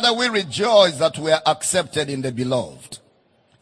Father, 0.00 0.16
we 0.16 0.28
rejoice 0.28 0.96
that 0.96 1.18
we 1.18 1.30
are 1.30 1.42
accepted 1.44 2.08
in 2.08 2.22
the 2.22 2.32
beloved. 2.32 3.00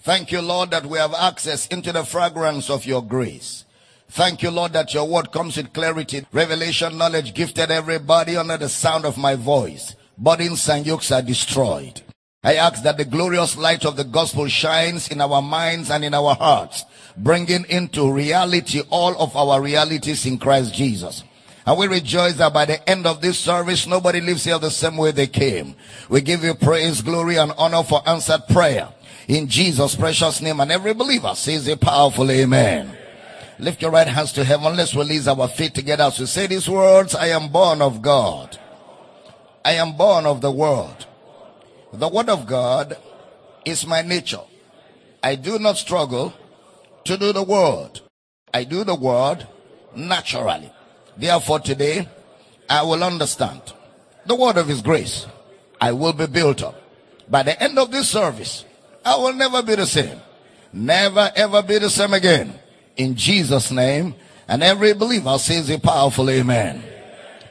Thank 0.02 0.30
you, 0.30 0.40
Lord, 0.40 0.70
that 0.70 0.86
we 0.86 0.96
have 0.96 1.12
access 1.12 1.66
into 1.66 1.90
the 1.90 2.04
fragrance 2.04 2.70
of 2.70 2.86
your 2.86 3.02
grace. 3.02 3.64
Thank 4.10 4.44
you, 4.44 4.52
Lord, 4.52 4.72
that 4.74 4.94
your 4.94 5.08
word 5.08 5.32
comes 5.32 5.56
with 5.56 5.72
clarity, 5.72 6.24
revelation, 6.30 6.96
knowledge, 6.96 7.34
gifted 7.34 7.72
everybody 7.72 8.36
under 8.36 8.56
the 8.56 8.68
sound 8.68 9.04
of 9.04 9.18
my 9.18 9.34
voice. 9.34 9.96
Burdens 10.16 10.68
and 10.68 10.86
yokes 10.86 11.10
are 11.10 11.22
destroyed. 11.22 12.02
I 12.44 12.54
ask 12.54 12.84
that 12.84 12.98
the 12.98 13.04
glorious 13.04 13.56
light 13.56 13.84
of 13.84 13.96
the 13.96 14.04
gospel 14.04 14.46
shines 14.46 15.08
in 15.08 15.20
our 15.20 15.42
minds 15.42 15.90
and 15.90 16.04
in 16.04 16.14
our 16.14 16.36
hearts, 16.36 16.84
bringing 17.16 17.64
into 17.68 18.12
reality 18.12 18.82
all 18.90 19.20
of 19.20 19.36
our 19.36 19.60
realities 19.60 20.24
in 20.24 20.38
Christ 20.38 20.72
Jesus. 20.72 21.24
And 21.68 21.76
we 21.76 21.86
rejoice 21.86 22.36
that 22.36 22.54
by 22.54 22.64
the 22.64 22.88
end 22.88 23.06
of 23.06 23.20
this 23.20 23.38
service, 23.38 23.86
nobody 23.86 24.22
lives 24.22 24.44
here 24.44 24.58
the 24.58 24.70
same 24.70 24.96
way 24.96 25.10
they 25.10 25.26
came. 25.26 25.76
We 26.08 26.22
give 26.22 26.42
you 26.42 26.54
praise, 26.54 27.02
glory, 27.02 27.36
and 27.36 27.52
honor 27.58 27.82
for 27.82 28.00
answered 28.08 28.40
prayer. 28.48 28.88
In 29.28 29.48
Jesus' 29.48 29.94
precious 29.94 30.40
name, 30.40 30.60
and 30.60 30.72
every 30.72 30.94
believer 30.94 31.34
says 31.34 31.68
a 31.68 31.76
powerful 31.76 32.30
amen. 32.30 32.96
Lift 33.58 33.82
your 33.82 33.90
right 33.90 34.08
hands 34.08 34.32
to 34.32 34.44
heaven. 34.44 34.76
Let's 34.76 34.94
release 34.94 35.26
our 35.26 35.46
feet 35.46 35.74
together 35.74 36.04
as 36.04 36.18
we 36.18 36.24
say 36.24 36.46
these 36.46 36.70
words. 36.70 37.14
I 37.14 37.26
am 37.26 37.52
born 37.52 37.82
of 37.82 38.00
God. 38.00 38.58
I 39.62 39.72
am 39.72 39.94
born 39.94 40.24
of 40.24 40.40
the 40.40 40.50
world. 40.50 41.06
The 41.92 42.08
Word 42.08 42.30
of 42.30 42.46
God 42.46 42.96
is 43.66 43.86
my 43.86 44.00
nature. 44.00 44.40
I 45.22 45.34
do 45.34 45.58
not 45.58 45.76
struggle 45.76 46.32
to 47.04 47.18
do 47.18 47.34
the 47.34 47.42
Word. 47.42 48.00
I 48.54 48.64
do 48.64 48.84
the 48.84 48.94
Word 48.94 49.46
naturally. 49.94 50.72
Therefore, 51.18 51.58
today, 51.58 52.08
I 52.70 52.82
will 52.82 53.02
understand 53.02 53.60
the 54.24 54.36
Word 54.36 54.56
of 54.56 54.68
His 54.68 54.80
grace. 54.80 55.26
I 55.80 55.92
will 55.92 56.12
be 56.12 56.26
built 56.26 56.62
up. 56.62 56.80
By 57.28 57.42
the 57.42 57.60
end 57.60 57.78
of 57.78 57.90
this 57.90 58.08
service, 58.08 58.64
I 59.04 59.16
will 59.16 59.34
never 59.34 59.62
be 59.62 59.74
the 59.74 59.86
same. 59.86 60.20
Never 60.72 61.30
ever 61.34 61.62
be 61.62 61.78
the 61.78 61.90
same 61.90 62.14
again 62.14 62.54
in 62.96 63.16
Jesus' 63.16 63.70
name. 63.70 64.14
And 64.46 64.62
every 64.62 64.94
believer 64.94 65.36
says 65.38 65.68
a 65.70 65.78
powerful 65.78 66.30
amen. 66.30 66.82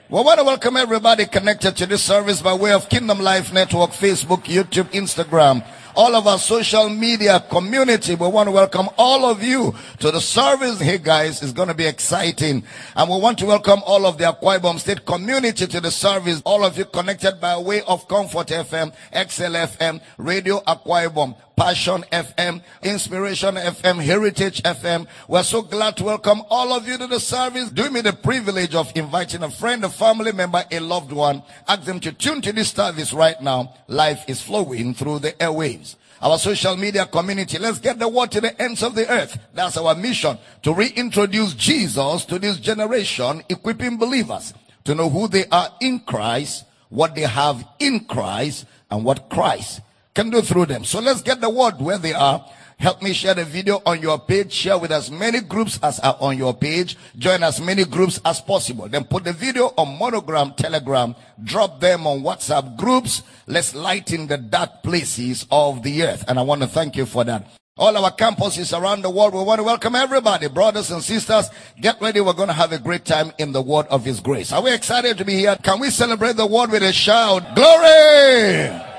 We 0.09 0.21
want 0.21 0.39
to 0.39 0.45
welcome 0.45 0.77
everybody 0.77 1.25
connected 1.25 1.75
to 1.77 1.85
this 1.85 2.03
service 2.03 2.41
by 2.41 2.53
way 2.53 2.71
of 2.71 2.87
Kingdom 2.87 3.19
Life 3.19 3.51
Network, 3.51 3.91
Facebook, 3.91 4.43
YouTube, 4.45 4.89
Instagram, 4.91 5.65
all 5.97 6.15
of 6.15 6.27
our 6.27 6.37
social 6.37 6.89
media 6.89 7.43
community. 7.49 8.13
We 8.13 8.27
want 8.27 8.45
to 8.47 8.51
welcome 8.51 8.87
all 8.99 9.25
of 9.25 9.41
you 9.41 9.73
to 9.97 10.11
the 10.11 10.21
service. 10.21 10.79
Hey 10.79 10.99
guys, 10.99 11.41
it's 11.41 11.51
going 11.51 11.69
to 11.69 11.73
be 11.73 11.87
exciting. 11.87 12.63
And 12.95 13.09
we 13.09 13.19
want 13.19 13.39
to 13.39 13.47
welcome 13.47 13.81
all 13.83 14.05
of 14.05 14.19
the 14.19 14.25
Akwa 14.25 14.59
Ibom 14.59 14.77
State 14.79 15.07
community 15.07 15.65
to 15.65 15.81
the 15.81 15.89
service. 15.89 16.43
All 16.45 16.63
of 16.63 16.77
you 16.77 16.85
connected 16.85 17.41
by 17.41 17.57
way 17.57 17.81
of 17.81 18.07
Comfort 18.07 18.49
FM, 18.49 18.93
XLFM, 19.11 19.99
Radio 20.19 20.59
Akwa 20.67 21.09
Ibom, 21.09 21.35
Passion 21.57 22.05
FM, 22.11 22.61
Inspiration 22.83 23.55
FM, 23.55 23.99
Heritage 23.99 24.61
FM. 24.61 25.07
We're 25.27 25.41
so 25.41 25.63
glad 25.63 25.97
to 25.97 26.03
welcome 26.03 26.43
all 26.51 26.71
of 26.71 26.87
you 26.87 26.99
to 26.99 27.07
the 27.07 27.19
service. 27.19 27.71
Do 27.71 27.89
me 27.89 28.01
the 28.01 28.13
privilege 28.13 28.75
of 28.75 28.91
inviting 28.93 29.41
a 29.41 29.49
friend, 29.49 29.83
a 29.83 29.89
family 29.89 30.31
member, 30.33 30.63
a 30.69 30.79
loved 30.79 31.11
one. 31.11 31.41
Ask 31.67 31.81
them 31.85 31.99
to 32.01 32.11
tune 32.11 32.41
to 32.43 32.53
this 32.53 32.69
service 32.69 33.11
right 33.11 33.41
now. 33.41 33.73
Life 33.87 34.23
is 34.27 34.39
flowing 34.39 34.93
through 34.93 35.17
the 35.17 35.31
airwaves. 35.31 35.95
Our 36.21 36.37
social 36.37 36.77
media 36.77 37.07
community, 37.07 37.57
let's 37.57 37.79
get 37.79 37.97
the 37.97 38.07
word 38.07 38.31
to 38.33 38.41
the 38.41 38.61
ends 38.61 38.83
of 38.83 38.93
the 38.93 39.09
earth. 39.11 39.39
That's 39.55 39.77
our 39.77 39.95
mission 39.95 40.37
to 40.61 40.75
reintroduce 40.75 41.55
Jesus 41.55 42.23
to 42.25 42.37
this 42.37 42.57
generation, 42.57 43.41
equipping 43.49 43.97
believers 43.97 44.53
to 44.83 44.93
know 44.93 45.09
who 45.09 45.27
they 45.27 45.47
are 45.47 45.69
in 45.81 46.01
Christ, 46.01 46.65
what 46.89 47.15
they 47.15 47.21
have 47.21 47.67
in 47.79 48.01
Christ, 48.01 48.67
and 48.91 49.03
what 49.03 49.27
Christ 49.27 49.81
can 50.17 50.31
do 50.31 50.41
through 50.41 50.65
them. 50.65 50.83
So 50.83 50.99
let's 50.99 51.21
get 51.21 51.41
the 51.41 51.49
word 51.49 51.79
where 51.79 51.99
they 51.99 52.13
are. 52.13 52.43
Help 52.79 53.03
me 53.03 53.13
share 53.13 53.35
the 53.35 53.45
video 53.45 53.83
on 53.85 54.01
your 54.01 54.17
page. 54.17 54.51
Share 54.51 54.79
with 54.79 54.91
as 54.91 55.11
many 55.11 55.41
groups 55.41 55.79
as 55.83 55.99
are 55.99 56.17
on 56.19 56.35
your 56.39 56.55
page. 56.55 56.97
Join 57.19 57.43
as 57.43 57.61
many 57.61 57.85
groups 57.85 58.19
as 58.25 58.41
possible. 58.41 58.89
Then 58.89 59.03
put 59.03 59.25
the 59.25 59.33
video 59.33 59.73
on 59.77 59.99
Monogram, 59.99 60.53
Telegram. 60.53 61.15
Drop 61.43 61.79
them 61.79 62.07
on 62.07 62.21
WhatsApp 62.21 62.77
groups. 62.77 63.21
Let's 63.45 63.75
lighten 63.75 64.25
the 64.25 64.39
dark 64.39 64.81
places 64.81 65.45
of 65.51 65.83
the 65.83 66.01
earth. 66.01 66.25
And 66.27 66.39
I 66.39 66.41
want 66.41 66.61
to 66.61 66.67
thank 66.67 66.95
you 66.95 67.05
for 67.05 67.23
that. 67.23 67.47
All 67.77 67.95
our 67.95 68.09
campuses 68.11 68.75
around 68.75 69.03
the 69.03 69.11
world, 69.11 69.35
we 69.35 69.43
want 69.43 69.59
to 69.59 69.63
welcome 69.63 69.93
everybody, 69.93 70.47
brothers 70.47 70.89
and 70.89 71.03
sisters. 71.03 71.51
Get 71.79 72.01
ready. 72.01 72.21
We're 72.21 72.33
going 72.33 72.47
to 72.47 72.53
have 72.53 72.71
a 72.71 72.79
great 72.79 73.05
time 73.05 73.33
in 73.37 73.51
the 73.51 73.61
word 73.61 73.85
of 73.91 74.03
his 74.03 74.19
grace. 74.19 74.51
Are 74.51 74.63
we 74.63 74.73
excited 74.73 75.19
to 75.19 75.25
be 75.25 75.35
here? 75.35 75.55
Can 75.61 75.79
we 75.79 75.91
celebrate 75.91 76.37
the 76.37 76.47
word 76.47 76.71
with 76.71 76.81
a 76.81 76.91
shout? 76.91 77.55
Glory! 77.55 78.96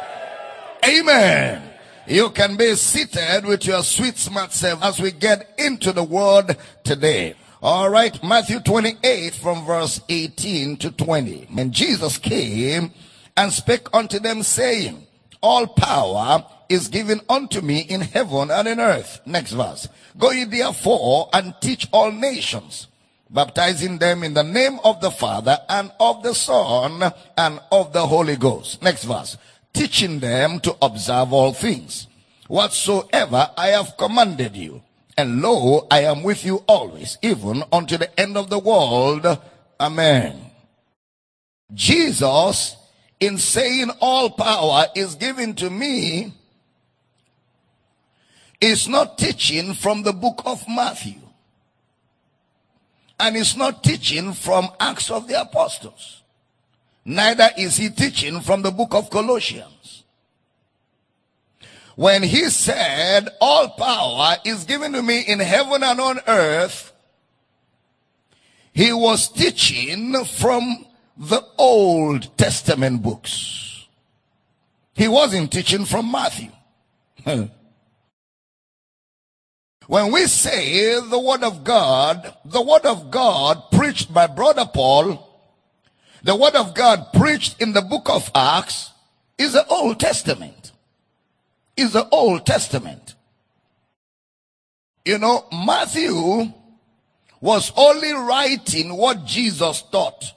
Amen. 0.84 1.62
You 2.06 2.30
can 2.30 2.56
be 2.56 2.74
seated 2.74 3.44
with 3.44 3.66
your 3.66 3.82
sweet 3.82 4.16
smart 4.16 4.52
self 4.52 4.82
as 4.82 5.00
we 5.00 5.10
get 5.10 5.54
into 5.58 5.92
the 5.92 6.04
word 6.04 6.56
today. 6.84 7.34
All 7.62 7.90
right, 7.90 8.22
Matthew 8.22 8.60
28 8.60 9.34
from 9.34 9.66
verse 9.66 10.00
18 10.08 10.76
to 10.78 10.90
20. 10.92 11.48
And 11.56 11.72
Jesus 11.72 12.16
came 12.18 12.92
and 13.36 13.52
spake 13.52 13.88
unto 13.92 14.18
them 14.18 14.42
saying, 14.42 15.06
all 15.40 15.66
power 15.66 16.44
is 16.68 16.88
given 16.88 17.20
unto 17.28 17.60
me 17.60 17.80
in 17.80 18.00
heaven 18.00 18.50
and 18.50 18.68
in 18.68 18.80
earth. 18.80 19.20
Next 19.24 19.52
verse. 19.52 19.88
Go 20.18 20.30
ye 20.30 20.44
therefore 20.44 21.28
and 21.32 21.54
teach 21.60 21.88
all 21.92 22.10
nations, 22.10 22.88
baptizing 23.30 23.98
them 23.98 24.22
in 24.24 24.34
the 24.34 24.42
name 24.42 24.78
of 24.84 25.00
the 25.00 25.10
Father 25.10 25.58
and 25.68 25.92
of 26.00 26.22
the 26.22 26.34
Son 26.34 27.12
and 27.36 27.60
of 27.70 27.92
the 27.92 28.06
Holy 28.06 28.36
Ghost. 28.36 28.82
Next 28.82 29.04
verse. 29.04 29.36
Teaching 29.78 30.18
them 30.18 30.58
to 30.60 30.76
observe 30.82 31.32
all 31.32 31.52
things 31.52 32.08
whatsoever 32.48 33.48
I 33.56 33.68
have 33.68 33.96
commanded 33.96 34.56
you. 34.56 34.82
And 35.16 35.40
lo, 35.40 35.86
I 35.88 36.00
am 36.00 36.24
with 36.24 36.44
you 36.44 36.64
always, 36.66 37.16
even 37.22 37.62
unto 37.70 37.96
the 37.96 38.18
end 38.18 38.36
of 38.36 38.50
the 38.50 38.58
world. 38.58 39.24
Amen. 39.78 40.50
Jesus, 41.72 42.76
in 43.20 43.38
saying 43.38 43.90
all 44.00 44.30
power 44.30 44.86
is 44.96 45.14
given 45.14 45.54
to 45.54 45.70
me, 45.70 46.32
is 48.60 48.88
not 48.88 49.16
teaching 49.16 49.74
from 49.74 50.02
the 50.02 50.12
book 50.12 50.42
of 50.44 50.66
Matthew. 50.68 51.20
And 53.20 53.36
is 53.36 53.56
not 53.56 53.84
teaching 53.84 54.32
from 54.32 54.70
Acts 54.80 55.08
of 55.08 55.28
the 55.28 55.40
Apostles. 55.40 56.22
Neither 57.08 57.48
is 57.56 57.78
he 57.78 57.88
teaching 57.88 58.42
from 58.42 58.60
the 58.60 58.70
book 58.70 58.92
of 58.92 59.08
Colossians. 59.08 60.04
When 61.96 62.22
he 62.22 62.50
said, 62.50 63.30
all 63.40 63.70
power 63.70 64.36
is 64.44 64.64
given 64.64 64.92
to 64.92 65.02
me 65.02 65.20
in 65.20 65.38
heaven 65.40 65.82
and 65.82 65.98
on 65.98 66.20
earth, 66.26 66.92
he 68.74 68.92
was 68.92 69.32
teaching 69.32 70.22
from 70.26 70.84
the 71.16 71.40
Old 71.56 72.36
Testament 72.36 73.02
books. 73.02 73.86
He 74.92 75.08
wasn't 75.08 75.50
teaching 75.50 75.86
from 75.86 76.12
Matthew. 76.12 76.50
when 79.86 80.12
we 80.12 80.26
say 80.26 81.00
the 81.00 81.18
word 81.18 81.42
of 81.42 81.64
God, 81.64 82.34
the 82.44 82.60
word 82.60 82.84
of 82.84 83.10
God 83.10 83.62
preached 83.72 84.12
by 84.12 84.26
brother 84.26 84.66
Paul, 84.66 85.24
the 86.22 86.36
word 86.36 86.54
of 86.54 86.74
God 86.74 87.12
preached 87.12 87.60
in 87.60 87.72
the 87.72 87.82
book 87.82 88.08
of 88.08 88.30
Acts 88.34 88.90
is 89.36 89.52
the 89.52 89.66
Old 89.66 90.00
Testament. 90.00 90.72
Is 91.76 91.92
the 91.92 92.08
Old 92.08 92.44
Testament. 92.44 93.14
You 95.04 95.18
know, 95.18 95.46
Matthew 95.52 96.52
was 97.40 97.72
only 97.76 98.12
writing 98.12 98.96
what 98.96 99.24
Jesus 99.24 99.82
taught. 99.82 100.34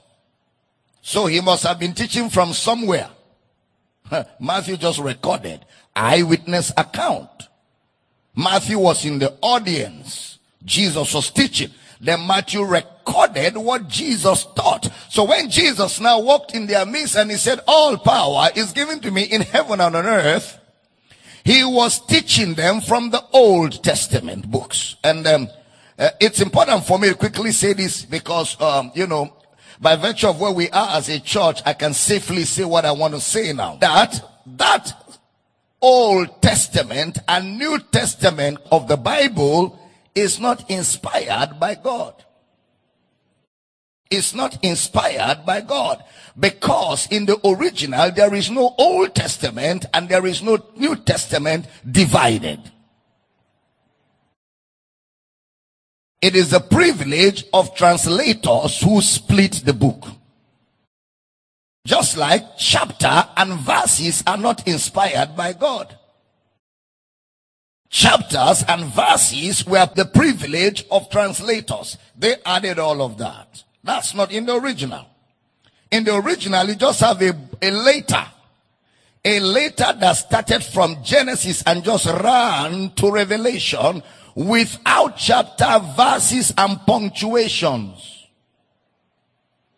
So 1.02 1.26
he 1.26 1.40
must 1.40 1.64
have 1.64 1.80
been 1.80 1.94
teaching 1.94 2.30
from 2.30 2.52
somewhere. 2.52 3.10
Matthew 4.40 4.76
just 4.76 5.00
recorded 5.00 5.64
eyewitness 5.94 6.72
account. 6.76 7.48
Matthew 8.34 8.78
was 8.78 9.04
in 9.04 9.18
the 9.18 9.36
audience. 9.42 10.38
Jesus 10.64 11.12
was 11.12 11.30
teaching. 11.30 11.70
Then 12.02 12.26
Matthew 12.26 12.64
recorded 12.64 13.56
what 13.56 13.86
Jesus 13.86 14.44
taught. 14.56 14.90
So 15.08 15.22
when 15.22 15.48
Jesus 15.48 16.00
now 16.00 16.18
walked 16.18 16.52
in 16.52 16.66
their 16.66 16.84
midst 16.84 17.16
and 17.16 17.30
he 17.30 17.36
said, 17.36 17.60
all 17.68 17.96
power 17.96 18.48
is 18.56 18.72
given 18.72 18.98
to 19.00 19.12
me 19.12 19.22
in 19.22 19.42
heaven 19.42 19.80
and 19.80 19.94
on 19.94 20.04
earth, 20.04 20.58
he 21.44 21.62
was 21.62 22.04
teaching 22.04 22.54
them 22.54 22.80
from 22.80 23.10
the 23.10 23.24
Old 23.32 23.84
Testament 23.84 24.50
books. 24.50 24.96
And 25.04 25.24
um, 25.28 25.48
uh, 25.96 26.10
it's 26.20 26.40
important 26.40 26.84
for 26.84 26.98
me 26.98 27.10
to 27.10 27.14
quickly 27.14 27.52
say 27.52 27.72
this 27.72 28.04
because, 28.04 28.60
um, 28.60 28.90
you 28.96 29.06
know, 29.06 29.36
by 29.80 29.94
virtue 29.94 30.26
of 30.26 30.40
where 30.40 30.52
we 30.52 30.70
are 30.70 30.96
as 30.96 31.08
a 31.08 31.20
church, 31.20 31.62
I 31.64 31.72
can 31.72 31.94
safely 31.94 32.42
say 32.42 32.64
what 32.64 32.84
I 32.84 32.90
want 32.90 33.14
to 33.14 33.20
say 33.20 33.52
now. 33.52 33.76
That, 33.76 34.28
that 34.46 35.16
Old 35.80 36.42
Testament 36.42 37.18
and 37.28 37.58
New 37.58 37.78
Testament 37.78 38.58
of 38.72 38.88
the 38.88 38.96
Bible 38.96 39.78
is 40.14 40.38
not 40.38 40.70
inspired 40.70 41.58
by 41.58 41.74
God. 41.74 42.24
is 44.12 44.34
not 44.34 44.62
inspired 44.62 45.44
by 45.44 45.62
God. 45.62 46.04
Because 46.38 47.08
in 47.10 47.26
the 47.26 47.40
original, 47.46 48.10
there 48.12 48.34
is 48.34 48.50
no 48.50 48.74
Old 48.78 49.14
Testament 49.14 49.86
and 49.92 50.08
there 50.08 50.26
is 50.26 50.42
no 50.42 50.58
New 50.76 50.96
Testament 50.96 51.66
divided. 51.90 52.60
It 56.20 56.36
is 56.36 56.50
the 56.50 56.60
privilege 56.60 57.44
of 57.52 57.74
translators 57.74 58.80
who 58.80 59.00
split 59.00 59.62
the 59.64 59.72
book. 59.72 60.06
Just 61.84 62.16
like 62.16 62.44
chapter 62.58 63.26
and 63.36 63.54
verses 63.54 64.22
are 64.24 64.36
not 64.36 64.68
inspired 64.68 65.34
by 65.36 65.52
God. 65.52 65.98
Chapters 67.92 68.64
and 68.66 68.86
verses 68.86 69.66
were 69.66 69.86
the 69.94 70.06
privilege 70.06 70.86
of 70.90 71.10
translators. 71.10 71.98
They 72.18 72.36
added 72.46 72.78
all 72.78 73.02
of 73.02 73.18
that. 73.18 73.64
That's 73.84 74.14
not 74.14 74.32
in 74.32 74.46
the 74.46 74.54
original. 74.54 75.06
In 75.90 76.04
the 76.04 76.14
original, 76.16 76.66
you 76.66 76.74
just 76.74 77.00
have 77.00 77.20
a, 77.20 77.38
a 77.60 77.70
letter. 77.70 78.24
A 79.22 79.40
letter 79.40 79.92
that 80.00 80.14
started 80.14 80.64
from 80.64 81.04
Genesis 81.04 81.62
and 81.66 81.84
just 81.84 82.06
ran 82.06 82.92
to 82.92 83.12
Revelation 83.12 84.02
without 84.34 85.18
chapter, 85.18 85.78
verses, 85.94 86.54
and 86.56 86.80
punctuations. 86.86 88.11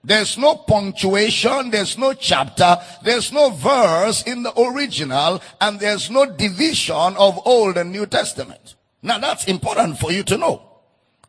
There's 0.05 0.37
no 0.37 0.57
punctuation, 0.57 1.71
there's 1.71 1.97
no 1.97 2.13
chapter, 2.13 2.77
there's 3.03 3.33
no 3.33 3.51
verse 3.51 4.23
in 4.25 4.43
the 4.43 4.53
original, 4.61 5.41
and 5.61 5.81
there's 5.81 6.11
no 6.11 6.27
division 6.27 7.17
of 7.17 7.41
Old 7.47 7.79
and 7.79 7.91
New 7.91 8.05
Testament. 8.05 8.75
Now 9.03 9.19
that's 9.19 9.47
important 9.47 9.99
for 9.99 10.13
you 10.13 10.23
to 10.25 10.37
know. 10.37 10.74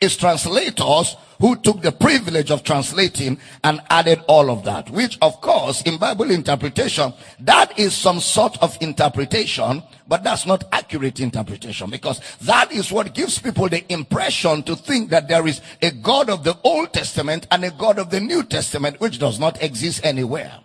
It's 0.02 0.18
translators 0.18 1.16
who 1.40 1.56
took 1.56 1.82
the 1.82 1.92
privilege 1.92 2.52
of 2.52 2.64
translating 2.64 3.38
and 3.64 3.82
added 3.90 4.22
all 4.28 4.50
of 4.50 4.64
that, 4.66 4.90
which 4.90 5.18
of 5.22 5.40
course 5.42 5.82
in 5.84 5.98
Bible 5.98 6.32
interpretation, 6.32 7.14
that 7.40 7.78
is 7.80 7.96
some 7.96 8.20
sort 8.20 8.62
of 8.62 8.78
interpretation, 8.82 9.84
but 10.08 10.24
that's 10.24 10.46
not 10.46 10.64
accurate 10.72 11.20
interpretation 11.20 11.90
because 11.90 12.22
that 12.42 12.72
is 12.72 12.92
what 12.92 13.14
gives 13.14 13.40
people 13.40 13.70
the 13.70 13.92
impression 13.92 14.64
to 14.64 14.76
think 14.76 15.10
that 15.10 15.28
there 15.28 15.48
is 15.48 15.62
a 15.82 15.92
God 15.92 16.30
of 16.30 16.44
the 16.44 16.58
Old 16.64 16.94
Testament 16.94 17.48
and 17.52 17.64
a 17.64 17.72
God 17.72 18.00
of 18.00 18.10
the 18.10 18.20
New 18.20 18.44
Testament, 18.44 19.00
which 19.00 19.20
does 19.20 19.40
not 19.40 19.62
exist 19.62 20.06
anywhere. 20.06 20.60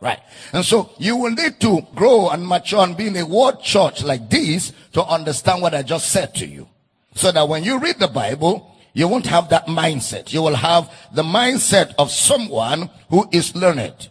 Right. 0.00 0.20
And 0.52 0.64
so 0.64 0.90
you 0.98 1.16
will 1.16 1.32
need 1.32 1.58
to 1.60 1.80
grow 1.96 2.28
and 2.28 2.46
mature 2.46 2.84
and 2.84 2.96
be 2.96 3.08
in 3.08 3.16
a 3.16 3.26
word 3.26 3.60
church 3.60 4.04
like 4.04 4.30
this 4.30 4.72
to 4.92 5.04
understand 5.04 5.60
what 5.60 5.74
I 5.74 5.82
just 5.82 6.10
said 6.10 6.36
to 6.36 6.46
you. 6.46 6.68
So 7.18 7.32
that 7.32 7.48
when 7.48 7.64
you 7.64 7.80
read 7.80 7.98
the 7.98 8.06
Bible, 8.06 8.76
you 8.92 9.08
won't 9.08 9.26
have 9.26 9.48
that 9.48 9.66
mindset. 9.66 10.32
You 10.32 10.40
will 10.40 10.54
have 10.54 10.88
the 11.12 11.24
mindset 11.24 11.92
of 11.98 12.12
someone 12.12 12.90
who 13.10 13.28
is 13.32 13.56
learned. 13.56 14.08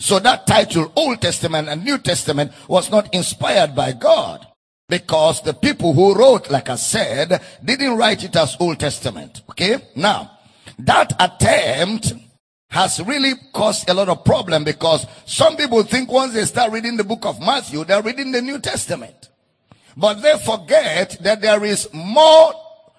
So 0.00 0.18
that 0.18 0.48
title, 0.48 0.90
Old 0.96 1.22
Testament 1.22 1.68
and 1.68 1.84
New 1.84 1.98
Testament, 1.98 2.50
was 2.66 2.90
not 2.90 3.14
inspired 3.14 3.76
by 3.76 3.92
God. 3.92 4.48
Because 4.88 5.40
the 5.42 5.54
people 5.54 5.92
who 5.92 6.12
wrote, 6.16 6.50
like 6.50 6.68
I 6.68 6.74
said, 6.74 7.40
didn't 7.64 7.96
write 7.96 8.24
it 8.24 8.34
as 8.34 8.56
Old 8.58 8.80
Testament. 8.80 9.42
Okay? 9.50 9.76
Now, 9.94 10.32
that 10.80 11.12
attempt 11.20 12.14
has 12.70 13.00
really 13.00 13.34
caused 13.52 13.88
a 13.88 13.94
lot 13.94 14.08
of 14.08 14.24
problem 14.24 14.64
because 14.64 15.06
some 15.24 15.56
people 15.56 15.84
think 15.84 16.10
once 16.10 16.34
they 16.34 16.44
start 16.46 16.72
reading 16.72 16.96
the 16.96 17.04
book 17.04 17.24
of 17.26 17.38
Matthew, 17.38 17.84
they're 17.84 18.02
reading 18.02 18.32
the 18.32 18.42
New 18.42 18.58
Testament. 18.58 19.29
But 20.00 20.22
they 20.22 20.38
forget 20.38 21.18
that 21.20 21.42
there 21.42 21.62
is 21.62 21.86
more, 21.92 22.54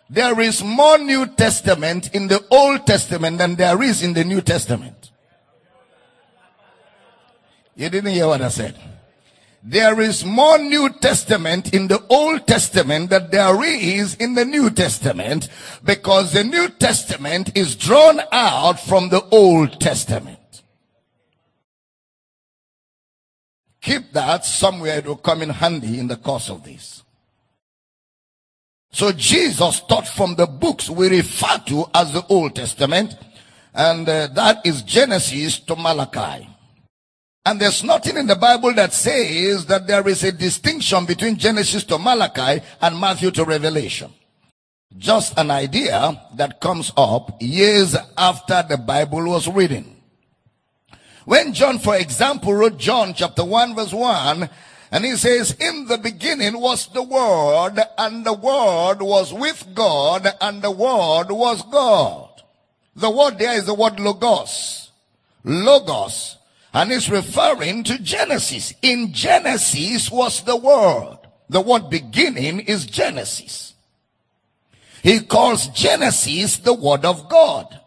there 0.08 0.40
is 0.40 0.64
more 0.64 1.00
New 1.00 1.26
Testament 1.26 2.14
in 2.14 2.28
the 2.28 2.46
Old 2.52 2.86
Testament 2.86 3.40
than 3.40 3.56
there 3.56 3.82
is 3.82 4.04
in 4.04 4.14
the 4.14 4.24
New 4.24 4.42
Testament. 4.42 5.10
You 7.76 7.90
didn't 7.90 8.12
hear 8.12 8.28
what 8.28 8.44
I 8.44 8.50
said. 8.50 8.76
There 9.64 10.00
is 10.00 10.24
more 10.24 10.60
New 10.60 10.90
Testament 10.90 11.74
in 11.74 11.88
the 11.88 12.04
Old 12.08 12.46
Testament 12.46 13.10
than 13.10 13.32
there 13.32 13.64
is 13.64 14.14
in 14.16 14.36
the 14.36 14.46
New 14.46 14.70
Testament 14.70 15.50
because 15.84 16.34
the 16.34 16.44
New 16.44 16.70
Testament 16.70 17.58
is 17.58 17.76
drawn 17.76 18.22
out 18.32 18.80
from 18.80 19.10
the 19.10 19.24
Old 19.32 19.82
Testament. 19.82 20.38
Keep 23.82 24.14
that 24.14 24.46
somewhere 24.46 25.00
it 25.00 25.06
will 25.06 25.16
come 25.16 25.42
in 25.42 25.50
handy 25.50 26.00
in 26.00 26.08
the 26.08 26.16
course 26.18 26.50
of 26.50 26.64
this. 26.64 27.04
So 28.92 29.12
Jesus 29.12 29.80
taught 29.82 30.08
from 30.08 30.36
the 30.36 30.46
books 30.46 30.90
we 30.90 31.10
refer 31.10 31.58
to 31.68 31.86
as 31.94 32.14
the 32.14 32.26
Old 32.28 32.56
Testament, 32.56 33.16
and 33.74 34.08
uh, 34.08 34.28
that 34.28 34.66
is 34.66 34.84
Genesis 34.84 35.60
to 35.60 35.76
Malachi. 35.76 36.48
And 37.46 37.60
there's 37.60 37.84
nothing 37.84 38.18
in 38.18 38.28
the 38.28 38.36
Bible 38.36 38.74
that 38.74 38.94
says 38.94 39.66
that 39.66 39.88
there 39.88 40.08
is 40.08 40.24
a 40.24 40.32
distinction 40.32 41.06
between 41.06 41.38
Genesis 41.38 41.84
to 41.86 41.98
Malachi 41.98 42.64
and 42.82 43.00
Matthew 43.00 43.32
to 43.32 43.46
Revelation. 43.46 44.14
Just 44.96 45.38
an 45.40 45.50
idea 45.50 46.22
that 46.36 46.60
comes 46.60 46.92
up 46.98 47.38
years 47.40 47.96
after 48.18 48.64
the 48.68 48.78
Bible 48.78 49.24
was 49.30 49.48
written. 49.48 50.01
When 51.26 51.54
John, 51.54 51.80
for 51.80 51.96
example, 51.96 52.54
wrote 52.54 52.78
John 52.78 53.14
chapter 53.14 53.44
1 53.44 53.76
verse 53.76 53.94
1, 53.94 54.50
and 54.94 55.06
he 55.06 55.16
says, 55.16 55.56
in 55.60 55.88
the 55.88 55.98
beginning 55.98 56.60
was 56.60 56.88
the 56.88 57.04
Word, 57.04 57.80
and 57.98 58.26
the 58.26 58.34
Word 58.34 59.02
was 59.02 59.34
with 59.34 59.68
God, 59.74 60.28
and 60.42 60.62
the 60.62 60.72
Word 60.72 61.32
was 61.32 61.62
God. 61.64 62.32
The 62.96 63.10
word 63.10 63.40
there 63.40 63.54
is 63.54 63.66
the 63.66 63.74
word 63.74 64.00
logos. 64.00 64.92
Logos. 65.44 66.38
And 66.74 66.92
it's 66.92 67.10
referring 67.10 67.84
to 67.86 67.98
Genesis. 67.98 68.74
In 68.82 69.14
Genesis 69.14 70.12
was 70.12 70.44
the 70.44 70.56
Word. 70.56 71.18
The 71.50 71.62
word 71.62 71.90
beginning 71.90 72.62
is 72.62 72.86
Genesis. 72.86 73.74
He 75.04 75.22
calls 75.22 75.68
Genesis 75.68 76.58
the 76.58 76.74
Word 76.74 77.06
of 77.06 77.28
God. 77.28 77.80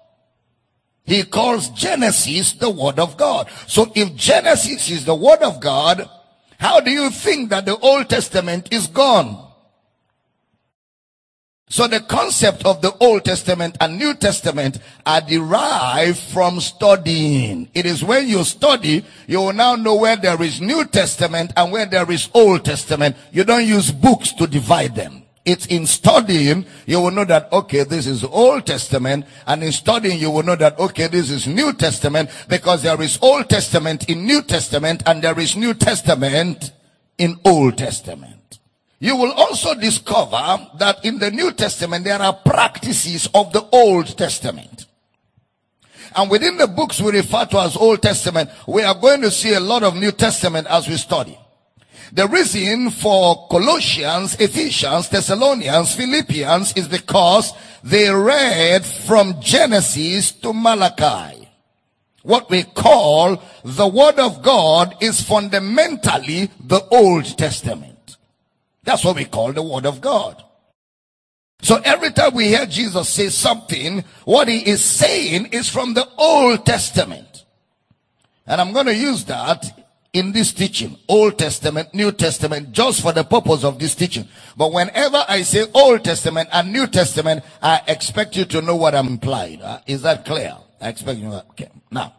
He 1.05 1.23
calls 1.23 1.69
Genesis 1.71 2.53
the 2.53 2.71
Word 2.71 2.99
of 2.99 3.17
God. 3.17 3.49
So 3.67 3.93
if 3.95 4.15
Genesis 4.17 4.91
is 4.91 5.05
the 5.05 5.15
Word 5.15 5.43
of 5.43 5.61
God, 5.61 6.09
how 6.59 6.81
do 6.81 6.91
you 6.91 7.11
think 7.11 7.51
that 7.51 7.67
the 7.67 7.77
Old 7.77 8.09
Testament 8.09 8.73
is 8.73 8.87
gone? 8.87 9.45
So 11.69 11.89
the 11.89 12.01
concept 12.01 12.65
of 12.65 12.81
the 12.83 12.95
Old 12.99 13.25
Testament 13.25 13.77
and 13.81 13.99
New 13.99 14.15
Testament 14.15 14.79
are 15.05 15.21
derived 15.21 16.19
from 16.19 16.61
studying. 16.61 17.69
It 17.75 17.85
is 17.85 18.05
when 18.05 18.29
you 18.29 18.45
study, 18.45 19.05
you 19.27 19.39
will 19.41 19.53
now 19.53 19.75
know 19.75 19.97
where 19.97 20.17
there 20.17 20.41
is 20.41 20.61
New 20.61 20.85
Testament 20.85 21.53
and 21.57 21.73
where 21.73 21.87
there 21.87 22.09
is 22.11 22.31
Old 22.33 22.65
Testament. 22.65 23.17
You 23.33 23.45
don't 23.45 23.67
use 23.67 23.91
books 23.91 24.33
to 24.35 24.47
divide 24.47 24.95
them. 24.95 25.24
It's 25.45 25.67
in 25.67 25.87
studying, 25.87 26.65
you 26.87 27.01
will 27.01 27.11
know 27.11 27.27
that, 27.27 27.53
okay, 27.53 27.85
this 27.85 28.07
is 28.07 28.25
Old 28.25 28.65
Testament. 28.65 29.27
And 29.47 29.63
in 29.63 29.73
studying, 29.73 30.19
you 30.19 30.31
will 30.31 30.43
know 30.43 30.57
that, 30.57 30.79
okay, 30.79 31.07
this 31.07 31.31
is 31.31 31.47
New 31.47 31.75
Testament 31.75 32.31
because 32.49 32.83
there 32.83 33.01
is 33.03 33.19
Old 33.21 33.51
Testament 33.51 34.09
in 34.09 34.25
New 34.25 34.41
Testament 34.43 35.03
and 35.05 35.21
there 35.23 35.39
is 35.39 35.55
New 35.55 35.75
Testament 35.75 36.73
in 37.19 37.39
Old 37.45 37.77
Testament. 37.77 38.59
You 39.01 39.17
will 39.17 39.33
also 39.33 39.75
discover 39.75 40.67
that 40.79 41.05
in 41.05 41.19
the 41.19 41.31
New 41.31 41.53
Testament, 41.53 42.05
there 42.05 42.23
are 42.23 42.33
practices 42.33 43.29
of 43.35 43.53
the 43.53 43.63
Old 43.71 44.17
Testament. 44.17 44.87
And 46.17 46.31
within 46.31 46.57
the 46.57 46.69
books 46.69 47.03
we 47.03 47.13
refer 47.13 47.45
to 47.45 47.59
as 47.59 47.77
Old 47.77 48.01
Testament, 48.01 48.49
we 48.67 48.83
are 48.83 48.95
going 48.95 49.21
to 49.21 49.31
see 49.31 49.53
a 49.53 49.61
lot 49.61 49.83
of 49.83 49.97
New 49.97 50.13
Testament 50.13 50.67
as 50.69 50.89
we 50.89 50.97
study. 50.97 51.39
The 52.13 52.29
reason 52.29 52.91
for 52.91 53.49
Colossians, 53.49 54.37
Ephesians, 54.37 55.09
Thessalonians, 55.09 55.95
Philippians 55.95 56.75
is 56.77 56.89
because 56.89 57.53
they 57.83 58.11
read 58.11 58.85
from 58.85 59.41
Genesis 59.41 60.33
to 60.33 60.53
Malachi. 60.53 61.49
What 62.23 62.49
we 62.49 62.63
call 62.63 63.43
the 63.65 63.87
Word 63.87 64.19
of 64.19 64.43
God 64.43 64.97
is 65.01 65.21
fundamentally 65.21 66.51
the 66.59 66.83
Old 66.91 67.37
Testament. 67.37 68.17
That's 68.83 69.05
what 69.05 69.17
we 69.17 69.25
call 69.25 69.53
the 69.53 69.63
Word 69.63 69.87
of 69.87 70.01
God. 70.01 70.43
So 71.63 71.81
every 71.85 72.13
time 72.13 72.35
we 72.35 72.49
hear 72.49 72.67
Jesus 72.67 73.09
say 73.09 73.29
something, 73.29 74.05
what 74.25 74.49
he 74.49 74.59
is 74.59 74.85
saying 74.85 75.47
is 75.47 75.69
from 75.69 75.95
the 75.95 76.07
Old 76.17 76.67
Testament. 76.67 77.45
And 78.47 78.61
I'm 78.61 78.73
going 78.73 78.87
to 78.87 78.95
use 78.95 79.25
that 79.25 79.84
in 80.15 80.33
this 80.33 80.53
teaching, 80.53 80.97
Old 81.09 81.39
Testament, 81.39 81.93
New 81.93 82.13
Testament, 82.13 82.73
just 82.73 83.03
for 83.03 83.13
the 83.13 83.25
purpose 83.25 83.65
of 83.65 83.79
this 83.79 83.95
teaching. 83.95 84.27
But 84.57 84.73
whenever 84.73 85.23
I 85.29 85.43
say 85.43 85.67
Old 85.75 86.05
Testament 86.05 86.49
and 86.53 86.73
New 86.73 86.87
Testament, 86.87 87.45
I 87.61 87.83
expect 87.87 88.37
you 88.37 88.45
to 88.47 88.63
know 88.63 88.77
what 88.77 88.95
I'm 88.95 89.09
implying. 89.09 89.61
Uh, 89.61 89.83
is 89.87 90.03
that 90.03 90.25
clear? 90.25 90.57
I 90.81 90.89
expect 90.89 91.19
you. 91.19 91.33
Okay. 91.51 91.69
Now, 91.91 92.15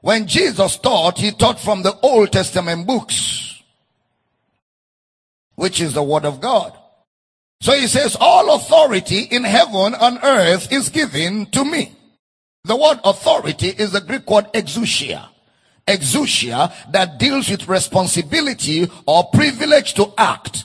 when 0.00 0.26
Jesus 0.26 0.76
taught, 0.76 1.18
he 1.18 1.30
taught 1.30 1.60
from 1.60 1.82
the 1.82 1.96
Old 2.00 2.32
Testament 2.32 2.86
books, 2.86 3.62
which 5.54 5.80
is 5.80 5.94
the 5.94 6.02
Word 6.02 6.24
of 6.24 6.40
God. 6.40 6.76
So 7.60 7.72
he 7.72 7.86
says, 7.86 8.16
all 8.20 8.54
authority 8.54 9.20
in 9.20 9.44
heaven 9.44 9.94
and 10.00 10.18
earth 10.22 10.72
is 10.72 10.90
given 10.90 11.46
to 11.46 11.64
me. 11.64 11.92
The 12.64 12.76
word 12.76 13.00
authority 13.02 13.68
is 13.68 13.92
the 13.92 14.00
Greek 14.00 14.28
word 14.30 14.46
exousia. 14.52 15.28
Exousia 15.88 16.72
that 16.92 17.18
deals 17.18 17.48
with 17.50 17.66
responsibility 17.66 18.86
or 19.06 19.24
privilege 19.32 19.94
to 19.94 20.12
act. 20.16 20.64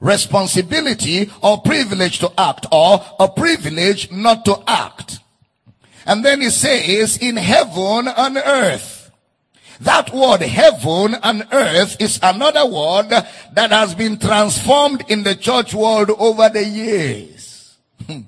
Responsibility 0.00 1.30
or 1.42 1.62
privilege 1.62 2.18
to 2.18 2.30
act 2.36 2.66
or 2.70 3.02
a 3.18 3.28
privilege 3.28 4.10
not 4.10 4.44
to 4.44 4.62
act. 4.66 5.20
And 6.04 6.24
then 6.24 6.40
he 6.40 6.50
says 6.50 7.16
in 7.16 7.36
heaven 7.36 8.08
and 8.08 8.36
earth. 8.36 9.10
That 9.80 10.12
word 10.12 10.40
heaven 10.40 11.16
and 11.22 11.46
earth 11.52 12.00
is 12.00 12.18
another 12.22 12.64
word 12.64 13.10
that 13.10 13.70
has 13.70 13.94
been 13.94 14.18
transformed 14.18 15.04
in 15.08 15.22
the 15.22 15.34
church 15.34 15.74
world 15.74 16.10
over 16.18 16.48
the 16.48 16.64
years. 16.64 17.76
Hmm. 18.06 18.20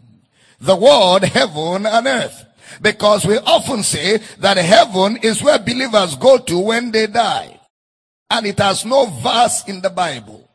the 0.61 0.76
word 0.76 1.25
heaven 1.25 1.87
and 1.87 2.07
earth. 2.07 2.45
Because 2.81 3.27
we 3.27 3.39
often 3.39 3.83
say 3.83 4.19
that 4.39 4.57
heaven 4.57 5.19
is 5.23 5.43
where 5.43 5.59
believers 5.59 6.17
go 6.17 6.39
to 6.39 6.59
when 6.59 6.91
they 6.91 7.07
die. 7.07 7.59
And 8.31 8.47
it 8.47 8.59
has 8.59 8.85
no 8.85 9.07
verse 9.07 9.65
in 9.67 9.81
the 9.81 9.91
Bible. 9.91 10.49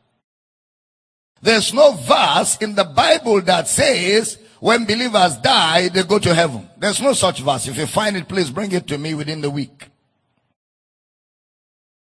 There's 1.42 1.74
no 1.74 1.92
verse 1.92 2.56
in 2.58 2.74
the 2.74 2.84
Bible 2.84 3.42
that 3.42 3.68
says 3.68 4.38
when 4.60 4.86
believers 4.86 5.36
die, 5.36 5.88
they 5.88 6.02
go 6.04 6.18
to 6.18 6.34
heaven. 6.34 6.68
There's 6.78 7.02
no 7.02 7.12
such 7.12 7.40
verse. 7.40 7.68
If 7.68 7.76
you 7.76 7.86
find 7.86 8.16
it, 8.16 8.26
please 8.26 8.50
bring 8.50 8.72
it 8.72 8.86
to 8.86 8.96
me 8.96 9.12
within 9.12 9.42
the 9.42 9.50
week. 9.50 9.90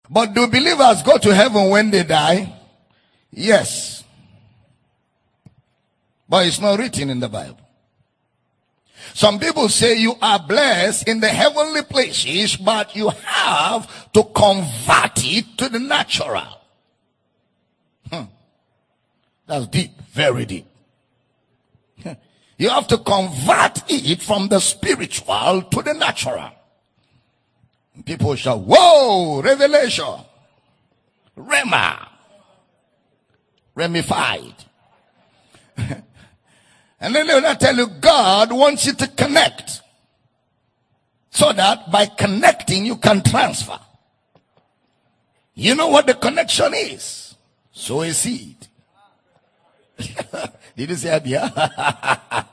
But 0.09 0.33
do 0.33 0.47
believers 0.47 1.03
go 1.03 1.19
to 1.19 1.35
heaven 1.35 1.69
when 1.69 1.91
they 1.91 2.05
die? 2.05 2.55
Yes. 3.31 4.03
But 6.27 6.47
it's 6.47 6.61
not 6.61 6.79
written 6.79 7.11
in 7.11 7.21
the 7.21 7.29
Bible. 7.29 7.68
Some 9.15 9.39
people 9.39 9.69
say 9.69 9.97
you 9.97 10.15
are 10.21 10.39
blessed 10.39 11.09
in 11.09 11.21
the 11.21 11.29
heavenly 11.29 11.83
places, 11.83 12.57
but 12.57 12.95
you 12.95 13.09
have 13.09 14.13
to 14.13 14.25
convert 14.25 15.25
it 15.25 15.59
to 15.59 15.69
the 15.69 15.79
natural. 15.79 16.61
Hmm. 18.11 18.25
That's 19.47 19.67
deep, 19.67 19.91
very 20.13 20.45
deep. 20.45 20.67
You 22.59 22.71
have 22.71 22.89
to 22.89 22.99
convert 22.99 23.89
it 23.89 24.21
from 24.21 24.49
the 24.49 24.59
spiritual 24.59 25.63
to 25.63 25.83
the 25.83 25.95
natural. 25.95 26.51
People 28.05 28.35
shout, 28.35 28.61
whoa, 28.61 29.41
revelation, 29.43 30.25
rhema, 31.37 32.09
remified. 33.75 34.55
And 37.01 37.15
then 37.15 37.27
will 37.27 37.41
not 37.41 37.61
tell 37.61 37.77
you 37.77 37.87
God 37.87 38.53
wants 38.53 38.87
you 38.87 38.93
to 38.95 39.07
connect. 39.09 39.83
So 41.31 41.53
that 41.53 41.91
by 41.91 42.07
connecting 42.07 42.85
you 42.87 42.97
can 42.97 43.23
transfer. 43.23 43.79
You 45.55 45.75
know 45.75 45.89
what 45.89 46.07
the 46.07 46.15
connection 46.15 46.73
is? 46.75 47.35
Sow 47.73 48.03
a 48.03 48.13
seed. 48.13 48.57
Did 50.77 50.91
you 50.91 50.97
say 50.97 51.11
idea? 51.11 51.51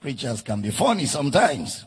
Preachers 0.00 0.42
can 0.42 0.60
be 0.60 0.70
funny 0.70 1.06
sometimes. 1.06 1.86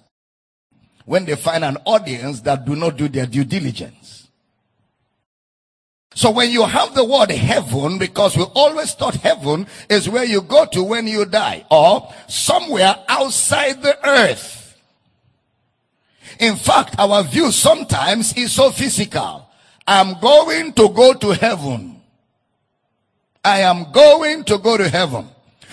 When 1.06 1.26
they 1.26 1.36
find 1.36 1.64
an 1.64 1.78
audience 1.86 2.42
that 2.42 2.66
do 2.66 2.76
not 2.76 2.98
do 2.98 3.08
their 3.08 3.28
due 3.28 3.44
diligence. 3.44 4.17
So 6.18 6.32
when 6.32 6.50
you 6.50 6.66
have 6.66 6.96
the 6.96 7.06
word 7.06 7.30
heaven, 7.30 8.00
because 8.00 8.36
we 8.36 8.44
always 8.56 8.96
thought 8.96 9.14
heaven 9.14 9.68
is 9.88 10.10
where 10.10 10.24
you 10.24 10.42
go 10.42 10.66
to 10.66 10.82
when 10.82 11.06
you 11.06 11.26
die, 11.26 11.64
or 11.70 12.12
somewhere 12.28 12.96
outside 13.08 13.84
the 13.84 13.96
earth. 14.04 14.76
In 16.40 16.56
fact, 16.56 16.96
our 16.98 17.22
view 17.22 17.52
sometimes 17.52 18.34
is 18.34 18.52
so 18.52 18.72
physical. 18.72 19.48
I'm 19.86 20.20
going 20.20 20.74
to 20.74 20.90
go 20.90 21.14
to 21.14 21.36
heaven. 21.36 22.02
I 23.46 23.60
am 23.60 23.92
going 23.92 24.44
to 24.46 24.58
go 24.58 24.76
to 24.76 24.90
heaven. 24.90 25.28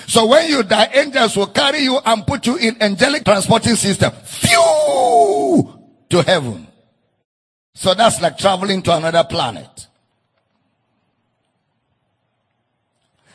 So 0.07 0.27
when 0.27 0.51
you 0.51 0.63
die, 0.63 0.91
angels 0.93 1.39
will 1.39 1.47
carry 1.47 1.79
you 1.79 1.99
and 2.05 2.27
put 2.27 2.47
you 2.47 2.57
in 2.59 2.83
angelic 2.83 3.25
transporting 3.25 3.77
system. 3.77 4.13
Phew! 4.13 5.73
To 6.11 6.21
heaven. 6.21 6.67
So 7.73 7.95
that's 7.95 8.21
like 8.21 8.37
traveling 8.37 8.83
to 8.83 8.95
another 8.95 9.25
planet. 9.25 9.87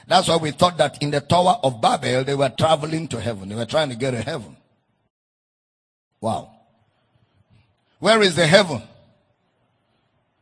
That's 0.10 0.28
why 0.28 0.38
we 0.38 0.50
thought 0.50 0.76
that 0.78 1.02
in 1.04 1.12
the 1.12 1.22
Tower 1.22 1.60
of 1.64 1.80
Babel, 1.80 2.24
they 2.24 2.34
were 2.34 2.50
traveling 2.50 3.08
to 3.10 3.22
heaven. 3.22 3.48
They 3.48 3.54
were 3.54 3.68
trying 3.68 3.90
to 3.90 3.96
get 3.96 4.10
to 4.10 4.24
heaven. 4.24 4.58
Wow. 6.20 6.50
Where 8.00 8.20
is 8.24 8.36
the 8.36 8.48
heaven? 8.48 8.82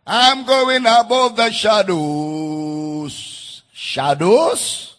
I'm 0.06 0.46
going 0.46 0.86
above 0.86 1.36
the 1.36 1.52
shadows. 1.52 3.12
Shadows? 3.74 4.96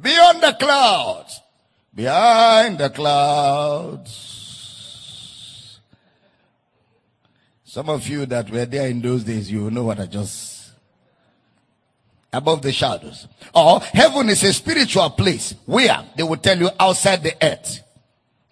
Beyond 0.00 0.42
the 0.42 0.56
clouds. 0.58 1.42
Behind 1.94 2.78
the 2.78 2.88
clouds. 2.88 4.30
Some 7.64 7.90
of 7.90 8.08
you 8.08 8.24
that 8.24 8.48
were 8.50 8.64
there 8.64 8.88
in 8.88 9.02
those 9.02 9.24
days, 9.24 9.50
you 9.50 9.70
know 9.70 9.84
what 9.84 10.00
I 10.00 10.06
just 10.06 10.53
above 12.34 12.62
the 12.62 12.72
shadows. 12.72 13.28
Or 13.54 13.80
heaven 13.80 14.28
is 14.28 14.42
a 14.42 14.52
spiritual 14.52 15.10
place 15.10 15.54
where 15.64 16.04
they 16.16 16.22
will 16.22 16.36
tell 16.36 16.58
you 16.58 16.70
outside 16.78 17.22
the 17.22 17.34
earth. 17.42 17.80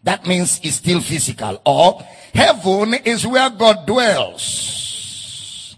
That 0.05 0.27
means 0.27 0.61
it's 0.63 0.77
still 0.77 1.01
physical. 1.01 1.61
Or 1.65 2.03
heaven 2.35 2.95
is 2.95 3.27
where 3.27 3.51
God 3.51 3.87
dwells. 3.87 5.77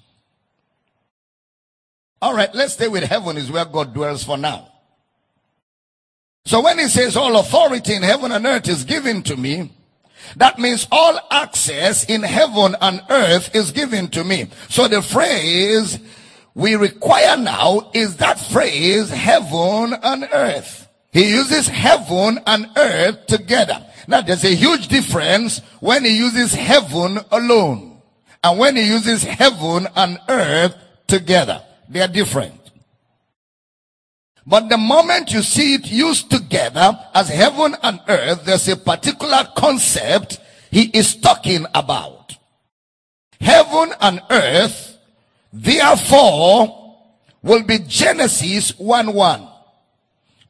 All 2.22 2.34
right, 2.34 2.54
let's 2.54 2.74
stay 2.74 2.88
with 2.88 3.04
heaven 3.04 3.36
is 3.36 3.50
where 3.50 3.66
God 3.66 3.92
dwells 3.92 4.24
for 4.24 4.38
now. 4.38 4.70
So 6.46 6.62
when 6.62 6.78
he 6.78 6.88
says 6.88 7.16
all 7.16 7.38
authority 7.38 7.94
in 7.94 8.02
heaven 8.02 8.32
and 8.32 8.46
earth 8.46 8.68
is 8.68 8.84
given 8.84 9.22
to 9.24 9.36
me, 9.36 9.70
that 10.36 10.58
means 10.58 10.86
all 10.90 11.18
access 11.30 12.04
in 12.04 12.22
heaven 12.22 12.76
and 12.80 13.02
earth 13.10 13.54
is 13.54 13.72
given 13.72 14.08
to 14.08 14.24
me. 14.24 14.48
So 14.68 14.88
the 14.88 15.02
phrase 15.02 15.98
we 16.54 16.76
require 16.76 17.36
now 17.36 17.90
is 17.92 18.16
that 18.16 18.38
phrase 18.38 19.10
heaven 19.10 19.94
and 20.02 20.28
earth. 20.32 20.88
He 21.12 21.30
uses 21.30 21.66
heaven 21.68 22.38
and 22.46 22.66
earth 22.76 23.26
together. 23.26 23.84
Now 24.06 24.20
there's 24.20 24.44
a 24.44 24.54
huge 24.54 24.88
difference 24.88 25.60
when 25.80 26.04
he 26.04 26.16
uses 26.16 26.52
heaven 26.52 27.18
alone 27.30 28.00
and 28.42 28.58
when 28.58 28.76
he 28.76 28.82
uses 28.82 29.24
heaven 29.24 29.88
and 29.96 30.18
earth 30.28 30.76
together. 31.06 31.62
They 31.88 32.00
are 32.00 32.08
different. 32.08 32.60
But 34.46 34.68
the 34.68 34.76
moment 34.76 35.32
you 35.32 35.42
see 35.42 35.74
it 35.74 35.90
used 35.90 36.30
together 36.30 36.98
as 37.14 37.28
heaven 37.28 37.74
and 37.82 38.00
earth, 38.08 38.44
there's 38.44 38.68
a 38.68 38.76
particular 38.76 39.48
concept 39.56 40.38
he 40.70 40.90
is 40.92 41.16
talking 41.16 41.64
about. 41.74 42.36
Heaven 43.40 43.92
and 44.00 44.20
earth 44.30 44.93
Therefore, 45.54 46.98
will 47.42 47.62
be 47.62 47.78
Genesis 47.78 48.76
1 48.76 49.14
1. 49.14 49.48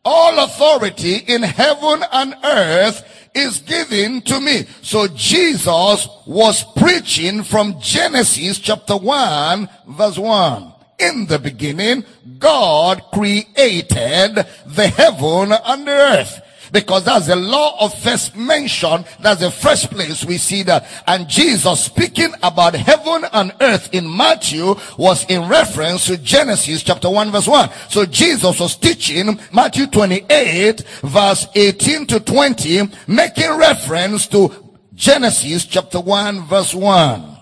All 0.06 0.44
authority 0.44 1.16
in 1.16 1.42
heaven 1.42 2.02
and 2.10 2.34
earth 2.42 3.28
is 3.34 3.58
given 3.60 4.22
to 4.22 4.40
me. 4.40 4.64
So 4.80 5.08
Jesus 5.08 6.08
was 6.26 6.64
preaching 6.76 7.42
from 7.42 7.80
Genesis 7.80 8.58
chapter 8.58 8.96
1 8.96 9.68
verse 9.88 10.18
1. 10.18 10.72
In 10.98 11.26
the 11.26 11.38
beginning, 11.38 12.04
God 12.38 13.02
created 13.12 14.46
the 14.66 14.88
heaven 14.88 15.52
and 15.52 15.86
the 15.86 15.90
earth 15.90 16.43
because 16.74 17.04
that's 17.04 17.28
the 17.28 17.36
law 17.36 17.76
of 17.78 17.96
first 18.00 18.36
mention. 18.36 19.04
That's 19.20 19.40
the 19.40 19.50
first 19.52 19.90
place 19.90 20.24
we 20.24 20.38
see 20.38 20.64
that. 20.64 20.84
And 21.06 21.28
Jesus 21.28 21.84
speaking 21.84 22.32
about 22.42 22.74
heaven 22.74 23.24
and 23.32 23.54
earth 23.60 23.94
in 23.94 24.14
Matthew 24.14 24.74
was 24.98 25.24
in 25.26 25.48
reference 25.48 26.06
to 26.06 26.18
Genesis 26.18 26.82
chapter 26.82 27.08
1 27.08 27.30
verse 27.30 27.46
1. 27.46 27.70
So 27.88 28.04
Jesus 28.04 28.58
was 28.58 28.74
teaching 28.74 29.38
Matthew 29.52 29.86
28 29.86 30.80
verse 31.02 31.46
18 31.54 32.06
to 32.08 32.18
20, 32.18 32.88
making 33.06 33.56
reference 33.56 34.26
to 34.28 34.52
Genesis 34.94 35.66
chapter 35.66 36.00
1 36.00 36.42
verse 36.46 36.74
1. 36.74 37.36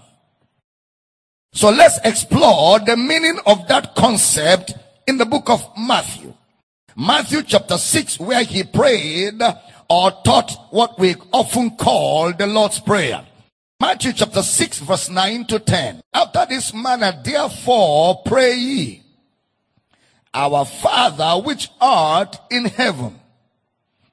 So 1.55 1.71
let's 1.71 1.99
explore 2.05 2.81
the 2.81 2.99
meaning 2.99 3.39
of 3.47 3.67
that 3.69 3.95
concept 3.95 4.75
in 5.07 5.17
the 5.17 5.25
book 5.25 5.49
of 5.49 5.67
Matthew. 5.79 6.35
Matthew 6.97 7.43
chapter 7.43 7.79
6, 7.79 8.21
where 8.21 8.45
he 8.45 8.65
prayed 8.65 9.41
or 9.89 10.11
taught 10.25 10.69
what 10.71 10.99
we 10.99 11.15
often 11.33 11.77
call 11.77 12.33
the 12.33 12.47
Lord's 12.47 12.81
Prayer. 12.81 13.27
Matthew 13.83 14.13
chapter 14.13 14.43
6 14.43 14.79
verse 14.79 15.11
9 15.11 15.45
to 15.47 15.59
10. 15.59 16.03
After 16.15 16.47
this 16.49 16.73
manner, 16.73 17.21
therefore 17.25 18.23
pray 18.25 18.55
ye. 18.55 19.03
Our 20.33 20.65
Father 20.65 21.43
which 21.43 21.69
art 21.81 22.39
in 22.49 22.67
heaven, 22.67 23.19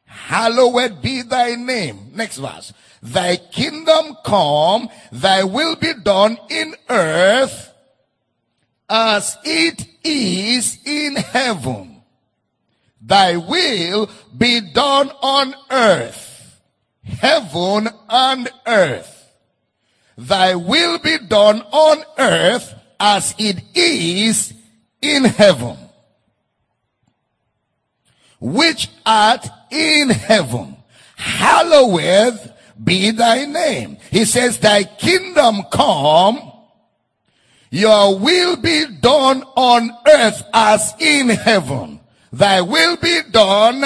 hallowed 0.06 1.02
be 1.02 1.22
thy 1.22 1.54
name. 1.54 2.12
Next 2.16 2.38
verse. 2.38 2.74
Thy 3.04 3.38
kingdom 3.38 4.18
come, 4.26 4.90
thy 5.12 5.44
will 5.44 5.76
be 5.76 5.94
done 6.04 6.38
in 6.50 6.74
earth 6.90 7.72
as 8.90 9.38
it 9.44 9.86
is 10.04 10.80
in 10.84 11.16
heaven. 11.16 11.99
Thy 13.02 13.38
will 13.38 14.10
be 14.38 14.60
done 14.60 15.10
on 15.22 15.56
earth, 15.72 16.62
heaven 17.04 17.90
and 18.10 18.50
earth. 18.66 19.16
Thy 20.18 20.56
will 20.56 21.00
be 21.00 21.18
done 21.18 21.62
on 21.72 22.04
earth 22.18 22.74
as 23.00 23.34
it 23.38 23.64
is 23.74 24.54
in 25.02 25.24
heaven. 25.24 25.78
Which 28.42 28.90
art 29.06 29.48
in 29.72 30.10
heaven. 30.10 30.76
Hallowed 31.16 32.54
be 32.82 33.12
thy 33.12 33.46
name. 33.46 33.98
He 34.12 34.26
says, 34.26 34.60
thy 34.60 34.84
kingdom 34.84 35.64
come, 35.72 36.52
your 37.72 38.18
will 38.18 38.56
be 38.56 38.86
done 39.00 39.44
on 39.56 39.92
earth 40.08 40.44
as 40.54 40.94
in 41.00 41.30
heaven. 41.30 41.99
Thy 42.32 42.62
will 42.62 42.98
be 42.98 43.22
done 43.32 43.84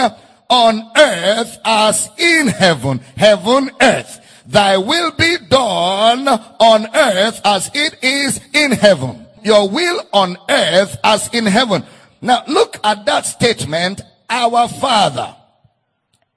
on 0.49 0.91
earth 0.97 1.57
as 1.65 2.09
in 2.17 2.47
heaven. 2.47 2.99
Heaven, 3.17 3.71
earth. 3.81 4.19
Thy 4.45 4.77
will 4.77 5.11
be 5.11 5.37
done 5.49 6.27
on 6.27 6.87
earth 6.95 7.41
as 7.45 7.71
it 7.73 8.03
is 8.03 8.39
in 8.53 8.71
heaven. 8.71 9.25
Your 9.43 9.69
will 9.69 10.01
on 10.11 10.37
earth 10.49 10.97
as 11.03 11.29
in 11.33 11.45
heaven. 11.45 11.83
Now 12.21 12.43
look 12.47 12.77
at 12.83 13.05
that 13.05 13.25
statement, 13.25 14.01
our 14.29 14.67
Father. 14.67 15.35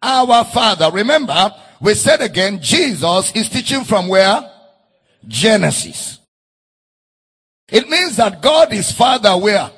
Our 0.02 0.44
Father. 0.44 0.90
Remember, 0.92 1.52
we 1.80 1.94
said 1.94 2.20
again, 2.20 2.60
Jesus 2.62 3.32
is 3.32 3.48
teaching 3.48 3.84
from 3.84 4.08
where? 4.08 4.50
Genesis. 5.26 6.20
It 7.68 7.88
means 7.88 8.16
that 8.16 8.42
God 8.42 8.72
is 8.72 8.92
Father 8.92 9.36
where? 9.36 9.70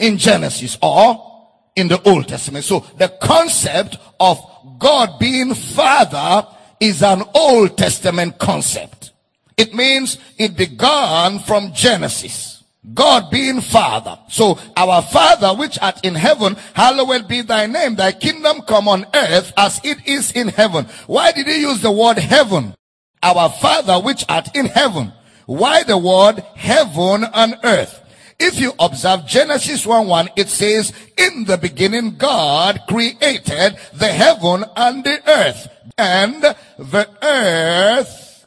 In 0.00 0.18
Genesis 0.18 0.76
or 0.82 1.30
in 1.76 1.88
the 1.88 2.02
Old 2.02 2.26
Testament. 2.26 2.64
So 2.64 2.80
the 2.98 3.08
concept 3.22 3.98
of 4.18 4.38
God 4.78 5.18
being 5.18 5.54
Father 5.54 6.46
is 6.80 7.02
an 7.02 7.22
Old 7.34 7.76
Testament 7.78 8.38
concept. 8.38 9.12
It 9.56 9.74
means 9.74 10.18
it 10.38 10.56
began 10.56 11.38
from 11.38 11.72
Genesis. 11.74 12.64
God 12.94 13.30
being 13.30 13.60
Father. 13.60 14.18
So 14.28 14.58
our 14.74 15.02
Father 15.02 15.48
which 15.50 15.78
art 15.82 16.02
in 16.02 16.14
heaven, 16.14 16.56
hallowed 16.72 17.28
be 17.28 17.42
thy 17.42 17.66
name. 17.66 17.94
Thy 17.94 18.12
kingdom 18.12 18.62
come 18.62 18.88
on 18.88 19.04
earth 19.14 19.52
as 19.56 19.80
it 19.84 19.98
is 20.06 20.32
in 20.32 20.48
heaven. 20.48 20.86
Why 21.06 21.32
did 21.32 21.46
he 21.46 21.60
use 21.60 21.82
the 21.82 21.92
word 21.92 22.16
heaven? 22.18 22.74
Our 23.22 23.50
Father 23.50 24.00
which 24.00 24.24
art 24.30 24.56
in 24.56 24.64
heaven. 24.64 25.12
Why 25.44 25.82
the 25.82 25.98
word 25.98 26.40
heaven 26.54 27.26
and 27.34 27.58
earth? 27.64 27.99
If 28.42 28.58
you 28.58 28.72
observe 28.78 29.26
Genesis 29.26 29.84
1 29.86 30.06
1, 30.06 30.30
it 30.34 30.48
says, 30.48 30.94
In 31.18 31.44
the 31.44 31.58
beginning, 31.58 32.16
God 32.16 32.80
created 32.88 33.76
the 33.92 34.08
heaven 34.08 34.64
and 34.74 35.04
the 35.04 35.20
earth. 35.28 35.68
And 35.98 36.42
the 36.78 37.08
earth 37.22 38.46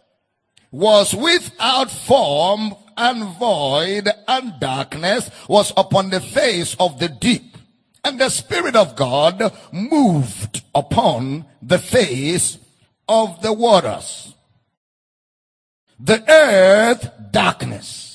was 0.72 1.14
without 1.14 1.92
form 1.92 2.74
and 2.98 3.38
void, 3.38 4.10
and 4.28 4.60
darkness 4.60 5.30
was 5.48 5.72
upon 5.78 6.10
the 6.10 6.22
face 6.22 6.76
of 6.80 6.98
the 6.98 7.10
deep. 7.10 7.56
And 8.04 8.20
the 8.20 8.30
Spirit 8.30 8.76
of 8.76 8.96
God 8.96 9.54
moved 9.72 10.64
upon 10.74 11.46
the 11.62 11.78
face 11.78 12.58
of 13.08 13.44
the 13.44 13.54
waters. 13.54 14.34
The 16.00 16.24
earth, 16.28 17.12
darkness 17.32 18.13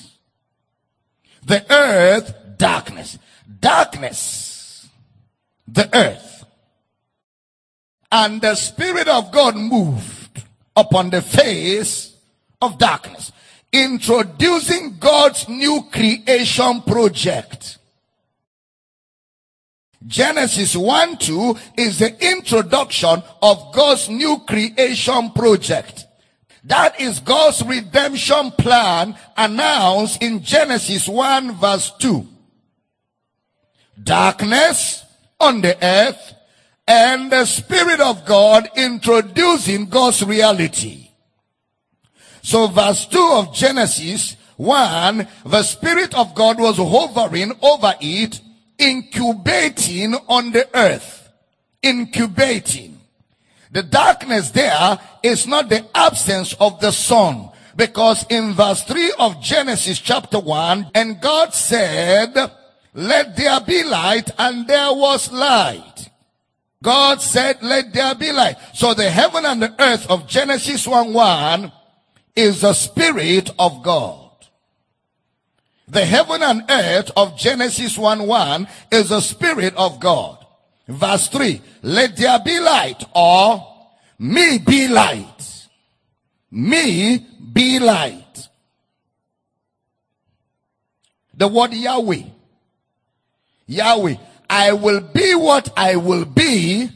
the 1.49 1.65
earth, 1.71 2.33
darkness. 2.57 3.17
Darkness, 3.59 4.87
the 5.67 5.89
earth. 5.93 6.45
And 8.11 8.39
the 8.39 8.55
Spirit 8.55 9.07
of 9.07 9.31
God 9.31 9.57
moved 9.57 10.43
upon 10.75 11.09
the 11.09 11.21
face 11.21 12.15
of 12.61 12.77
darkness, 12.77 13.31
introducing 13.73 14.97
God's 14.99 15.49
new 15.49 15.83
creation 15.91 16.81
project. 16.83 17.79
Genesis 20.05 20.75
1 20.75 21.17
2 21.17 21.57
is 21.77 21.99
the 21.99 22.31
introduction 22.31 23.21
of 23.41 23.73
God's 23.73 24.07
new 24.07 24.39
creation 24.47 25.31
project. 25.31 26.05
That 26.69 27.01
is 27.01 27.19
God's 27.19 27.65
redemption 27.65 28.51
plan 28.51 29.17
announced 29.35 30.21
in 30.21 30.43
Genesis 30.43 31.07
1 31.07 31.55
verse 31.55 31.91
2. 31.97 32.27
Darkness 34.03 35.03
on 35.39 35.61
the 35.61 35.75
earth 35.83 36.35
and 36.87 37.31
the 37.31 37.45
Spirit 37.45 37.99
of 37.99 38.23
God 38.23 38.69
introducing 38.75 39.89
God's 39.89 40.23
reality. 40.23 41.09
So 42.43 42.67
verse 42.67 43.07
2 43.07 43.17
of 43.33 43.55
Genesis 43.55 44.37
1, 44.57 45.27
the 45.45 45.63
Spirit 45.63 46.13
of 46.13 46.35
God 46.35 46.59
was 46.59 46.77
hovering 46.77 47.51
over 47.63 47.95
it, 47.99 48.41
incubating 48.77 50.13
on 50.27 50.51
the 50.51 50.69
earth. 50.77 51.31
Incubating. 51.81 52.98
The 53.71 53.83
darkness 53.83 54.51
there 54.51 54.99
is 55.21 55.45
not 55.45 55.69
the 55.69 55.85
absence 55.95 56.53
of 56.53 56.79
the 56.79 56.91
sun. 56.91 57.49
Because 57.75 58.25
in 58.29 58.53
verse 58.53 58.83
3 58.83 59.13
of 59.19 59.41
Genesis 59.41 59.99
chapter 59.99 60.39
1, 60.39 60.91
and 60.95 61.21
God 61.21 61.53
said, 61.53 62.35
let 62.93 63.37
there 63.37 63.59
be 63.61 63.83
light, 63.83 64.29
and 64.37 64.67
there 64.67 64.91
was 64.91 65.31
light. 65.31 66.09
God 66.81 67.21
said, 67.21 67.61
let 67.61 67.93
there 67.93 68.15
be 68.15 68.31
light. 68.31 68.55
So 68.73 68.93
the 68.93 69.09
heaven 69.09 69.45
and 69.45 69.61
the 69.61 69.75
earth 69.79 70.09
of 70.09 70.27
Genesis 70.27 70.87
1 70.87 71.13
1 71.13 71.71
is 72.35 72.61
the 72.61 72.73
Spirit 72.73 73.51
of 73.59 73.83
God. 73.83 74.31
The 75.87 76.05
heaven 76.05 76.41
and 76.41 76.63
earth 76.69 77.11
of 77.15 77.37
Genesis 77.37 77.97
1 77.97 78.25
1 78.25 78.67
is 78.91 79.09
the 79.09 79.21
Spirit 79.21 79.73
of 79.75 79.99
God. 79.99 80.38
Verse 80.89 81.27
3, 81.27 81.61
let 81.83 82.17
there 82.17 82.39
be 82.39 82.59
light 82.59 83.03
or 83.13 83.63
me 84.17 84.57
be 84.57 84.87
light. 84.87 85.67
Me 86.49 87.19
be 87.53 87.77
light. 87.77 88.49
The 91.35 91.47
word 91.47 91.73
Yahweh. 91.73 92.23
Yahweh. 93.67 94.15
I 94.49 94.73
will 94.73 95.01
be 95.01 95.35
what 95.35 95.69
I 95.77 95.95
will 95.95 96.25
be. 96.25 96.89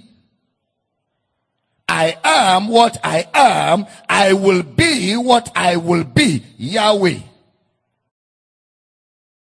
I 1.88 2.18
am 2.24 2.70
what 2.70 2.98
I 3.04 3.28
am. 3.32 3.86
I 4.10 4.34
will 4.34 4.64
be 4.64 5.16
what 5.16 5.52
I 5.56 5.76
will 5.76 6.04
be. 6.04 6.44
Yahweh. 6.58 7.20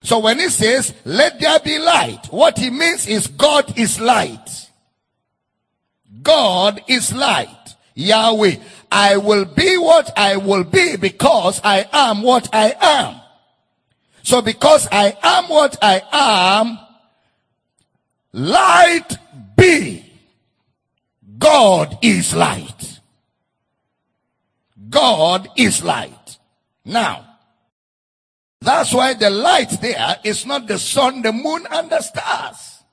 So 0.08 0.20
when 0.20 0.39
he 0.39 0.48
says, 0.48 0.93
let 1.04 1.38
there 1.41 1.60
be 1.60 1.80
light, 1.80 2.28
what 2.28 2.58
he 2.58 2.70
means 2.70 3.08
is 3.08 3.28
God 3.28 3.78
is 3.78 4.00
light. 4.00 4.70
God 6.24 6.82
is 6.88 7.13
light. 7.13 7.76
Yahweh. 7.93 8.56
I 8.89 9.17
will 9.17 9.43
be 9.43 9.78
what 9.78 10.17
I 10.17 10.38
will 10.38 10.63
be 10.63 10.96
because 10.96 11.60
I 11.62 11.89
am 11.91 12.22
what 12.22 12.48
I 12.54 12.74
am. 12.80 13.20
So 14.24 14.41
because 14.41 14.88
I 14.93 15.13
am 15.22 15.50
what 15.50 15.78
I 15.82 16.02
am, 16.13 16.80
light 18.32 19.17
be. 19.58 20.06
God 21.38 21.98
is 22.02 22.34
light. 22.34 23.02
God 24.89 25.50
is 25.58 25.84
light. 25.84 26.38
Now, 26.86 27.27
that's 28.62 28.93
why 28.93 29.13
the 29.13 29.30
light 29.30 29.80
there 29.82 30.17
is 30.24 30.46
not 30.46 30.67
the 30.67 30.80
sun, 30.80 31.22
the 31.22 31.32
moon, 31.32 31.65
and 31.72 31.89
the 31.89 32.02
stars. 32.02 32.84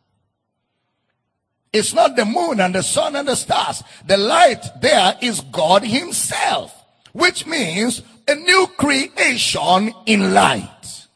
It's 1.72 1.92
not 1.92 2.14
the 2.14 2.24
moon 2.24 2.60
and 2.60 2.74
the 2.74 2.82
sun 2.82 3.16
and 3.16 3.26
the 3.26 3.34
stars. 3.34 3.82
The 4.06 4.16
light 4.16 4.64
there 4.80 5.18
is 5.20 5.40
God 5.40 5.82
himself, 5.82 6.72
which 7.12 7.46
means 7.46 8.02
a 8.28 8.36
new 8.36 8.68
creation 8.76 9.92
in 10.06 10.32
light. 10.32 11.06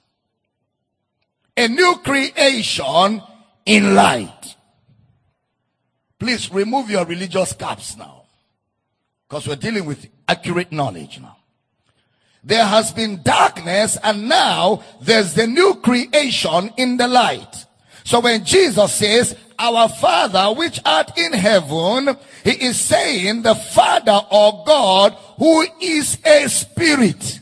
A 1.56 1.68
new 1.68 1.96
creation 2.02 3.22
in 3.66 3.94
light. 3.94 4.56
Please 6.18 6.52
remove 6.52 6.90
your 6.90 7.04
religious 7.04 7.52
caps 7.52 7.96
now. 7.96 8.24
Because 9.28 9.46
we're 9.46 9.56
dealing 9.56 9.84
with 9.84 10.08
accurate 10.26 10.72
knowledge 10.72 11.20
now. 11.20 11.37
There 12.44 12.64
has 12.64 12.92
been 12.92 13.22
darkness 13.22 13.98
and 14.02 14.28
now 14.28 14.82
there's 15.00 15.34
the 15.34 15.46
new 15.46 15.74
creation 15.76 16.70
in 16.76 16.96
the 16.96 17.08
light. 17.08 17.66
So 18.04 18.20
when 18.20 18.44
Jesus 18.44 18.94
says, 18.94 19.36
our 19.58 19.88
Father 19.88 20.54
which 20.54 20.80
art 20.84 21.18
in 21.18 21.32
heaven, 21.32 22.16
he 22.44 22.52
is 22.52 22.80
saying 22.80 23.42
the 23.42 23.54
Father 23.54 24.20
or 24.30 24.64
God 24.64 25.16
who 25.36 25.66
is 25.80 26.18
a 26.24 26.48
spirit. 26.48 27.40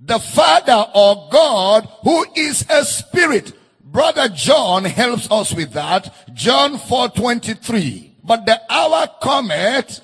The 0.00 0.18
Father 0.18 0.86
or 0.94 1.28
God 1.30 1.88
who 2.02 2.24
is 2.34 2.66
a 2.68 2.84
spirit. 2.84 3.52
Brother 3.84 4.28
John 4.28 4.84
helps 4.86 5.30
us 5.30 5.54
with 5.54 5.72
that. 5.74 6.12
John 6.34 6.78
4:23. 6.78 8.12
But 8.24 8.46
the 8.46 8.60
hour 8.72 9.06
cometh 9.20 10.00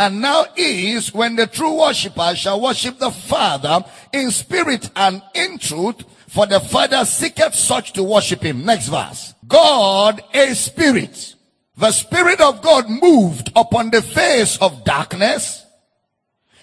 and 0.00 0.22
now 0.22 0.46
is 0.56 1.12
when 1.12 1.36
the 1.36 1.46
true 1.46 1.78
worshipper 1.78 2.34
shall 2.34 2.58
worship 2.58 2.98
the 2.98 3.10
Father 3.10 3.84
in 4.14 4.30
spirit 4.30 4.88
and 4.96 5.20
in 5.34 5.58
truth, 5.58 6.04
for 6.26 6.46
the 6.46 6.58
Father 6.58 7.04
seeketh 7.04 7.54
such 7.54 7.92
to 7.92 8.02
worship 8.02 8.42
him. 8.42 8.64
Next 8.64 8.88
verse. 8.88 9.34
God 9.46 10.22
is 10.32 10.58
spirit. 10.58 11.34
The 11.76 11.92
spirit 11.92 12.40
of 12.40 12.62
God 12.62 12.88
moved 12.88 13.52
upon 13.54 13.90
the 13.90 14.00
face 14.00 14.56
of 14.56 14.84
darkness 14.84 15.66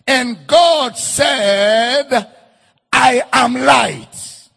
and 0.08 0.48
God 0.48 0.98
said, 0.98 2.10
I 2.92 3.22
am 3.32 3.54
light. 3.54 4.50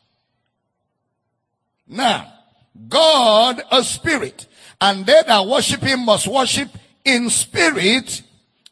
Now, 1.86 2.32
God 2.88 3.60
a 3.70 3.84
spirit 3.84 4.46
and 4.80 5.04
they 5.04 5.22
that 5.26 5.46
worship 5.46 5.82
him 5.82 6.06
must 6.06 6.26
worship 6.26 6.70
in 7.04 7.28
spirit 7.28 8.22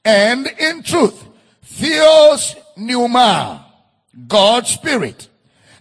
and 0.08 0.46
in 0.58 0.82
truth. 0.82 1.28
Theos 1.62 2.56
pneuma. 2.76 3.66
God's 4.26 4.70
spirit. 4.70 5.28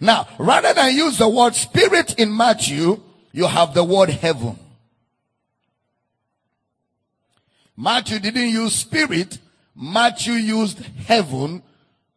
Now, 0.02 0.28
rather 0.38 0.74
than 0.74 0.94
use 0.94 1.18
the 1.18 1.30
word 1.30 1.56
spirit 1.56 2.20
in 2.20 2.36
Matthew, 2.36 3.02
you 3.32 3.48
have 3.48 3.74
the 3.74 3.86
word 3.86 4.10
heaven. 4.10 4.60
Matthew 7.78 8.20
didn't 8.20 8.50
use 8.50 8.76
spirit. 8.76 9.40
Matthew 9.74 10.34
used 10.34 10.80
heaven 11.08 11.63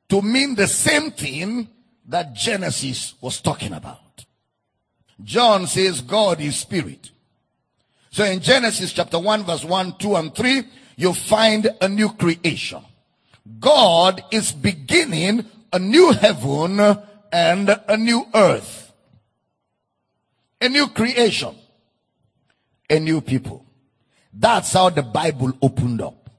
to 0.08 0.20
mean 0.20 0.56
the 0.56 0.66
same 0.66 1.12
thing 1.12 1.68
that 2.08 2.34
Genesis 2.34 3.14
was 3.20 3.40
talking 3.40 3.72
about. 3.72 4.24
John 5.22 5.68
says 5.68 6.00
God 6.00 6.40
is 6.40 6.56
spirit. 6.56 7.12
So 8.10 8.24
in 8.24 8.40
Genesis 8.40 8.92
chapter 8.92 9.18
1 9.18 9.44
verse 9.44 9.64
1, 9.64 9.96
2 9.98 10.16
and 10.16 10.34
3, 10.34 10.64
you 11.00 11.14
find 11.14 11.68
a 11.80 11.88
new 11.88 12.10
creation. 12.10 12.82
God 13.58 14.22
is 14.30 14.52
beginning 14.52 15.46
a 15.72 15.78
new 15.78 16.12
heaven 16.12 16.78
and 17.32 17.80
a 17.88 17.96
new 17.96 18.26
earth. 18.34 18.92
A 20.60 20.68
new 20.68 20.88
creation. 20.88 21.54
A 22.90 22.98
new 22.98 23.20
people. 23.20 23.64
That's 24.32 24.72
how 24.72 24.90
the 24.90 25.02
Bible 25.02 25.52
opened 25.62 26.02
up. 26.02 26.30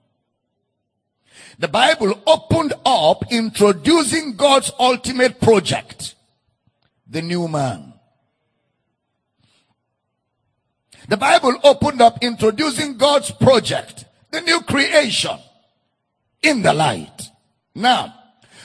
The 1.57 1.67
Bible 1.67 2.19
opened 2.27 2.73
up 2.85 3.31
introducing 3.31 4.35
God's 4.35 4.71
ultimate 4.79 5.41
project. 5.41 6.15
The 7.07 7.21
new 7.21 7.47
man. 7.47 7.93
The 11.07 11.17
Bible 11.17 11.57
opened 11.63 12.01
up 12.01 12.23
introducing 12.23 12.97
God's 12.97 13.31
project, 13.31 14.05
the 14.31 14.41
new 14.41 14.61
creation 14.61 15.37
in 16.41 16.61
the 16.61 16.73
light. 16.73 17.29
Now, 17.75 18.15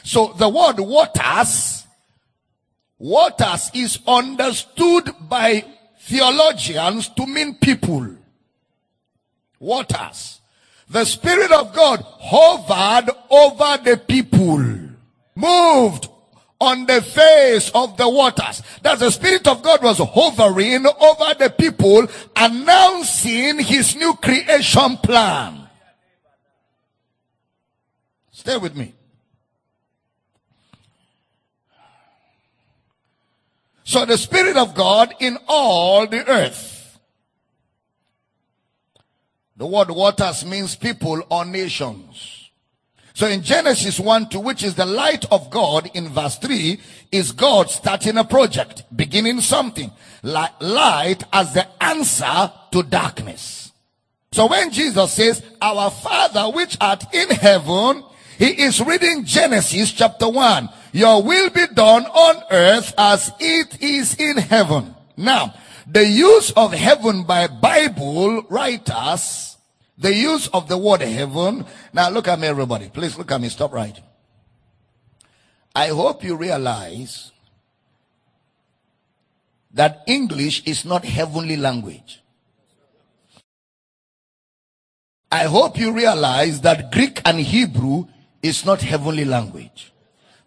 so 0.02 0.33
the 0.38 0.48
word 0.48 0.79
waters, 0.79 1.85
waters 2.98 3.70
is 3.74 3.98
understood 4.07 5.11
by 5.29 5.64
theologians 6.00 7.09
to 7.11 7.26
mean 7.26 7.57
people. 7.57 8.16
Waters. 9.59 10.40
The 10.88 11.05
Spirit 11.05 11.50
of 11.50 11.74
God 11.74 12.00
hovered 12.02 13.11
over 13.29 13.83
the 13.83 13.96
people, 13.96 14.64
moved 15.35 16.09
on 16.61 16.87
the 16.87 17.03
face 17.03 17.71
of 17.75 17.97
the 17.97 18.09
waters. 18.09 18.62
That 18.83 18.99
the 18.99 19.11
Spirit 19.11 19.47
of 19.47 19.62
God 19.62 19.83
was 19.83 19.99
hovering 19.99 20.87
over 20.87 21.35
the 21.38 21.55
people, 21.57 22.07
announcing 22.35 23.59
his 23.59 23.95
new 23.95 24.14
creation 24.14 24.97
plan. 24.99 25.69
Stay 28.31 28.57
with 28.57 28.77
me. 28.77 28.95
So 33.85 34.05
the 34.05 34.19
Spirit 34.19 34.57
of 34.57 34.75
God 34.75 35.14
in 35.21 35.38
all 35.47 36.07
the 36.07 36.29
earth. 36.29 36.99
The 39.57 39.66
word 39.66 39.90
waters 39.90 40.45
means 40.45 40.77
people 40.77 41.23
or 41.31 41.45
nations. 41.45 42.36
So 43.16 43.26
in 43.26 43.42
Genesis 43.42 43.98
1 43.98 44.29
2, 44.29 44.40
which 44.40 44.62
is 44.62 44.74
the 44.74 44.85
light 44.85 45.24
of 45.33 45.48
God 45.48 45.88
in 45.94 46.11
verse 46.11 46.37
3, 46.37 46.79
is 47.11 47.33
God 47.33 47.70
starting 47.70 48.18
a 48.18 48.24
project, 48.24 48.83
beginning 48.94 49.40
something. 49.40 49.90
Like 50.22 50.52
light 50.61 51.24
as 51.33 51.55
the 51.55 51.66
answer 51.83 52.52
to 52.72 52.83
darkness. 52.83 53.72
So 54.33 54.48
when 54.48 54.70
Jesus 54.70 55.14
says, 55.14 55.42
our 55.62 55.90
Father 55.90 56.55
which 56.55 56.76
art 56.79 57.05
in 57.14 57.31
heaven, 57.31 58.05
he 58.37 58.50
is 58.50 58.83
reading 58.83 59.24
Genesis 59.24 59.92
chapter 59.92 60.29
1. 60.29 60.68
Your 60.92 61.22
will 61.22 61.48
be 61.48 61.68
done 61.68 62.05
on 62.05 62.42
earth 62.50 62.92
as 62.98 63.33
it 63.40 63.81
is 63.81 64.14
in 64.16 64.37
heaven. 64.37 64.94
Now, 65.16 65.55
the 65.87 66.07
use 66.07 66.50
of 66.50 66.74
heaven 66.74 67.22
by 67.22 67.46
Bible 67.46 68.42
writers 68.50 69.56
the 69.99 70.13
use 70.15 70.49
of 70.49 70.69
the 70.69 70.77
word 70.77 71.01
heaven. 71.01 71.65
Now 71.93 72.11
look 72.11 72.29
at 72.29 72.39
me 72.39 72.49
everybody. 72.49 72.89
Please 72.89 73.17
look 73.17 73.31
at 73.31 73.41
me. 73.41 73.49
Stop 73.49 73.73
right. 73.73 73.99
I 75.75 75.89
hope 75.89 76.25
you 76.25 76.37
realize 76.37 77.33
that 79.73 80.03
English 80.07 80.63
is 80.65 80.85
not 80.85 81.05
heavenly 81.05 81.57
language. 81.57 82.23
I 85.31 85.45
hope 85.45 85.79
you 85.79 85.93
realize 85.93 86.61
that 86.63 86.93
Greek 86.93 87.21
and 87.25 87.39
Hebrew 87.39 88.07
is 88.43 88.65
not 88.65 88.81
heavenly 88.81 89.25
language. 89.25 89.93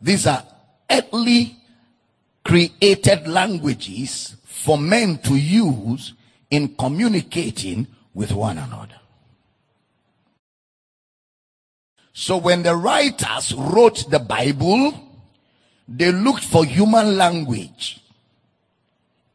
These 0.01 0.25
are 0.25 0.43
earthly 0.89 1.57
created 2.43 3.27
languages 3.27 4.35
for 4.45 4.77
men 4.77 5.19
to 5.19 5.35
use 5.35 6.13
in 6.49 6.75
communicating 6.75 7.87
with 8.13 8.31
one 8.31 8.57
another. 8.57 8.99
So 12.19 12.35
when 12.35 12.63
the 12.63 12.75
writers 12.75 13.53
wrote 13.53 14.11
the 14.11 14.19
Bible, 14.19 14.93
they 15.87 16.11
looked 16.11 16.43
for 16.43 16.65
human 16.65 17.15
language 17.15 18.01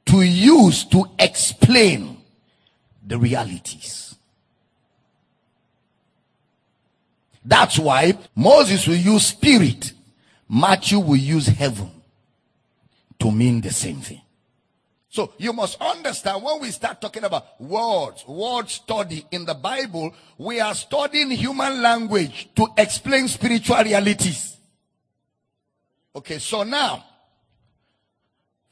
to 0.04 0.20
use 0.20 0.84
to 0.84 1.06
explain 1.18 2.18
the 3.06 3.18
realities. 3.18 4.14
That's 7.42 7.78
why 7.78 8.18
Moses 8.36 8.86
will 8.86 8.96
use 8.96 9.28
spirit, 9.28 9.94
Matthew 10.46 10.98
will 10.98 11.16
use 11.16 11.46
heaven 11.46 11.90
to 13.18 13.30
mean 13.30 13.62
the 13.62 13.70
same 13.70 14.02
thing. 14.02 14.20
So 15.14 15.33
you 15.38 15.53
must 15.53 15.81
understand 15.81 16.42
when 16.42 16.61
we 16.61 16.72
start 16.72 17.00
talking 17.00 17.22
about 17.22 17.61
words, 17.61 18.27
word 18.27 18.68
study 18.68 19.24
in 19.31 19.44
the 19.44 19.55
Bible, 19.55 20.12
we 20.38 20.59
are 20.59 20.74
studying 20.74 21.31
human 21.31 21.81
language 21.81 22.48
to 22.57 22.66
explain 22.77 23.29
spiritual 23.29 23.77
realities. 23.77 24.57
Okay, 26.16 26.40
so 26.40 26.64
now, 26.64 27.05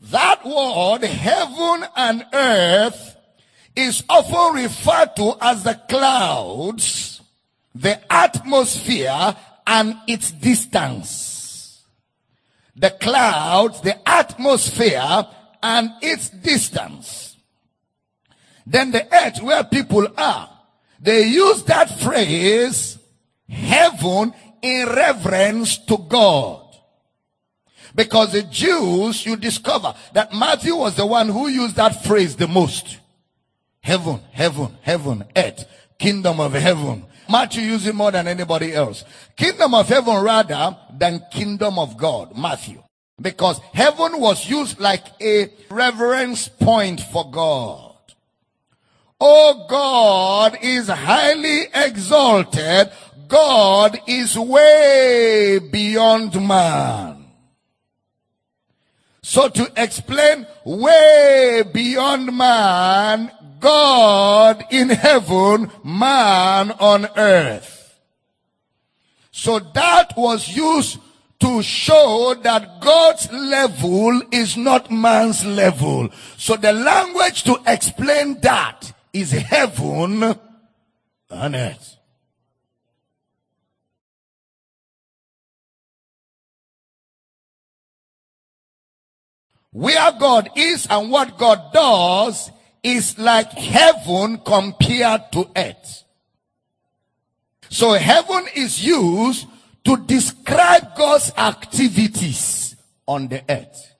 that 0.00 0.44
word, 0.44 1.04
heaven 1.04 1.88
and 1.94 2.26
earth, 2.32 3.16
is 3.76 4.02
often 4.08 4.64
referred 4.64 5.14
to 5.14 5.34
as 5.40 5.62
the 5.62 5.80
clouds, 5.88 7.20
the 7.72 8.00
atmosphere, 8.12 9.36
and 9.64 9.94
its 10.08 10.32
distance. 10.32 11.84
The 12.74 12.90
clouds, 12.90 13.80
the 13.82 13.96
atmosphere, 14.08 15.28
and 15.62 15.90
its 16.00 16.28
distance. 16.30 17.36
Then 18.66 18.90
the 18.90 19.12
earth 19.12 19.42
where 19.42 19.64
people 19.64 20.06
are, 20.16 20.48
they 21.00 21.24
use 21.24 21.64
that 21.64 22.00
phrase, 22.00 22.98
heaven, 23.48 24.32
in 24.62 24.86
reverence 24.86 25.78
to 25.86 25.98
God. 25.98 26.60
Because 27.94 28.32
the 28.32 28.42
Jews, 28.42 29.26
you 29.26 29.36
discover 29.36 29.94
that 30.14 30.32
Matthew 30.32 30.76
was 30.76 30.96
the 30.96 31.04
one 31.04 31.28
who 31.28 31.48
used 31.48 31.76
that 31.76 32.04
phrase 32.04 32.36
the 32.36 32.48
most. 32.48 32.98
Heaven, 33.80 34.20
heaven, 34.30 34.78
heaven, 34.80 35.24
earth, 35.36 35.66
kingdom 35.98 36.40
of 36.40 36.52
heaven, 36.52 37.04
Matthew 37.28 37.62
uses 37.62 37.88
it 37.88 37.94
more 37.94 38.10
than 38.10 38.28
anybody 38.28 38.74
else. 38.74 39.04
Kingdom 39.36 39.74
of 39.74 39.88
heaven 39.88 40.22
rather 40.22 40.76
than 40.92 41.24
kingdom 41.30 41.78
of 41.78 41.96
God. 41.96 42.36
Matthew. 42.36 42.81
Because 43.22 43.60
heaven 43.72 44.20
was 44.20 44.50
used 44.50 44.80
like 44.80 45.04
a 45.22 45.50
reverence 45.70 46.48
point 46.48 47.00
for 47.00 47.30
God. 47.30 47.94
Oh, 49.20 49.66
God 49.68 50.58
is 50.60 50.88
highly 50.88 51.66
exalted. 51.72 52.90
God 53.28 54.00
is 54.08 54.36
way 54.36 55.60
beyond 55.70 56.34
man. 56.46 57.26
So 59.22 59.48
to 59.48 59.72
explain 59.76 60.46
way 60.64 61.62
beyond 61.72 62.36
man, 62.36 63.30
God 63.60 64.64
in 64.72 64.88
heaven, 64.90 65.70
man 65.84 66.72
on 66.72 67.06
earth. 67.16 68.00
So 69.30 69.60
that 69.60 70.14
was 70.16 70.48
used 70.48 70.98
to 71.42 71.60
show 71.60 72.36
that 72.44 72.80
God's 72.80 73.30
level 73.32 74.22
is 74.30 74.56
not 74.56 74.92
man's 74.92 75.44
level. 75.44 76.08
So 76.36 76.54
the 76.54 76.72
language 76.72 77.42
to 77.42 77.60
explain 77.66 78.40
that 78.42 78.92
is 79.12 79.32
heaven 79.32 80.22
and 81.30 81.56
earth. 81.56 81.96
Where 89.72 90.12
God 90.12 90.48
is 90.54 90.86
and 90.88 91.10
what 91.10 91.38
God 91.38 91.72
does 91.72 92.52
is 92.84 93.18
like 93.18 93.50
heaven 93.50 94.38
compared 94.38 95.32
to 95.32 95.50
earth. 95.56 96.04
So 97.68 97.94
heaven 97.94 98.44
is 98.54 98.86
used 98.86 99.48
to 99.84 99.96
describe 99.96 100.94
God's 100.96 101.32
activities 101.36 102.76
on 103.06 103.28
the 103.28 103.42
earth. 103.48 103.94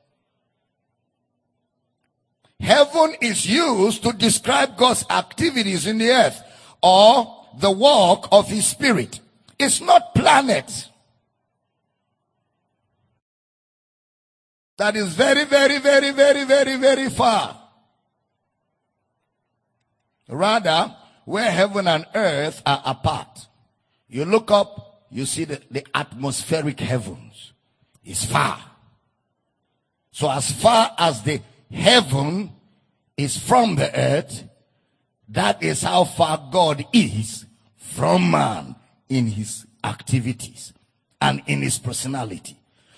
Heaven 2.60 3.16
is 3.20 3.44
used 3.44 4.04
to 4.04 4.12
describe 4.12 4.76
God's 4.76 5.04
activities 5.10 5.86
in 5.86 5.98
the 5.98 6.10
earth 6.10 6.40
or 6.80 7.46
the 7.58 7.70
work 7.70 8.28
of 8.30 8.48
his 8.48 8.66
spirit. 8.66 9.18
It's 9.58 9.80
not 9.80 10.14
planet. 10.14 10.88
That 14.76 14.96
is 14.96 15.08
very, 15.14 15.44
very, 15.44 15.78
very, 15.78 16.12
very, 16.12 16.44
very, 16.44 16.76
very 16.76 17.10
far. 17.10 17.58
Rather, 20.28 20.96
where 21.24 21.50
heaven 21.50 21.86
and 21.86 22.06
earth 22.14 22.62
are 22.64 22.82
apart. 22.84 23.46
You 24.08 24.24
look 24.24 24.50
up, 24.50 24.91
you 25.12 25.26
see 25.26 25.44
the, 25.44 25.60
the 25.70 25.86
atmospheric 25.94 26.80
heavens. 26.80 27.52
is 28.04 28.24
far. 28.24 28.58
So 30.10 30.30
as 30.30 30.50
far 30.50 30.94
as 30.98 31.22
the 31.22 31.40
heaven 31.70 32.50
is 33.16 33.36
from 33.36 33.76
the 33.76 33.94
earth, 33.96 34.44
that 35.28 35.62
is 35.62 35.82
how 35.82 36.04
far 36.04 36.48
God 36.50 36.84
is 36.92 37.46
from 37.76 38.30
man 38.30 38.74
in 39.08 39.26
his 39.26 39.66
activities 39.84 40.72
and 41.20 41.42
in 41.46 41.62
his 41.62 41.78
personality. 41.78 42.56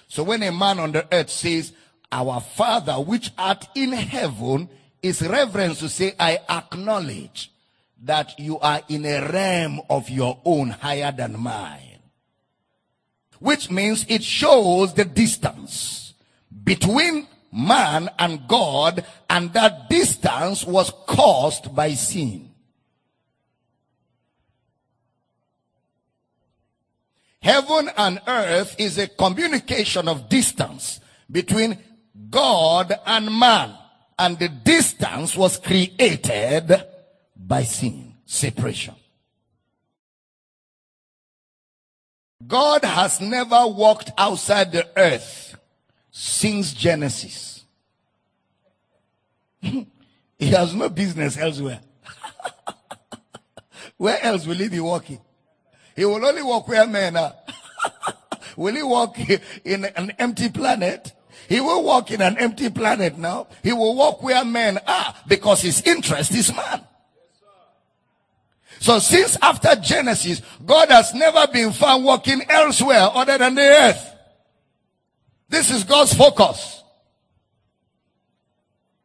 So 0.09 0.23
when 0.23 0.43
a 0.43 0.53
man 0.53 0.79
on 0.79 0.93
the 0.93 1.07
earth 1.13 1.31
says, 1.31 1.73
our 2.13 2.41
father 2.41 2.95
which 2.95 3.33
art 3.37 3.67
in 3.75 3.93
heaven 3.93 4.69
is 5.03 5.21
reverence 5.21 5.81
to 5.81 5.89
say, 5.89 6.15
I 6.19 6.39
acknowledge 6.49 7.51
that 8.03 8.39
you 8.39 8.59
are 8.61 8.83
in 8.89 9.05
a 9.05 9.29
realm 9.33 9.81
of 9.91 10.09
your 10.09 10.41
own 10.45 10.71
higher 10.71 11.11
than 11.11 11.39
mine. 11.39 11.94
Which 13.45 13.71
means 13.71 14.07
it 14.09 14.25
shows 14.25 14.95
the 14.95 15.05
distance 15.05 16.15
between 16.65 17.27
man 17.53 18.09
and 18.19 18.49
God, 18.49 19.05
and 19.29 19.53
that 19.53 19.91
distance 19.91 20.65
was 20.65 20.91
caused 21.07 21.77
by 21.77 21.93
sin. 21.93 22.55
Heaven 27.43 27.91
and 27.99 28.23
earth 28.27 28.77
is 28.79 28.97
a 28.97 29.09
communication 29.09 30.09
of 30.09 30.31
distance 30.31 31.01
between 31.31 31.77
God 32.31 32.95
and 33.05 33.27
man. 33.39 33.77
And 34.19 34.39
the 34.39 34.49
distance 34.49 35.37
was 35.37 35.59
created 35.59 36.83
by 37.37 37.65
sin, 37.65 38.15
separation. 38.25 38.95
God 42.47 42.85
has 42.85 43.21
never 43.21 43.67
walked 43.67 44.11
outside 44.19 44.73
the 44.73 44.87
earth 44.97 45.57
since 46.11 46.73
Genesis. 46.73 47.65
he 49.61 49.87
has 50.41 50.75
no 50.75 50.89
business 50.89 51.39
elsewhere. 51.39 51.81
where 53.97 54.23
else 54.23 54.47
will 54.47 54.57
he 54.57 54.69
be 54.69 54.81
walking? 54.81 55.21
He 55.97 56.05
will 56.05 56.25
only 56.25 56.43
walk 56.43 56.69
where 56.69 56.87
men 56.87 57.17
are. 57.17 57.35
will 58.57 58.75
he 58.75 58.83
walk 58.83 59.19
in 59.65 59.85
an 59.85 60.13
empty 60.19 60.49
planet? 60.51 61.13
He 61.49 61.61
will 61.61 61.83
walk 61.85 62.11
in 62.11 62.21
an 62.21 62.39
empty 62.39 62.71
planet 62.71 63.19
now. 63.19 63.49
He 63.63 63.73
will 63.73 63.95
walk 63.95 64.23
where 64.23 64.45
men 64.45 64.79
are 64.87 65.15
because 65.29 65.63
his 65.63 65.83
interest 65.83 66.33
is 66.33 66.55
man. 66.55 66.85
So 68.81 68.99
since 68.99 69.37
after 69.41 69.75
Genesis, 69.77 70.43
God 70.65 70.91
has 70.91 71.15
never 71.15 71.47
been 71.47 71.73
found 71.73 72.05
walking 72.05 72.43
elsewhere 72.49 73.09
other 73.13 73.39
than 73.39 73.55
the 73.55 73.63
earth. 73.63 74.15
This 75.49 75.71
is 75.71 75.85
God's 75.85 76.15
focus. 76.15 76.83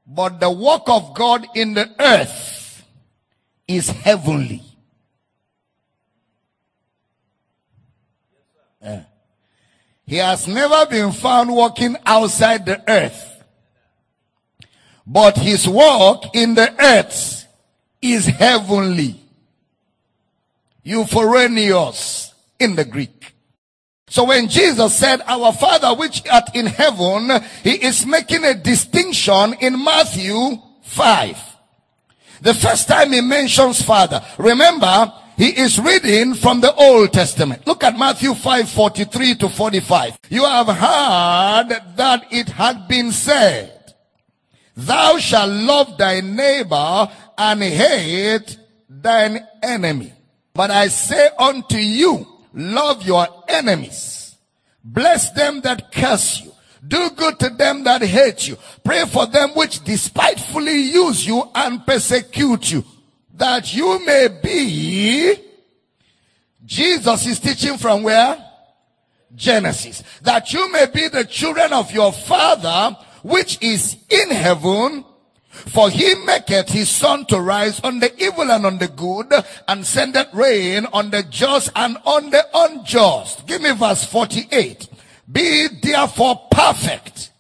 But 0.06 0.40
the 0.40 0.50
work 0.50 0.84
of 0.88 1.14
God 1.14 1.48
in 1.56 1.76
the 1.76 1.90
earth 2.00 2.84
is 3.68 3.90
heavenly. 3.90 4.64
Yeah. 8.82 9.04
He 10.08 10.16
has 10.16 10.48
never 10.48 10.88
been 10.88 11.12
found 11.12 11.54
walking 11.54 11.96
outside 12.04 12.66
the 12.66 12.82
earth. 12.90 13.44
But 15.06 15.38
his 15.38 15.68
work 15.68 16.24
in 16.34 16.56
the 16.56 16.74
earth 16.84 17.46
is 18.02 18.26
heavenly. 18.26 19.19
Epouranios 20.86 22.34
in 22.60 22.76
the 22.76 22.86
Greek. 22.86 23.34
So 24.08 24.24
when 24.24 24.48
Jesus 24.48 24.96
said, 24.96 25.22
our 25.28 25.54
Father 25.54 25.94
which 25.94 26.28
art 26.28 26.56
in 26.56 26.66
heaven, 26.66 27.30
he 27.64 27.74
is 27.86 28.06
making 28.06 28.44
a 28.44 28.56
distinction 28.56 29.54
in 29.62 29.84
Matthew 29.84 30.58
5. 30.82 31.38
The 32.42 32.54
first 32.54 32.88
time 32.88 33.12
he 33.12 33.22
mentions 33.22 33.82
Father, 33.82 34.24
remember, 34.38 35.14
he 35.38 35.58
is 35.58 35.80
reading 35.80 36.34
from 36.34 36.60
the 36.60 36.74
Old 36.74 37.14
Testament. 37.14 37.66
Look 37.68 37.84
at 37.84 37.98
Matthew 37.98 38.34
5, 38.34 38.70
43 38.70 39.36
to 39.36 39.50
45. 39.50 40.20
You 40.30 40.44
have 40.44 40.68
heard 40.68 41.96
that 41.96 42.26
it 42.32 42.50
had 42.50 42.88
been 42.88 43.12
said, 43.12 43.94
thou 44.76 45.18
shalt 45.18 45.52
love 45.52 45.98
thy 45.98 46.22
neighbor 46.22 47.10
and 47.38 47.62
hate 47.62 48.58
thine 48.90 49.48
enemy. 49.62 50.14
But 50.54 50.72
I 50.72 50.88
say 50.88 51.30
unto 51.38 51.78
you, 51.78 52.28
love 52.54 53.06
your 53.06 53.28
enemies. 53.48 54.36
Bless 54.84 55.32
them 55.32 55.62
that 55.62 55.92
curse 55.92 56.42
you. 56.42 56.52
Do 56.88 57.10
good 57.12 57.40
to 57.40 57.50
them 57.50 57.84
that 57.84 58.02
hate 58.02 58.48
you. 58.48 58.58
Pray 58.84 59.06
for 59.06 59.28
them 59.28 59.50
which 59.50 59.84
despitefully 59.84 60.80
use 60.80 61.26
you 61.26 61.44
and 61.54 61.86
persecute 61.86 62.72
you 62.72 62.84
that 63.40 63.74
you 63.74 64.06
may 64.06 64.28
be. 64.44 65.36
Jesus 66.64 67.26
is 67.26 67.40
teaching 67.40 67.78
from 67.78 68.04
where? 68.04 68.38
Genesis. 69.34 70.04
That 70.22 70.54
you 70.54 70.72
may 70.72 70.86
be 70.94 71.08
the 71.08 71.26
children 71.26 71.74
of 71.74 71.92
your 71.92 72.12
Father 72.12 72.96
which 73.24 73.58
is 73.62 73.98
in 74.10 74.30
heaven. 74.30 75.04
For 75.68 75.90
he 75.90 76.16
maketh 76.16 76.70
his 76.70 76.90
sun 76.90 77.26
to 77.26 77.40
rise 77.40 77.80
on 77.82 78.00
the 78.00 78.12
evil 78.22 78.52
and 78.52 78.66
on 78.66 78.78
the 78.78 78.88
good, 78.88 79.32
and 79.68 79.86
sendeth 79.86 80.34
rain 80.34 80.86
on 80.94 81.12
the 81.12 81.24
just 81.24 81.70
and 81.76 81.98
on 82.06 82.30
the 82.30 82.46
unjust. 82.54 83.46
Give 83.48 83.62
me 83.62 83.72
verse 83.74 84.06
48. 84.06 84.88
Be 85.32 85.68
therefore 85.82 86.48
perfect, 86.50 87.32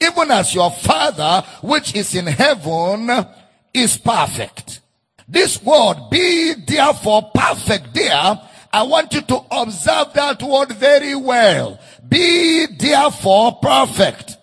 even 0.00 0.30
as 0.30 0.54
your 0.54 0.70
Father 0.70 1.46
which 1.62 1.94
is 1.94 2.14
in 2.14 2.26
heaven 2.26 3.26
is 3.74 3.98
perfect. 3.98 4.80
This 5.28 5.62
word, 5.62 6.08
be 6.10 6.54
therefore 6.54 7.30
perfect 7.34 7.92
there, 7.92 8.40
I 8.72 8.82
want 8.82 9.12
you 9.12 9.20
to 9.22 9.44
observe 9.50 10.14
that 10.14 10.42
word 10.42 10.72
very 10.72 11.14
well. 11.14 11.78
Be 12.08 12.66
therefore 12.66 13.58
perfect. 13.60 14.37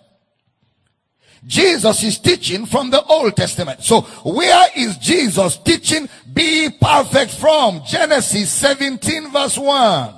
Jesus 1.46 2.02
is 2.02 2.18
teaching 2.18 2.66
from 2.66 2.90
the 2.90 3.02
Old 3.04 3.36
Testament. 3.36 3.82
So 3.82 4.00
where 4.24 4.66
is 4.76 4.98
Jesus 4.98 5.56
teaching 5.58 6.08
be 6.32 6.70
perfect 6.80 7.32
from? 7.32 7.82
Genesis 7.86 8.50
17 8.50 9.30
verse 9.30 9.56
1. 9.56 10.14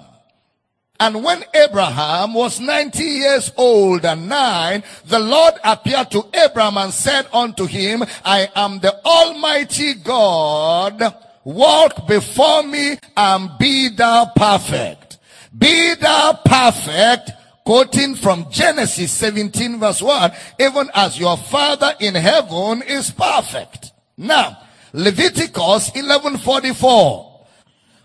And 1.01 1.23
when 1.23 1.45
Abraham 1.55 2.35
was 2.35 2.59
90 2.59 3.05
years 3.05 3.53
old 3.57 4.05
and 4.05 4.29
nine, 4.29 4.83
the 5.05 5.21
Lord 5.21 5.55
appeared 5.63 6.11
to 6.11 6.27
Abraham 6.35 6.77
and 6.79 6.93
said 6.93 7.29
unto 7.33 7.67
him, 7.67 8.03
I 8.25 8.49
am 8.57 8.81
the 8.81 8.99
Almighty 9.05 9.95
God. 9.95 11.15
Walk 11.45 12.09
before 12.09 12.65
me 12.65 12.99
and 13.17 13.51
be 13.59 13.91
thou 13.91 14.33
perfect. 14.35 15.19
Be 15.57 15.95
thou 15.95 16.41
perfect 16.45 17.31
quoting 17.69 18.15
from 18.15 18.51
Genesis 18.51 19.13
17 19.13 19.79
verse 19.79 20.01
1, 20.01 20.33
even 20.59 20.89
as 20.95 21.21
your 21.21 21.37
father 21.37 21.93
in 22.01 22.15
heaven 22.15 22.81
is 22.81 23.11
perfect. 23.11 23.93
Now, 24.17 24.57
Leviticus 24.95 25.91
1144. 25.93 27.45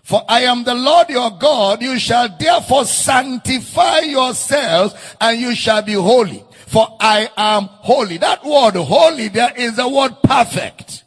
For 0.02 0.22
I 0.28 0.42
am 0.42 0.64
the 0.64 0.74
Lord 0.74 1.08
your 1.08 1.30
God, 1.30 1.80
you 1.80 1.98
shall 1.98 2.28
therefore 2.38 2.84
sanctify 2.84 4.00
yourselves 4.00 4.94
and 5.18 5.40
you 5.40 5.54
shall 5.54 5.80
be 5.80 5.94
holy. 5.94 6.44
For 6.66 6.86
I 7.00 7.30
am 7.34 7.64
holy. 7.64 8.18
That 8.18 8.44
word 8.44 8.74
holy 8.74 9.28
there 9.28 9.54
is 9.56 9.76
the 9.76 9.88
word 9.88 10.12
perfect 10.22 11.03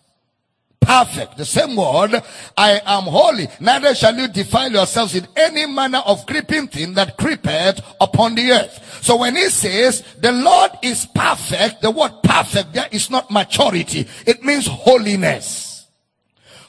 perfect. 0.88 1.36
The 1.36 1.45
same 1.45 1.76
word, 1.76 2.23
I 2.56 2.82
am 2.86 3.04
holy. 3.04 3.50
Neither 3.60 3.93
shall 3.93 4.15
you 4.15 4.30
defile 4.30 4.71
yourselves 4.71 5.15
in 5.15 5.28
any 5.36 5.65
manner 5.65 6.02
of 6.06 6.26
creeping 6.26 6.69
thing 6.69 6.93
that 6.93 7.17
creepeth 7.17 7.82
upon 8.00 8.36
the 8.36 8.52
earth. 8.54 9.00
So 9.04 9.17
when 9.17 9.36
he 9.36 9.50
says 9.50 10.02
the 10.19 10.32
Lord 10.32 10.71
is 10.82 11.06
perfect, 11.13 11.82
the 11.82 11.91
word 11.91 12.13
perfect 12.23 12.73
there 12.73 12.88
is 12.89 13.10
not 13.10 13.30
maturity. 13.30 14.08
It 14.26 14.43
means 14.43 14.65
holiness. 14.65 15.86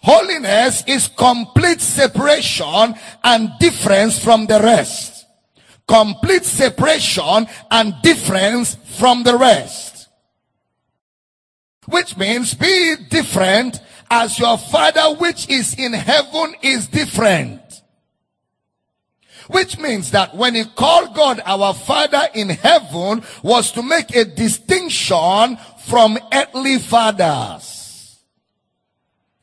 Holiness 0.03 0.83
is 0.87 1.09
complete 1.09 1.81
separation 1.81 2.95
and 3.23 3.51
difference 3.61 4.23
from 4.23 4.47
the 4.47 4.61
rest. 4.61 5.27
Complete 5.87 6.45
separation 6.45 7.47
and 7.71 7.95
difference 8.03 8.77
from 8.99 9.23
the 9.23 9.37
rest. 9.37 10.09
Which 11.87 12.17
means 12.17 12.55
be 12.55 12.97
different 13.09 13.81
as 14.11 14.39
your 14.39 14.59
father 14.59 15.15
which 15.17 15.49
is 15.49 15.75
in 15.75 15.93
heaven 15.93 16.55
is 16.63 16.87
different. 16.89 17.61
Which 19.49 19.79
means 19.79 20.11
that 20.11 20.37
when 20.37 20.55
he 20.55 20.65
called 20.65 21.15
God 21.15 21.41
our 21.45 21.73
father 21.73 22.29
in 22.35 22.51
heaven 22.51 23.23
was 23.43 23.73
to 23.73 23.83
make 23.83 24.15
a 24.15 24.25
distinction 24.25 25.59
from 25.87 26.19
earthly 26.33 26.79
fathers. 26.79 27.79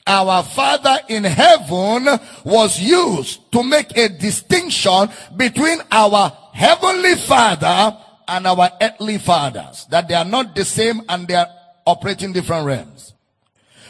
Our 0.07 0.43
father 0.43 0.99
in 1.09 1.23
heaven 1.23 2.19
was 2.43 2.79
used 2.79 3.51
to 3.51 3.63
make 3.63 3.97
a 3.97 4.07
distinction 4.07 5.09
between 5.35 5.79
our 5.91 6.31
heavenly 6.53 7.15
father 7.15 7.97
and 8.27 8.45
our 8.45 8.69
earthly 8.79 9.17
fathers. 9.17 9.87
That 9.89 10.07
they 10.07 10.13
are 10.13 10.25
not 10.25 10.53
the 10.55 10.63
same 10.63 11.01
and 11.09 11.27
they 11.27 11.33
are 11.33 11.49
operating 11.87 12.33
different 12.33 12.67
realms. 12.67 13.14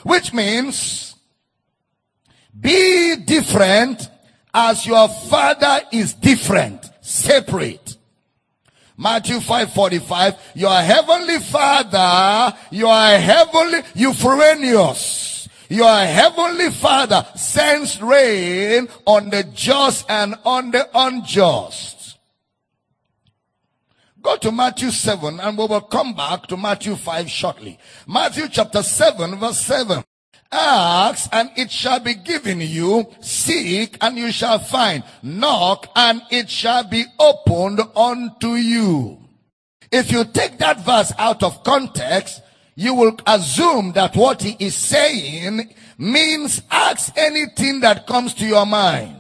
Which 0.06 0.34
means 0.34 1.16
be 2.62 3.16
different 3.16 4.08
as 4.54 4.86
your 4.86 5.10
father 5.10 5.82
is 5.92 6.14
different, 6.14 6.88
separate. 7.02 7.98
Matthew 8.96 9.40
5:45 9.40 10.38
Your 10.54 10.80
heavenly 10.80 11.40
father, 11.40 12.56
your 12.70 13.18
heavenly 13.18 13.82
Epouranios, 13.96 15.48
your 15.70 15.98
heavenly 15.98 16.70
father 16.70 17.26
sends 17.36 18.00
rain 18.00 18.88
on 19.08 19.32
the 19.32 19.42
just 19.56 20.06
and 20.08 20.36
on 20.46 20.70
the 20.70 20.88
unjust. 20.94 21.95
Go 24.26 24.38
to 24.38 24.52
Matthew 24.52 24.90
7 24.90 25.40
and 25.40 25.56
we 25.56 25.68
will 25.68 25.82
come 25.82 26.16
back 26.16 26.48
to 26.48 26.58
Matthew 26.58 26.96
5 26.96 27.30
shortly. 27.30 27.78
Matthew 28.08 28.48
chapter 28.50 28.82
7 28.82 29.38
verse 29.38 29.60
7. 29.60 30.04
Ask 30.52 31.30
and 31.32 31.52
it 31.56 31.70
shall 31.70 32.00
be 32.00 32.16
given 32.16 32.60
you. 32.60 33.06
Seek 33.22 33.96
and 34.02 34.18
you 34.18 34.32
shall 34.32 34.58
find. 34.58 35.04
Knock 35.22 35.92
and 35.96 36.24
it 36.32 36.50
shall 36.50 36.84
be 36.86 37.06
opened 37.20 37.82
unto 37.96 38.56
you. 38.56 39.20
If 39.92 40.12
you 40.12 40.26
take 40.26 40.58
that 40.58 40.84
verse 40.84 41.14
out 41.20 41.44
of 41.44 41.64
context, 41.64 42.42
you 42.74 42.96
will 42.96 43.16
assume 43.28 43.92
that 43.92 44.16
what 44.16 44.42
he 44.42 44.58
is 44.58 44.74
saying 44.74 45.72
means 46.00 46.64
ask 46.72 47.16
anything 47.16 47.82
that 47.82 48.08
comes 48.08 48.34
to 48.34 48.46
your 48.48 48.66
mind. 48.66 49.18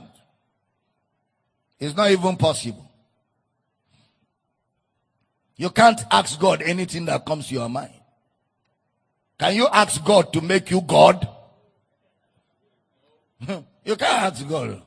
It's 1.80 1.96
not 1.96 2.10
even 2.10 2.38
possible. 2.38 2.85
You 5.58 5.70
can't 5.70 6.02
ask 6.12 6.40
God 6.40 6.62
anything 6.62 7.06
that 7.06 7.26
comes 7.26 7.48
to 7.48 7.54
your 7.54 7.70
mind. 7.70 7.94
Can 9.40 9.56
you 9.56 9.68
ask 9.68 10.04
God 10.04 10.32
to 10.34 10.42
make 10.42 10.72
you 10.72 10.82
God? 10.82 11.28
you 13.48 13.96
can't 13.96 14.02
ask 14.02 14.48
God. 14.48 14.82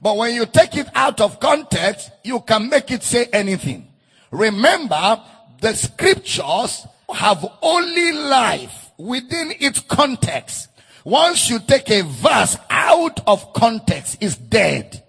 But 0.00 0.16
when 0.16 0.34
you 0.34 0.46
take 0.46 0.76
it 0.76 0.88
out 0.94 1.20
of 1.20 1.40
context, 1.40 2.10
you 2.22 2.40
can 2.40 2.68
make 2.68 2.90
it 2.90 3.02
say 3.02 3.26
anything. 3.32 3.88
Remember, 4.30 5.22
the 5.60 5.74
scriptures 5.74 6.86
have 7.12 7.46
only 7.62 8.12
life 8.12 8.90
within 8.98 9.52
its 9.60 9.80
context. 9.80 10.68
Once 11.04 11.50
you 11.50 11.58
take 11.58 11.90
a 11.90 12.02
verse 12.02 12.56
out 12.70 13.20
of 13.26 13.52
context, 13.52 14.18
it's 14.20 14.36
dead. 14.36 15.02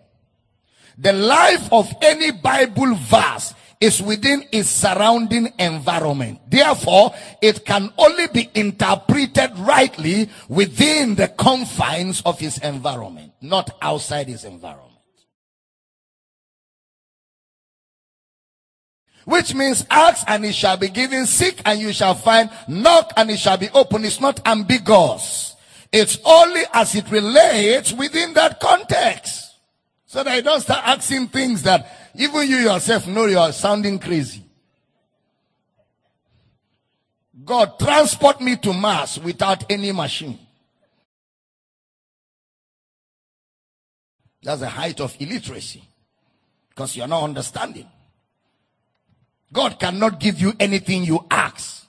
The 0.97 1.13
life 1.13 1.71
of 1.71 1.93
any 2.01 2.31
Bible 2.31 2.95
verse 2.95 3.53
is 3.79 4.01
within 4.01 4.43
its 4.51 4.69
surrounding 4.69 5.53
environment. 5.59 6.39
Therefore, 6.49 7.13
it 7.41 7.65
can 7.65 7.91
only 7.97 8.27
be 8.27 8.49
interpreted 8.55 9.57
rightly 9.57 10.29
within 10.47 11.15
the 11.15 11.27
confines 11.27 12.21
of 12.25 12.41
its 12.41 12.57
environment, 12.59 13.33
not 13.41 13.69
outside 13.81 14.29
its 14.29 14.43
environment. 14.43 14.91
Which 19.25 19.55
means 19.55 19.85
ask 19.89 20.23
and 20.29 20.45
it 20.45 20.53
shall 20.53 20.77
be 20.77 20.89
given, 20.89 21.25
seek 21.25 21.59
and 21.65 21.79
you 21.79 21.91
shall 21.91 22.13
find, 22.13 22.49
knock 22.67 23.11
and 23.17 23.31
it 23.31 23.39
shall 23.39 23.57
be 23.57 23.69
open. 23.73 24.05
It's 24.05 24.21
not 24.21 24.47
ambiguous. 24.47 25.55
It's 25.91 26.19
only 26.23 26.61
as 26.73 26.93
it 26.93 27.09
relates 27.09 27.91
within 27.91 28.33
that 28.35 28.59
context. 28.59 29.53
So 30.05 30.23
that 30.23 30.35
you 30.35 30.43
don't 30.43 30.61
start 30.61 30.87
asking 30.87 31.29
things 31.29 31.63
that 31.63 32.04
even 32.17 32.49
you 32.49 32.57
yourself 32.57 33.07
know 33.07 33.25
you 33.25 33.39
are 33.39 33.51
sounding 33.51 33.99
crazy. 33.99 34.43
God 37.43 37.77
transport 37.77 38.41
me 38.41 38.55
to 38.57 38.73
Mars 38.73 39.19
without 39.19 39.69
any 39.69 39.91
machine. 39.91 40.39
That's 44.41 44.61
the 44.61 44.69
height 44.69 44.99
of 45.01 45.15
illiteracy. 45.19 45.83
Because 46.69 46.95
you're 46.95 47.07
not 47.07 47.23
understanding. 47.23 47.87
God 49.51 49.79
cannot 49.79 50.19
give 50.19 50.39
you 50.39 50.53
anything 50.59 51.03
you 51.03 51.25
ask. 51.29 51.87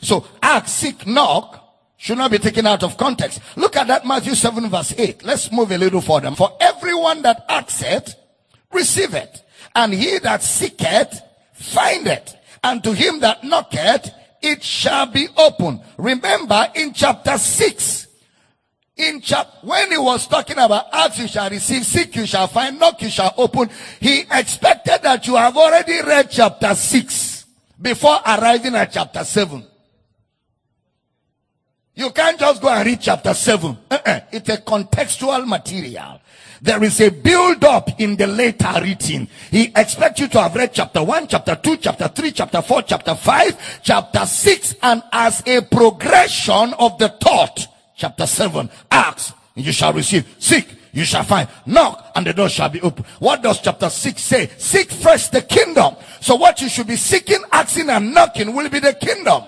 So 0.00 0.26
ask, 0.42 0.68
seek, 0.68 1.06
knock 1.06 1.67
should 1.98 2.16
not 2.16 2.30
be 2.30 2.38
taken 2.38 2.66
out 2.66 2.82
of 2.82 2.96
context. 2.96 3.40
Look 3.56 3.76
at 3.76 3.88
that 3.88 4.06
Matthew 4.06 4.34
7 4.34 4.70
verse 4.70 4.94
8. 4.96 5.24
Let's 5.24 5.52
move 5.52 5.70
a 5.72 5.76
little 5.76 6.00
further. 6.00 6.30
For 6.34 6.56
everyone 6.60 7.22
that 7.22 7.44
asketh, 7.48 8.14
receiveth. 8.72 9.42
And 9.74 9.92
he 9.92 10.18
that 10.20 10.42
seeketh, 10.42 11.20
findeth. 11.52 12.34
It. 12.34 12.36
And 12.64 12.82
to 12.84 12.92
him 12.92 13.20
that 13.20 13.44
knocketh, 13.44 14.10
it 14.40 14.62
shall 14.62 15.06
be 15.06 15.28
open. 15.36 15.80
Remember 15.96 16.68
in 16.74 16.92
chapter 16.92 17.36
6, 17.36 18.06
in 18.96 19.20
chap 19.20 19.46
when 19.62 19.90
he 19.90 19.98
was 19.98 20.26
talking 20.26 20.58
about 20.58 20.86
ask 20.92 21.18
you 21.18 21.28
shall 21.28 21.50
receive, 21.50 21.84
seek 21.84 22.16
you 22.16 22.26
shall 22.26 22.48
find, 22.48 22.78
knock 22.78 23.00
you 23.02 23.10
shall 23.10 23.32
open, 23.36 23.70
he 24.00 24.24
expected 24.30 25.00
that 25.02 25.26
you 25.26 25.36
have 25.36 25.56
already 25.56 26.00
read 26.02 26.28
chapter 26.30 26.74
6 26.74 27.46
before 27.80 28.18
arriving 28.26 28.74
at 28.74 28.92
chapter 28.92 29.22
7. 29.22 29.67
You 31.98 32.10
can't 32.10 32.38
just 32.38 32.62
go 32.62 32.68
and 32.68 32.86
read 32.86 33.00
chapter 33.00 33.34
7. 33.34 33.76
Uh-uh. 33.90 34.20
It's 34.30 34.48
a 34.50 34.58
contextual 34.58 35.44
material. 35.44 36.20
There 36.62 36.84
is 36.84 37.00
a 37.00 37.10
build 37.10 37.64
up 37.64 38.00
in 38.00 38.14
the 38.14 38.28
later 38.28 38.72
reading. 38.80 39.26
He 39.50 39.72
expects 39.74 40.20
you 40.20 40.28
to 40.28 40.42
have 40.42 40.54
read 40.54 40.72
chapter 40.72 41.02
1, 41.02 41.26
chapter 41.26 41.56
2, 41.56 41.76
chapter 41.78 42.06
3, 42.06 42.30
chapter 42.30 42.62
4, 42.62 42.82
chapter 42.82 43.16
5, 43.16 43.80
chapter 43.82 44.26
6, 44.26 44.76
and 44.80 45.02
as 45.10 45.42
a 45.44 45.60
progression 45.62 46.72
of 46.74 46.98
the 46.98 47.08
thought, 47.08 47.66
chapter 47.96 48.28
7, 48.28 48.70
ask, 48.92 49.34
and 49.56 49.66
you 49.66 49.72
shall 49.72 49.92
receive. 49.92 50.24
Seek, 50.38 50.68
you 50.92 51.02
shall 51.02 51.24
find. 51.24 51.48
Knock, 51.66 52.12
and 52.14 52.24
the 52.24 52.32
door 52.32 52.48
shall 52.48 52.68
be 52.68 52.80
open. 52.80 53.06
What 53.18 53.42
does 53.42 53.60
chapter 53.60 53.90
6 53.90 54.22
say? 54.22 54.50
Seek 54.56 54.92
first 54.92 55.32
the 55.32 55.42
kingdom. 55.42 55.96
So 56.20 56.36
what 56.36 56.60
you 56.60 56.68
should 56.68 56.86
be 56.86 56.94
seeking, 56.94 57.42
asking, 57.50 57.90
and 57.90 58.14
knocking 58.14 58.54
will 58.54 58.68
be 58.68 58.78
the 58.78 58.94
kingdom. 58.94 59.42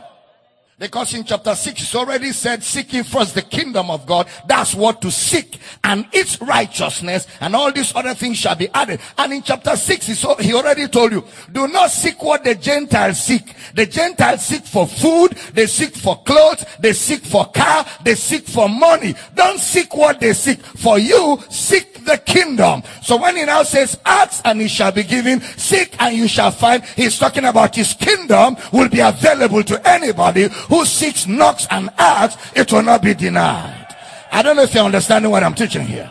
Because 0.81 1.12
in 1.12 1.24
chapter 1.24 1.55
6, 1.55 1.83
it's 1.83 1.95
already 1.95 2.33
said, 2.33 2.62
seeking 2.62 3.05
first 3.05 3.35
the 3.35 3.43
kingdom 3.43 3.91
of 3.91 4.07
God. 4.07 4.26
That's 4.47 4.74
what 4.74 5.03
to 5.03 5.11
seek. 5.11 5.61
And 5.85 6.07
its 6.11 6.41
righteousness 6.41 7.26
and 7.41 7.55
all 7.55 7.70
these 7.70 7.95
other 7.95 8.14
things 8.14 8.39
shall 8.39 8.55
be 8.55 8.70
added. 8.70 8.99
And 9.18 9.35
in 9.35 9.43
chapter 9.43 9.76
6, 9.76 10.07
he 10.07 10.55
already 10.55 10.89
told 10.89 11.12
you, 11.12 11.22
do 11.53 11.68
not 11.68 11.91
seek 11.91 12.22
what 12.22 12.45
the 12.45 12.55
Gentiles 12.55 13.22
seek. 13.22 13.55
The 13.74 13.85
Gentiles 13.85 14.47
seek 14.47 14.64
for 14.64 14.87
food. 14.87 15.33
They 15.53 15.66
seek 15.66 15.95
for 15.95 16.22
clothes. 16.22 16.64
They 16.81 16.95
seek 16.95 17.24
for 17.24 17.45
car. 17.51 17.85
They 18.03 18.14
seek 18.14 18.47
for 18.47 18.66
money. 18.66 19.14
Don't 19.35 19.61
seek 19.61 19.95
what 19.95 20.18
they 20.18 20.33
seek. 20.33 20.61
For 20.61 20.99
you, 20.99 21.41
seek 21.51 22.07
the 22.07 22.16
kingdom. 22.16 22.83
So 23.03 23.18
when 23.18 23.37
he 23.37 23.45
now 23.45 23.64
says, 23.64 24.01
ask 24.07 24.41
and 24.47 24.62
it 24.62 24.70
shall 24.70 24.93
be 24.93 25.03
given, 25.03 25.43
seek 25.43 25.95
and 26.01 26.16
you 26.16 26.26
shall 26.26 26.51
find, 26.51 26.83
he's 26.83 27.18
talking 27.18 27.45
about 27.45 27.76
his 27.76 27.93
kingdom 27.93 28.57
will 28.72 28.89
be 28.89 29.01
available 29.01 29.62
to 29.64 29.87
anybody 29.87 30.49
who 30.71 30.87
seeks, 30.87 31.27
knocks, 31.27 31.66
and 31.71 31.91
asks, 31.99 32.53
it 32.55 32.73
will 32.73 32.83
not 32.83 33.03
be 33.03 33.12
denied. 33.12 33.89
I 34.33 34.41
don't 34.41 34.57
know 34.57 34.62
if 34.62 34.73
you're 34.73 34.85
understanding 34.85 35.31
what 35.31 35.43
I'm 35.43 35.55
teaching 35.55 35.85
here. 35.85 36.11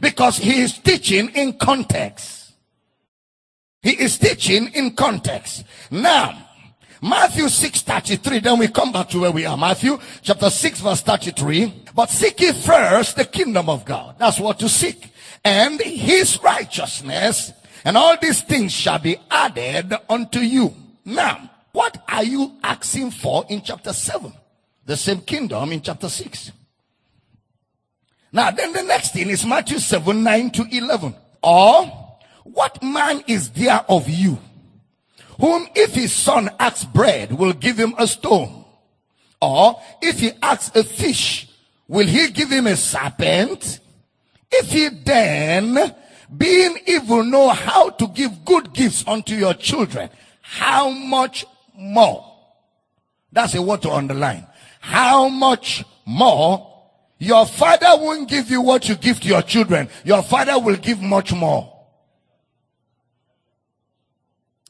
Because 0.00 0.38
he 0.38 0.60
is 0.62 0.78
teaching 0.78 1.30
in 1.30 1.54
context. 1.54 2.52
He 3.82 3.90
is 3.90 4.18
teaching 4.18 4.68
in 4.68 4.94
context. 4.94 5.64
Now, 5.90 6.46
Matthew 7.02 7.48
6 7.48 7.82
33, 7.82 8.38
then 8.38 8.58
we 8.58 8.68
come 8.68 8.92
back 8.92 9.08
to 9.10 9.20
where 9.20 9.32
we 9.32 9.44
are. 9.44 9.56
Matthew 9.56 9.98
chapter 10.22 10.48
6 10.48 10.80
verse 10.80 11.00
33. 11.02 11.84
But 11.94 12.10
seek 12.10 12.40
ye 12.40 12.52
first 12.52 13.16
the 13.16 13.24
kingdom 13.24 13.68
of 13.68 13.84
God. 13.84 14.16
That's 14.18 14.38
what 14.38 14.58
to 14.60 14.68
seek. 14.68 15.10
And 15.44 15.80
his 15.80 16.42
righteousness, 16.42 17.52
and 17.84 17.96
all 17.96 18.16
these 18.20 18.42
things 18.42 18.72
shall 18.72 18.98
be 18.98 19.18
added 19.30 19.92
unto 20.08 20.40
you. 20.40 20.74
Now, 21.04 21.50
what 21.76 22.02
are 22.08 22.24
you 22.24 22.52
asking 22.62 23.10
for 23.10 23.44
in 23.50 23.60
chapter 23.60 23.92
7? 23.92 24.32
The 24.86 24.96
same 24.96 25.20
kingdom 25.20 25.72
in 25.72 25.82
chapter 25.82 26.08
6. 26.08 26.52
Now, 28.32 28.50
then 28.50 28.72
the 28.72 28.82
next 28.82 29.12
thing 29.12 29.28
is 29.28 29.44
Matthew 29.44 29.78
7 29.78 30.22
9 30.22 30.50
to 30.52 30.66
11. 30.70 31.14
Or, 31.42 32.18
what 32.44 32.82
man 32.82 33.22
is 33.26 33.50
there 33.50 33.84
of 33.90 34.08
you 34.08 34.38
whom 35.38 35.68
if 35.74 35.94
his 35.94 36.12
son 36.12 36.48
asks 36.58 36.84
bread 36.84 37.32
will 37.32 37.52
give 37.52 37.76
him 37.76 37.94
a 37.98 38.06
stone? 38.06 38.64
Or 39.42 39.78
if 40.00 40.20
he 40.20 40.30
asks 40.40 40.74
a 40.74 40.82
fish, 40.82 41.46
will 41.86 42.06
he 42.06 42.30
give 42.30 42.50
him 42.50 42.68
a 42.68 42.76
serpent? 42.76 43.80
If 44.50 44.70
he 44.70 44.88
then, 44.88 45.94
being 46.34 46.78
evil, 46.86 47.22
know 47.22 47.50
how 47.50 47.90
to 47.90 48.08
give 48.08 48.46
good 48.46 48.72
gifts 48.72 49.04
unto 49.06 49.34
your 49.34 49.52
children, 49.52 50.08
how 50.40 50.88
much 50.88 51.44
more. 51.76 52.24
That's 53.32 53.54
a 53.54 53.62
word 53.62 53.82
to 53.82 53.90
underline. 53.90 54.46
How 54.80 55.28
much 55.28 55.84
more 56.04 56.76
your 57.18 57.46
father 57.46 57.88
won't 57.92 58.28
give 58.28 58.50
you 58.50 58.60
what 58.60 58.88
you 58.88 58.94
give 58.94 59.20
to 59.20 59.28
your 59.28 59.42
children. 59.42 59.88
Your 60.04 60.22
father 60.22 60.58
will 60.58 60.76
give 60.76 61.00
much 61.00 61.32
more. 61.32 61.72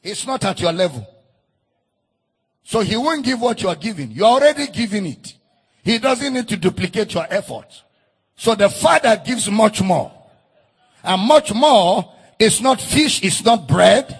It's 0.01 0.25
not 0.25 0.45
at 0.45 0.61
your 0.61 0.71
level. 0.71 1.05
So 2.63 2.79
he 2.81 2.95
won't 2.95 3.25
give 3.25 3.41
what 3.41 3.61
you 3.61 3.69
are 3.69 3.75
giving. 3.75 4.11
You're 4.11 4.27
already 4.27 4.67
giving 4.67 5.05
it. 5.05 5.33
He 5.83 5.97
doesn't 5.99 6.33
need 6.33 6.47
to 6.49 6.57
duplicate 6.57 7.13
your 7.13 7.25
effort. 7.29 7.83
So 8.35 8.55
the 8.55 8.69
father 8.69 9.21
gives 9.25 9.49
much 9.49 9.81
more. 9.81 10.11
And 11.03 11.21
much 11.21 11.53
more 11.53 12.13
is 12.39 12.61
not 12.61 12.79
fish, 12.81 13.23
it's 13.23 13.43
not 13.43 13.67
bread, 13.67 14.19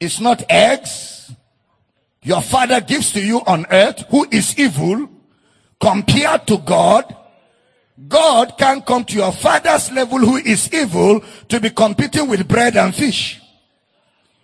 it's 0.00 0.20
not 0.20 0.42
eggs, 0.48 1.15
your 2.26 2.42
father 2.42 2.80
gives 2.80 3.12
to 3.12 3.24
you 3.24 3.40
on 3.46 3.66
earth, 3.70 4.04
who 4.10 4.26
is 4.32 4.58
evil, 4.58 5.08
compared 5.80 6.44
to 6.48 6.58
God, 6.58 7.14
God 8.08 8.58
can 8.58 8.82
come 8.82 9.04
to 9.04 9.14
your 9.14 9.30
father's 9.30 9.92
level 9.92 10.18
who 10.18 10.36
is 10.36 10.72
evil 10.74 11.22
to 11.48 11.60
be 11.60 11.70
competing 11.70 12.26
with 12.26 12.48
bread 12.48 12.76
and 12.76 12.92
fish. 12.92 13.40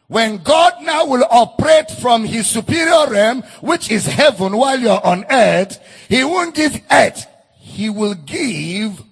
When 0.06 0.36
God 0.44 0.74
now 0.82 1.06
will 1.06 1.26
operate 1.28 1.90
from 1.90 2.24
his 2.24 2.46
superior 2.46 3.10
realm, 3.10 3.42
which 3.60 3.90
is 3.90 4.06
heaven 4.06 4.56
while 4.56 4.78
you're 4.78 5.04
on 5.04 5.24
earth, 5.28 5.80
he 6.08 6.22
won't 6.22 6.54
give 6.54 6.80
earth. 6.88 7.26
He 7.58 7.90
will 7.90 8.14
give 8.14 9.02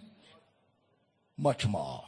much 1.36 1.66
more. 1.66 2.04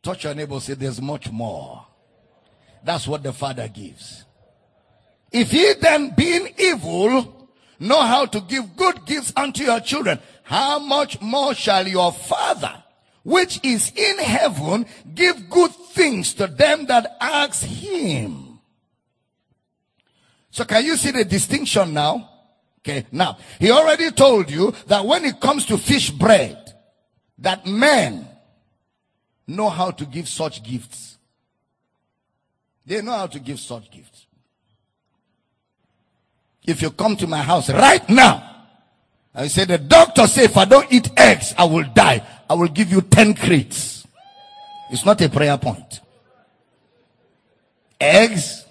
Touch 0.00 0.22
your 0.22 0.34
neighbor, 0.34 0.60
say 0.60 0.74
there's 0.74 1.02
much 1.02 1.28
more. 1.32 1.86
That's 2.84 3.06
what 3.06 3.22
the 3.22 3.32
Father 3.32 3.68
gives. 3.68 4.24
If 5.30 5.52
ye 5.52 5.74
then, 5.80 6.14
being 6.16 6.48
evil, 6.58 7.48
know 7.78 8.02
how 8.02 8.26
to 8.26 8.40
give 8.40 8.76
good 8.76 9.06
gifts 9.06 9.32
unto 9.36 9.64
your 9.64 9.80
children, 9.80 10.18
how 10.42 10.78
much 10.78 11.20
more 11.20 11.54
shall 11.54 11.86
your 11.86 12.12
Father, 12.12 12.82
which 13.22 13.60
is 13.62 13.92
in 13.94 14.18
heaven, 14.18 14.86
give 15.14 15.48
good 15.48 15.70
things 15.70 16.34
to 16.34 16.46
them 16.46 16.86
that 16.86 17.16
ask 17.20 17.64
him? 17.64 18.60
So 20.50 20.64
can 20.64 20.84
you 20.84 20.96
see 20.96 21.12
the 21.12 21.24
distinction 21.24 21.94
now? 21.94 22.28
Okay, 22.80 23.06
now, 23.12 23.38
he 23.60 23.70
already 23.70 24.10
told 24.10 24.50
you 24.50 24.74
that 24.88 25.06
when 25.06 25.24
it 25.24 25.40
comes 25.40 25.64
to 25.66 25.78
fish 25.78 26.10
bread, 26.10 26.58
that 27.38 27.64
men 27.64 28.28
know 29.46 29.70
how 29.70 29.92
to 29.92 30.04
give 30.04 30.28
such 30.28 30.62
gifts. 30.62 31.11
They 32.86 33.00
know 33.00 33.12
how 33.12 33.26
to 33.26 33.38
give 33.38 33.60
such 33.60 33.90
gifts. 33.90 34.26
If 36.64 36.82
you 36.82 36.90
come 36.90 37.16
to 37.16 37.26
my 37.26 37.42
house 37.42 37.70
right 37.70 38.08
now, 38.08 38.48
I 39.34 39.48
say 39.48 39.64
the 39.64 39.78
doctor 39.78 40.26
say 40.26 40.44
if 40.44 40.56
I 40.56 40.64
don't 40.64 40.92
eat 40.92 41.10
eggs, 41.16 41.54
I 41.56 41.64
will 41.64 41.84
die. 41.94 42.26
I 42.48 42.54
will 42.54 42.68
give 42.68 42.92
you 42.92 43.00
10 43.00 43.34
crates. 43.34 44.06
It's 44.90 45.04
not 45.04 45.20
a 45.20 45.28
prayer 45.28 45.56
point. 45.56 46.00
Eggs 47.98 48.64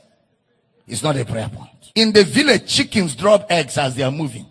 is 0.88 1.01
not 1.01 1.18
a 1.18 1.26
prayer 1.26 1.49
point. 1.49 1.70
In 1.95 2.12
the 2.12 2.24
village, 2.24 2.68
chickens 2.68 3.16
drop 3.16 3.47
eggs 3.49 3.78
as 3.78 3.95
they 3.95 4.03
are 4.03 4.12
moving 4.12 4.45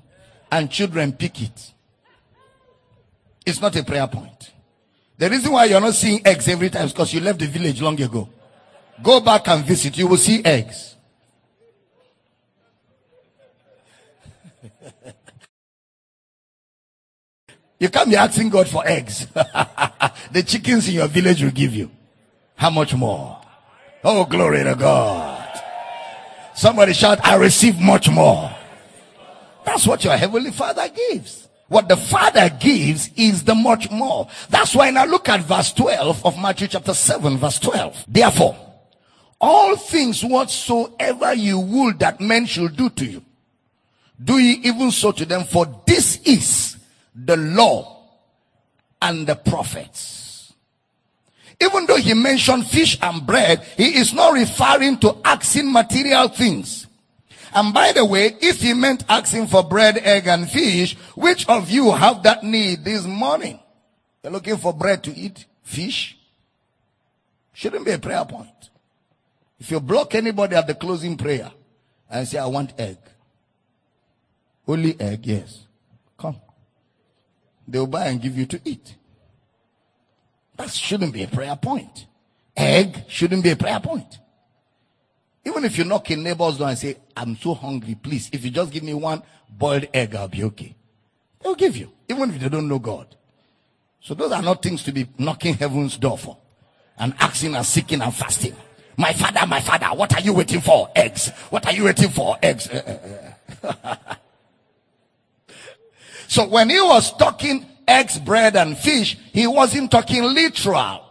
and 0.51 0.71
children 0.71 1.13
pick 1.13 1.41
it. 1.41 1.73
It's 3.47 3.61
not 3.61 3.77
a 3.77 3.85
prayer 3.85 4.07
point. 4.07 4.53
The 5.17 5.31
reason 5.31 5.53
why 5.53 5.67
you're 5.67 5.81
not 5.81 5.95
seeing 5.95 6.27
eggs 6.27 6.49
every 6.49 6.71
time 6.71 6.87
is 6.87 6.93
because 6.93 7.15
you 7.15 7.21
left 7.21 7.39
the 7.39 7.47
village 7.47 7.81
long 7.81 8.01
ago. 8.01 8.29
Go 9.03 9.21
back 9.21 9.49
and 9.49 9.65
visit. 9.65 9.97
You 9.97 10.07
will 10.07 10.17
see 10.17 10.45
eggs. 10.45 10.95
you 17.79 17.89
can't 17.89 18.11
be 18.11 18.17
asking 18.17 18.51
God 18.51 18.69
for 18.69 18.87
eggs. 18.87 19.27
the 20.33 20.43
chickens 20.47 20.89
in 20.89 20.95
your 20.95 21.09
village 21.09 21.43
will 21.43 21.51
give 21.51 21.75
you. 21.75 21.91
How 22.57 22.71
much 22.71 22.95
more? 22.95 23.41
Oh, 24.05 24.25
glory 24.25 24.65
to 24.65 24.75
God. 24.75 25.49
Somebody 26.55 26.93
shout, 26.93 27.25
I 27.25 27.37
receive 27.37 27.81
much 27.81 28.11
more. 28.11 28.55
That's 29.65 29.87
what 29.87 30.05
your 30.05 30.17
heavenly 30.17 30.51
father 30.51 30.89
gives. 30.89 31.49
What 31.69 31.89
the 31.89 31.97
father 31.97 32.51
gives 32.51 33.11
is 33.17 33.45
the 33.45 33.55
much 33.55 33.91
more. 33.91 34.29
That's 34.49 34.75
why 34.75 34.91
now 34.91 35.05
look 35.05 35.29
at 35.29 35.41
verse 35.43 35.73
12 35.73 36.27
of 36.27 36.39
Matthew 36.39 36.67
chapter 36.67 36.93
7 36.93 37.39
verse 37.39 37.59
12. 37.61 38.07
Therefore, 38.09 38.70
all 39.41 39.77
things 39.77 40.25
whatsoever 40.25 41.33
you 41.33 41.59
would 41.59 41.99
that 42.01 42.21
men 42.21 42.47
should 42.47 42.77
do 42.77 42.91
to 42.91 43.05
you, 43.05 43.23
do 44.23 44.39
ye 44.39 44.61
even 44.65 44.91
so 44.91 45.13
to 45.13 45.25
them, 45.25 45.45
for 45.45 45.67
this 45.87 46.21
is 46.25 46.77
the 47.15 47.37
law 47.37 48.03
and 49.01 49.27
the 49.27 49.35
prophets. 49.35 50.53
Even 51.63 51.87
though 51.87 51.97
he 51.97 52.15
mentioned 52.15 52.67
fish 52.67 52.99
and 53.03 53.27
bread, 53.27 53.63
he 53.77 53.97
is 53.99 54.13
not 54.15 54.33
referring 54.33 54.99
to 54.99 55.17
asking 55.25 55.73
material 55.73 56.29
things. 56.29 56.87
And 57.53 57.75
by 57.75 57.93
the 57.93 58.05
way, 58.05 58.37
if 58.41 58.61
he 58.61 58.75
meant 58.75 59.05
asking 59.09 59.49
for 59.49 59.63
bread, 59.63 59.99
egg, 59.99 60.27
and 60.27 60.49
fish, 60.49 60.97
which 61.15 61.49
of 61.49 61.69
you 61.69 61.91
have 61.93 62.23
that 62.23 62.45
need 62.45 62.85
this 62.85 63.05
morning? 63.05 63.59
You're 64.23 64.33
looking 64.33 64.57
for 64.57 64.73
bread 64.73 65.03
to 65.05 65.17
eat, 65.17 65.45
fish? 65.63 66.17
Shouldn't 67.53 67.85
be 67.85 67.93
a 67.93 67.99
prayer 67.99 68.25
point. 68.25 68.60
If 69.61 69.71
you 69.71 69.79
block 69.79 70.15
anybody 70.15 70.57
at 70.57 70.67
the 70.67 70.75
closing 70.75 71.19
prayer 71.19 71.53
and 72.11 72.27
say, 72.27 72.39
I 72.39 72.47
want 72.47 72.73
egg. 72.81 72.97
Only 74.67 74.99
egg, 74.99 75.27
yes. 75.27 75.67
Come. 76.19 76.41
They'll 77.69 77.87
buy 77.87 78.07
and 78.07 78.23
give 78.23 78.39
you 78.39 78.47
to 78.47 78.61
eat. 78.65 78.97
That 80.57 80.71
shouldn't 80.71 81.13
be 81.13 81.23
a 81.25 81.29
prayer 81.29 81.57
point. 81.57 82.07
Egg 82.57 83.05
shouldn't 83.09 83.45
be 83.45 83.51
a 83.51 83.57
prayer 83.57 83.81
point. 83.81 84.19
Even 85.45 85.65
if 85.65 85.77
you 85.77 85.85
knock 85.85 86.11
in 86.11 86.23
neighbor's 86.23 86.59
door 86.59 86.69
and 86.69 86.79
say, 86.79 86.97
I'm 87.17 87.37
so 87.37 87.55
hungry, 87.55 87.95
please, 87.95 88.31
if 88.33 88.45
you 88.45 88.51
just 88.51 88.73
give 88.73 88.83
me 88.83 88.95
one 88.95 89.23
boiled 89.49 89.89
egg, 89.93 90.15
I'll 90.15 90.29
be 90.29 90.45
okay. 90.45 90.75
They'll 91.43 91.55
give 91.55 91.77
you, 91.77 91.93
even 92.09 92.31
if 92.31 92.41
they 92.41 92.49
don't 92.49 92.69
know 92.69 92.79
God. 92.79 93.15
So 94.01 94.15
those 94.15 94.33
are 94.33 94.43
not 94.43 94.63
things 94.63 94.83
to 94.85 94.93
be 94.93 95.09
knocking 95.19 95.55
heaven's 95.55 95.97
door 95.99 96.17
for 96.17 96.39
and 96.99 97.15
asking 97.19 97.55
and 97.55 97.65
seeking 97.65 98.01
and 98.01 98.15
fasting. 98.15 98.57
My 99.01 99.15
father, 99.15 99.47
my 99.47 99.61
father, 99.63 99.87
what 99.87 100.15
are 100.15 100.21
you 100.21 100.35
waiting 100.35 100.61
for? 100.61 100.91
Eggs. 100.95 101.31
What 101.49 101.65
are 101.65 101.73
you 101.73 101.85
waiting 101.85 102.11
for? 102.11 102.37
Eggs. 102.43 102.69
Eh, 102.71 102.83
eh, 102.85 102.99
eh, 103.65 103.95
so 106.29 106.47
when 106.47 106.69
he 106.69 106.79
was 106.79 107.11
talking 107.17 107.65
eggs, 107.89 108.19
bread, 108.19 108.57
and 108.57 108.77
fish, 108.77 109.17
he 109.33 109.47
wasn't 109.47 109.91
talking 109.91 110.23
literal. 110.23 111.07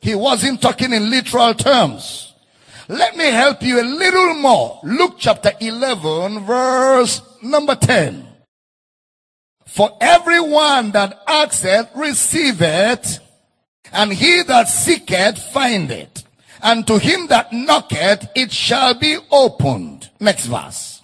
He 0.00 0.14
wasn't 0.14 0.60
talking 0.60 0.92
in 0.92 1.08
literal 1.08 1.54
terms. 1.54 2.34
Let 2.88 3.16
me 3.16 3.30
help 3.30 3.62
you 3.62 3.80
a 3.80 3.88
little 3.88 4.34
more. 4.34 4.80
Luke 4.82 5.14
chapter 5.16 5.52
11 5.58 6.44
verse 6.44 7.22
number 7.42 7.74
10. 7.74 8.28
For 9.64 9.96
everyone 9.98 10.90
that 10.90 11.22
asketh 11.26 11.88
receiveth, 11.96 13.20
and 13.92 14.12
he 14.12 14.42
that 14.42 14.68
seeketh 14.68 15.38
findeth, 15.52 16.24
and 16.62 16.86
to 16.86 16.98
him 16.98 17.26
that 17.28 17.52
knocketh 17.52 18.28
it 18.34 18.52
shall 18.52 18.94
be 18.94 19.18
opened. 19.30 20.10
Next 20.20 20.46
verse. 20.46 21.02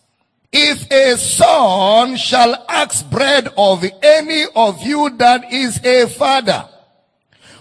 If 0.52 0.90
a 0.90 1.16
son 1.16 2.16
shall 2.16 2.64
ask 2.68 3.08
bread 3.10 3.48
of 3.56 3.84
any 4.02 4.44
of 4.54 4.82
you 4.82 5.10
that 5.16 5.52
is 5.52 5.84
a 5.84 6.06
father, 6.06 6.68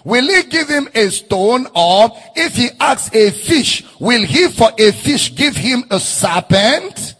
Will 0.04 0.28
he 0.28 0.42
give 0.44 0.68
him 0.68 0.88
a 0.94 1.08
stone 1.08 1.66
or 1.74 2.10
if 2.36 2.54
he 2.54 2.68
asks 2.78 3.14
a 3.16 3.30
fish, 3.30 3.82
will 3.98 4.22
he 4.22 4.48
for 4.48 4.70
a 4.78 4.92
fish 4.92 5.34
give 5.34 5.56
him 5.56 5.84
a 5.90 5.98
serpent? 5.98 7.14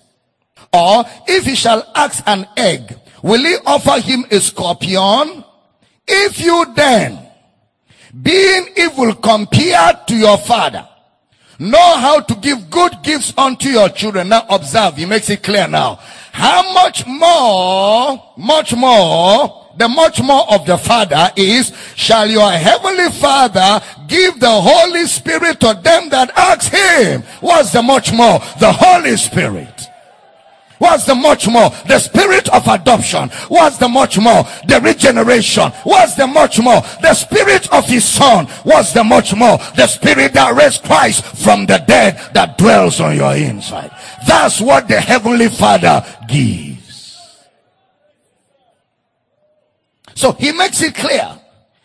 Or 0.70 1.04
if 1.26 1.46
he 1.46 1.54
shall 1.54 1.90
ask 1.94 2.22
an 2.26 2.46
egg, 2.56 2.98
will 3.22 3.42
he 3.42 3.56
offer 3.64 4.00
him 4.00 4.26
a 4.30 4.38
scorpion? 4.38 5.44
If 6.06 6.38
you 6.40 6.66
then, 6.76 7.23
being 8.22 8.68
evil 8.76 9.14
compared 9.14 10.06
to 10.06 10.16
your 10.16 10.38
father, 10.38 10.86
know 11.58 11.96
how 11.96 12.20
to 12.20 12.34
give 12.36 12.70
good 12.70 12.92
gifts 13.02 13.32
unto 13.36 13.68
your 13.68 13.88
children. 13.88 14.28
Now 14.28 14.46
observe, 14.48 14.96
he 14.96 15.06
makes 15.06 15.30
it 15.30 15.42
clear 15.42 15.66
now. 15.66 15.96
How 16.32 16.72
much 16.72 17.06
more, 17.06 18.32
much 18.36 18.74
more, 18.74 19.70
the 19.76 19.88
much 19.88 20.20
more 20.20 20.52
of 20.52 20.66
the 20.66 20.76
Father 20.76 21.30
is, 21.36 21.72
shall 21.96 22.28
your 22.28 22.50
heavenly 22.50 23.10
Father 23.10 23.80
give 24.06 24.38
the 24.40 24.50
Holy 24.50 25.06
Spirit 25.06 25.60
to 25.60 25.78
them 25.82 26.08
that 26.10 26.30
ask 26.36 26.72
Him? 26.72 27.22
What's 27.40 27.72
the 27.72 27.82
much 27.82 28.12
more? 28.12 28.38
The 28.60 28.72
Holy 28.72 29.16
Spirit. 29.16 29.83
What's 30.84 31.06
the 31.06 31.14
much 31.14 31.48
more? 31.48 31.70
The 31.88 31.98
spirit 31.98 32.46
of 32.50 32.68
adoption. 32.68 33.30
What's 33.48 33.78
the 33.78 33.88
much 33.88 34.18
more? 34.18 34.44
The 34.68 34.82
regeneration. 34.82 35.70
What's 35.82 36.14
the 36.14 36.26
much 36.26 36.60
more? 36.60 36.82
The 37.00 37.14
spirit 37.14 37.72
of 37.72 37.86
his 37.86 38.04
son. 38.04 38.44
What's 38.64 38.92
the 38.92 39.02
much 39.02 39.34
more? 39.34 39.56
The 39.76 39.86
spirit 39.86 40.34
that 40.34 40.54
raised 40.54 40.82
Christ 40.84 41.24
from 41.42 41.64
the 41.64 41.78
dead 41.78 42.20
that 42.34 42.58
dwells 42.58 43.00
on 43.00 43.16
your 43.16 43.34
inside. 43.34 43.92
That's 44.28 44.60
what 44.60 44.86
the 44.86 45.00
heavenly 45.00 45.48
father 45.48 46.04
gives. 46.28 47.48
So 50.14 50.32
he 50.32 50.52
makes 50.52 50.82
it 50.82 50.94
clear. 50.94 51.40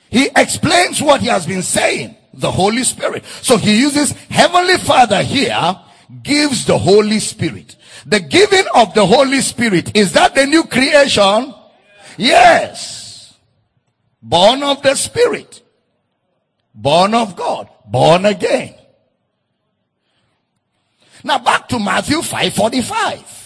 He 0.10 0.28
explains 0.36 1.02
what 1.02 1.22
he 1.22 1.28
has 1.28 1.46
been 1.46 1.64
saying. 1.64 2.18
The 2.34 2.52
Holy 2.52 2.84
Spirit. 2.84 3.24
So 3.42 3.56
he 3.56 3.80
uses 3.80 4.12
Heavenly 4.12 4.78
Father 4.78 5.24
here, 5.24 5.80
gives 6.22 6.66
the 6.66 6.78
Holy 6.78 7.20
Spirit. 7.20 7.78
The 8.06 8.20
giving 8.20 8.66
of 8.74 8.94
the 8.94 9.06
Holy 9.06 9.42
Spirit, 9.42 9.96
is 9.96 10.14
that 10.14 10.36
the 10.36 10.46
new 10.46 10.64
creation? 10.64 11.54
Yes. 12.18 13.38
Born 14.22 14.64
of 14.64 14.82
the 14.82 14.96
Spirit. 14.96 15.62
Born 16.74 17.14
of 17.14 17.36
God. 17.36 17.70
Born 17.86 18.26
again. 18.26 18.76
Now 21.24 21.40
back 21.40 21.68
to 21.70 21.80
Matthew 21.80 22.22
545 22.22 23.40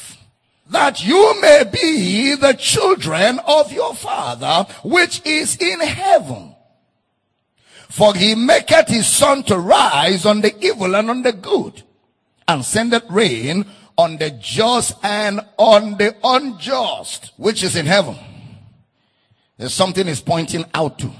that 0.70 1.06
you 1.06 1.42
may 1.42 1.64
be 1.72 2.36
the 2.36 2.54
children 2.54 3.40
of 3.46 3.72
your 3.72 3.96
Father 3.96 4.72
which 4.84 5.26
is 5.26 5.56
in 5.58 5.80
heaven. 5.80 6.56
For 7.90 8.16
he 8.16 8.36
maketh 8.36 8.88
his 8.88 9.08
sun 9.08 9.44
to 9.44 9.58
rise 9.58 10.26
on 10.26 10.42
the 10.42 10.54
evil 10.66 10.96
and 10.96 11.10
on 11.12 11.22
the 11.22 11.32
good, 11.32 11.84
and 12.48 12.66
sendeth 12.66 13.04
rain 13.10 13.66
on 13.98 14.18
the 14.18 14.32
just 14.32 14.94
and 15.04 15.42
on 15.58 15.98
the 15.98 16.16
unjust, 16.24 17.32
which 17.38 17.64
is 17.64 17.76
in 17.76 17.86
heaven. 17.86 18.16
There's 19.58 19.74
something 19.74 20.08
is 20.08 20.22
pointing 20.22 20.66
out 20.74 21.00
to. 21.00 21.12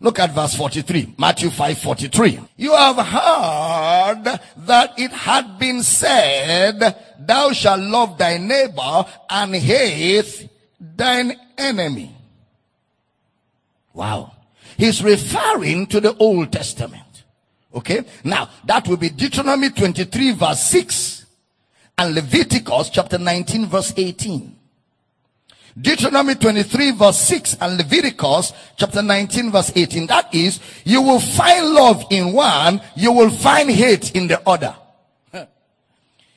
Look 0.00 0.18
at 0.18 0.34
verse 0.34 0.54
43. 0.56 1.14
Matthew 1.16 1.50
5 1.50 1.78
43. 1.78 2.40
You 2.56 2.72
have 2.72 2.96
heard 2.96 4.40
that 4.56 4.94
it 4.98 5.12
had 5.12 5.58
been 5.58 5.82
said, 5.82 6.96
thou 7.20 7.52
shalt 7.52 7.80
love 7.80 8.18
thy 8.18 8.36
neighbor 8.38 9.04
and 9.30 9.54
hate 9.54 10.48
thine 10.80 11.36
enemy. 11.56 12.16
Wow. 13.92 14.32
He's 14.76 15.04
referring 15.04 15.86
to 15.86 16.00
the 16.00 16.16
Old 16.16 16.50
Testament. 16.50 17.24
Okay. 17.72 18.04
Now 18.24 18.48
that 18.64 18.88
will 18.88 18.96
be 18.96 19.08
Deuteronomy 19.10 19.70
23 19.70 20.32
verse 20.32 20.62
6 20.64 21.21
and 21.98 22.14
Leviticus 22.14 22.90
chapter 22.90 23.18
19 23.18 23.66
verse 23.66 23.92
18. 23.96 24.56
Deuteronomy 25.80 26.34
23 26.34 26.90
verse 26.92 27.18
6 27.18 27.56
and 27.60 27.78
Leviticus 27.78 28.52
chapter 28.76 29.02
19 29.02 29.50
verse 29.50 29.72
18. 29.74 30.06
That 30.06 30.34
is, 30.34 30.60
you 30.84 31.00
will 31.00 31.20
find 31.20 31.66
love 31.70 32.04
in 32.10 32.32
one, 32.32 32.80
you 32.94 33.12
will 33.12 33.30
find 33.30 33.70
hate 33.70 34.14
in 34.14 34.28
the 34.28 34.40
other. 34.48 34.74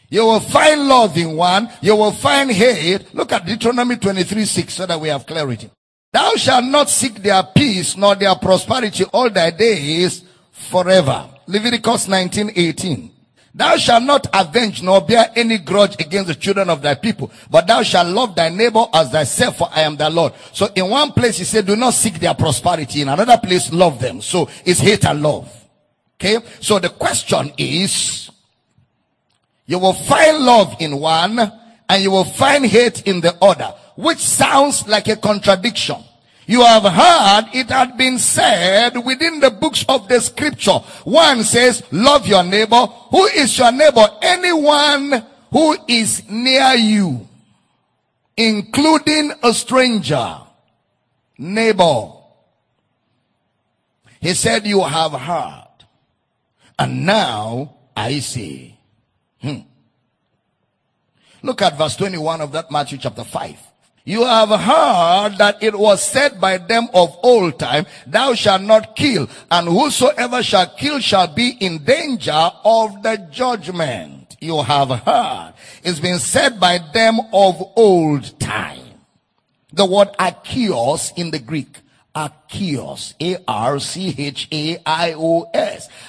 You 0.07 0.23
will 0.23 0.39
find 0.39 0.87
love 0.87 1.17
in 1.17 1.35
one, 1.35 1.67
you 1.81 1.95
will 1.95 2.11
find 2.11 2.51
hate. 2.51 3.13
Look 3.13 3.31
at 3.31 3.45
Deuteronomy 3.45 3.97
23 3.97 4.45
6 4.45 4.73
so 4.73 4.85
that 4.85 5.01
we 5.01 5.09
have 5.09 5.25
clarity. 5.25 5.69
Thou 6.13 6.35
shalt 6.35 6.63
not 6.63 6.89
seek 6.89 7.15
their 7.15 7.43
peace 7.43 7.97
nor 7.97 8.15
their 8.15 8.35
prosperity 8.35 9.03
all 9.05 9.29
thy 9.29 9.49
days 9.49 10.23
forever. 10.51 11.27
Leviticus 11.47 12.07
19 12.07 12.51
18. 12.55 13.14
Thou 13.57 13.77
shalt 13.77 14.03
not 14.03 14.27
avenge 14.33 14.83
nor 14.83 14.99
bear 14.99 15.31
any 15.33 15.57
grudge 15.59 15.95
against 16.01 16.27
the 16.27 16.35
children 16.35 16.69
of 16.69 16.81
thy 16.81 16.93
people, 16.95 17.31
but 17.49 17.65
thou 17.65 17.83
shalt 17.83 18.09
love 18.09 18.35
thy 18.35 18.49
neighbor 18.49 18.85
as 18.93 19.09
thyself, 19.11 19.57
for 19.59 19.69
I 19.71 19.81
am 19.81 19.95
the 19.95 20.09
Lord. 20.09 20.33
So 20.51 20.67
in 20.75 20.89
one 20.89 21.13
place 21.13 21.37
he 21.37 21.45
said, 21.45 21.65
do 21.65 21.77
not 21.77 21.93
seek 21.93 22.19
their 22.19 22.33
prosperity. 22.33 23.01
In 23.01 23.07
another 23.07 23.37
place, 23.37 23.71
love 23.71 24.01
them. 24.01 24.21
So 24.21 24.49
it's 24.65 24.81
hate 24.81 25.05
and 25.05 25.23
love. 25.23 25.49
Okay. 26.19 26.39
So 26.59 26.79
the 26.79 26.89
question 26.89 27.53
is, 27.57 28.29
you 29.67 29.79
will 29.79 29.93
find 29.93 30.39
love 30.39 30.75
in 30.81 30.99
one 30.99 31.39
and 31.87 32.03
you 32.03 32.11
will 32.11 32.25
find 32.25 32.65
hate 32.65 33.07
in 33.07 33.21
the 33.21 33.37
other, 33.41 33.73
which 33.95 34.19
sounds 34.19 34.85
like 34.85 35.07
a 35.07 35.15
contradiction. 35.15 36.03
You 36.47 36.61
have 36.61 36.83
heard 36.83 37.49
it 37.53 37.69
had 37.69 37.97
been 37.97 38.19
said 38.19 38.97
within 39.03 39.39
the 39.39 39.49
books 39.49 39.83
of 39.89 40.07
the 40.07 40.19
scripture. 40.21 40.79
One 41.03 41.43
says, 41.43 41.81
love 41.91 42.27
your 42.27 42.43
neighbor. 42.43 42.85
Who 42.85 43.25
is 43.25 43.57
your 43.57 43.71
neighbor? 43.71 44.07
Anyone 44.21 45.25
who 45.51 45.77
is 45.87 46.29
near 46.29 46.73
you, 46.73 47.27
including 48.37 49.31
a 49.41 49.53
stranger. 49.53 50.37
Neighbor. 51.37 52.11
He 54.21 54.33
said, 54.33 54.65
you 54.65 54.83
have 54.83 55.13
heard. 55.13 55.63
And 56.77 57.05
now 57.05 57.75
I 57.95 58.19
say. 58.19 58.77
Hmm. 59.41 59.59
Look 61.41 61.61
at 61.61 61.77
verse 61.77 61.95
21 61.95 62.41
of 62.41 62.51
that 62.53 62.71
Matthew 62.71 62.97
chapter 62.97 63.23
5. 63.23 63.64
You 64.07 64.23
have 64.23 64.49
heard 64.49 65.39
that 65.39 65.63
it 65.63 65.73
was 65.77 66.03
said 66.03 66.39
by 66.39 66.59
them 66.59 66.89
of 66.93 67.17
old 67.23 67.57
time, 67.57 67.87
thou 68.05 68.35
shalt 68.35 68.61
not 68.61 68.95
kill, 68.95 69.27
and 69.49 69.67
whosoever 69.67 70.43
shall 70.43 70.67
kill 70.67 70.99
shall 70.99 71.25
be 71.25 71.57
in 71.59 71.83
danger 71.83 72.51
of 72.63 73.01
the 73.01 73.17
judgment. 73.31 74.37
You 74.39 74.61
have 74.61 74.89
heard. 74.89 75.55
It's 75.83 75.99
been 75.99 76.19
said 76.19 76.59
by 76.59 76.77
them 76.93 77.19
of 77.33 77.59
old 77.75 78.39
time. 78.39 78.83
The 79.73 79.87
word 79.87 80.09
archaios 80.19 81.11
in 81.17 81.31
the 81.31 81.39
Greek. 81.39 81.79
Archaios. 82.15 83.15
A-R-C-H-A-I-O-S. 83.19 83.49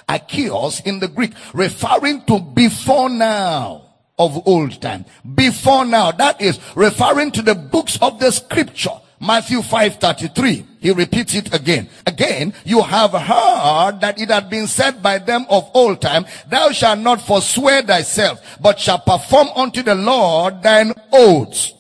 Archaios 0.07 0.87
in 0.87 1.01
the 1.01 1.09
Greek. 1.09 1.33
Referring 1.55 2.27
to 2.27 2.41
before 2.41 3.09
now 3.09 3.86
of 4.19 4.47
old 4.47 4.81
time. 4.81 5.05
Before 5.35 5.85
now, 5.85 6.13
that 6.13 6.41
is 6.41 6.59
referring 6.75 7.31
to 7.33 7.43
the 7.43 7.55
books 7.55 7.99
of 8.01 8.19
the 8.19 8.31
scripture. 8.31 8.99
Matthew 9.21 9.63
5:33. 9.63 10.65
He 10.81 10.91
repeats 10.91 11.35
it 11.35 11.53
again. 11.55 11.89
Again, 12.07 12.53
you 12.65 12.83
have 12.83 13.13
heard 13.13 14.01
that 14.01 14.21
it 14.21 14.31
had 14.31 14.51
been 14.51 14.67
said 14.67 15.03
by 15.03 15.19
them 15.19 15.47
of 15.49 15.71
old 15.75 16.01
time, 16.01 16.27
thou 16.49 16.71
shalt 16.71 17.01
not 17.01 17.21
forswear 17.21 17.83
thyself, 17.83 18.41
but 18.61 18.79
shalt 18.79 19.07
perform 19.07 19.49
unto 19.57 19.83
the 19.83 19.95
Lord 19.95 20.63
thine 20.63 20.93
oaths. 21.13 21.73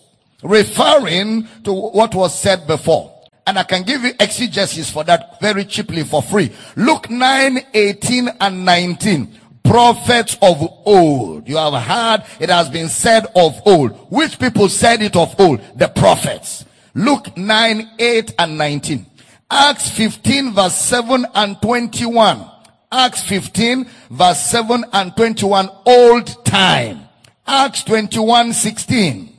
Referring 0.43 1.47
to 1.64 1.72
what 1.72 2.14
was 2.14 2.39
said 2.39 2.66
before. 2.66 3.12
And 3.47 3.59
I 3.59 3.62
can 3.62 3.84
give 3.84 4.03
you 4.03 4.12
exegesis 4.18 4.91
for 4.91 5.05
that 5.05 5.41
very 5.41 5.64
cheaply 5.64 6.03
for 6.03 6.20
free. 6.20 6.51
Luke 6.74 7.09
9, 7.09 7.61
18 7.74 8.28
and 8.41 8.64
19 8.64 9.41
prophets 9.66 10.36
of 10.40 10.62
old. 10.86 11.48
You 11.48 11.56
have 11.56 11.82
heard 11.82 12.24
it 12.40 12.50
has 12.50 12.68
been 12.70 12.88
said 12.88 13.26
of 13.34 13.60
old. 13.66 13.92
Which 14.10 14.38
people 14.38 14.68
said 14.68 15.02
it 15.02 15.16
of 15.16 15.38
old? 15.40 15.60
The 15.76 15.88
prophets. 15.88 16.64
Luke 16.94 17.36
9, 17.36 17.90
8 17.98 18.34
and 18.38 18.58
19. 18.58 19.06
Acts 19.50 19.90
15 19.90 20.52
verse 20.52 20.74
7 20.74 21.26
and 21.34 21.60
21. 21.60 22.50
Acts 22.90 23.22
15 23.24 23.86
verse 24.10 24.40
7 24.46 24.84
and 24.92 25.16
21. 25.16 25.68
Old 25.84 26.44
time. 26.44 27.02
Acts 27.46 27.84
21, 27.84 28.52
16. 28.52 29.32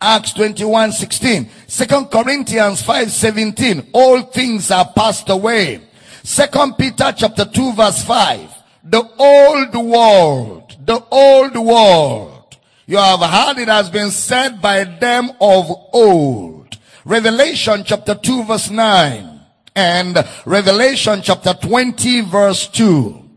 Acts 0.00 0.32
21, 0.32 0.92
16. 0.92 1.50
Second 1.66 2.06
Corinthians 2.06 2.80
5, 2.82 3.10
17. 3.10 3.88
All 3.92 4.22
things 4.22 4.70
are 4.70 4.90
passed 4.96 5.28
away. 5.28 5.82
Second 6.22 6.74
Peter 6.78 7.12
chapter 7.14 7.44
2 7.44 7.72
verse 7.74 8.02
5 8.04 8.59
the 8.90 9.08
old 9.18 9.74
world, 9.74 10.76
the 10.84 11.00
old 11.12 11.56
world. 11.56 12.56
You 12.86 12.96
have 12.96 13.20
heard 13.20 13.58
it 13.58 13.68
has 13.68 13.88
been 13.88 14.10
said 14.10 14.60
by 14.60 14.82
them 14.82 15.30
of 15.40 15.70
old. 15.92 16.76
Revelation 17.04 17.84
chapter 17.84 18.16
2 18.16 18.44
verse 18.44 18.68
9 18.68 19.40
and 19.76 20.26
Revelation 20.44 21.20
chapter 21.22 21.54
20 21.54 22.22
verse 22.22 22.66
2. 22.66 23.30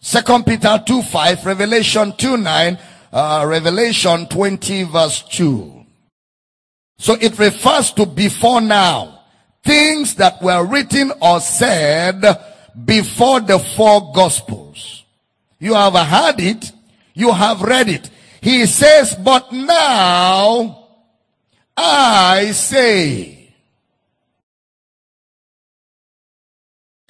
Second 0.00 0.46
Peter 0.46 0.82
2 0.84 1.02
5, 1.02 1.46
Revelation 1.46 2.14
2 2.16 2.36
9, 2.38 2.78
uh, 3.12 3.44
Revelation 3.46 4.26
20 4.26 4.84
verse 4.84 5.22
2. 5.30 5.84
So 6.98 7.18
it 7.20 7.38
refers 7.38 7.92
to 7.92 8.06
before 8.06 8.62
now. 8.62 9.20
Things 9.62 10.14
that 10.16 10.42
were 10.42 10.64
written 10.64 11.12
or 11.20 11.38
said 11.38 12.24
before 12.84 13.40
the 13.40 13.58
four 13.58 14.12
gospels. 14.12 15.04
You 15.58 15.74
have 15.74 15.94
heard 15.94 16.40
it. 16.40 16.72
You 17.14 17.32
have 17.32 17.62
read 17.62 17.88
it. 17.88 18.10
He 18.40 18.66
says, 18.66 19.14
but 19.14 19.52
now 19.52 20.88
I 21.76 22.52
say. 22.52 23.54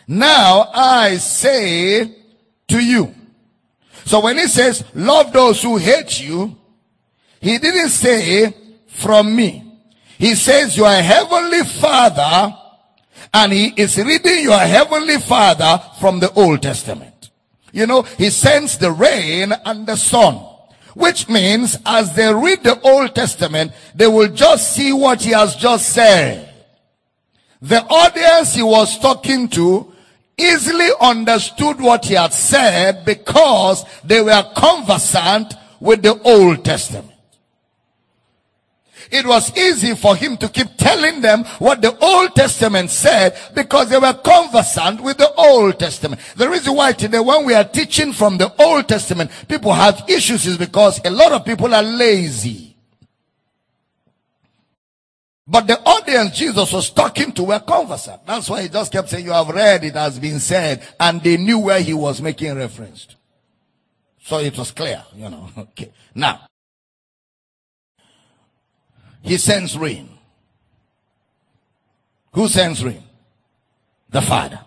Now 0.06 0.70
I 0.74 1.16
say 1.16 2.14
to 2.68 2.84
you. 2.84 3.14
So 4.04 4.20
when 4.20 4.36
he 4.36 4.46
says, 4.46 4.84
love 4.94 5.32
those 5.32 5.62
who 5.62 5.76
hate 5.76 6.20
you, 6.20 6.56
he 7.40 7.58
didn't 7.58 7.88
say 7.88 8.54
from 8.88 9.34
me. 9.34 9.64
He 10.18 10.34
says, 10.34 10.76
your 10.76 10.90
heavenly 10.90 11.64
father 11.64 12.56
and 13.34 13.52
he 13.52 13.72
is 13.76 13.96
reading 13.98 14.42
your 14.44 14.58
heavenly 14.58 15.18
father 15.18 15.80
from 16.00 16.20
the 16.20 16.32
Old 16.32 16.62
Testament. 16.62 17.30
You 17.72 17.86
know, 17.86 18.02
he 18.02 18.30
sends 18.30 18.76
the 18.78 18.92
rain 18.92 19.52
and 19.64 19.86
the 19.86 19.96
sun, 19.96 20.34
which 20.94 21.28
means 21.28 21.78
as 21.86 22.14
they 22.14 22.32
read 22.32 22.62
the 22.62 22.78
Old 22.82 23.14
Testament, 23.14 23.72
they 23.94 24.06
will 24.06 24.28
just 24.28 24.74
see 24.74 24.92
what 24.92 25.22
he 25.22 25.30
has 25.30 25.56
just 25.56 25.88
said. 25.88 26.52
The 27.62 27.82
audience 27.82 28.54
he 28.54 28.62
was 28.62 28.98
talking 28.98 29.48
to 29.50 29.92
easily 30.36 30.88
understood 31.00 31.80
what 31.80 32.04
he 32.04 32.14
had 32.14 32.32
said 32.32 33.04
because 33.04 33.84
they 34.04 34.20
were 34.20 34.44
conversant 34.54 35.54
with 35.80 36.02
the 36.02 36.20
Old 36.22 36.64
Testament. 36.64 37.11
It 39.12 39.26
was 39.26 39.54
easy 39.56 39.94
for 39.94 40.16
him 40.16 40.38
to 40.38 40.48
keep 40.48 40.74
telling 40.78 41.20
them 41.20 41.44
what 41.58 41.82
the 41.82 41.96
Old 41.98 42.34
Testament 42.34 42.88
said 42.88 43.36
because 43.54 43.90
they 43.90 43.98
were 43.98 44.14
conversant 44.14 45.02
with 45.02 45.18
the 45.18 45.30
Old 45.34 45.78
Testament. 45.78 46.20
The 46.34 46.48
reason 46.48 46.74
why 46.74 46.92
today 46.92 47.20
when 47.20 47.44
we 47.44 47.52
are 47.52 47.62
teaching 47.62 48.14
from 48.14 48.38
the 48.38 48.50
Old 48.62 48.88
Testament, 48.88 49.30
people 49.48 49.74
have 49.74 50.02
issues 50.08 50.46
is 50.46 50.56
because 50.56 50.98
a 51.04 51.10
lot 51.10 51.32
of 51.32 51.44
people 51.44 51.74
are 51.74 51.82
lazy. 51.82 52.74
But 55.46 55.66
the 55.66 55.78
audience 55.80 56.38
Jesus 56.38 56.72
was 56.72 56.88
talking 56.88 57.32
to 57.32 57.42
were 57.42 57.60
conversant. 57.60 58.24
That's 58.26 58.48
why 58.48 58.62
he 58.62 58.70
just 58.70 58.90
kept 58.90 59.10
saying, 59.10 59.26
you 59.26 59.32
have 59.32 59.48
read, 59.48 59.84
it 59.84 59.94
has 59.94 60.18
been 60.18 60.40
said, 60.40 60.82
and 60.98 61.22
they 61.22 61.36
knew 61.36 61.58
where 61.58 61.82
he 61.82 61.92
was 61.92 62.22
making 62.22 62.54
reference 62.56 63.04
to. 63.04 63.14
So 64.22 64.38
it 64.38 64.56
was 64.56 64.70
clear, 64.70 65.04
you 65.14 65.28
know. 65.28 65.50
Okay. 65.58 65.92
Now, 66.14 66.46
he 69.22 69.38
sends 69.38 69.78
rain. 69.78 70.08
Who 72.34 72.48
sends 72.48 72.84
rain? 72.84 73.02
The 74.10 74.22
Father. 74.22 74.60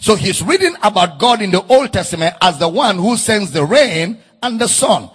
So 0.00 0.14
he's 0.14 0.42
reading 0.42 0.76
about 0.82 1.18
God 1.18 1.42
in 1.42 1.50
the 1.50 1.64
Old 1.66 1.92
Testament 1.92 2.34
as 2.40 2.58
the 2.58 2.68
one 2.68 2.96
who 2.96 3.16
sends 3.16 3.52
the 3.52 3.64
rain 3.64 4.18
and 4.42 4.60
the 4.60 4.68
sun. 4.68 5.10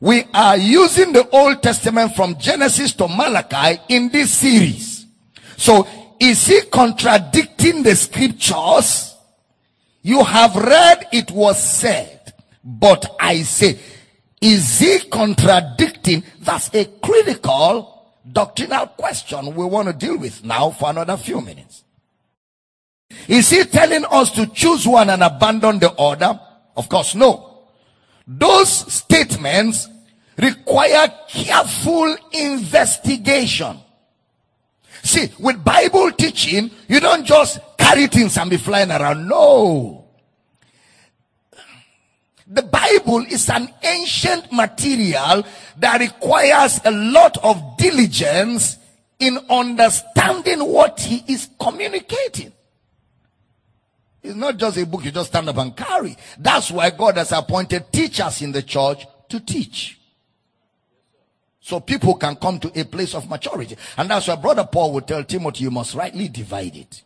We 0.00 0.24
are 0.32 0.56
using 0.56 1.12
the 1.12 1.28
Old 1.30 1.62
Testament 1.62 2.14
from 2.14 2.38
Genesis 2.38 2.92
to 2.94 3.08
Malachi 3.08 3.80
in 3.88 4.10
this 4.10 4.30
series. 4.30 5.06
So 5.56 5.86
is 6.18 6.46
he 6.46 6.62
contradicting 6.62 7.82
the 7.82 7.96
scriptures? 7.96 9.14
You 10.02 10.24
have 10.24 10.56
read 10.56 11.06
it 11.12 11.30
was 11.30 11.62
said, 11.62 12.32
but 12.64 13.16
I 13.20 13.42
say, 13.42 13.78
is 14.40 14.78
he 14.78 15.00
contradicting? 15.10 16.24
That's 16.40 16.74
a 16.74 16.86
critical 16.86 17.89
doctrinal 18.32 18.86
question 18.88 19.54
we 19.54 19.64
want 19.64 19.88
to 19.88 19.94
deal 19.94 20.18
with 20.18 20.44
now 20.44 20.70
for 20.70 20.90
another 20.90 21.16
few 21.16 21.40
minutes. 21.40 21.84
Is 23.28 23.50
he 23.50 23.64
telling 23.64 24.04
us 24.04 24.30
to 24.32 24.46
choose 24.46 24.86
one 24.86 25.10
and 25.10 25.22
abandon 25.22 25.78
the 25.78 25.92
other? 25.92 26.38
Of 26.76 26.88
course, 26.88 27.14
no. 27.14 27.64
Those 28.26 28.70
statements 28.92 29.88
require 30.36 31.12
careful 31.28 32.16
investigation. 32.32 33.78
See, 35.02 35.30
with 35.38 35.64
Bible 35.64 36.12
teaching, 36.12 36.70
you 36.88 37.00
don't 37.00 37.24
just 37.24 37.58
carry 37.78 38.06
things 38.06 38.36
and 38.36 38.50
be 38.50 38.56
flying 38.56 38.90
around. 38.90 39.28
No. 39.28 39.99
The 42.52 42.62
Bible 42.62 43.24
is 43.30 43.48
an 43.48 43.72
ancient 43.80 44.50
material 44.50 45.44
that 45.78 46.00
requires 46.00 46.80
a 46.84 46.90
lot 46.90 47.38
of 47.44 47.76
diligence 47.78 48.76
in 49.20 49.38
understanding 49.48 50.58
what 50.64 50.98
he 51.00 51.22
is 51.32 51.48
communicating. 51.60 52.52
It's 54.20 54.34
not 54.34 54.56
just 54.56 54.78
a 54.78 54.84
book 54.84 55.04
you 55.04 55.12
just 55.12 55.28
stand 55.30 55.48
up 55.48 55.58
and 55.58 55.76
carry. 55.76 56.16
That's 56.38 56.72
why 56.72 56.90
God 56.90 57.18
has 57.18 57.30
appointed 57.30 57.92
teachers 57.92 58.42
in 58.42 58.50
the 58.50 58.62
church 58.62 59.06
to 59.28 59.38
teach. 59.38 60.00
So 61.60 61.78
people 61.78 62.16
can 62.16 62.34
come 62.34 62.58
to 62.58 62.80
a 62.80 62.84
place 62.84 63.14
of 63.14 63.30
maturity. 63.30 63.76
And 63.96 64.10
that's 64.10 64.26
why 64.26 64.34
brother 64.34 64.64
Paul 64.64 64.92
would 64.94 65.06
tell 65.06 65.22
Timothy, 65.22 65.62
you 65.64 65.70
must 65.70 65.94
rightly 65.94 66.28
divide 66.28 66.74
it. 66.74 67.04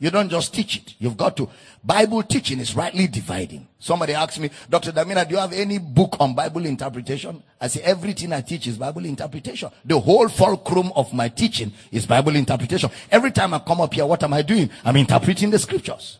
You 0.00 0.10
don't 0.10 0.28
just 0.28 0.54
teach 0.54 0.76
it. 0.76 0.94
You've 1.00 1.16
got 1.16 1.36
to. 1.38 1.48
Bible 1.82 2.22
teaching 2.22 2.60
is 2.60 2.76
rightly 2.76 3.08
dividing. 3.08 3.66
Somebody 3.80 4.14
asked 4.14 4.38
me, 4.38 4.48
Dr. 4.70 4.92
Damina, 4.92 5.26
do 5.26 5.34
you 5.34 5.40
have 5.40 5.52
any 5.52 5.78
book 5.78 6.16
on 6.20 6.36
Bible 6.36 6.66
interpretation? 6.66 7.42
I 7.60 7.66
say, 7.66 7.80
everything 7.82 8.32
I 8.32 8.40
teach 8.42 8.68
is 8.68 8.78
Bible 8.78 9.04
interpretation. 9.04 9.70
The 9.84 9.98
whole 9.98 10.28
fulcrum 10.28 10.92
of 10.94 11.12
my 11.12 11.28
teaching 11.28 11.72
is 11.90 12.06
Bible 12.06 12.36
interpretation. 12.36 12.90
Every 13.10 13.32
time 13.32 13.54
I 13.54 13.58
come 13.58 13.80
up 13.80 13.92
here, 13.92 14.06
what 14.06 14.22
am 14.22 14.34
I 14.34 14.42
doing? 14.42 14.70
I'm 14.84 14.96
interpreting 14.96 15.50
the 15.50 15.58
scriptures. 15.58 16.18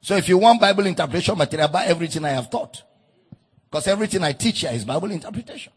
So 0.00 0.16
if 0.16 0.26
you 0.26 0.38
want 0.38 0.58
Bible 0.58 0.86
interpretation 0.86 1.36
material, 1.36 1.68
buy 1.68 1.84
everything 1.84 2.24
I 2.24 2.30
have 2.30 2.48
taught. 2.48 2.82
Because 3.70 3.86
everything 3.86 4.24
I 4.24 4.32
teach 4.32 4.60
here 4.60 4.72
is 4.72 4.86
Bible 4.86 5.10
interpretation. 5.10 5.74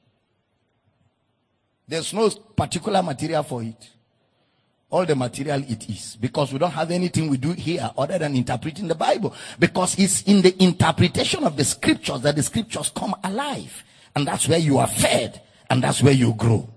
There's 1.89 2.13
no 2.13 2.29
particular 2.29 3.03
material 3.03 3.43
for 3.43 3.61
it 3.61 3.89
all 4.93 5.07
the 5.07 5.15
material 5.15 5.59
it 5.67 5.89
is 5.89 6.17
because 6.21 6.53
we 6.53 6.59
don't 6.59 6.69
have 6.69 6.91
anything 6.91 7.27
we 7.27 7.37
do 7.37 7.51
here 7.51 7.89
other 7.97 8.19
than 8.19 8.35
interpreting 8.35 8.87
the 8.87 8.93
Bible 8.93 9.33
because 9.57 9.97
it's 9.97 10.21
in 10.21 10.43
the 10.43 10.63
interpretation 10.63 11.43
of 11.43 11.57
the 11.57 11.65
scriptures 11.65 12.21
that 12.21 12.35
the 12.35 12.43
scriptures 12.43 12.91
come 12.95 13.15
alive 13.23 13.83
and 14.15 14.27
that's 14.27 14.47
where 14.47 14.59
you 14.59 14.77
are 14.77 14.87
fed 14.87 15.41
and 15.71 15.83
that's 15.83 16.03
where 16.03 16.13
you 16.13 16.35
grow. 16.35 16.69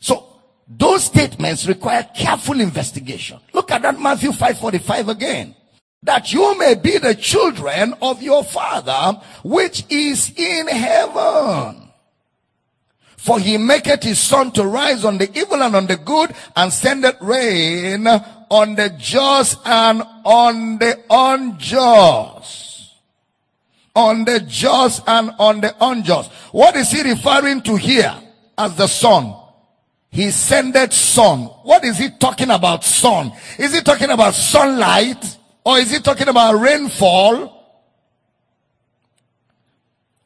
So 0.00 0.26
those 0.66 1.04
statements 1.04 1.68
require 1.68 2.02
careful 2.16 2.60
investigation. 2.60 3.38
Look 3.52 3.70
at 3.70 3.82
that 3.82 4.00
Matthew 4.00 4.32
5:45 4.32 5.08
again. 5.08 5.54
That 6.02 6.32
you 6.32 6.58
may 6.58 6.74
be 6.74 6.98
the 6.98 7.14
children 7.14 7.94
of 8.02 8.20
your 8.20 8.42
father 8.42 9.20
which 9.44 9.84
is 9.88 10.32
in 10.36 10.66
heaven. 10.66 11.83
For 13.24 13.40
he 13.40 13.56
maketh 13.56 14.02
his 14.02 14.18
sun 14.18 14.52
to 14.52 14.64
rise 14.64 15.02
on 15.02 15.16
the 15.16 15.30
evil 15.34 15.62
and 15.62 15.74
on 15.74 15.86
the 15.86 15.96
good, 15.96 16.34
and 16.54 16.70
sendeth 16.70 17.16
rain 17.22 18.06
on 18.06 18.74
the 18.74 18.94
just 18.98 19.58
and 19.64 20.02
on 20.26 20.76
the 20.76 21.02
unjust. 21.08 22.92
On 23.96 24.26
the 24.26 24.40
just 24.40 25.08
and 25.08 25.30
on 25.38 25.62
the 25.62 25.74
unjust. 25.80 26.30
What 26.52 26.76
is 26.76 26.90
he 26.90 27.00
referring 27.00 27.62
to 27.62 27.76
here 27.76 28.14
as 28.58 28.76
the 28.76 28.88
sun? 28.88 29.34
He 30.10 30.30
sendeth 30.30 30.92
sun. 30.92 31.44
What 31.62 31.82
is 31.82 31.96
he 31.96 32.10
talking 32.10 32.50
about 32.50 32.84
sun? 32.84 33.32
Is 33.58 33.72
he 33.72 33.80
talking 33.80 34.10
about 34.10 34.34
sunlight? 34.34 35.38
Or 35.64 35.78
is 35.78 35.90
he 35.90 35.98
talking 36.00 36.28
about 36.28 36.60
rainfall? 36.60 37.50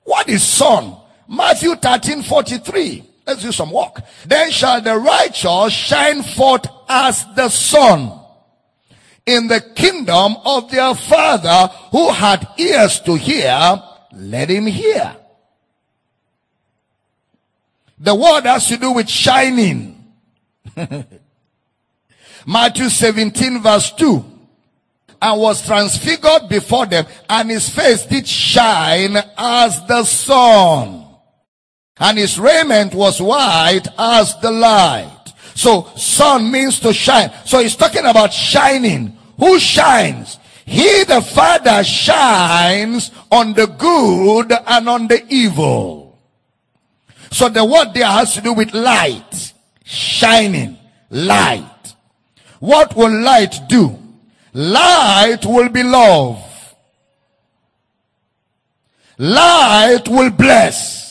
What 0.02 0.28
is 0.28 0.42
sun? 0.42 0.96
Matthew 1.28 1.76
13 1.76 2.22
43. 2.22 3.04
Let's 3.26 3.42
do 3.42 3.52
some 3.52 3.70
work. 3.70 4.00
Then 4.24 4.50
shall 4.50 4.80
the 4.80 4.96
righteous 4.96 5.72
shine 5.72 6.22
forth 6.22 6.66
as 6.88 7.26
the 7.36 7.50
sun 7.50 8.18
in 9.26 9.46
the 9.48 9.60
kingdom 9.60 10.36
of 10.46 10.70
their 10.70 10.94
father 10.94 11.72
who 11.90 12.10
had 12.10 12.48
ears 12.56 13.00
to 13.00 13.14
hear. 13.14 13.82
Let 14.12 14.48
him 14.48 14.66
hear. 14.66 15.14
The 17.98 18.14
word 18.14 18.46
has 18.46 18.66
to 18.68 18.78
do 18.78 18.92
with 18.92 19.08
shining. 19.08 19.94
Matthew 22.46 22.88
17 22.88 23.60
verse 23.60 23.92
2 23.92 24.24
and 25.20 25.40
was 25.40 25.66
transfigured 25.66 26.48
before 26.48 26.86
them, 26.86 27.06
and 27.28 27.50
his 27.50 27.68
face 27.68 28.04
did 28.06 28.26
shine 28.26 29.16
as 29.36 29.84
the 29.86 30.04
sun, 30.04 31.07
and 32.00 32.18
his 32.18 32.38
raiment 32.38 32.94
was 32.94 33.20
white 33.20 33.86
as 33.98 34.38
the 34.40 34.50
light. 34.50 35.32
So 35.54 35.90
sun 35.96 36.50
means 36.50 36.78
to 36.80 36.92
shine. 36.92 37.32
So 37.44 37.58
he's 37.58 37.76
talking 37.76 38.04
about 38.04 38.32
shining. 38.32 39.16
Who 39.38 39.58
shines? 39.58 40.38
He 40.64 41.04
the 41.04 41.22
Father 41.22 41.82
shines 41.82 43.10
on 43.30 43.54
the 43.54 43.66
good 43.66 44.52
and 44.52 44.88
on 44.88 45.08
the 45.08 45.24
evil. 45.28 46.18
So 47.30 47.48
the 47.48 47.64
word 47.64 47.94
there 47.94 48.06
has 48.06 48.34
to 48.34 48.40
do 48.40 48.52
with 48.52 48.74
light. 48.74 49.52
Shining. 49.84 50.78
Light. 51.10 51.94
What 52.60 52.94
will 52.94 53.22
light 53.22 53.56
do? 53.68 53.98
Light 54.52 55.44
will 55.44 55.68
be 55.68 55.82
love. 55.82 56.44
Light 59.18 60.06
will 60.08 60.30
bless. 60.30 61.07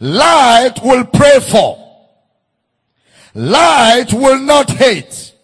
Light 0.00 0.74
will 0.82 1.04
pray 1.04 1.40
for. 1.40 1.82
Light 3.34 4.12
will 4.12 4.38
not 4.38 4.70
hate. 4.70 5.34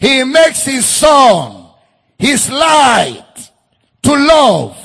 He 0.00 0.24
makes 0.24 0.64
his 0.64 0.84
son, 0.84 1.68
his 2.18 2.50
light, 2.50 3.50
to 4.02 4.14
love, 4.14 4.76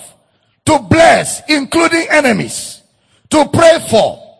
to 0.66 0.80
bless, 0.80 1.42
including 1.50 2.08
enemies, 2.10 2.82
to 3.30 3.48
pray 3.50 3.80
for, 3.90 4.38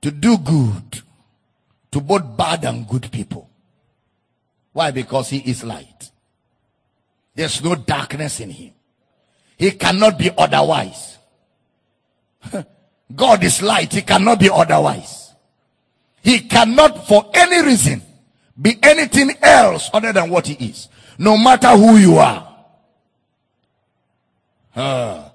to 0.00 0.10
do 0.10 0.38
good 0.38 1.02
to 1.90 2.00
both 2.00 2.36
bad 2.36 2.64
and 2.64 2.86
good 2.86 3.10
people. 3.10 3.48
Why? 4.72 4.90
Because 4.90 5.30
he 5.30 5.38
is 5.38 5.64
light. 5.64 6.10
There's 7.34 7.62
no 7.62 7.74
darkness 7.74 8.40
in 8.40 8.50
him. 8.50 8.72
He 9.58 9.72
cannot 9.72 10.18
be 10.18 10.30
otherwise. 10.36 11.18
God 13.14 13.44
is 13.44 13.60
light. 13.60 13.92
He 13.92 14.02
cannot 14.02 14.40
be 14.40 14.48
otherwise. 14.48 15.32
He 16.22 16.40
cannot 16.40 17.06
for 17.06 17.30
any 17.34 17.66
reason 17.66 18.02
be 18.60 18.78
anything 18.82 19.32
else 19.42 19.90
other 19.92 20.12
than 20.12 20.30
what 20.30 20.46
he 20.46 20.54
is. 20.68 20.88
No 21.18 21.36
matter 21.36 21.76
who 21.76 21.96
you 21.96 22.16
are. 22.16 22.46
Uh, 24.74 25.28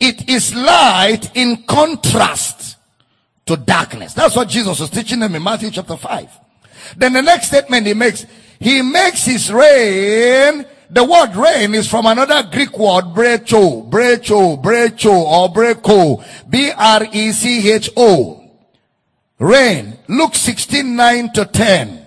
It 0.00 0.30
is 0.30 0.54
light 0.54 1.30
in 1.36 1.64
contrast 1.64 2.78
to 3.44 3.56
darkness. 3.56 4.14
That's 4.14 4.34
what 4.34 4.48
Jesus 4.48 4.80
was 4.80 4.88
teaching 4.88 5.20
them 5.20 5.34
in 5.34 5.42
Matthew 5.42 5.70
chapter 5.70 5.96
5. 5.96 6.30
Then 6.96 7.12
the 7.12 7.20
next 7.20 7.48
statement 7.48 7.86
he 7.86 7.92
makes, 7.92 8.24
he 8.60 8.82
makes 8.82 9.24
his 9.24 9.50
rain. 9.50 10.66
The 10.90 11.02
word 11.02 11.34
rain 11.34 11.74
is 11.74 11.88
from 11.88 12.04
another 12.06 12.42
Greek 12.52 12.78
word, 12.78 13.06
brecho, 13.14 13.88
brecho, 13.90 14.62
brecho, 14.62 15.12
or 15.12 15.48
breco, 15.48 16.22
B-R-E-C-H-O. 16.48 18.36
Rain. 19.38 19.98
Luke 20.08 20.34
16, 20.34 20.94
9 20.94 21.32
to 21.32 21.46
10. 21.46 22.06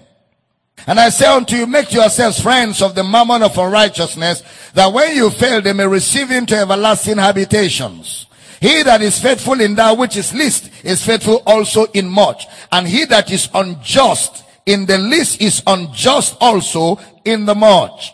And 0.85 0.99
I 0.99 1.09
say 1.09 1.25
unto 1.25 1.55
you, 1.55 1.65
make 1.65 1.91
yourselves 1.91 2.39
friends 2.39 2.81
of 2.81 2.93
the 2.93 3.03
mammon 3.03 3.41
of 3.41 3.57
unrighteousness, 3.57 4.43
that 4.73 4.93
when 4.93 5.15
you 5.15 5.29
fail, 5.29 5.61
they 5.61 5.73
may 5.73 5.87
receive 5.87 6.29
into 6.29 6.55
everlasting 6.55 7.17
habitations. 7.17 8.27
He 8.59 8.83
that 8.83 9.01
is 9.01 9.17
faithful 9.19 9.59
in 9.59 9.75
that 9.75 9.97
which 9.97 10.15
is 10.17 10.33
least 10.33 10.69
is 10.83 11.03
faithful 11.03 11.41
also 11.45 11.85
in 11.93 12.07
much. 12.07 12.45
And 12.71 12.87
he 12.87 13.05
that 13.05 13.31
is 13.31 13.49
unjust 13.53 14.43
in 14.65 14.85
the 14.85 14.97
least 14.97 15.41
is 15.41 15.61
unjust 15.67 16.37
also 16.39 16.99
in 17.25 17.45
the 17.45 17.55
much. 17.55 18.13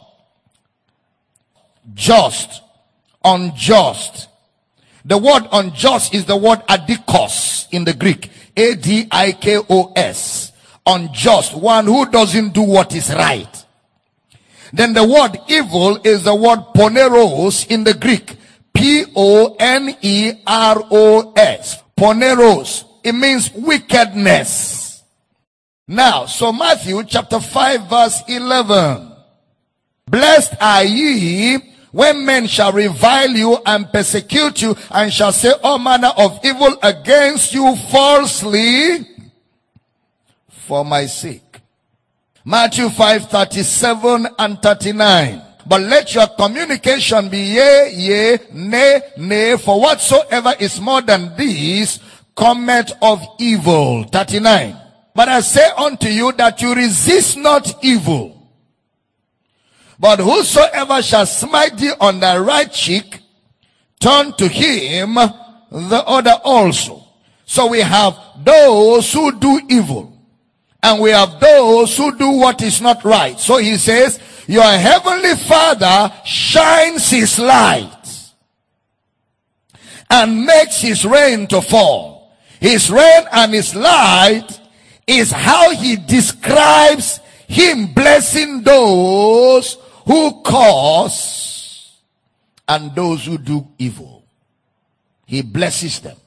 Just, 1.94 2.62
unjust. 3.24 4.28
The 5.06 5.18
word 5.18 5.48
unjust 5.52 6.14
is 6.14 6.26
the 6.26 6.38
word 6.38 6.60
adikos 6.68 7.68
in 7.72 7.84
the 7.84 7.94
Greek. 7.94 8.30
A-D-I-K-O-S 8.56 10.50
unjust, 10.90 11.56
one 11.56 11.86
who 11.86 12.10
doesn't 12.10 12.54
do 12.54 12.62
what 12.64 12.94
is 12.96 13.10
right. 13.14 13.66
Then 14.74 14.94
the 14.94 15.04
word 15.04 15.40
evil 15.48 16.00
is 16.04 16.24
the 16.24 16.36
word 16.36 16.60
poneros 16.76 17.68
in 17.70 17.84
the 17.84 17.94
Greek. 17.94 18.38
P-O-N-E-R-O-S. 18.74 19.14
Poneros. 21.98 22.86
It 23.04 23.14
means 23.14 23.52
wickedness. 23.54 24.79
Now, 25.90 26.28
so 26.28 26.54
Matthew 26.54 27.04
chapter 27.04 27.40
5 27.40 27.90
verse 27.90 28.22
11. 28.28 29.12
Blessed 30.06 30.54
are 30.62 30.84
ye 30.84 31.58
when 31.92 32.24
men 32.24 32.46
shall 32.46 32.72
revile 32.72 33.32
you 33.32 33.58
and 33.66 33.92
persecute 33.92 34.62
you 34.62 34.76
and 34.92 35.12
shall 35.12 35.32
say 35.32 35.52
all 35.64 35.80
manner 35.80 36.12
of 36.16 36.46
evil 36.46 36.78
against 36.84 37.56
you 37.56 37.76
falsely 37.90 39.00
for 40.48 40.86
my 40.86 41.08
sake. 41.08 41.60
Matthew 42.46 42.90
5, 42.90 43.26
37 43.26 44.28
and 44.38 44.62
39. 44.62 45.42
But 45.66 45.82
let 45.82 46.14
your 46.14 46.28
communication 46.28 47.30
be 47.30 47.40
yea, 47.40 47.92
yea, 47.96 48.38
nay, 48.54 49.02
nay, 49.18 49.58
for 49.58 49.82
whatsoever 49.82 50.54
is 50.60 50.80
more 50.80 51.02
than 51.02 51.36
this 51.36 52.00
cometh 52.36 52.92
of 53.02 53.26
evil. 53.40 54.04
39. 54.04 54.89
But 55.20 55.28
I 55.28 55.42
say 55.42 55.70
unto 55.76 56.08
you 56.08 56.32
that 56.32 56.62
you 56.62 56.74
resist 56.74 57.36
not 57.36 57.84
evil. 57.84 58.50
But 60.00 60.20
whosoever 60.20 61.02
shall 61.02 61.26
smite 61.26 61.78
thee 61.78 61.92
on 62.00 62.22
the 62.22 62.40
right 62.40 62.72
cheek, 62.72 63.20
turn 64.00 64.32
to 64.38 64.48
him 64.48 65.16
the 65.16 66.04
other 66.08 66.40
also. 66.42 67.04
So 67.46 67.68
we 67.68 67.82
have 67.82 68.18
those 68.46 69.12
who 69.12 69.38
do 69.38 69.60
evil. 69.70 70.18
And 70.82 71.02
we 71.02 71.10
have 71.10 71.38
those 71.42 71.98
who 71.98 72.18
do 72.18 72.30
what 72.38 72.62
is 72.62 72.80
not 72.80 73.04
right. 73.04 73.38
So 73.38 73.58
he 73.58 73.76
says, 73.76 74.22
your 74.48 74.64
heavenly 74.64 75.36
father 75.36 76.14
shines 76.24 77.10
his 77.10 77.38
light 77.38 78.32
and 80.10 80.46
makes 80.46 80.80
his 80.80 81.04
rain 81.04 81.46
to 81.48 81.62
fall. 81.62 82.38
His 82.62 82.90
rain 82.90 83.26
and 83.34 83.54
his 83.54 83.76
light 83.76 84.59
is 85.10 85.32
how 85.32 85.72
he 85.72 85.96
describes 85.96 87.20
him 87.48 87.94
blessing 87.94 88.62
those 88.62 89.78
who 90.06 90.44
cause 90.44 91.98
and 92.68 92.94
those 92.94 93.26
who 93.26 93.40
do 93.40 93.68
evil. 93.80 94.24
He 95.26 95.42
blesses 95.42 96.00
them. 96.00 96.18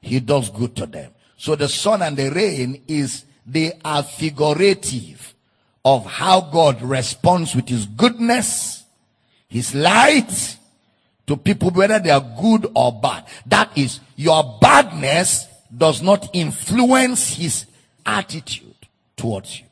He 0.00 0.18
does 0.18 0.48
good 0.48 0.74
to 0.76 0.86
them. 0.86 1.12
So 1.36 1.56
the 1.56 1.68
sun 1.68 2.00
and 2.00 2.16
the 2.16 2.30
rain 2.30 2.82
is 2.88 3.24
they 3.46 3.78
are 3.84 4.02
figurative 4.02 5.34
of 5.84 6.06
how 6.06 6.40
God 6.40 6.80
responds 6.80 7.54
with 7.54 7.68
his 7.68 7.84
goodness, 7.84 8.84
his 9.48 9.74
light 9.74 10.56
to 11.26 11.36
people, 11.36 11.70
whether 11.70 11.98
they 11.98 12.10
are 12.10 12.24
good 12.40 12.70
or 12.74 12.92
bad. 12.92 13.26
That 13.44 13.76
is, 13.76 14.00
your 14.16 14.58
badness 14.60 15.46
does 15.76 16.00
not 16.00 16.30
influence 16.32 17.34
his 17.34 17.66
attitude 18.04 18.74
towards 19.16 19.60
you. 19.60 19.66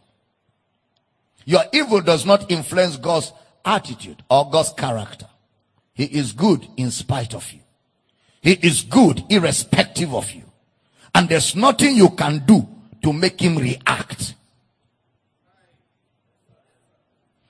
Your 1.44 1.62
evil 1.72 2.00
does 2.00 2.24
not 2.24 2.50
influence 2.50 2.96
God's 2.96 3.32
attitude 3.64 4.22
or 4.30 4.50
God's 4.50 4.72
character. 4.72 5.26
He 5.94 6.04
is 6.04 6.32
good 6.32 6.66
in 6.76 6.90
spite 6.90 7.34
of 7.34 7.50
you. 7.52 7.60
He 8.40 8.52
is 8.52 8.82
good 8.82 9.24
irrespective 9.28 10.14
of 10.14 10.30
you. 10.32 10.44
And 11.14 11.28
there's 11.28 11.56
nothing 11.56 11.96
you 11.96 12.10
can 12.10 12.44
do 12.46 12.66
to 13.02 13.12
make 13.12 13.40
him 13.40 13.58
react. 13.58 14.34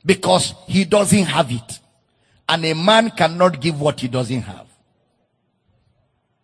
Because 0.05 0.55
he 0.66 0.85
doesn't 0.85 1.26
have 1.26 1.53
it. 1.53 1.78
And 2.49 2.64
a 2.64 2.74
man 2.74 3.11
cannot 3.11 3.61
give 3.61 3.81
what 3.81 4.01
he 4.01 4.09
doesn't 4.09 4.43
have. 4.43 4.66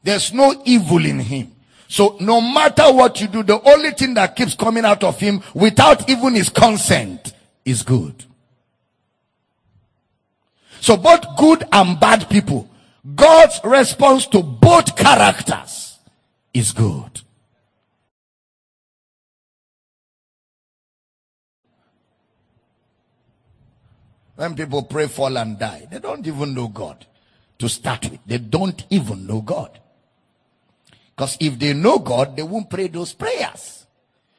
There's 0.02 0.32
no 0.32 0.62
evil 0.64 1.04
in 1.04 1.18
him. 1.18 1.55
So 1.88 2.16
no 2.20 2.40
matter 2.40 2.92
what 2.92 3.20
you 3.20 3.28
do, 3.28 3.42
the 3.42 3.60
only 3.68 3.92
thing 3.92 4.14
that 4.14 4.34
keeps 4.36 4.54
coming 4.54 4.84
out 4.84 5.04
of 5.04 5.20
him 5.20 5.42
without 5.54 6.08
even 6.08 6.34
his 6.34 6.48
consent 6.48 7.32
is 7.64 7.82
good. 7.82 8.24
So 10.80 10.96
both 10.96 11.24
good 11.36 11.64
and 11.72 11.98
bad 11.98 12.28
people, 12.28 12.68
God's 13.14 13.60
response 13.64 14.26
to 14.28 14.42
both 14.42 14.96
characters 14.96 15.98
is 16.52 16.72
good. 16.72 17.20
When 24.36 24.54
people 24.54 24.82
pray, 24.82 25.06
fall 25.08 25.38
and 25.38 25.58
die, 25.58 25.88
they 25.90 25.98
don't 25.98 26.26
even 26.26 26.52
know 26.54 26.68
God 26.68 27.06
to 27.58 27.68
start 27.68 28.10
with. 28.10 28.20
They 28.26 28.38
don't 28.38 28.84
even 28.90 29.26
know 29.26 29.40
God. 29.40 29.80
Because 31.16 31.38
if 31.40 31.58
they 31.58 31.72
know 31.72 31.98
God, 31.98 32.36
they 32.36 32.42
won't 32.42 32.68
pray 32.68 32.88
those 32.88 33.14
prayers. 33.14 33.86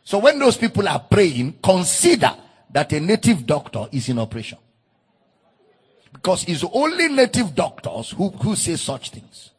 So 0.04 0.20
when 0.20 0.38
those 0.38 0.58
people 0.58 0.88
are 0.88 1.00
praying, 1.00 1.56
consider 1.64 2.32
that 2.70 2.94
a 2.94 3.00
native 3.00 3.48
doctor 3.48 3.88
is 3.92 4.08
in 4.10 4.20
operation. 4.20 4.60
Because 6.14 6.46
it's 6.48 6.64
only 6.72 7.08
native 7.10 7.56
doctors 7.56 8.12
who, 8.12 8.30
who 8.30 8.56
say 8.56 8.76
such 8.76 9.10
things. 9.10 9.52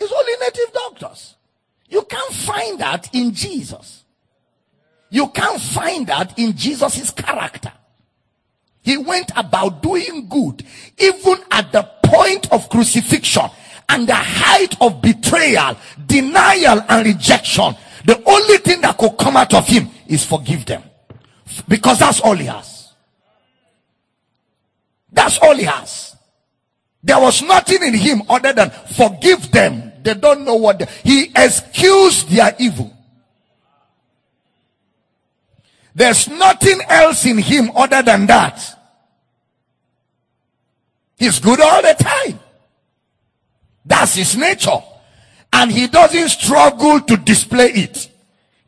It's 0.00 0.12
only 0.12 0.32
native 0.40 0.72
doctors. 0.72 1.36
You 1.88 2.02
can't 2.02 2.32
find 2.32 2.78
that 2.80 3.14
in 3.14 3.34
Jesus. 3.34 4.04
You 5.10 5.28
can't 5.28 5.60
find 5.60 6.06
that 6.06 6.38
in 6.38 6.56
Jesus' 6.56 7.10
character. 7.10 7.72
He 8.82 8.96
went 8.96 9.30
about 9.36 9.82
doing 9.82 10.28
good, 10.28 10.64
even 10.98 11.36
at 11.50 11.72
the 11.72 11.82
point 12.02 12.50
of 12.50 12.68
crucifixion 12.70 13.50
and 13.88 14.06
the 14.06 14.14
height 14.14 14.80
of 14.80 15.00
betrayal, 15.00 15.76
denial, 16.06 16.82
and 16.88 17.06
rejection. 17.06 17.74
The 18.04 18.22
only 18.26 18.58
thing 18.58 18.80
that 18.82 18.98
could 18.98 19.16
come 19.18 19.36
out 19.36 19.54
of 19.54 19.66
him 19.66 19.88
is 20.06 20.24
forgive 20.24 20.66
them. 20.66 20.82
Because 21.66 21.98
that's 21.98 22.20
all 22.20 22.34
he 22.36 22.46
has. 22.46 22.92
That's 25.12 25.38
all 25.38 25.56
he 25.56 25.64
has. 25.64 26.16
There 27.02 27.18
was 27.18 27.42
nothing 27.42 27.82
in 27.82 27.94
him 27.94 28.22
other 28.28 28.52
than 28.52 28.70
forgive 28.70 29.50
them. 29.50 29.92
They 30.02 30.14
don't 30.14 30.44
know 30.44 30.56
what 30.56 30.88
he 31.02 31.32
excused 31.34 32.28
their 32.28 32.54
evil. 32.58 32.94
There's 35.94 36.28
nothing 36.28 36.80
else 36.88 37.26
in 37.26 37.38
him 37.38 37.70
other 37.74 38.02
than 38.02 38.26
that. 38.26 38.62
He's 41.16 41.40
good 41.40 41.60
all 41.60 41.82
the 41.82 41.94
time. 41.94 42.38
That's 43.88 44.14
his 44.14 44.36
nature. 44.36 44.82
And 45.52 45.72
he 45.72 45.86
doesn't 45.86 46.28
struggle 46.28 47.00
to 47.00 47.16
display 47.16 47.70
it. 47.70 48.10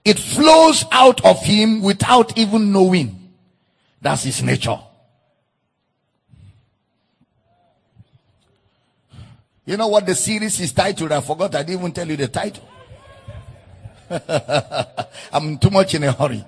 It 0.03 0.19
flows 0.19 0.85
out 0.91 1.25
of 1.25 1.45
him 1.45 1.83
without 1.83 2.37
even 2.39 2.73
knowing. 2.73 3.35
That's 4.01 4.25
his 4.25 4.43
nature. 4.43 4.79
You 9.67 9.77
know 9.77 9.89
what 9.89 10.07
the 10.07 10.15
series 10.15 10.59
is 10.59 10.73
titled? 10.73 11.13
I 11.13 11.21
forgot. 11.21 11.55
I 11.55 11.63
didn't 11.63 11.81
even 11.81 11.93
tell 11.93 12.09
you 12.09 12.17
the 12.17 12.29
title. 12.29 12.67
I'm 15.33 15.59
too 15.59 15.71
much 15.71 15.95
in 15.95 16.03
a 16.03 16.13
hurry. 16.13 16.45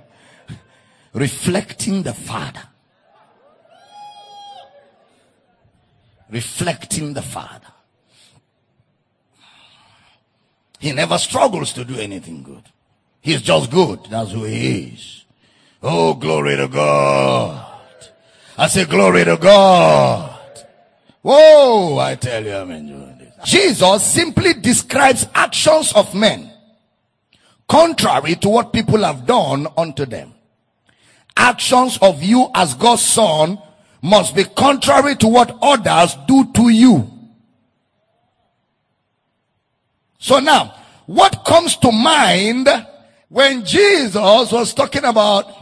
Reflecting 1.12 2.02
the 2.02 2.14
Father. 2.14 2.62
Reflecting 6.30 7.12
the 7.12 7.20
Father. 7.20 7.71
He 10.82 10.90
never 10.90 11.16
struggles 11.16 11.72
to 11.74 11.84
do 11.84 11.96
anything 11.96 12.42
good. 12.42 12.64
He's 13.20 13.40
just 13.40 13.70
good. 13.70 14.00
That's 14.10 14.32
who 14.32 14.42
he 14.42 14.88
is. 14.88 15.24
Oh, 15.80 16.14
glory 16.14 16.56
to 16.56 16.66
God. 16.66 17.64
I 18.58 18.66
say 18.66 18.84
glory 18.84 19.24
to 19.24 19.36
God. 19.36 20.40
Whoa, 21.22 21.98
I 21.98 22.16
tell 22.16 22.44
you, 22.44 22.52
I'm 22.52 22.72
enjoying 22.72 23.16
this. 23.16 23.32
Jesus 23.44 24.04
simply 24.04 24.54
describes 24.54 25.24
actions 25.36 25.92
of 25.92 26.16
men 26.16 26.52
contrary 27.68 28.34
to 28.34 28.48
what 28.48 28.72
people 28.72 29.04
have 29.04 29.24
done 29.24 29.68
unto 29.76 30.04
them. 30.04 30.34
Actions 31.36 31.96
of 32.02 32.24
you 32.24 32.50
as 32.56 32.74
God's 32.74 33.02
son 33.02 33.56
must 34.02 34.34
be 34.34 34.42
contrary 34.42 35.14
to 35.14 35.28
what 35.28 35.56
others 35.62 36.16
do 36.26 36.52
to 36.54 36.70
you. 36.70 37.11
So 40.22 40.38
now, 40.38 40.76
what 41.06 41.44
comes 41.44 41.76
to 41.78 41.90
mind 41.90 42.68
when 43.28 43.64
Jesus 43.64 44.14
was 44.14 44.72
talking 44.72 45.02
about 45.02 45.52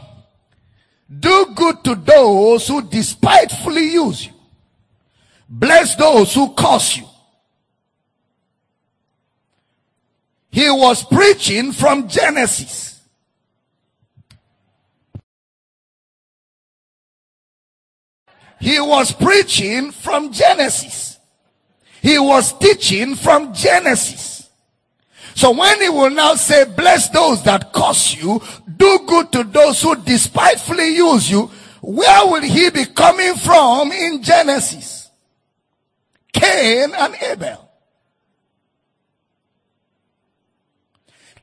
do 1.19 1.47
good 1.55 1.83
to 1.83 1.95
those 1.95 2.67
who 2.67 2.83
despitefully 2.83 3.91
use 3.91 4.27
you. 4.27 4.33
Bless 5.49 5.95
those 5.95 6.33
who 6.35 6.53
curse 6.53 6.97
you. 6.97 7.07
He 10.51 10.69
was 10.69 11.03
preaching 11.05 11.71
from 11.71 12.07
Genesis. 12.07 13.01
He 18.59 18.79
was 18.79 19.11
preaching 19.11 19.91
from 19.91 20.31
Genesis. 20.31 21.17
He 22.03 22.19
was 22.19 22.55
teaching 22.59 23.15
from 23.15 23.55
Genesis. 23.55 24.40
So 25.35 25.51
when 25.51 25.81
he 25.81 25.89
will 25.89 26.09
now 26.09 26.35
say, 26.35 26.65
bless 26.65 27.09
those 27.09 27.43
that 27.43 27.73
curse 27.73 28.15
you, 28.15 28.41
do 28.77 28.99
good 29.07 29.31
to 29.31 29.43
those 29.43 29.81
who 29.81 29.95
despitefully 29.95 30.95
use 30.95 31.29
you, 31.29 31.49
where 31.81 32.27
will 32.27 32.41
he 32.41 32.69
be 32.69 32.85
coming 32.85 33.35
from 33.35 33.91
in 33.91 34.21
Genesis? 34.21 35.09
Cain 36.33 36.91
and 36.95 37.15
Abel. 37.21 37.69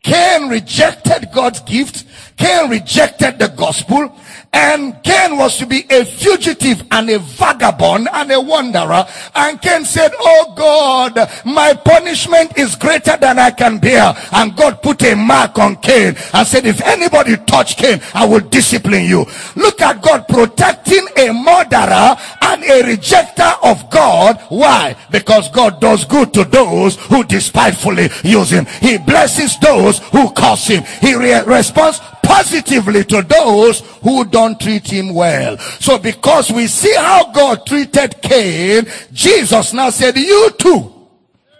Cain 0.03 0.49
rejected 0.49 1.28
God's 1.34 1.61
gift. 1.61 2.05
Cain 2.36 2.70
rejected 2.70 3.39
the 3.39 3.49
gospel. 3.49 4.16
And 4.53 5.03
Cain 5.03 5.36
was 5.36 5.59
to 5.59 5.66
be 5.66 5.84
a 5.90 6.05
fugitive 6.05 6.82
and 6.90 7.11
a 7.11 7.18
vagabond 7.18 8.09
and 8.12 8.32
a 8.32 8.40
wanderer. 8.40 9.07
And 9.34 9.61
Cain 9.61 9.84
said, 9.84 10.12
Oh 10.18 10.55
God, 10.57 11.30
my 11.44 11.74
punishment 11.74 12.59
is 12.59 12.74
greater 12.74 13.16
than 13.16 13.38
I 13.38 13.51
can 13.51 13.78
bear. 13.78 14.14
And 14.32 14.57
God 14.57 14.82
put 14.82 15.03
a 15.03 15.14
mark 15.14 15.59
on 15.59 15.76
Cain 15.76 16.16
and 16.32 16.46
said, 16.46 16.66
if 16.66 16.80
anybody 16.80 17.36
touch 17.46 17.76
Cain, 17.76 18.01
I 18.14 18.26
will 18.26 18.40
discipline 18.40 19.05
you. 19.05 19.26
Look 19.57 19.80
at 19.80 20.03
God 20.03 20.26
protecting 20.28 21.07
a 21.16 21.32
murderer 21.32 22.16
and 22.42 22.62
a 22.64 22.82
rejecter 22.82 23.53
of 23.62 23.90
God. 23.90 24.40
Why? 24.49 24.96
Because 25.11 25.51
God 25.51 25.80
does 25.80 26.05
good 26.05 26.32
to 26.34 26.44
those 26.44 26.96
who 26.96 27.24
despitefully 27.24 28.09
use 28.24 28.51
him. 28.51 28.66
He 28.80 28.99
blesses 28.99 29.59
those 29.59 29.99
who 30.09 30.30
curse 30.32 30.66
him. 30.66 30.84
He 31.01 31.14
re- 31.14 31.44
responds 31.44 32.01
positively 32.28 33.04
to 33.04 33.22
those 33.22 33.80
who 34.02 34.24
don't 34.26 34.60
treat 34.60 34.86
him 34.86 35.14
well. 35.14 35.56
So 35.80 35.98
because 35.98 36.52
we 36.52 36.66
see 36.66 36.94
how 36.94 37.32
God 37.32 37.64
treated 37.66 38.20
Cain, 38.20 38.86
Jesus 39.12 39.72
now 39.72 39.88
said, 39.88 40.16
you 40.16 40.50
too. 40.58 41.08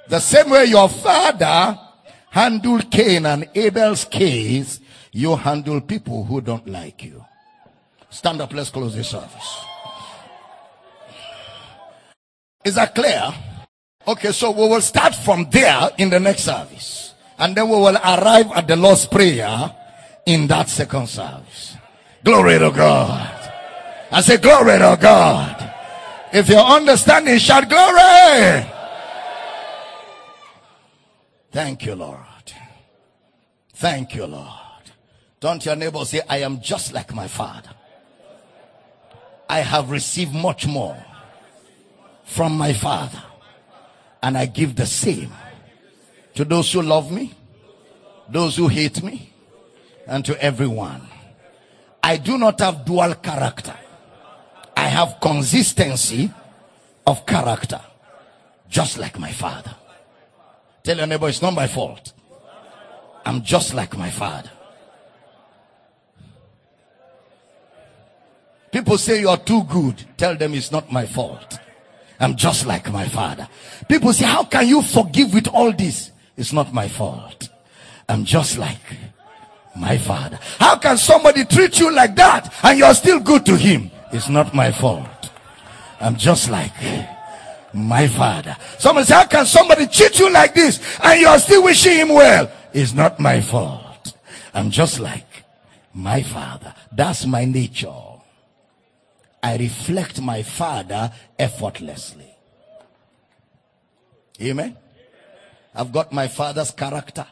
The 0.09 0.21
same 0.21 0.51
way 0.51 0.67
your 0.67 0.91
father 0.91 1.79
handled 2.31 2.91
Cain 2.91 3.25
and 3.25 3.49
Abel's 3.55 4.05
case, 4.05 4.81
you 5.11 5.37
handle 5.37 5.81
people 5.81 6.25
who 6.25 6.43
don't 6.43 6.69
like 6.69 7.03
you. 7.03 7.25
Stand 8.11 8.43
up, 8.43 8.53
let's 8.53 8.71
close 8.71 8.95
this 8.95 9.09
service. 9.09 9.65
Is 12.65 12.75
that 12.75 12.95
clear? 12.95 13.33
Okay, 14.07 14.33
so 14.33 14.51
we 14.51 14.69
will 14.69 14.81
start 14.83 15.15
from 15.15 15.49
there 15.51 15.91
in 15.97 16.11
the 16.11 16.21
next 16.21 16.45
service. 16.45 17.15
And 17.39 17.57
then 17.57 17.69
we 17.69 17.77
will 17.77 17.97
arrive 17.97 18.51
at 18.53 18.67
the 18.67 18.77
Lord's 18.77 19.07
Prayer 19.07 19.75
in 20.29 20.47
that 20.47 20.69
second 20.69 21.09
service. 21.09 21.75
Glory 22.23 22.59
to 22.59 22.71
God. 22.71 23.51
I 24.13 24.21
say 24.21 24.37
glory 24.37 24.79
to 24.79 24.99
God. 25.01 25.75
If 26.35 26.51
you're 26.51 26.59
understanding, 26.59 27.39
shout 27.39 27.67
glory. 27.67 28.67
Thank 31.51 31.87
you, 31.87 31.95
Lord. 31.95 32.19
Thank 33.73 34.15
you, 34.15 34.27
Lord. 34.27 34.51
Don't 35.41 35.65
your 35.65 35.77
neighbor 35.77 36.05
say, 36.05 36.21
I 36.29 36.39
am 36.39 36.61
just 36.61 36.93
like 36.93 37.15
my 37.15 37.27
father. 37.27 37.71
I 39.49 39.61
have 39.61 39.91
received 39.91 40.35
much 40.35 40.67
more 40.67 41.03
from 42.25 42.59
my 42.59 42.75
Father, 42.75 43.23
and 44.23 44.37
I 44.37 44.45
give 44.45 44.77
the 44.77 44.85
same 44.85 45.33
to 46.35 46.45
those 46.45 46.71
who 46.71 46.83
love 46.83 47.11
me, 47.11 47.33
those 48.29 48.57
who 48.57 48.69
hate 48.69 49.03
me, 49.03 49.33
and 50.09 50.25
to 50.25 50.43
everyone. 50.43 51.03
I 52.03 52.17
do 52.17 52.39
not 52.39 52.59
have 52.61 52.85
dual 52.85 53.15
character. 53.15 53.77
I 54.77 54.89
have 54.89 55.19
consistency 55.21 56.33
of 57.07 57.27
character, 57.27 57.81
just 58.69 58.99
like 58.99 59.19
my 59.19 59.33
father. 59.33 59.75
Tell 60.83 60.97
your 60.97 61.07
neighbor, 61.07 61.29
it's 61.29 61.43
not 61.43 61.55
my 61.55 61.67
fault. 61.67 62.13
I'm 63.25 63.43
just 63.43 63.75
like 63.75 63.97
my 63.97 64.11
father. 64.11 64.51
People 68.73 68.99
say 68.99 69.21
you're 69.21 69.37
too 69.37 69.65
good. 69.65 70.05
Tell 70.17 70.37
them 70.37 70.55
it's 70.55 70.71
not 70.71 70.91
my 70.93 71.07
fault. 71.07 71.59
I'm 72.21 72.37
just 72.37 72.67
like 72.67 72.91
my 72.93 73.07
father. 73.09 73.49
People 73.89 74.13
say, 74.13 74.27
how 74.27 74.45
can 74.45 74.67
you 74.67 74.83
forgive 74.83 75.33
with 75.35 75.49
all 75.49 75.73
this? 75.73 76.11
It's 76.37 76.53
not 76.53 76.73
my 76.73 76.89
fault. 76.89 77.49
I'm 78.09 78.25
just 78.25 78.59
like 78.59 78.81
my 79.79 79.99
father. 79.99 80.39
How 80.59 80.77
can 80.77 80.99
somebody 80.99 81.45
treat 81.45 81.79
you 81.79 81.93
like 81.93 82.15
that 82.17 82.53
and 82.63 82.79
you're 82.79 82.95
still 82.95 83.21
good 83.21 83.47
to 83.47 83.57
him? 83.57 83.91
It's 84.13 84.29
not 84.29 84.55
my 84.55 84.73
fault. 84.73 85.31
I'm 86.01 86.17
just 86.17 86.51
like 86.51 86.73
my 87.73 88.09
father. 88.09 88.57
Someone 88.79 89.05
say, 89.05 89.15
how 89.15 89.27
can 89.27 89.47
somebody 89.47 89.87
cheat 89.87 90.19
you 90.19 90.31
like 90.33 90.55
this 90.55 90.81
and 91.01 91.21
you're 91.21 91.39
still 91.39 91.65
wishing 91.65 91.97
him 91.97 92.09
well? 92.11 92.51
It's 92.73 92.95
not 92.95 93.19
my 93.19 93.41
fault. 93.41 94.15
I'm 94.55 94.71
just 94.71 95.01
like 95.01 95.45
my 95.95 96.23
father. 96.23 96.75
That's 96.93 97.27
my 97.27 97.45
nature. 97.45 97.93
I 99.43 99.57
reflect 99.57 100.21
my 100.21 100.43
father 100.43 101.13
effortlessly. 101.39 102.35
Amen. 104.41 104.77
I've 105.75 105.93
got 105.93 106.13
my 106.13 106.29
father's 106.29 106.71
character. 106.71 107.27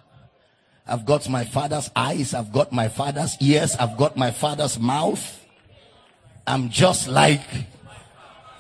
I've 0.87 1.05
got 1.05 1.29
my 1.29 1.45
father's 1.45 1.91
eyes. 1.97 2.33
I've 2.35 2.53
got 2.53 2.73
my 2.73 2.89
father's 2.89 3.37
ears. 3.41 3.75
I've 3.77 3.97
got 3.97 4.17
my 4.17 4.31
father's 4.31 4.79
mouth. 4.79 5.45
I'm 6.47 6.71
just 6.71 7.09
like 7.09 7.41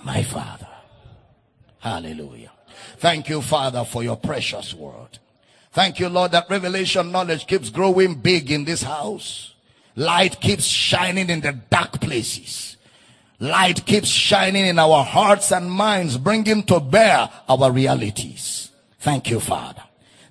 my 0.05 0.23
father. 0.23 0.67
Hallelujah. 1.79 2.51
Thank 2.99 3.29
you, 3.29 3.43
Father, 3.43 3.85
for 3.85 4.03
your 4.03 4.17
precious 4.17 4.75
word. 4.75 5.19
Thank 5.73 6.01
you, 6.01 6.09
Lord, 6.09 6.33
that 6.33 6.51
revelation 6.51 7.13
knowledge 7.13 7.47
keeps 7.47 7.71
growing 7.71 8.15
big 8.15 8.51
in 8.51 8.65
this 8.65 8.83
house. 8.83 9.55
Light 9.95 10.41
keeps 10.41 10.65
shining 10.65 11.31
in 11.31 11.41
the 11.43 11.53
dark 11.53 12.01
places. 12.01 12.77
Light 13.39 13.85
keeps 13.85 14.09
shining 14.09 14.67
in 14.67 14.79
our 14.79 15.05
hearts 15.05 15.53
and 15.53 15.71
minds, 15.71 16.17
bringing 16.17 16.63
to 16.65 16.81
bear 16.81 17.31
our 17.49 17.71
realities. 17.71 18.71
Thank 18.99 19.31
you, 19.31 19.39
Father. 19.39 19.83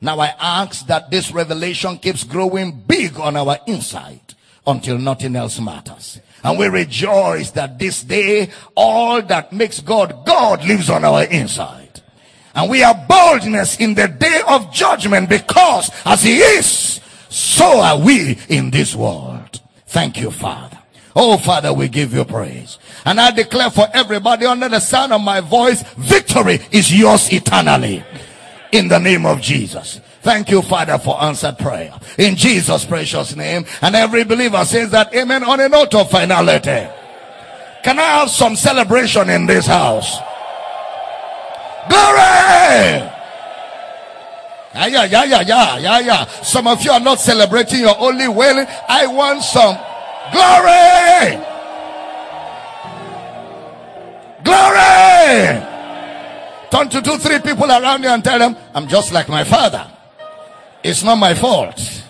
Now 0.06 0.20
I 0.20 0.36
ask 0.40 0.86
that 0.86 1.10
this 1.10 1.32
revelation 1.32 1.98
keeps 1.98 2.24
growing 2.24 2.74
big 2.86 3.20
on 3.20 3.36
our 3.36 3.58
inside 3.66 4.36
until 4.68 5.00
nothing 5.00 5.36
else 5.36 5.60
matters. 5.60 6.20
And 6.44 6.60
we 6.60 6.68
rejoice 6.68 7.50
that 7.52 7.80
this 7.80 8.04
day, 8.04 8.52
all 8.76 9.24
that 9.24 9.52
makes 9.52 9.80
God 9.80 10.24
God 10.24 10.64
lives 10.64 10.92
on 10.92 11.04
our 11.04 11.24
inside. 11.24 12.02
And 12.54 12.70
we 12.70 12.82
have 12.82 13.08
boldness 13.08 13.80
in 13.80 13.96
the 13.96 14.08
day 14.08 14.44
of 14.48 14.72
judgment 14.72 15.28
because 15.28 15.90
as 16.06 16.22
he 16.22 16.38
is, 16.38 17.02
so 17.30 17.82
are 17.82 17.98
we 17.98 18.38
in 18.48 18.70
this 18.70 18.96
world. 18.96 19.60
Thank 19.88 20.22
you, 20.22 20.30
Father. 20.30 20.78
Oh, 21.16 21.38
Father, 21.40 21.74
we 21.74 21.88
give 21.88 22.14
you 22.14 22.26
praise. 22.26 22.78
And 23.06 23.20
I 23.20 23.32
declare 23.32 23.72
for 23.72 23.88
everybody 23.92 24.46
under 24.46 24.70
the 24.70 24.82
sound 24.82 25.14
of 25.14 25.22
my 25.22 25.40
voice, 25.40 25.82
victory 25.98 26.60
is 26.72 26.94
yours 26.94 27.34
eternally. 27.34 28.04
In 28.76 28.90
the 28.90 29.00
name 29.00 29.26
of 29.26 29.40
Jesus. 29.40 30.02
Thank 30.22 30.50
you, 30.50 30.62
Father, 30.62 30.98
for 30.98 31.24
answered 31.24 31.58
prayer. 31.58 31.94
In 32.18 32.36
Jesus' 32.36 32.84
precious 32.84 33.34
name. 33.34 33.66
And 33.82 33.96
every 33.96 34.26
believer 34.26 34.66
says 34.66 34.92
that 34.92 35.16
amen 35.16 35.46
on 35.46 35.62
a 35.62 35.70
note 35.70 35.96
of 35.96 36.12
finality. 36.12 36.86
Can 37.86 37.98
I 37.98 38.20
have 38.20 38.30
some 38.30 38.58
celebration 38.58 39.30
in 39.30 39.46
this 39.46 39.66
house? 39.66 40.18
Glory! 41.88 43.08
Yeah, 44.74 44.88
yeah, 44.88 45.06
yeah, 45.06 45.24
yeah, 45.24 45.42
yeah, 45.42 45.78
yeah, 45.78 46.00
yeah. 46.00 46.26
Some 46.42 46.68
of 46.68 46.84
you 46.84 46.92
are 46.92 47.00
not 47.00 47.22
celebrating 47.22 47.80
your 47.80 47.98
only 47.98 48.28
wailing. 48.28 48.68
I 48.90 49.08
want 49.08 49.42
some 49.42 49.78
glory! 50.34 51.40
Glory! 54.44 55.75
Turn 56.76 56.90
to 56.90 57.02
two, 57.02 57.18
three 57.20 57.40
people 57.40 57.72
around 57.72 58.04
you 58.04 58.10
and 58.10 58.22
tell 58.22 58.38
them, 58.38 58.58
I'm 58.74 58.90
just 58.90 59.14
like 59.14 59.30
my 59.30 59.46
father. 59.46 59.90
It's 60.84 61.04
not 61.04 61.16
my 61.16 61.34
fault. 61.34 62.04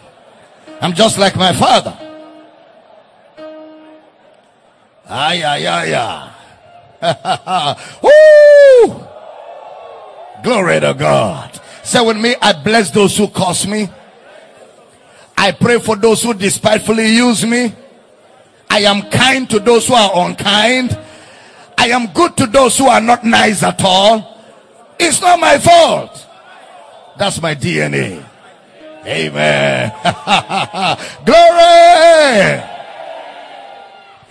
I'm 0.82 0.94
just 0.94 1.20
like 1.20 1.36
my 1.36 1.54
father. 1.54 1.96
Ay, 5.08 5.44
ay, 5.44 5.68
ay, 5.68 5.94
ay. 7.00 7.76
Woo! 8.02 9.06
Glory 10.42 10.80
to 10.80 10.96
God. 10.96 11.62
Say 11.84 12.04
with 12.04 12.18
me, 12.18 12.36
I 12.42 12.54
bless 12.54 12.90
those 12.90 13.16
who 13.16 13.28
curse 13.28 13.68
me. 13.68 13.88
I 15.38 15.52
pray 15.52 15.78
for 15.78 15.96
those 15.96 16.24
who 16.24 16.34
despitefully 16.34 17.14
use 17.14 17.46
me. 17.46 17.72
I 18.72 18.80
am 18.80 19.12
kind 19.12 19.48
to 19.52 19.60
those 19.60 19.88
who 19.88 19.94
are 19.94 20.28
unkind. 20.28 20.98
I 21.78 21.90
am 21.90 22.08
good 22.14 22.36
to 22.38 22.48
those 22.48 22.76
who 22.80 22.88
are 22.88 23.02
not 23.02 23.24
nice 23.24 23.62
at 23.62 23.84
all. 23.84 24.35
It's 25.00 25.22
not 25.22 25.40
my 25.40 25.58
fault. 25.60 26.28
That's 27.18 27.42
my 27.42 27.56
DNA. 27.56 28.24
Amen. 29.06 29.92
Glory. 31.26 32.72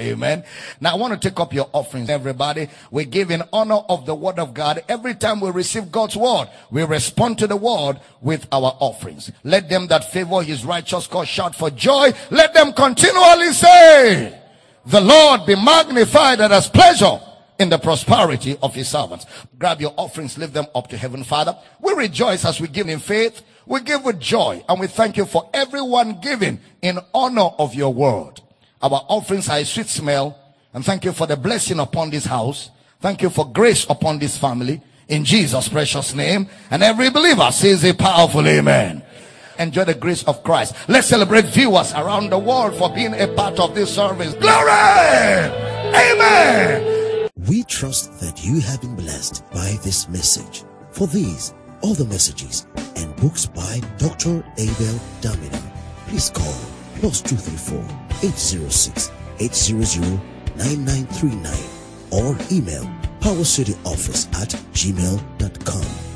Amen. 0.00 0.44
Now 0.80 0.92
I 0.92 0.96
want 0.96 1.20
to 1.20 1.28
take 1.28 1.38
up 1.38 1.54
your 1.54 1.68
offerings, 1.72 2.10
everybody. 2.10 2.68
We 2.90 3.04
give 3.04 3.30
in 3.30 3.42
honor 3.52 3.80
of 3.88 4.06
the 4.06 4.14
word 4.14 4.40
of 4.40 4.52
God. 4.52 4.82
Every 4.88 5.14
time 5.14 5.40
we 5.40 5.50
receive 5.50 5.92
God's 5.92 6.16
word, 6.16 6.48
we 6.70 6.82
respond 6.82 7.38
to 7.38 7.46
the 7.46 7.56
word 7.56 8.00
with 8.20 8.46
our 8.50 8.76
offerings. 8.80 9.30
Let 9.44 9.68
them 9.68 9.86
that 9.88 10.10
favor 10.12 10.42
his 10.42 10.64
righteous 10.64 11.06
cause 11.06 11.28
shout 11.28 11.54
for 11.54 11.70
joy. 11.70 12.12
Let 12.30 12.54
them 12.54 12.72
continually 12.72 13.52
say, 13.52 14.40
the 14.86 15.00
Lord 15.00 15.46
be 15.46 15.54
magnified 15.54 16.40
and 16.40 16.52
has 16.52 16.68
pleasure 16.68 17.20
in 17.58 17.68
the 17.68 17.78
prosperity 17.78 18.56
of 18.62 18.74
his 18.74 18.88
servants. 18.88 19.26
Grab 19.58 19.80
your 19.80 19.94
offerings, 19.96 20.36
lift 20.38 20.54
them 20.54 20.66
up 20.74 20.88
to 20.88 20.96
heaven, 20.96 21.24
Father. 21.24 21.56
We 21.80 21.92
rejoice 21.94 22.44
as 22.44 22.60
we 22.60 22.68
give 22.68 22.88
in 22.88 22.98
faith. 22.98 23.42
We 23.66 23.80
give 23.80 24.04
with 24.04 24.20
joy 24.20 24.64
and 24.68 24.80
we 24.80 24.86
thank 24.86 25.16
you 25.16 25.24
for 25.24 25.48
everyone 25.54 26.20
giving 26.20 26.60
in 26.82 26.98
honor 27.12 27.50
of 27.58 27.74
your 27.74 27.92
word. 27.94 28.40
Our 28.82 29.04
offerings 29.08 29.48
are 29.48 29.58
a 29.58 29.64
sweet 29.64 29.86
smell 29.86 30.38
and 30.72 30.84
thank 30.84 31.04
you 31.04 31.12
for 31.12 31.26
the 31.26 31.36
blessing 31.36 31.78
upon 31.78 32.10
this 32.10 32.26
house. 32.26 32.70
Thank 33.00 33.22
you 33.22 33.30
for 33.30 33.50
grace 33.50 33.86
upon 33.88 34.18
this 34.18 34.36
family 34.36 34.82
in 35.08 35.24
Jesus 35.24 35.68
precious 35.68 36.14
name. 36.14 36.48
And 36.70 36.82
every 36.82 37.10
believer 37.10 37.50
says 37.52 37.84
a 37.84 37.94
powerful 37.94 38.46
amen. 38.46 39.02
Enjoy 39.58 39.84
the 39.84 39.94
grace 39.94 40.24
of 40.24 40.42
Christ. 40.42 40.74
Let's 40.88 41.06
celebrate 41.06 41.44
viewers 41.46 41.92
around 41.92 42.30
the 42.30 42.38
world 42.38 42.74
for 42.76 42.92
being 42.92 43.14
a 43.14 43.28
part 43.28 43.60
of 43.60 43.74
this 43.74 43.94
service. 43.94 44.34
Glory! 44.34 44.70
Amen. 45.94 47.03
We 47.48 47.62
trust 47.64 48.20
that 48.20 48.42
you 48.42 48.60
have 48.60 48.80
been 48.80 48.96
blessed 48.96 49.44
by 49.50 49.78
this 49.82 50.08
message. 50.08 50.64
For 50.92 51.06
these, 51.06 51.52
other 51.82 52.06
messages, 52.06 52.66
and 52.96 53.14
books 53.16 53.44
by 53.44 53.82
Dr. 53.98 54.42
Abel 54.56 54.98
Damina, 55.20 55.62
please 56.06 56.30
call 56.30 56.54
plus 57.00 57.20
234 57.20 57.80
806 58.22 59.10
800 59.40 60.20
9939 60.56 61.54
or 62.12 62.36
email 62.50 62.84
powercityoffice 63.20 64.32
at 64.40 64.50
gmail.com. 64.72 66.13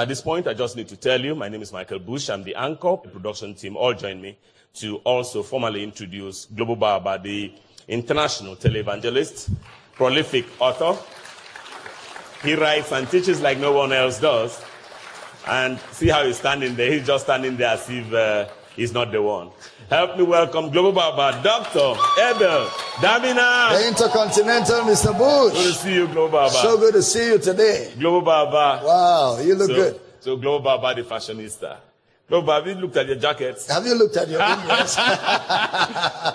At 0.00 0.08
this 0.08 0.22
point, 0.22 0.46
I 0.46 0.54
just 0.54 0.76
need 0.76 0.88
to 0.88 0.96
tell 0.96 1.20
you, 1.20 1.34
my 1.34 1.50
name 1.50 1.60
is 1.60 1.74
Michael 1.74 1.98
Bush. 1.98 2.30
I'm 2.30 2.42
the 2.42 2.54
anchor. 2.54 2.96
The 3.02 3.10
production 3.10 3.52
team 3.54 3.76
all 3.76 3.92
join 3.92 4.18
me 4.18 4.38
to 4.76 4.96
also 5.04 5.42
formally 5.42 5.84
introduce 5.84 6.46
Global 6.46 6.74
Baba, 6.74 7.20
the 7.22 7.52
international 7.86 8.56
televangelist, 8.56 9.52
prolific 9.92 10.46
author. 10.58 10.98
He 12.42 12.54
writes 12.54 12.90
and 12.92 13.10
teaches 13.10 13.42
like 13.42 13.58
no 13.58 13.72
one 13.72 13.92
else 13.92 14.18
does. 14.18 14.64
And 15.46 15.78
see 15.92 16.08
how 16.08 16.24
he's 16.24 16.38
standing 16.38 16.76
there. 16.76 16.90
He's 16.90 17.06
just 17.06 17.24
standing 17.24 17.58
there 17.58 17.74
as 17.74 17.90
if 17.90 18.10
uh, 18.10 18.48
he's 18.74 18.94
not 18.94 19.12
the 19.12 19.20
one. 19.20 19.50
Help 19.90 20.16
me 20.16 20.22
welcome 20.22 20.70
Global 20.70 20.92
Baba, 20.92 21.42
Dr. 21.42 21.98
Abel 22.22 22.66
Damina. 23.02 23.76
The 23.76 23.88
Intercontinental 23.88 24.82
Mr. 24.82 25.18
Bush. 25.18 25.52
Good 25.52 25.66
to 25.66 25.72
see 25.72 25.94
you, 25.94 26.06
Global 26.06 26.30
Baba. 26.30 26.50
So 26.52 26.78
good 26.78 26.94
to 26.94 27.02
see 27.02 27.26
you 27.32 27.38
today. 27.40 27.92
Global 27.98 28.22
Baba. 28.22 28.86
Wow, 28.86 29.40
you 29.40 29.56
look 29.56 29.68
so, 29.68 29.74
good. 29.74 30.00
So 30.20 30.36
Global 30.36 30.60
Baba, 30.60 30.94
the 30.94 31.08
fashionista. 31.08 31.78
Global 32.28 32.46
Baba, 32.46 32.68
have 32.68 32.76
you 32.76 32.80
looked 32.80 32.96
at 32.98 33.06
your 33.08 33.16
jackets? 33.16 33.66
Have 33.68 33.84
you 33.84 33.94
looked 33.94 34.16
at 34.16 34.28
your 34.28 34.40
index? 34.40 34.96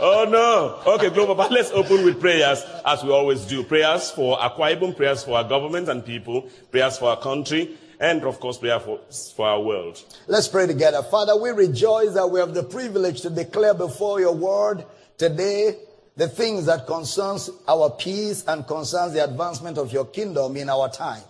Oh 0.01 0.25
no. 0.29 0.93
Okay, 0.95 1.09
Global 1.09 1.35
Baba, 1.35 1.53
let's 1.53 1.71
open 1.71 2.03
with 2.03 2.19
prayers 2.19 2.61
as 2.85 3.05
we 3.05 3.11
always 3.11 3.45
do. 3.45 3.63
Prayers 3.63 4.11
for 4.11 4.37
Akwa 4.37 4.75
Ibom, 4.75 4.97
prayers 4.97 5.23
for 5.23 5.37
our 5.37 5.45
government 5.47 5.87
and 5.87 6.05
people, 6.05 6.41
prayers 6.71 6.97
for 6.97 7.05
our 7.11 7.17
country, 7.17 7.77
and 7.99 8.23
of 8.23 8.39
course, 8.39 8.57
prayer 8.57 8.79
for, 8.79 8.99
for 9.35 9.47
our 9.47 9.61
world. 9.61 10.01
Let's 10.27 10.47
pray 10.47 10.67
together. 10.67 11.03
Father, 11.03 11.39
we 11.39 11.49
rejoice 11.49 12.13
that 12.13 12.27
we 12.27 12.39
have 12.39 12.53
the 12.53 12.63
privilege 12.63 13.21
to 13.21 13.29
declare 13.29 13.73
before 13.73 14.19
your 14.19 14.35
word 14.35 14.85
today 15.17 15.77
the 16.17 16.27
things 16.27 16.65
that 16.65 16.87
concerns 16.87 17.49
our 17.67 17.89
peace 17.89 18.43
and 18.47 18.65
concerns 18.67 19.13
the 19.13 19.23
advancement 19.23 19.77
of 19.77 19.91
your 19.91 20.05
kingdom 20.05 20.55
in 20.55 20.69
our 20.69 20.89
time. 20.89 21.21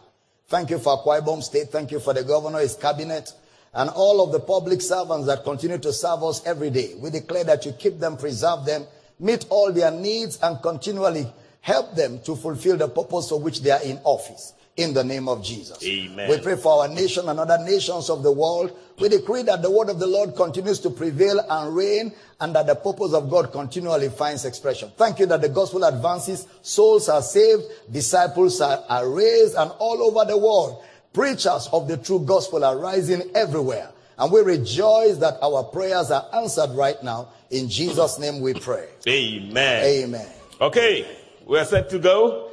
Thank 0.47 0.69
you 0.69 0.77
for 0.77 0.97
Akwa 1.03 1.21
Ibom 1.21 1.41
State. 1.41 1.69
Thank 1.69 1.91
you 1.91 1.99
for 1.99 2.13
the 2.13 2.23
governor, 2.23 2.59
his 2.59 2.75
cabinet, 2.75 3.31
and 3.73 3.89
all 3.89 4.23
of 4.23 4.31
the 4.31 4.39
public 4.39 4.81
servants 4.81 5.25
that 5.25 5.43
continue 5.43 5.79
to 5.79 5.91
serve 5.91 6.23
us 6.23 6.45
every 6.45 6.69
day. 6.69 6.93
We 6.99 7.09
declare 7.09 7.43
that 7.45 7.65
you 7.65 7.71
keep 7.71 7.99
them, 7.99 8.15
preserve 8.15 8.65
them, 8.65 8.85
meet 9.19 9.45
all 9.49 9.71
their 9.73 9.91
needs, 9.91 10.39
and 10.41 10.61
continually 10.61 11.25
help 11.61 11.95
them 11.95 12.21
to 12.21 12.35
fulfill 12.35 12.77
the 12.77 12.87
purpose 12.87 13.29
for 13.29 13.39
which 13.39 13.61
they 13.61 13.71
are 13.71 13.81
in 13.81 13.99
office. 14.03 14.53
In 14.77 14.93
the 14.93 15.03
name 15.05 15.29
of 15.29 15.41
Jesus. 15.41 15.81
Amen. 15.85 16.29
We 16.29 16.37
pray 16.39 16.57
for 16.57 16.81
our 16.81 16.89
nation 16.89 17.29
and 17.29 17.39
other 17.39 17.57
nations 17.63 18.09
of 18.09 18.23
the 18.23 18.31
world. 18.31 18.77
We 18.99 19.07
decree 19.07 19.43
that 19.43 19.61
the 19.61 19.71
word 19.71 19.87
of 19.87 19.99
the 19.99 20.07
Lord 20.07 20.35
continues 20.35 20.79
to 20.79 20.89
prevail 20.89 21.39
and 21.39 21.73
reign 21.73 22.11
and 22.41 22.53
that 22.55 22.67
the 22.67 22.75
purpose 22.75 23.13
of 23.13 23.29
God 23.29 23.53
continually 23.53 24.09
finds 24.09 24.43
expression. 24.43 24.91
Thank 24.97 25.19
you 25.19 25.27
that 25.27 25.41
the 25.41 25.47
gospel 25.47 25.85
advances, 25.85 26.45
souls 26.61 27.07
are 27.07 27.21
saved, 27.21 27.63
disciples 27.89 28.59
are, 28.59 28.83
are 28.89 29.09
raised, 29.09 29.55
and 29.55 29.71
all 29.79 30.03
over 30.03 30.29
the 30.29 30.37
world, 30.37 30.83
preachers 31.13 31.69
of 31.71 31.87
the 31.87 31.95
true 31.95 32.19
gospel 32.19 32.65
are 32.65 32.77
rising 32.77 33.21
everywhere. 33.33 33.89
And 34.17 34.31
we 34.31 34.41
rejoice 34.41 35.17
that 35.17 35.37
our 35.41 35.63
prayers 35.63 36.11
are 36.11 36.27
answered 36.33 36.71
right 36.71 37.01
now. 37.01 37.29
In 37.49 37.69
Jesus' 37.69 38.19
name 38.19 38.41
we 38.41 38.53
pray. 38.53 38.89
Amen. 39.07 39.85
Amen. 39.85 40.27
Okay, 40.59 41.05
we're 41.45 41.65
set 41.65 41.89
to 41.91 41.99
go. 41.99 42.44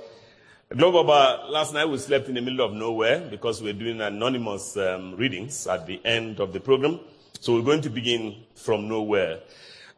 Global 0.74 1.04
last 1.50 1.74
night 1.74 1.84
we 1.84 1.98
slept 1.98 2.28
in 2.28 2.34
the 2.34 2.40
middle 2.40 2.64
of 2.64 2.72
nowhere 2.72 3.20
because 3.28 3.60
we're 3.60 3.74
doing 3.74 4.00
anonymous 4.00 4.74
um, 4.78 5.14
readings 5.16 5.66
at 5.66 5.86
the 5.86 6.00
end 6.02 6.40
of 6.40 6.54
the 6.54 6.60
program. 6.60 6.98
So 7.40 7.54
we're 7.54 7.64
going 7.64 7.82
to 7.82 7.90
begin 7.90 8.36
from 8.54 8.88
nowhere 8.88 9.40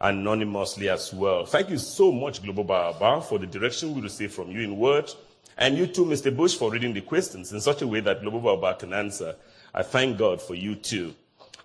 anonymously 0.00 0.88
as 0.88 1.14
well. 1.14 1.46
Thank 1.46 1.70
you 1.70 1.78
so 1.78 2.10
much, 2.10 2.42
Global 2.42 2.64
Baba, 2.64 3.20
for 3.22 3.38
the 3.38 3.46
direction 3.46 3.94
we 3.94 4.00
received 4.00 4.32
from 4.32 4.50
you 4.50 4.62
in 4.62 4.76
word. 4.76 5.12
And 5.56 5.78
you 5.78 5.86
too, 5.86 6.04
Mr. 6.06 6.36
Bush, 6.36 6.56
for 6.56 6.72
reading 6.72 6.92
the 6.92 7.02
questions 7.02 7.52
in 7.52 7.60
such 7.60 7.82
a 7.82 7.86
way 7.86 8.00
that 8.00 8.22
Global 8.22 8.40
Baba 8.40 8.76
can 8.76 8.92
answer. 8.92 9.36
I 9.72 9.84
thank 9.84 10.18
God 10.18 10.42
for 10.42 10.56
you 10.56 10.74
too. 10.74 11.14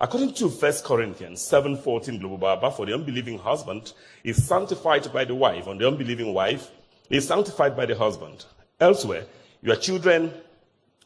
According 0.00 0.34
to 0.34 0.48
1 0.48 0.72
Corinthians 0.84 1.42
7:14, 1.42 2.20
Global 2.20 2.38
Baba, 2.38 2.70
for 2.70 2.86
the 2.86 2.94
unbelieving 2.94 3.38
husband 3.38 3.92
is 4.22 4.46
sanctified 4.46 5.12
by 5.12 5.24
the 5.24 5.34
wife, 5.34 5.66
and 5.66 5.80
the 5.80 5.88
unbelieving 5.88 6.32
wife 6.32 6.70
is 7.08 7.26
sanctified 7.26 7.76
by 7.76 7.86
the 7.86 7.96
husband. 7.96 8.44
Elsewhere, 8.80 9.26
your 9.60 9.76
children 9.76 10.32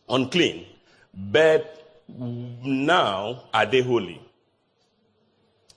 unclean, 0.08 0.64
but 1.12 2.04
now 2.08 3.42
are 3.52 3.66
they 3.66 3.82
holy? 3.82 4.20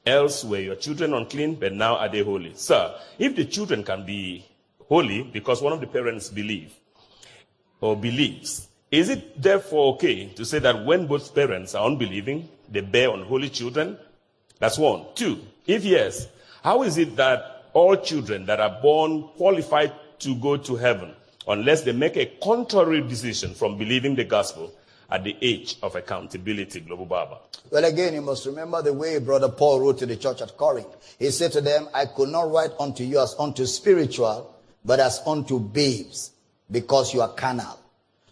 Elsewhere, 0.06 0.62
your 0.62 0.76
children 0.76 1.14
unclean, 1.16 1.56
but 1.56 1.74
now 1.74 1.96
are 1.98 2.08
they 2.08 2.22
holy? 2.22 2.54
Sir, 2.56 2.96
if 3.18 3.36
the 3.36 3.46
children 3.46 3.84
can 3.84 4.06
be 4.06 4.46
holy 4.88 5.24
because 5.24 5.62
one 5.62 5.74
of 5.74 5.82
the 5.82 5.88
parents 5.88 6.30
believe 6.30 6.72
or 7.82 7.96
believes, 7.96 8.68
is 8.92 9.10
it 9.10 9.42
therefore 9.42 9.96
okay 9.96 10.28
to 10.28 10.46
say 10.46 10.60
that 10.60 10.86
when 10.86 11.08
both 11.08 11.34
parents 11.34 11.74
are 11.74 11.86
unbelieving, 11.86 12.48
they 12.70 12.82
bear 12.82 13.10
unholy 13.10 13.50
children? 13.50 13.98
That's 14.60 14.78
one. 14.78 15.06
Two, 15.16 15.40
if 15.66 15.84
yes, 15.84 16.28
how 16.64 16.84
is 16.84 16.98
it 17.00 17.16
that 17.16 17.70
all 17.74 17.96
children 17.96 18.46
that 18.46 18.60
are 18.60 18.80
born 18.82 19.24
qualified 19.36 19.94
to 20.20 20.36
go 20.36 20.58
to 20.58 20.76
heaven 20.76 21.14
unless 21.48 21.84
they 21.84 21.94
make 21.94 22.18
a 22.18 22.26
contrary 22.44 23.02
decision 23.02 23.54
from 23.54 23.78
believing 23.78 24.16
the 24.16 24.24
gospel 24.24 24.74
at 25.10 25.24
the 25.24 25.36
age 25.42 25.78
of 25.82 25.96
accountability, 25.96 26.82
Global 26.82 27.06
Baba? 27.06 27.40
Well, 27.72 27.86
again, 27.86 28.14
you 28.14 28.22
must 28.22 28.46
remember 28.46 28.82
the 28.82 28.94
way 28.94 29.20
Brother 29.20 29.50
Paul 29.50 29.80
wrote 29.80 30.00
to 30.00 30.06
the 30.06 30.18
church 30.18 30.42
at 30.42 30.58
Corinth. 30.58 31.16
He 31.20 31.32
said 31.32 31.52
to 31.54 31.62
them, 31.62 31.88
I 31.94 32.06
could 32.06 32.30
not 32.30 32.52
write 32.52 32.72
unto 32.80 33.04
you 33.04 33.20
as 33.20 33.36
unto 33.40 33.66
spiritual, 33.66 34.54
but 34.84 35.00
as 35.00 35.22
unto 35.26 35.60
babes, 35.60 36.32
because 36.70 37.14
you 37.14 37.22
are 37.22 37.30
carnal. 37.30 37.80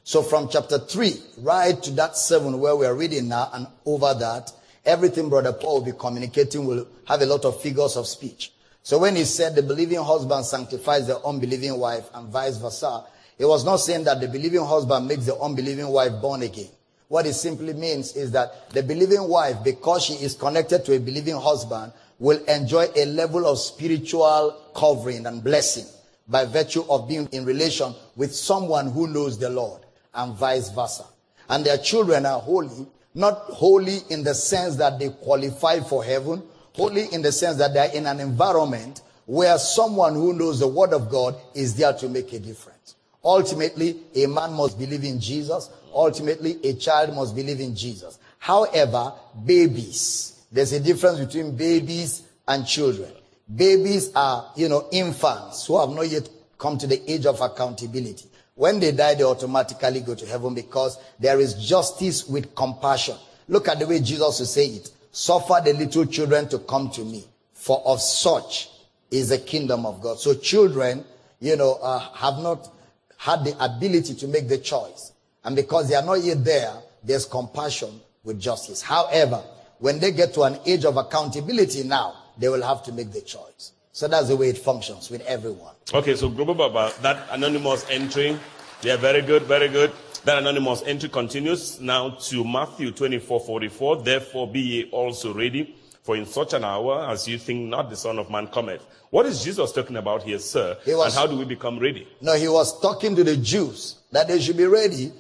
So 0.04 0.22
from 0.22 0.50
chapter 0.50 0.78
3, 0.78 1.14
right 1.40 1.82
to 1.84 1.92
that 1.92 2.18
7 2.18 2.60
where 2.60 2.76
we 2.76 2.86
are 2.86 2.96
reading 2.96 3.28
now, 3.30 3.50
and 3.54 3.68
over 3.86 4.14
that, 4.14 4.52
everything 4.86 5.30
Brother 5.30 5.54
Paul 5.54 5.80
will 5.80 5.92
be 5.92 5.98
communicating 5.98 6.66
will 6.66 6.88
have 7.08 7.22
a 7.22 7.26
lot 7.26 7.44
of 7.46 7.62
figures 7.62 7.96
of 7.96 8.06
speech. 8.08 8.52
So 8.86 9.00
when 9.00 9.16
he 9.16 9.26
said 9.26 9.56
the 9.56 9.64
believing 9.64 9.98
husband 9.98 10.46
sanctifies 10.46 11.08
the 11.08 11.20
unbelieving 11.26 11.76
wife 11.80 12.08
and 12.14 12.30
vice 12.30 12.58
versa, 12.58 13.04
he 13.36 13.44
was 13.44 13.66
not 13.66 13.78
saying 13.78 14.04
that 14.04 14.22
the 14.22 14.28
believing 14.28 14.64
husband 14.64 15.08
makes 15.08 15.26
the 15.26 15.36
unbelieving 15.40 15.88
wife 15.88 16.22
born 16.22 16.44
again. 16.44 16.70
What 17.08 17.26
it 17.26 17.34
simply 17.34 17.74
means 17.74 18.16
is 18.16 18.30
that 18.34 18.70
the 18.70 18.84
believing 18.84 19.28
wife, 19.28 19.64
because 19.64 20.06
she 20.06 20.14
is 20.14 20.36
connected 20.36 20.86
to 20.86 20.96
a 20.96 21.00
believing 21.00 21.36
husband, 21.36 21.94
will 22.20 22.38
enjoy 22.46 22.86
a 22.96 23.06
level 23.06 23.48
of 23.48 23.58
spiritual 23.58 24.56
covering 24.76 25.26
and 25.26 25.44
blessing 25.44 25.86
by 26.28 26.46
virtue 26.46 26.84
of 26.88 27.08
being 27.08 27.28
in 27.32 27.44
relation 27.44 27.92
with 28.16 28.36
someone 28.36 28.92
who 28.92 29.08
knows 29.08 29.40
the 29.40 29.50
Lord 29.50 29.82
and 30.14 30.36
vice 30.36 30.70
versa. 30.70 31.06
And 31.50 31.66
their 31.66 31.80
children 31.80 32.28
are 32.28 32.40
holy, 32.40 32.86
not 33.16 33.34
holy 33.46 34.02
in 34.12 34.24
the 34.24 34.36
sense 34.36 34.76
that 34.76 35.00
they 35.00 35.10
qualify 35.10 35.80
for 35.80 36.04
heaven, 36.04 36.44
holy 36.76 37.06
in 37.14 37.22
the 37.22 37.32
sense 37.32 37.58
that 37.58 37.74
they 37.74 37.80
are 37.80 37.94
in 37.94 38.06
an 38.06 38.20
environment 38.20 39.02
where 39.26 39.58
someone 39.58 40.14
who 40.14 40.34
knows 40.34 40.60
the 40.60 40.68
word 40.68 40.94
of 40.94 41.10
God 41.10 41.36
is 41.54 41.76
there 41.76 41.94
to 41.94 42.10
make 42.10 42.32
a 42.34 42.40
difference. 42.40 42.96
Ultimately, 43.24 43.98
a 44.14 44.28
man 44.28 44.54
must 44.54 44.78
believe 44.78 45.04
in 45.04 45.20
Jesus. 45.20 45.70
Ultimately, 45.94 46.60
a 46.64 46.74
child 46.74 47.16
must 47.16 47.36
believe 47.36 47.60
in 47.60 47.76
Jesus. 47.76 48.20
However, 48.38 49.14
babies, 49.46 50.44
there's 50.52 50.74
a 50.74 50.80
difference 50.80 51.20
between 51.20 51.56
babies 51.56 52.22
and 52.48 52.68
children. 52.68 53.12
Babies 53.54 54.12
are, 54.16 54.52
you 54.56 54.70
know, 54.70 54.88
infants 54.92 55.66
who 55.66 55.80
have 55.80 55.90
not 55.90 56.08
yet 56.08 56.30
come 56.58 56.78
to 56.78 56.88
the 56.88 57.12
age 57.12 57.26
of 57.26 57.42
accountability. 57.42 58.28
When 58.54 58.80
they 58.80 58.92
die, 58.92 59.16
they 59.16 59.24
automatically 59.24 60.02
go 60.02 60.16
to 60.16 60.26
heaven 60.26 60.54
because 60.54 60.98
there 61.20 61.40
is 61.40 61.56
justice 61.56 62.28
with 62.28 62.56
compassion. 62.56 63.16
Look 63.48 63.68
at 63.68 63.80
the 63.80 63.88
way 63.88 64.00
Jesus 64.00 64.40
will 64.40 64.46
say 64.46 64.68
it. 64.68 64.92
Suffer 65.16 65.62
the 65.64 65.72
little 65.72 66.06
children 66.06 66.50
to 66.50 66.60
come 66.60 66.90
to 66.90 67.02
me, 67.06 67.24
for 67.54 67.82
of 67.86 68.02
such 68.02 68.70
is 69.10 69.30
the 69.30 69.38
kingdom 69.38 69.86
of 69.86 70.02
God. 70.02 70.20
So 70.20 70.34
children, 70.34 71.06
you 71.40 71.56
know, 71.56 71.76
uh, 71.82 72.00
have 72.00 72.40
not 72.40 72.70
had 73.16 73.46
the 73.46 73.56
ability 73.64 74.16
to 74.16 74.28
make 74.28 74.50
the 74.50 74.58
choice. 74.58 75.14
And 75.46 75.56
because 75.56 75.88
they 75.88 75.96
are 75.96 76.04
not 76.04 76.16
yet 76.22 76.44
there, 76.44 76.74
there's 77.02 77.24
compassion 77.26 78.02
with 78.26 78.42
justice. 78.42 78.82
However, 78.82 79.42
when 79.80 80.00
they 80.00 80.12
get 80.12 80.34
to 80.34 80.42
an 80.44 80.60
age 80.66 80.84
of 80.84 80.98
accountability 80.98 81.84
now, 81.84 82.16
they 82.38 82.50
will 82.50 82.64
have 82.64 82.84
to 82.84 82.92
make 82.92 83.14
the 83.14 83.22
choice. 83.22 83.72
So 83.94 84.10
that's 84.10 84.28
the 84.28 84.36
way 84.36 84.50
it 84.50 84.58
functions 84.58 85.10
with 85.10 85.22
everyone. 85.22 85.76
Okay, 85.94 86.18
so 86.18 86.28
Global 86.28 86.56
Baba, 86.56 86.92
that 87.04 87.26
anonymous 87.32 87.90
entry, 87.90 88.38
yeah, 88.82 88.98
very 88.98 89.22
good, 89.22 89.44
very 89.44 89.70
good. 89.70 89.94
That 90.26 90.40
anonymous 90.40 90.82
entry 90.88 91.08
continues 91.08 91.80
now 91.80 92.10
to 92.10 92.44
Matthew 92.44 92.92
24, 92.92 93.40
44. 93.42 93.98
Therefore 94.02 94.48
be 94.48 94.60
ye 94.60 94.90
also 94.92 95.32
ready, 95.32 95.76
for 96.02 96.16
in 96.18 96.26
such 96.26 96.54
an 96.54 96.64
hour 96.64 97.08
as 97.12 97.28
you 97.28 97.38
think 97.38 97.70
not 97.70 97.92
the 97.92 97.96
Son 97.96 98.18
of 98.18 98.32
Man 98.32 98.48
cometh. 98.48 98.82
What 99.12 99.28
is 99.28 99.44
Jesus 99.44 99.72
talking 99.72 99.98
about 99.98 100.24
here, 100.24 100.40
sir? 100.40 100.78
He 100.84 100.96
was- 100.96 101.06
and 101.06 101.14
how 101.14 101.28
do 101.28 101.38
we 101.38 101.46
become 101.46 101.78
ready? 101.78 102.08
No, 102.22 102.34
he 102.34 102.48
was 102.48 102.80
talking 102.80 103.16
to 103.16 103.24
the 103.24 103.38
Jews 103.38 103.98
that 104.12 104.28
they 104.28 104.40
should 104.42 104.58
be 104.58 104.66
ready. 104.66 105.12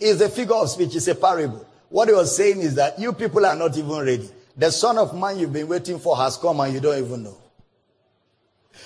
It's 0.00 0.22
a 0.22 0.30
figure 0.30 0.54
of 0.54 0.70
speech, 0.70 0.96
it's 0.96 1.08
a 1.08 1.14
parable. 1.14 1.66
What 1.90 2.08
he 2.08 2.14
was 2.14 2.34
saying 2.34 2.60
is 2.60 2.74
that 2.76 2.98
you 2.98 3.12
people 3.12 3.44
are 3.44 3.54
not 3.54 3.76
even 3.76 3.98
ready. 3.98 4.30
The 4.56 4.72
Son 4.72 4.96
of 4.96 5.14
Man 5.14 5.38
you've 5.38 5.52
been 5.52 5.68
waiting 5.68 5.98
for 5.98 6.16
has 6.16 6.38
come 6.38 6.60
and 6.60 6.72
you 6.72 6.80
don't 6.80 6.98
even 7.04 7.22
know. 7.22 7.36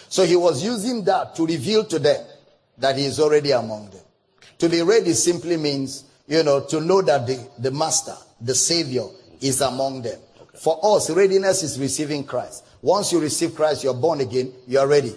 So 0.08 0.24
he 0.24 0.34
was 0.34 0.62
using 0.64 1.04
that 1.04 1.36
to 1.36 1.46
reveal 1.46 1.84
to 1.84 2.00
them 2.00 2.20
that 2.78 2.98
he 2.98 3.04
is 3.04 3.20
already 3.20 3.52
among 3.52 3.90
them. 3.90 4.00
To 4.62 4.68
be 4.68 4.80
ready 4.80 5.12
simply 5.12 5.56
means 5.56 6.04
you 6.28 6.44
know, 6.44 6.60
to 6.60 6.80
know 6.80 7.02
that 7.02 7.26
the, 7.26 7.50
the 7.58 7.72
master, 7.72 8.14
the 8.40 8.54
savior 8.54 9.06
is 9.40 9.60
among 9.60 10.02
them. 10.02 10.20
For 10.54 10.78
us, 10.84 11.10
readiness 11.10 11.64
is 11.64 11.80
receiving 11.80 12.22
Christ. 12.22 12.64
Once 12.80 13.10
you 13.10 13.18
receive 13.18 13.56
Christ, 13.56 13.82
you're 13.82 13.92
born 13.92 14.20
again, 14.20 14.52
you 14.68 14.78
are 14.78 14.86
ready. 14.86 15.16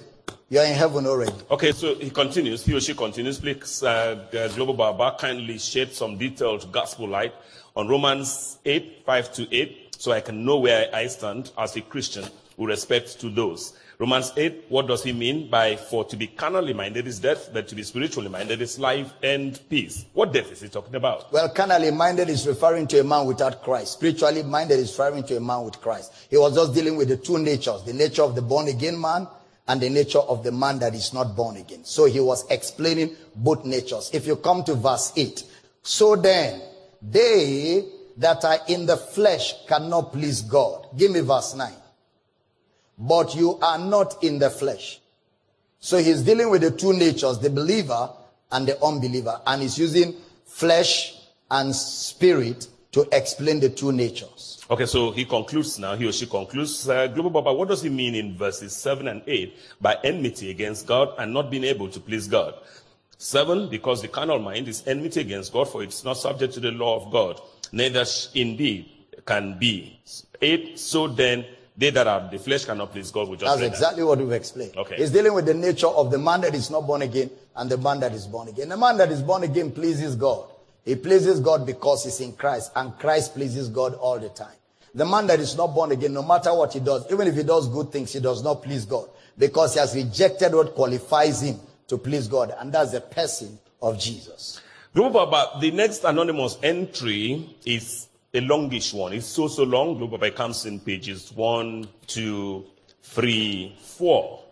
You 0.50 0.62
are 0.62 0.66
in 0.66 0.74
heaven 0.74 1.06
already. 1.06 1.36
Okay, 1.52 1.74
so 1.74 1.94
he 1.94 2.10
continues, 2.10 2.66
he 2.66 2.74
or 2.74 2.80
she 2.80 2.96
continues. 2.96 3.38
Please, 3.38 3.84
uh, 3.84 4.16
Global 4.56 4.74
Baba, 4.74 5.16
kindly 5.20 5.60
shed 5.60 5.94
some 5.94 6.18
detailed 6.18 6.72
gospel 6.72 7.08
light 7.08 7.36
on 7.76 7.88
Romans 7.88 8.58
8, 8.66 9.04
5 9.06 9.34
to 9.34 9.56
8, 9.56 9.96
so 10.00 10.12
I 10.12 10.22
can 10.22 10.44
know 10.44 10.58
where 10.58 10.90
I 10.92 11.06
stand 11.06 11.52
as 11.56 11.76
a 11.76 11.82
Christian 11.82 12.26
with 12.58 12.70
respect 12.70 13.20
to 13.22 13.30
those. 13.30 13.74
Romans 13.98 14.34
8, 14.36 14.66
what 14.68 14.88
does 14.88 15.04
he 15.04 15.14
mean 15.14 15.50
by 15.50 15.78
for 15.78 16.04
to 16.04 16.18
be 16.18 16.28
carnally 16.28 16.74
minded 16.74 17.08
is 17.08 17.18
death, 17.18 17.50
but 17.54 17.70
to 17.70 17.76
be 17.76 17.84
spiritually 17.84 18.28
minded 18.28 18.62
is 18.62 18.78
life 18.78 19.14
and 19.24 19.58
peace? 19.70 20.06
What 20.12 20.34
death 20.34 20.52
is 20.52 20.60
he 20.60 20.68
talking 20.68 20.96
about? 20.96 21.32
Well, 21.32 21.48
carnally 21.48 21.92
minded 21.92 22.28
is 22.28 22.46
referring 22.46 22.88
to 22.88 23.00
a 23.00 23.06
man 23.06 23.26
without 23.26 23.64
Christ. 23.64 23.94
Spiritually 23.94 24.44
minded 24.44 24.80
is 24.80 24.92
referring 24.92 25.24
to 25.26 25.38
a 25.38 25.40
man 25.40 25.64
with 25.64 25.80
Christ. 25.80 26.14
He 26.30 26.38
was 26.38 26.56
just 26.56 26.74
dealing 26.74 26.98
with 26.98 27.08
the 27.08 27.16
two 27.16 27.38
natures, 27.38 27.84
the 27.84 27.94
nature 27.94 28.24
of 28.24 28.36
the 28.36 28.42
born 28.42 28.68
again 28.68 29.00
man 29.00 29.30
and 29.70 29.80
the 29.80 29.90
nature 29.90 30.20
of 30.20 30.44
the 30.44 30.52
man 30.52 30.80
that 30.80 30.94
is 30.94 31.14
not 31.14 31.34
born 31.34 31.56
again. 31.56 31.86
So 31.86 32.04
he 32.04 32.20
was 32.20 32.46
explaining 32.52 33.16
both 33.34 33.64
natures. 33.64 34.10
If 34.14 34.28
you 34.28 34.36
come 34.36 34.66
to 34.66 34.76
verse 34.76 35.14
8, 35.16 35.42
so 35.84 36.18
then 36.18 36.62
they 37.02 37.86
that 38.18 38.44
are 38.44 38.60
in 38.68 38.86
the 38.86 38.98
flesh 38.98 39.54
cannot 39.68 40.12
please 40.12 40.42
God. 40.42 40.88
Give 40.98 41.12
me 41.12 41.22
verse 41.22 41.56
9 41.56 41.72
but 42.98 43.36
you 43.36 43.58
are 43.60 43.78
not 43.78 44.24
in 44.24 44.40
the 44.40 44.50
flesh. 44.50 45.00
So 45.80 45.98
he's 45.98 46.24
dealing 46.24 46.50
with 46.50 46.62
the 46.62 46.72
two 46.72 46.94
natures, 46.94 47.40
the 47.40 47.50
believer 47.50 48.10
and 48.52 48.68
the 48.68 48.82
unbeliever, 48.84 49.42
and 49.46 49.62
he's 49.62 49.78
using 49.78 50.16
flesh 50.46 51.16
and 51.52 51.76
spirit 51.76 52.68
to 52.92 53.08
explain 53.12 53.60
the 53.60 53.70
two 53.70 53.92
natures. 53.92 54.66
Okay, 54.70 54.86
so 54.86 55.12
he 55.12 55.26
concludes 55.26 55.78
now, 55.78 55.96
he 55.96 56.08
or 56.08 56.12
she 56.12 56.26
concludes, 56.26 56.90
uh, 56.90 57.08
Global 57.08 57.30
Baba, 57.30 57.54
what 57.54 57.68
does 57.68 57.82
he 57.82 57.90
mean 57.90 58.16
in 58.16 58.36
verses 58.36 58.76
7 58.76 59.08
and 59.08 59.22
8 59.28 59.56
by 59.82 59.98
enmity 60.04 60.50
against 60.50 60.88
God 60.88 61.14
and 61.20 61.34
not 61.34 61.52
being 61.52 61.66
able 61.66 61.90
to 61.90 62.00
please 62.00 62.28
God? 62.28 62.56
7, 63.18 63.70
because 63.70 64.02
the 64.02 64.08
carnal 64.08 64.40
mind 64.40 64.68
is 64.68 64.82
enmity 64.88 65.22
against 65.22 65.54
God, 65.54 65.70
for 65.70 65.84
it's 65.84 66.04
not 66.04 66.18
subject 66.18 66.54
to 66.56 66.60
the 66.60 66.72
law 66.72 66.96
of 66.96 67.12
God, 67.12 67.42
neither 67.72 68.06
indeed 68.34 68.90
can 69.26 69.60
be. 69.60 70.00
8, 70.42 70.80
so 70.80 71.08
then 71.08 71.46
they 71.78 71.90
that 71.90 72.08
are 72.08 72.30
the 72.30 72.40
flesh 72.40 72.66
cannot 72.66 72.92
please 72.92 73.12
God. 73.12 73.28
We 73.28 73.38
just 73.38 73.46
That's 73.46 73.62
read 73.62 73.72
that. 73.72 73.76
exactly 73.76 74.04
what 74.04 74.18
we've 74.20 74.32
explained. 74.32 74.76
Okay. 74.78 74.96
He's 74.96 75.12
dealing 75.12 75.34
with 75.34 75.46
the 75.46 75.54
nature 75.54 75.88
of 75.88 76.10
the 76.10 76.18
man 76.18 76.42
that 76.42 76.56
is 76.56 76.70
not 76.70 76.88
born 76.88 77.02
again 77.02 77.30
and 77.56 77.70
the 77.70 77.78
man 77.78 78.00
that 78.00 78.14
is 78.14 78.28
born 78.28 78.48
again. 78.48 78.70
The 78.70 78.78
man 78.78 78.98
that 78.98 79.12
is 79.12 79.22
born 79.22 79.44
again 79.44 79.72
pleases 79.72 80.16
God. 80.16 80.46
He 80.86 80.96
pleases 80.96 81.40
God 81.40 81.66
because 81.66 82.04
he's 82.04 82.22
in 82.22 82.34
Christ, 82.34 82.72
and 82.76 82.98
Christ 83.00 83.34
pleases 83.34 83.70
God 83.70 83.96
all 83.96 84.20
the 84.20 84.30
time. 84.30 84.56
The 84.94 85.06
man 85.06 85.28
that 85.28 85.40
is 85.40 85.58
not 85.58 85.74
born 85.74 85.92
again, 85.92 86.14
no 86.14 86.24
matter 86.24 86.54
what 86.54 86.74
he 86.74 86.80
does, 86.80 87.12
even 87.12 87.28
if 87.28 87.36
he 87.36 87.44
does 87.44 87.68
good 87.68 87.92
things, 87.92 88.14
he 88.14 88.20
does 88.20 88.44
not 88.44 88.62
please 88.64 88.86
God 88.86 89.10
because 89.38 89.74
he 89.74 89.80
has 89.80 89.96
rejected 89.96 90.54
what 90.54 90.76
qualifies 90.76 91.42
him 91.42 91.60
to 91.88 91.98
please 91.98 92.28
God, 92.28 92.54
and 92.60 92.72
that's 92.72 92.92
the 92.92 93.02
person 93.02 93.60
of 93.82 94.00
Jesus. 94.00 94.62
Global 94.94 95.26
Baba, 95.26 95.60
the 95.60 95.72
next 95.72 96.04
anonymous 96.06 96.58
entry 96.64 97.50
is 97.66 98.08
a 98.36 98.42
longish 98.42 98.94
one. 98.94 99.14
It's 99.14 99.26
so, 99.26 99.48
so 99.48 99.64
long. 99.64 99.98
Global 99.98 100.18
Baba 100.18 100.32
comes 100.32 100.66
in 100.66 100.80
pages 100.80 101.32
one, 101.32 101.88
two, 102.06 102.66
three, 103.02 103.76
four. 103.80 104.44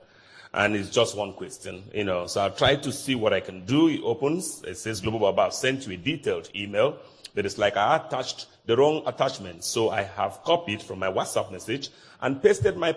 And 0.53 0.75
it's 0.75 0.89
just 0.89 1.17
one 1.17 1.33
question, 1.33 1.83
you 1.93 2.03
know. 2.03 2.27
So 2.27 2.41
I'll 2.41 2.51
try 2.51 2.75
to 2.75 2.91
see 2.91 3.15
what 3.15 3.33
I 3.33 3.39
can 3.39 3.65
do. 3.65 3.89
It 3.89 4.01
opens. 4.03 4.63
It 4.63 4.77
says, 4.77 5.01
Global 5.01 5.19
Baba, 5.19 5.43
I've 5.43 5.53
sent 5.53 5.87
you 5.87 5.93
a 5.93 5.97
detailed 5.97 6.49
email. 6.55 6.97
But 7.35 7.45
it's 7.45 7.57
like 7.57 7.75
I 7.75 7.97
attached 7.97 8.47
the 8.65 8.77
wrong 8.77 9.03
attachment. 9.05 9.63
So 9.63 9.89
I 9.89 10.03
have 10.03 10.43
copied 10.43 10.81
from 10.81 10.99
my 10.99 11.11
WhatsApp 11.11 11.51
message 11.51 11.89
and 12.21 12.41
pasted 12.41 12.77
my, 12.77 12.95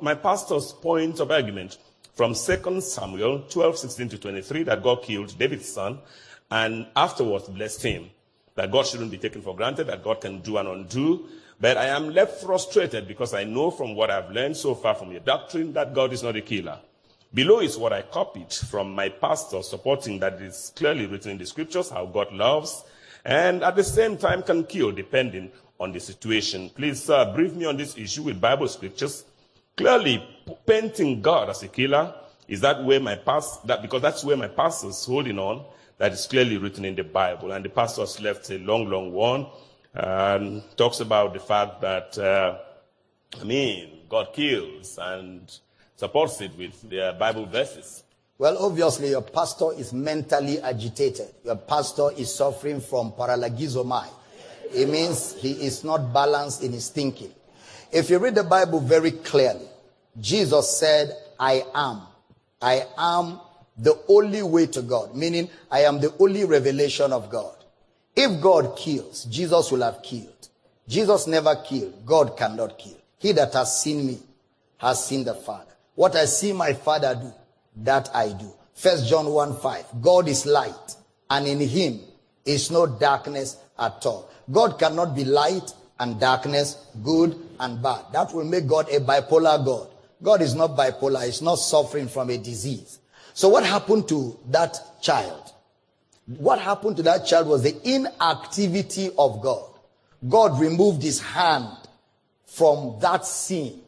my 0.00 0.14
pastor's 0.14 0.72
point 0.72 1.20
of 1.20 1.30
argument 1.30 1.78
from 2.14 2.34
2 2.34 2.80
Samuel 2.80 3.44
12, 3.48 3.78
16 3.78 4.08
to 4.10 4.18
23 4.18 4.64
that 4.64 4.82
God 4.82 5.02
killed 5.02 5.36
David's 5.38 5.68
son 5.68 5.98
and 6.50 6.86
afterwards 6.94 7.48
blessed 7.48 7.82
him. 7.82 8.10
That 8.58 8.72
God 8.72 8.88
shouldn't 8.88 9.12
be 9.12 9.18
taken 9.18 9.40
for 9.40 9.54
granted, 9.54 9.86
that 9.86 10.02
God 10.02 10.20
can 10.20 10.40
do 10.40 10.58
and 10.58 10.66
undo. 10.66 11.26
But 11.60 11.76
I 11.76 11.86
am 11.86 12.10
left 12.10 12.42
frustrated 12.42 13.06
because 13.06 13.32
I 13.32 13.44
know 13.44 13.70
from 13.70 13.94
what 13.94 14.10
I've 14.10 14.32
learned 14.32 14.56
so 14.56 14.74
far 14.74 14.96
from 14.96 15.12
your 15.12 15.20
doctrine 15.20 15.72
that 15.74 15.94
God 15.94 16.12
is 16.12 16.24
not 16.24 16.34
a 16.34 16.40
killer. 16.40 16.80
Below 17.32 17.60
is 17.60 17.78
what 17.78 17.92
I 17.92 18.02
copied 18.02 18.52
from 18.52 18.96
my 18.96 19.10
pastor 19.10 19.62
supporting 19.62 20.18
that 20.18 20.42
it's 20.42 20.70
clearly 20.70 21.06
written 21.06 21.30
in 21.30 21.38
the 21.38 21.46
scriptures 21.46 21.88
how 21.88 22.06
God 22.06 22.32
loves 22.32 22.82
and 23.24 23.62
at 23.62 23.76
the 23.76 23.84
same 23.84 24.16
time 24.16 24.42
can 24.42 24.64
kill 24.64 24.90
depending 24.90 25.52
on 25.78 25.92
the 25.92 26.00
situation. 26.00 26.68
Please, 26.70 27.04
sir, 27.04 27.32
brief 27.32 27.54
me 27.54 27.64
on 27.64 27.76
this 27.76 27.96
issue 27.96 28.24
with 28.24 28.40
Bible 28.40 28.66
scriptures. 28.66 29.24
Clearly, 29.76 30.20
painting 30.66 31.22
God 31.22 31.48
as 31.48 31.62
a 31.62 31.68
killer 31.68 32.12
is 32.48 32.60
that 32.62 32.82
where 32.82 32.98
my 32.98 33.14
past 33.14 33.64
that 33.68 33.82
because 33.82 34.02
that's 34.02 34.24
where 34.24 34.36
my 34.36 34.48
pastor's 34.48 35.04
holding 35.04 35.38
on. 35.38 35.64
That 35.98 36.12
is 36.12 36.26
clearly 36.26 36.56
written 36.58 36.84
in 36.84 36.94
the 36.94 37.02
Bible, 37.04 37.52
and 37.52 37.64
the 37.64 37.68
pastor 37.68 38.02
has 38.02 38.20
left 38.20 38.50
a 38.50 38.58
long, 38.58 38.88
long 38.88 39.12
one 39.12 39.46
and 39.94 40.62
talks 40.76 41.00
about 41.00 41.34
the 41.34 41.40
fact 41.40 41.80
that 41.80 42.16
uh, 42.18 42.58
I 43.40 43.44
mean 43.44 43.90
God 44.08 44.32
kills 44.32 44.98
and 45.00 45.50
supports 45.96 46.40
it 46.40 46.56
with 46.56 46.88
the 46.88 47.16
Bible 47.18 47.46
verses. 47.46 48.04
Well, 48.38 48.56
obviously, 48.64 49.10
your 49.10 49.22
pastor 49.22 49.72
is 49.72 49.92
mentally 49.92 50.60
agitated. 50.60 51.34
Your 51.44 51.56
pastor 51.56 52.10
is 52.16 52.32
suffering 52.32 52.80
from 52.80 53.10
paralogizomai. 53.10 54.06
It 54.72 54.88
means 54.88 55.34
he 55.34 55.52
is 55.52 55.82
not 55.82 56.12
balanced 56.12 56.62
in 56.62 56.72
his 56.72 56.90
thinking. 56.90 57.32
If 57.90 58.10
you 58.10 58.18
read 58.18 58.36
the 58.36 58.44
Bible 58.44 58.78
very 58.78 59.10
clearly, 59.10 59.66
Jesus 60.20 60.78
said, 60.78 61.16
I 61.40 61.64
am. 61.74 62.02
I 62.62 62.84
am 62.96 63.40
the 63.78 63.98
only 64.08 64.42
way 64.42 64.66
to 64.66 64.82
God, 64.82 65.14
meaning 65.14 65.48
I 65.70 65.80
am 65.80 66.00
the 66.00 66.12
only 66.18 66.44
revelation 66.44 67.12
of 67.12 67.30
God. 67.30 67.54
If 68.16 68.40
God 68.40 68.76
kills, 68.76 69.24
Jesus 69.24 69.70
will 69.70 69.82
have 69.82 70.02
killed. 70.02 70.48
Jesus 70.88 71.26
never 71.26 71.54
killed. 71.56 72.04
God 72.04 72.36
cannot 72.36 72.78
kill. 72.78 72.96
He 73.18 73.32
that 73.32 73.52
has 73.52 73.80
seen 73.80 74.06
me 74.06 74.18
has 74.78 75.06
seen 75.06 75.24
the 75.24 75.34
Father. 75.34 75.72
What 75.94 76.16
I 76.16 76.24
see 76.24 76.52
my 76.52 76.72
Father 76.72 77.14
do, 77.14 77.32
that 77.84 78.10
I 78.14 78.32
do. 78.32 78.52
First 78.74 79.08
John 79.08 79.26
1 79.26 79.58
5. 79.58 79.84
God 80.00 80.28
is 80.28 80.46
light, 80.46 80.96
and 81.30 81.46
in 81.46 81.60
him 81.60 82.00
is 82.44 82.70
no 82.70 82.86
darkness 82.86 83.56
at 83.78 84.04
all. 84.06 84.30
God 84.50 84.78
cannot 84.78 85.14
be 85.14 85.24
light 85.24 85.72
and 86.00 86.18
darkness, 86.18 86.86
good 87.02 87.36
and 87.60 87.82
bad. 87.82 88.04
That 88.12 88.32
will 88.32 88.44
make 88.44 88.66
God 88.66 88.88
a 88.90 89.00
bipolar 89.00 89.64
God. 89.64 89.88
God 90.22 90.42
is 90.42 90.54
not 90.54 90.76
bipolar, 90.76 91.26
he's 91.26 91.42
not 91.42 91.56
suffering 91.56 92.08
from 92.08 92.30
a 92.30 92.38
disease. 92.38 92.97
So, 93.38 93.48
what 93.48 93.64
happened 93.64 94.08
to 94.08 94.36
that 94.50 94.80
child? 95.00 95.52
What 96.26 96.58
happened 96.60 96.96
to 96.96 97.04
that 97.04 97.24
child 97.24 97.46
was 97.46 97.62
the 97.62 97.76
inactivity 97.88 99.10
of 99.16 99.40
God. 99.40 99.64
God 100.28 100.58
removed 100.58 101.04
his 101.04 101.20
hand 101.20 101.68
from 102.46 102.98
that 102.98 103.24
sin. 103.24 103.78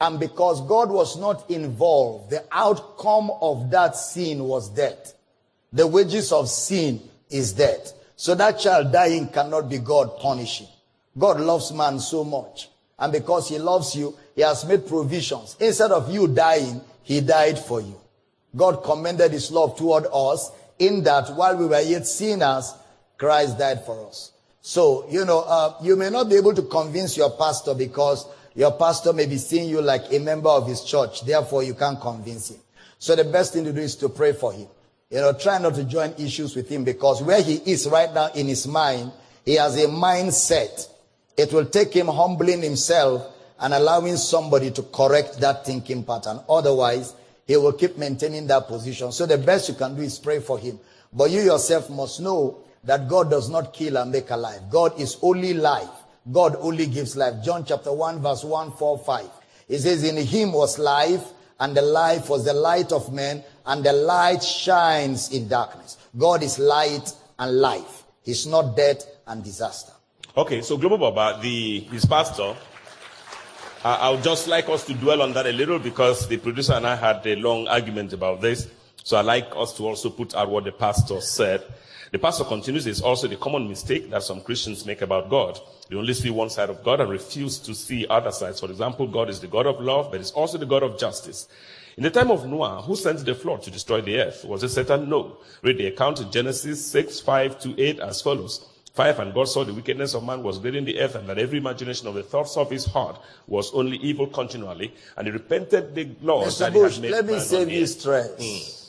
And 0.00 0.18
because 0.18 0.60
God 0.62 0.90
was 0.90 1.16
not 1.16 1.48
involved, 1.52 2.30
the 2.30 2.42
outcome 2.50 3.30
of 3.40 3.70
that 3.70 3.94
sin 3.94 4.42
was 4.42 4.68
death. 4.70 5.14
The 5.72 5.86
wages 5.86 6.32
of 6.32 6.48
sin 6.48 7.00
is 7.30 7.52
death. 7.52 7.92
So 8.16 8.34
that 8.34 8.58
child 8.58 8.90
dying 8.90 9.28
cannot 9.28 9.70
be 9.70 9.78
God 9.78 10.18
punishing. 10.18 10.66
God 11.16 11.38
loves 11.38 11.70
man 11.70 12.00
so 12.00 12.24
much. 12.24 12.68
And 12.98 13.12
because 13.12 13.50
he 13.50 13.60
loves 13.60 13.94
you, 13.94 14.18
he 14.34 14.42
has 14.42 14.64
made 14.64 14.88
provisions. 14.88 15.56
Instead 15.60 15.92
of 15.92 16.12
you 16.12 16.26
dying, 16.26 16.80
he 17.04 17.20
died 17.20 17.56
for 17.56 17.80
you. 17.80 17.99
God 18.56 18.82
commended 18.82 19.32
his 19.32 19.50
love 19.50 19.76
toward 19.76 20.06
us 20.12 20.50
in 20.78 21.04
that 21.04 21.34
while 21.34 21.56
we 21.56 21.66
were 21.66 21.80
yet 21.80 22.06
sinners, 22.06 22.74
Christ 23.18 23.58
died 23.58 23.84
for 23.84 24.06
us. 24.08 24.32
So, 24.62 25.06
you 25.10 25.24
know, 25.24 25.40
uh, 25.40 25.74
you 25.82 25.96
may 25.96 26.10
not 26.10 26.28
be 26.28 26.36
able 26.36 26.54
to 26.54 26.62
convince 26.62 27.16
your 27.16 27.30
pastor 27.30 27.74
because 27.74 28.26
your 28.54 28.72
pastor 28.72 29.12
may 29.12 29.26
be 29.26 29.38
seeing 29.38 29.68
you 29.68 29.80
like 29.80 30.12
a 30.12 30.18
member 30.18 30.48
of 30.48 30.66
his 30.66 30.84
church. 30.84 31.24
Therefore, 31.24 31.62
you 31.62 31.74
can't 31.74 32.00
convince 32.00 32.50
him. 32.50 32.60
So 32.98 33.16
the 33.16 33.24
best 33.24 33.52
thing 33.52 33.64
to 33.64 33.72
do 33.72 33.80
is 33.80 33.96
to 33.96 34.08
pray 34.08 34.32
for 34.32 34.52
him. 34.52 34.68
You 35.10 35.18
know, 35.18 35.32
try 35.32 35.58
not 35.58 35.74
to 35.74 35.84
join 35.84 36.14
issues 36.18 36.54
with 36.54 36.68
him 36.68 36.84
because 36.84 37.22
where 37.22 37.42
he 37.42 37.54
is 37.56 37.88
right 37.88 38.12
now 38.12 38.28
in 38.34 38.46
his 38.46 38.66
mind, 38.66 39.12
he 39.44 39.54
has 39.54 39.76
a 39.82 39.86
mindset. 39.88 40.88
It 41.36 41.52
will 41.52 41.66
take 41.66 41.92
him 41.92 42.06
humbling 42.06 42.62
himself 42.62 43.34
and 43.58 43.74
allowing 43.74 44.16
somebody 44.16 44.70
to 44.72 44.82
correct 44.82 45.40
that 45.40 45.64
thinking 45.64 46.04
pattern. 46.04 46.40
Otherwise, 46.48 47.14
he 47.50 47.56
will 47.56 47.72
keep 47.72 47.98
maintaining 47.98 48.46
that 48.46 48.68
position. 48.68 49.10
So 49.10 49.26
the 49.26 49.36
best 49.36 49.68
you 49.68 49.74
can 49.74 49.96
do 49.96 50.02
is 50.02 50.20
pray 50.20 50.38
for 50.38 50.56
him. 50.56 50.78
But 51.12 51.32
you 51.32 51.40
yourself 51.40 51.90
must 51.90 52.20
know 52.20 52.62
that 52.84 53.08
God 53.08 53.28
does 53.28 53.50
not 53.50 53.72
kill 53.72 53.96
and 53.96 54.12
make 54.12 54.30
alive. 54.30 54.70
God 54.70 55.00
is 55.00 55.16
only 55.20 55.52
life. 55.54 55.88
God 56.30 56.54
only 56.60 56.86
gives 56.86 57.16
life. 57.16 57.42
John 57.42 57.64
chapter 57.64 57.92
1 57.92 58.22
verse 58.22 58.44
1, 58.44 58.70
4, 58.70 58.98
5. 58.98 59.26
It 59.68 59.80
says, 59.80 60.04
in 60.04 60.16
him 60.16 60.52
was 60.52 60.78
life 60.78 61.24
and 61.58 61.76
the 61.76 61.82
life 61.82 62.28
was 62.30 62.44
the 62.44 62.54
light 62.54 62.92
of 62.92 63.12
men 63.12 63.42
and 63.66 63.82
the 63.82 63.94
light 63.94 64.44
shines 64.44 65.32
in 65.32 65.48
darkness. 65.48 65.96
God 66.16 66.44
is 66.44 66.56
light 66.60 67.12
and 67.40 67.58
life. 67.58 68.04
He's 68.22 68.46
not 68.46 68.76
death 68.76 69.04
and 69.26 69.42
disaster. 69.42 69.92
Okay, 70.36 70.62
so 70.62 70.76
Global 70.76 70.98
Baba, 71.10 71.40
the 71.42 71.80
his 71.80 72.04
pastor, 72.04 72.54
I 73.82 74.10
would 74.10 74.22
just 74.22 74.46
like 74.46 74.68
us 74.68 74.84
to 74.86 74.94
dwell 74.94 75.22
on 75.22 75.32
that 75.32 75.46
a 75.46 75.52
little 75.52 75.78
because 75.78 76.28
the 76.28 76.36
producer 76.36 76.74
and 76.74 76.86
I 76.86 76.96
had 76.96 77.26
a 77.26 77.34
long 77.36 77.66
argument 77.66 78.12
about 78.12 78.42
this. 78.42 78.68
So 79.04 79.16
I'd 79.16 79.24
like 79.24 79.48
us 79.56 79.74
to 79.78 79.86
also 79.86 80.10
put 80.10 80.34
out 80.34 80.50
what 80.50 80.64
the 80.64 80.72
pastor 80.72 81.18
said. 81.22 81.64
The 82.12 82.18
pastor 82.18 82.44
continues, 82.44 82.86
it's 82.86 83.00
also 83.00 83.26
the 83.26 83.36
common 83.36 83.66
mistake 83.66 84.10
that 84.10 84.22
some 84.22 84.42
Christians 84.42 84.84
make 84.84 85.00
about 85.00 85.30
God. 85.30 85.58
They 85.88 85.96
only 85.96 86.12
see 86.12 86.28
one 86.28 86.50
side 86.50 86.68
of 86.68 86.84
God 86.84 87.00
and 87.00 87.08
refuse 87.08 87.58
to 87.60 87.74
see 87.74 88.06
other 88.06 88.32
sides. 88.32 88.60
For 88.60 88.70
example, 88.70 89.06
God 89.06 89.30
is 89.30 89.40
the 89.40 89.46
God 89.46 89.66
of 89.66 89.80
love, 89.80 90.10
but 90.10 90.20
He's 90.20 90.32
also 90.32 90.58
the 90.58 90.66
God 90.66 90.82
of 90.82 90.98
justice. 90.98 91.48
In 91.96 92.02
the 92.02 92.10
time 92.10 92.30
of 92.30 92.46
Noah, 92.46 92.82
who 92.82 92.96
sent 92.96 93.24
the 93.24 93.34
flood 93.34 93.62
to 93.62 93.70
destroy 93.70 94.02
the 94.02 94.20
earth? 94.20 94.44
Was 94.44 94.62
it 94.62 94.68
Satan? 94.68 95.08
No. 95.08 95.38
Read 95.62 95.78
the 95.78 95.86
account 95.86 96.20
in 96.20 96.30
Genesis 96.30 96.84
6, 96.90 97.20
5 97.20 97.60
to 97.60 97.82
8 97.82 98.00
as 98.00 98.20
follows. 98.20 98.66
5. 98.94 99.18
And 99.20 99.34
God 99.34 99.44
saw 99.44 99.64
the 99.64 99.74
wickedness 99.74 100.14
of 100.14 100.24
man 100.24 100.42
was 100.42 100.58
great 100.58 100.74
in 100.74 100.84
the 100.84 101.00
earth, 101.00 101.14
and 101.14 101.28
that 101.28 101.38
every 101.38 101.58
imagination 101.58 102.08
of 102.08 102.14
the 102.14 102.22
thoughts 102.22 102.56
of 102.56 102.70
his 102.70 102.86
heart 102.86 103.20
was 103.46 103.72
only 103.72 103.96
evil 103.98 104.26
continually. 104.26 104.92
And 105.16 105.26
he 105.26 105.32
repented 105.32 105.94
the 105.94 106.10
Lord 106.20 106.48
Mr. 106.48 106.58
that 106.58 106.72
Bush, 106.72 106.98
he 106.98 107.02
had 107.02 107.02
made 107.02 107.10
let 107.12 107.26
me 107.26 107.40
save 107.40 107.70
you 107.70 107.86
stress. 107.86 108.30
Hmm. 108.38 108.80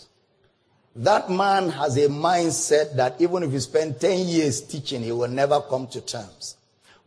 That 1.03 1.29
man 1.29 1.69
has 1.69 1.95
a 1.97 2.09
mindset 2.09 2.95
that 2.97 3.21
even 3.21 3.43
if 3.43 3.51
he 3.51 3.59
spend 3.59 3.99
10 4.01 4.27
years 4.27 4.61
teaching, 4.61 5.01
he 5.01 5.11
will 5.11 5.29
never 5.29 5.61
come 5.61 5.87
to 5.87 6.01
terms. 6.01 6.57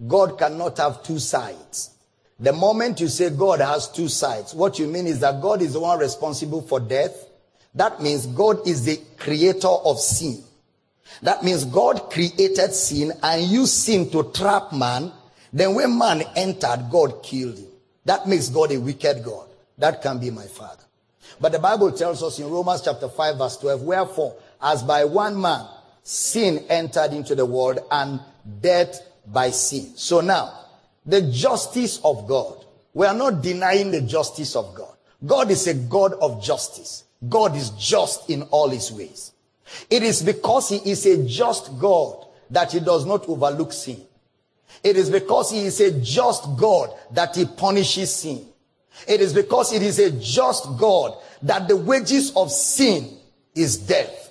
God 0.06 0.38
cannot 0.38 0.78
have 0.78 1.02
two 1.02 1.18
sides. 1.18 1.90
The 2.40 2.52
moment 2.52 3.00
you 3.00 3.08
say 3.08 3.30
God 3.30 3.60
has 3.60 3.88
two 3.90 4.08
sides, 4.08 4.54
what 4.54 4.78
you 4.78 4.88
mean 4.88 5.06
is 5.06 5.20
that 5.20 5.40
God 5.40 5.62
is 5.62 5.74
the 5.74 5.80
one 5.80 5.98
responsible 5.98 6.62
for 6.62 6.80
death. 6.80 7.28
That 7.74 8.00
means 8.00 8.26
God 8.26 8.66
is 8.66 8.84
the 8.84 9.00
creator 9.18 9.68
of 9.68 10.00
sin. 10.00 10.42
That 11.22 11.42
means 11.44 11.64
God 11.64 12.10
created 12.10 12.72
sin 12.72 13.12
and 13.22 13.42
used 13.42 13.74
sin 13.74 14.10
to 14.10 14.30
trap 14.32 14.72
man. 14.72 15.12
Then 15.52 15.74
when 15.74 15.96
man 15.96 16.22
entered, 16.36 16.88
God 16.90 17.22
killed 17.22 17.58
him. 17.58 17.68
That 18.04 18.28
makes 18.28 18.48
God 18.48 18.72
a 18.72 18.78
wicked 18.78 19.24
God. 19.24 19.48
That 19.78 20.02
can 20.02 20.18
be 20.18 20.30
my 20.30 20.46
father. 20.46 20.82
But 21.40 21.52
the 21.52 21.58
Bible 21.58 21.92
tells 21.92 22.22
us 22.22 22.38
in 22.38 22.48
Romans 22.48 22.82
chapter 22.82 23.08
5 23.08 23.38
verse 23.38 23.56
12, 23.58 23.82
wherefore, 23.82 24.36
as 24.62 24.82
by 24.82 25.04
one 25.04 25.40
man 25.40 25.66
sin 26.02 26.64
entered 26.68 27.12
into 27.12 27.34
the 27.34 27.46
world 27.46 27.80
and 27.90 28.20
death 28.60 29.00
by 29.26 29.50
sin. 29.50 29.92
So 29.96 30.20
now, 30.20 30.52
the 31.06 31.22
justice 31.22 32.00
of 32.04 32.28
God. 32.28 32.64
We 32.92 33.06
are 33.06 33.14
not 33.14 33.42
denying 33.42 33.90
the 33.90 34.02
justice 34.02 34.54
of 34.54 34.74
God. 34.74 34.94
God 35.26 35.50
is 35.50 35.66
a 35.66 35.74
God 35.74 36.12
of 36.14 36.42
justice. 36.42 37.04
God 37.28 37.56
is 37.56 37.70
just 37.70 38.30
in 38.30 38.42
all 38.44 38.68
his 38.68 38.92
ways. 38.92 39.32
It 39.90 40.02
is 40.02 40.22
because 40.22 40.68
he 40.68 40.76
is 40.90 41.06
a 41.06 41.24
just 41.26 41.78
God 41.78 42.26
that 42.50 42.72
he 42.72 42.80
does 42.80 43.06
not 43.06 43.28
overlook 43.28 43.72
sin. 43.72 44.00
It 44.82 44.96
is 44.96 45.10
because 45.10 45.50
he 45.50 45.60
is 45.60 45.80
a 45.80 45.90
just 46.00 46.44
God 46.56 46.90
that 47.12 47.34
he 47.36 47.46
punishes 47.46 48.14
sin. 48.14 48.46
It 49.08 49.20
is 49.20 49.32
because 49.32 49.72
it 49.72 49.82
is 49.82 49.98
a 49.98 50.10
just 50.10 50.64
God 50.78 51.18
that 51.42 51.68
the 51.68 51.76
wages 51.76 52.34
of 52.36 52.50
sin 52.50 53.16
is 53.54 53.76
death. 53.76 54.30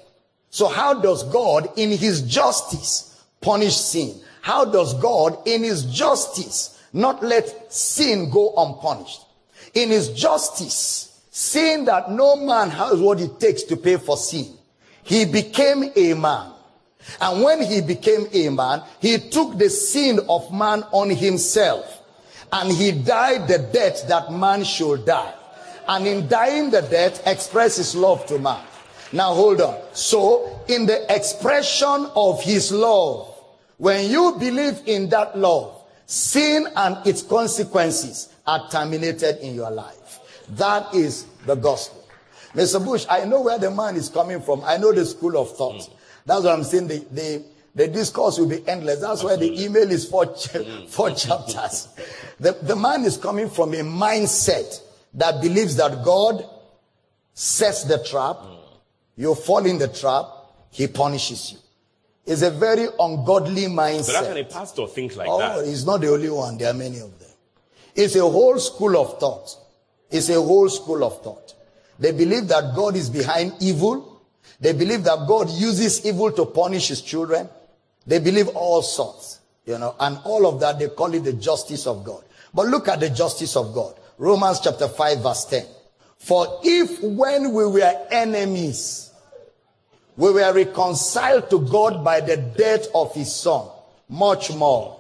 So 0.50 0.68
how 0.68 0.94
does 0.94 1.24
God 1.24 1.70
in 1.78 1.92
his 1.92 2.22
justice 2.22 3.24
punish 3.42 3.76
sin? 3.76 4.20
How 4.42 4.66
does 4.66 4.94
God 4.96 5.38
in 5.48 5.64
his 5.64 5.86
justice 5.86 6.82
not 6.94 7.24
let 7.24 7.74
sin 7.74 8.30
go 8.30 8.54
unpunished? 8.56 9.22
In 9.74 9.90
his 9.90 10.10
justice, 10.10 11.22
seeing 11.32 11.86
that 11.86 12.12
no 12.12 12.36
man 12.36 12.70
has 12.70 13.00
what 13.00 13.20
it 13.20 13.40
takes 13.40 13.64
to 13.64 13.76
pay 13.78 13.98
for 13.98 14.18
sin, 14.18 14.54
he 15.04 15.26
became 15.26 15.92
a 15.96 16.14
man. 16.14 16.52
And 17.20 17.44
when 17.44 17.62
he 17.62 17.82
became 17.82 18.28
a 18.32 18.50
man, 18.50 18.82
he 19.02 19.18
took 19.18 19.58
the 19.58 19.70
sin 19.70 20.20
of 20.30 20.52
man 20.54 20.84
on 20.92 21.10
himself. 21.10 22.02
And 22.52 22.72
he 22.72 22.92
died 22.92 23.48
the 23.48 23.58
death 23.58 24.08
that 24.08 24.32
man 24.32 24.64
should 24.64 25.06
die. 25.06 25.34
And 25.88 26.08
in 26.08 26.28
dying 26.28 26.70
the 26.70 26.82
death, 26.82 27.26
express 27.28 27.78
his 27.78 27.96
love 27.96 28.26
to 28.28 28.40
man. 28.40 28.64
Now 29.12 29.34
hold 29.34 29.62
on. 29.62 29.80
So, 29.94 30.62
in 30.68 30.86
the 30.86 31.14
expression 31.14 32.08
of 32.16 32.42
his 32.42 32.72
love, 32.72 33.28
when 33.78 34.10
you 34.10 34.36
believe 34.40 34.82
in 34.86 35.10
that 35.10 35.38
love, 35.38 35.84
sin 36.06 36.68
and 36.76 37.06
its 37.06 37.22
consequences 37.22 38.30
are 38.46 38.70
terminated 38.70 39.38
in 39.40 39.56
your 39.56 39.72
life. 39.72 40.20
That 40.50 40.94
is 40.94 41.26
the 41.46 41.56
gospel. 41.56 42.03
Mr. 42.56 42.84
Bush, 42.84 43.06
I 43.10 43.26
know 43.26 43.42
where 43.42 43.58
the 43.58 43.72
man 43.72 43.96
is 43.96 44.10
coming 44.10 44.42
from. 44.42 44.64
I 44.64 44.78
know 44.78 44.92
the 44.92 45.06
school 45.06 45.38
of 45.38 45.56
thought. 45.56 45.76
Mm. 45.76 45.94
That's 46.26 46.44
what 46.44 46.54
I'm 46.54 46.64
saying. 46.64 46.88
The, 46.88 47.00
the, 47.12 47.44
the 47.76 47.88
discourse 47.88 48.38
will 48.38 48.48
be 48.48 48.68
endless. 48.68 49.02
That's 49.02 49.24
why 49.24 49.36
the 49.36 49.64
email 49.64 49.90
is 49.90 50.08
four, 50.08 50.26
ch- 50.28 50.50
mm. 50.50 50.88
four 50.90 51.12
chapters. 51.12 51.88
The, 52.40 52.54
the 52.62 52.76
man 52.76 53.04
is 53.04 53.18
coming 53.18 53.50
from 53.50 53.74
a 53.74 53.78
mindset 53.78 54.82
that 55.16 55.42
believes 55.42 55.76
that 55.78 56.04
God 56.04 56.48
sets 57.34 57.84
the 57.86 57.98
trap, 58.04 58.38
mm. 58.38 58.58
you 59.18 59.34
fall 59.34 59.66
in 59.66 59.80
the 59.80 59.88
trap, 59.88 60.26
he 60.70 60.88
punishes 60.88 61.52
you. 61.52 61.58
It's 62.26 62.42
a 62.42 62.52
very 62.52 62.88
ungodly 63.00 63.66
mindset. 63.66 64.14
But 64.14 64.16
how 64.16 64.26
can 64.26 64.38
a 64.38 64.44
pastor 64.46 64.88
think 64.88 65.16
like 65.16 65.28
that? 65.28 65.34
Oh, 65.34 65.62
that? 65.62 65.68
he's 65.68 65.86
not 65.86 66.02
the 66.02 66.12
only 66.12 66.30
one. 66.30 66.58
There 66.58 66.70
are 66.70 66.74
many 66.74 67.00
of 67.00 67.20
them. 67.20 67.30
It's 67.96 68.16
a 68.16 68.22
whole 68.22 68.58
school 68.60 68.98
of 68.98 69.20
thought. 69.20 69.56
It's 70.10 70.30
a 70.30 70.42
whole 70.42 70.70
school 70.70 71.04
of 71.04 71.22
thought. 71.22 71.54
They 72.00 72.12
believe 72.12 72.48
that 72.48 72.76
God 72.76 72.96
is 72.96 73.10
behind 73.10 73.54
evil. 73.60 74.22
They 74.60 74.74
believe 74.74 75.04
that 75.04 75.28
God 75.28 75.50
uses 75.50 76.06
evil 76.06 76.32
to 76.32 76.46
punish 76.46 76.88
his 76.88 77.02
children. 77.02 77.50
They 78.06 78.20
believe 78.20 78.50
all 78.50 78.82
sorts, 78.82 79.40
you 79.66 79.78
know, 79.78 79.96
and 80.00 80.20
all 80.26 80.46
of 80.46 80.60
that 80.60 80.80
they 80.80 80.90
call 80.90 81.14
it 81.14 81.24
the 81.24 81.34
justice 81.34 81.88
of 81.88 82.04
God. 82.04 82.24
But 82.54 82.68
look 82.68 82.88
at 82.88 83.00
the 83.00 83.10
justice 83.10 83.56
of 83.56 83.74
God. 83.74 83.96
Romans 84.18 84.60
chapter 84.60 84.88
5 84.88 85.20
verse 85.24 85.46
10. 85.46 85.66
For 86.18 86.60
if 86.64 87.02
when 87.02 87.54
we 87.54 87.66
were 87.66 88.08
enemies, 88.12 89.12
we 90.16 90.32
were 90.32 90.54
reconciled 90.54 91.50
to 91.50 91.60
God 91.60 92.04
by 92.04 92.22
the 92.22 92.38
death 92.38 92.88
of 92.94 93.14
his 93.14 93.34
son, 93.34 93.68
much 94.08 94.54
more. 94.54 95.00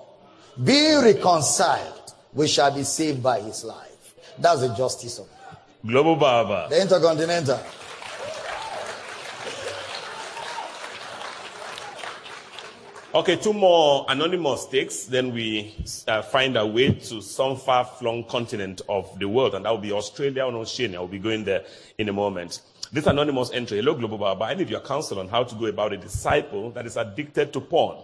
Being 0.61 1.01
reconciled, 1.01 2.13
we 2.33 2.47
shall 2.47 2.73
be 2.73 2.83
saved 2.83 3.21
by 3.21 3.39
his 3.39 3.63
life. 3.63 4.15
That's 4.39 4.61
the 4.61 4.73
justice 4.75 5.19
of 5.19 5.29
God. 5.29 5.42
Global 5.85 6.15
Baba. 6.15 6.67
The 6.69 6.81
intercontinental. 6.81 7.59
Okay, 13.15 13.35
two 13.35 13.53
more 13.53 14.05
anonymous 14.07 14.65
takes, 14.65 15.03
then 15.05 15.33
we 15.33 15.75
uh, 16.07 16.21
find 16.21 16.57
our 16.57 16.65
way 16.65 16.93
to 16.93 17.21
some 17.21 17.57
far-flung 17.57 18.23
continent 18.23 18.81
of 18.87 19.19
the 19.19 19.27
world, 19.27 19.53
and 19.55 19.65
that 19.65 19.71
will 19.71 19.77
be 19.77 19.91
Australia 19.91 20.47
and 20.47 20.55
Oceania. 20.55 20.99
We'll 20.99 21.09
be 21.09 21.19
going 21.19 21.43
there 21.43 21.65
in 21.97 22.07
a 22.07 22.13
moment. 22.13 22.61
This 22.91 23.05
anonymous 23.05 23.51
entry, 23.51 23.77
hello 23.77 23.93
Global 23.93 24.17
Baba, 24.17 24.45
I 24.45 24.53
need 24.53 24.69
your 24.69 24.79
counsel 24.79 25.19
on 25.19 25.27
how 25.27 25.43
to 25.43 25.53
go 25.55 25.65
about 25.65 25.93
a 25.93 25.97
disciple 25.97 26.71
that 26.71 26.85
is 26.85 26.95
addicted 26.95 27.51
to 27.53 27.59
porn. 27.61 27.97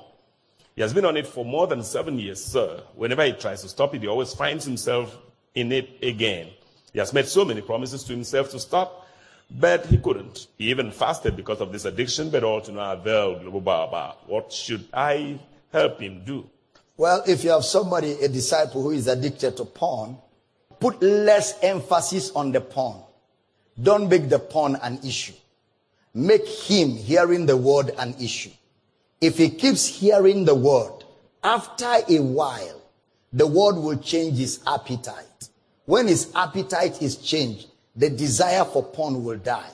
He 0.75 0.81
has 0.81 0.93
been 0.93 1.05
on 1.05 1.15
it 1.15 1.25
for 1.25 1.45
more 1.45 1.65
than 1.65 1.81
seven 1.81 2.19
years, 2.19 2.43
sir. 2.43 2.83
Whenever 2.93 3.23
he 3.25 3.31
tries 3.31 3.61
to 3.61 3.69
stop 3.69 3.95
it, 3.95 4.01
he 4.01 4.07
always 4.07 4.33
finds 4.33 4.65
himself 4.65 5.17
in 5.55 5.71
it 5.71 5.89
again. 6.03 6.49
He 6.93 6.99
has 6.99 7.13
made 7.13 7.27
so 7.27 7.45
many 7.45 7.61
promises 7.61 8.03
to 8.05 8.13
himself 8.13 8.51
to 8.51 8.59
stop, 8.59 9.07
but 9.51 9.85
he 9.85 9.97
couldn't. 9.97 10.47
He 10.57 10.69
even 10.69 10.91
fasted 10.91 11.35
because 11.35 11.61
of 11.61 11.71
this 11.71 11.85
addiction, 11.85 12.29
but 12.29 12.43
all 12.43 12.61
to 12.61 12.71
no 12.71 12.91
avail. 12.91 13.35
What 14.27 14.51
should 14.51 14.87
I 14.93 15.39
help 15.71 15.99
him 15.99 16.23
do? 16.25 16.49
Well, 16.97 17.23
if 17.25 17.43
you 17.43 17.51
have 17.51 17.63
somebody, 17.63 18.13
a 18.13 18.27
disciple 18.27 18.83
who 18.83 18.91
is 18.91 19.07
addicted 19.07 19.55
to 19.57 19.65
porn, 19.65 20.17
put 20.79 21.01
less 21.01 21.57
emphasis 21.61 22.31
on 22.31 22.51
the 22.51 22.61
porn. 22.61 23.01
Don't 23.81 24.09
make 24.09 24.29
the 24.29 24.39
porn 24.39 24.75
an 24.81 24.99
issue. 25.05 25.33
Make 26.13 26.47
him 26.47 26.89
hearing 26.89 27.45
the 27.45 27.55
word 27.55 27.91
an 27.97 28.15
issue. 28.19 28.51
If 29.21 29.37
he 29.37 29.49
keeps 29.49 29.85
hearing 29.85 30.45
the 30.45 30.55
word, 30.55 31.03
after 31.43 31.99
a 32.09 32.19
while, 32.19 32.81
the 33.31 33.47
word 33.47 33.75
will 33.75 33.97
change 33.97 34.37
his 34.37 34.59
appetite. 34.67 35.49
When 35.89 36.05
his 36.05 36.31
appetite 36.35 37.01
is 37.01 37.15
changed, 37.15 37.65
the 37.95 38.11
desire 38.11 38.63
for 38.63 38.83
porn 38.83 39.23
will 39.23 39.39
die. 39.39 39.71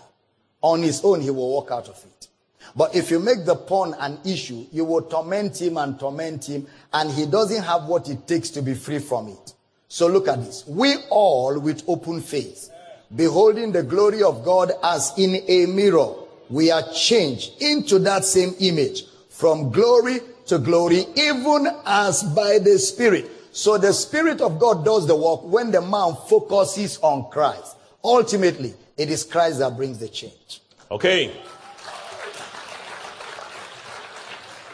On 0.61 0.81
his 0.81 1.03
own, 1.03 1.19
he 1.19 1.29
will 1.29 1.49
walk 1.49 1.71
out 1.71 1.89
of 1.89 2.01
it. 2.05 2.29
But 2.73 2.95
if 2.95 3.11
you 3.11 3.19
make 3.19 3.43
the 3.43 3.57
porn 3.57 3.93
an 3.99 4.19
issue, 4.23 4.65
you 4.71 4.85
will 4.85 5.01
torment 5.01 5.61
him 5.61 5.75
and 5.75 5.99
torment 5.99 6.45
him, 6.45 6.67
and 6.93 7.11
he 7.11 7.25
doesn't 7.25 7.63
have 7.63 7.87
what 7.87 8.07
it 8.07 8.29
takes 8.29 8.49
to 8.51 8.61
be 8.61 8.75
free 8.75 8.99
from 8.99 9.27
it. 9.27 9.55
So 9.89 10.07
look 10.07 10.29
at 10.29 10.41
this. 10.41 10.65
We 10.65 10.95
all, 11.09 11.59
with 11.59 11.83
open 11.85 12.21
face, 12.21 12.69
beholding 13.13 13.73
the 13.73 13.83
glory 13.83 14.23
of 14.23 14.45
God 14.45 14.71
as 14.81 15.11
in 15.17 15.43
a 15.49 15.65
mirror, 15.65 16.13
we 16.49 16.71
are 16.71 16.93
changed 16.93 17.61
into 17.61 17.99
that 17.99 18.23
same 18.23 18.53
image 18.61 19.03
from 19.27 19.69
glory 19.69 20.21
to 20.45 20.59
glory, 20.59 21.07
even 21.17 21.67
as 21.85 22.23
by 22.23 22.59
the 22.59 22.79
Spirit. 22.79 23.29
So 23.55 23.77
the 23.77 23.93
Spirit 23.93 24.41
of 24.41 24.59
God 24.59 24.83
does 24.83 25.07
the 25.07 25.15
work 25.15 25.41
when 25.43 25.71
the 25.71 25.79
man 25.79 26.13
focuses 26.27 26.97
on 26.97 27.31
Christ. 27.31 27.77
Ultimately, 28.03 28.73
it 28.97 29.09
is 29.09 29.23
Christ 29.23 29.59
that 29.59 29.77
brings 29.77 29.97
the 29.97 30.09
change. 30.09 30.59
Okay. 30.91 31.31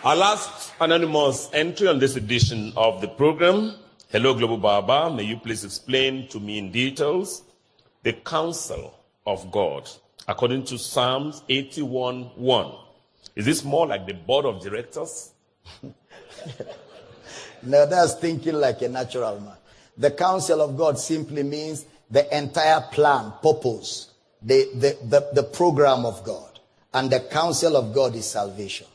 Our 0.04 0.16
last 0.16 0.74
anonymous 0.82 1.52
entry 1.54 1.90
on 1.90 2.00
this 2.00 2.16
edition 2.16 2.74
of 2.76 3.02
the 3.02 3.08
program. 3.08 3.76
Hello, 4.10 4.34
Global 4.34 4.58
Baba. 4.58 5.16
May 5.16 5.26
you 5.26 5.38
please 5.38 5.64
explain 5.64 6.28
to 6.30 6.40
me 6.40 6.58
in 6.58 6.72
details 6.72 7.44
the 8.02 8.14
counsel 8.14 8.98
of 9.28 9.52
God 9.52 9.88
according 10.28 10.64
to 10.66 10.80
Psalms 10.80 11.44
81 11.50 12.32
1. 12.34 12.72
Is 13.36 13.46
this 13.46 13.64
more 13.64 13.86
like 13.86 14.08
the 14.08 14.16
board 14.16 14.46
of 14.48 14.60
directors? 14.60 15.34
no, 17.64 17.86
that's 17.86 18.16
thinking 18.16 18.56
like 18.56 18.82
a 18.82 18.90
natural 18.90 19.40
man. 19.40 19.56
The 19.98 20.12
counsel 20.12 20.62
of 20.62 20.78
God 20.78 20.98
simply 20.98 21.44
means 21.44 21.86
the 22.10 22.38
entire 22.38 22.82
plan, 22.92 23.34
purpose, 23.42 24.10
the, 24.42 24.70
the, 24.74 24.98
the, 25.08 25.30
the 25.34 25.44
program 25.44 26.06
of 26.06 26.24
God. 26.24 26.60
And 26.94 27.10
the 27.10 27.20
counsel 27.20 27.78
of 27.78 27.94
God 27.94 28.16
is 28.16 28.30
salvation. 28.30 28.88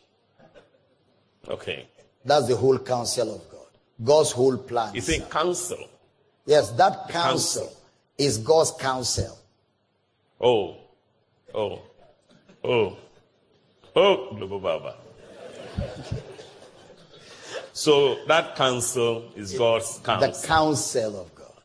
Okay. 1.49 1.87
That's 2.25 2.49
the 2.49 2.57
whole 2.57 2.79
counsel 2.79 3.35
of 3.37 3.51
God. 3.51 3.61
God's 4.03 4.33
whole 4.33 4.59
plan. 4.59 4.95
You 4.95 5.01
think 5.01 5.31
counsel? 5.31 5.89
Yes, 6.45 6.71
that 6.73 7.09
counsel, 7.09 7.63
counsel 7.63 7.77
is 8.19 8.39
God's 8.39 8.73
counsel. 8.73 9.39
Oh, 10.41 10.77
oh, 11.55 11.81
oh, 12.63 12.97
oh, 13.95 14.35
Global 14.35 14.61
Baba. 14.61 14.97
So 17.77 18.25
that 18.25 18.57
counsel 18.57 19.31
is 19.37 19.53
God's 19.53 20.01
counsel. 20.03 20.33
The 20.33 20.47
counsel 20.47 21.21
of 21.21 21.35
God. 21.35 21.63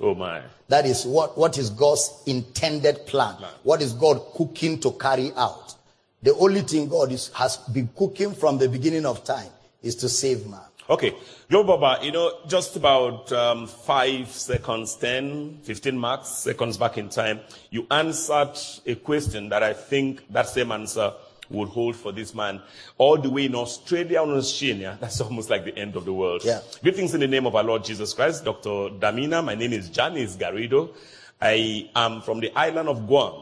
Oh 0.00 0.12
my. 0.12 0.42
That 0.66 0.86
is 0.86 1.06
what, 1.06 1.38
what 1.38 1.56
is 1.56 1.70
God's 1.70 2.20
intended 2.26 3.06
plan. 3.06 3.36
What 3.62 3.80
is 3.80 3.92
God 3.92 4.20
cooking 4.34 4.80
to 4.80 4.90
carry 4.90 5.30
out? 5.36 5.76
The 6.20 6.34
only 6.34 6.62
thing 6.62 6.88
God 6.88 7.12
is, 7.12 7.28
has 7.34 7.58
been 7.58 7.88
cooking 7.96 8.34
from 8.34 8.58
the 8.58 8.68
beginning 8.68 9.06
of 9.06 9.22
time 9.22 9.50
is 9.82 9.94
to 9.96 10.08
save 10.08 10.48
man. 10.48 10.60
Okay. 10.90 11.14
Global 11.48 11.78
Baba, 11.78 12.04
you 12.04 12.10
know, 12.10 12.38
just 12.48 12.74
about 12.74 13.30
um, 13.30 13.68
five 13.68 14.28
seconds, 14.32 14.96
10, 14.96 15.60
15 15.62 15.96
marks, 15.96 16.28
seconds 16.28 16.76
back 16.76 16.98
in 16.98 17.08
time, 17.08 17.38
you 17.70 17.86
answered 17.88 18.58
a 18.84 18.96
question 18.96 19.48
that 19.50 19.62
I 19.62 19.74
think 19.74 20.26
that 20.32 20.48
same 20.48 20.72
answer 20.72 21.12
would 21.52 21.68
hold 21.68 21.96
for 21.96 22.12
this 22.12 22.34
man 22.34 22.60
all 22.98 23.16
the 23.16 23.30
way 23.30 23.46
in 23.46 23.54
Australia 23.54 24.22
and 24.22 24.32
Oceania. 24.32 24.98
That's 25.00 25.20
almost 25.20 25.50
like 25.50 25.64
the 25.64 25.76
end 25.76 25.96
of 25.96 26.04
the 26.04 26.12
world. 26.12 26.42
Yeah. 26.44 26.60
Greetings 26.82 27.14
in 27.14 27.20
the 27.20 27.28
name 27.28 27.46
of 27.46 27.54
our 27.54 27.62
Lord 27.62 27.84
Jesus 27.84 28.12
Christ, 28.14 28.44
Dr. 28.44 28.90
Damina. 28.98 29.44
My 29.44 29.54
name 29.54 29.72
is 29.72 29.88
Janice 29.88 30.36
Garrido. 30.36 30.94
I 31.40 31.90
am 31.94 32.22
from 32.22 32.40
the 32.40 32.52
island 32.56 32.88
of 32.88 33.06
Guam, 33.06 33.34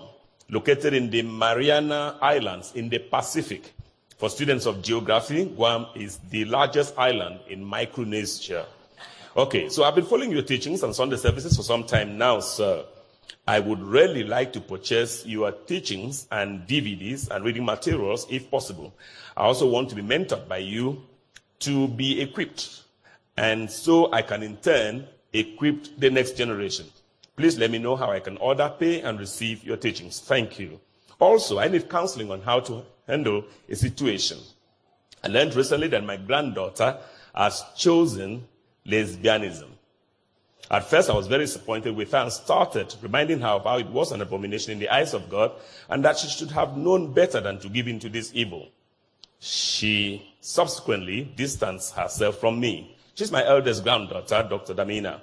located 0.49 0.95
in 0.95 1.11
the 1.11 1.23
Mariana 1.23 2.17
Islands 2.21 2.73
in 2.75 2.89
the 2.89 2.99
Pacific. 2.99 3.75
For 4.17 4.29
students 4.29 4.67
of 4.67 4.83
geography, 4.83 5.47
Guam 5.47 5.87
is 5.95 6.19
the 6.31 6.45
largest 6.45 6.99
island 6.99 7.41
in 7.49 7.65
Micronesia. 7.65 8.67
Okay, 9.37 9.69
so 9.69 9.85
I've 9.85 9.95
been 9.95 10.05
following 10.05 10.31
your 10.31 10.43
teachings 10.43 10.83
and 10.83 10.95
Sunday 10.95 11.17
services 11.17 11.57
for 11.57 11.63
some 11.63 11.85
time 11.85 12.19
now, 12.19 12.41
sir. 12.41 12.85
I 13.47 13.61
would 13.61 13.83
really 13.83 14.25
like 14.25 14.53
to 14.55 14.61
purchase 14.61 15.25
your 15.27 15.53
teachings 15.53 16.27
and 16.31 16.67
DVDs 16.67 17.29
and 17.31 17.45
reading 17.45 17.65
materials 17.65 18.27
if 18.31 18.51
possible. 18.51 18.95
I 19.37 19.43
also 19.43 19.69
want 19.69 19.89
to 19.91 19.95
be 19.95 20.03
mentored 20.03 20.49
by 20.49 20.59
you 20.59 21.03
to 21.61 21.89
be 21.89 22.21
equipped. 22.21 22.83
And 23.37 23.71
so 23.71 24.13
I 24.13 24.23
can 24.23 24.43
in 24.43 24.57
turn 24.59 25.07
equip 25.33 25.99
the 25.99 26.11
next 26.11 26.37
generation. 26.37 26.87
Please 27.37 27.59
let 27.59 27.71
me 27.71 27.79
know 27.79 27.97
how 27.97 28.11
I 28.11 28.21
can 28.21 28.37
order, 28.37 28.73
pay, 28.79 29.01
and 29.01 29.19
receive 29.19 29.65
your 29.65 29.77
teachings. 29.77 30.21
Thank 30.21 30.59
you. 30.59 30.81
Also, 31.19 31.59
I 31.59 31.69
need 31.69 31.89
counseling 31.89 32.31
on 32.31 32.43
how 32.43 32.61
to 32.61 32.83
handle 33.07 33.45
a 33.69 33.77
situation. 33.77 34.39
I 35.25 35.29
learned 35.29 35.55
recently 35.55 35.89
that 35.89 36.05
my 36.05 36.17
granddaughter 36.17 36.99
has 37.35 37.65
chosen 37.77 38.47
lesbianism. 38.87 39.70
At 40.71 40.89
first, 40.89 41.11
I 41.11 41.15
was 41.15 41.27
very 41.27 41.45
disappointed 41.47 41.97
with 41.97 42.13
her 42.13 42.19
and 42.19 42.33
started 42.33 42.95
reminding 43.03 43.41
her 43.41 43.49
of 43.49 43.65
how 43.65 43.79
it 43.79 43.89
was 43.89 44.13
an 44.13 44.21
abomination 44.21 44.73
in 44.73 44.79
the 44.79 44.89
eyes 44.89 45.15
of 45.15 45.29
God 45.29 45.51
and 45.89 46.05
that 46.05 46.19
she 46.19 46.29
should 46.29 46.53
have 46.53 46.77
known 46.77 47.13
better 47.13 47.41
than 47.41 47.59
to 47.59 47.69
give 47.69 47.89
in 47.89 47.99
to 47.99 48.09
this 48.09 48.31
evil. 48.35 48.69
She 49.41 50.35
subsequently 50.41 51.25
distanced 51.35 51.95
herself 51.95 52.39
from 52.39 52.61
me. 52.61 52.97
She's 53.17 53.33
my 53.33 53.45
eldest 53.45 53.83
granddaughter, 53.83 54.47
Dr. 54.49 54.75
Damina. 54.75 55.21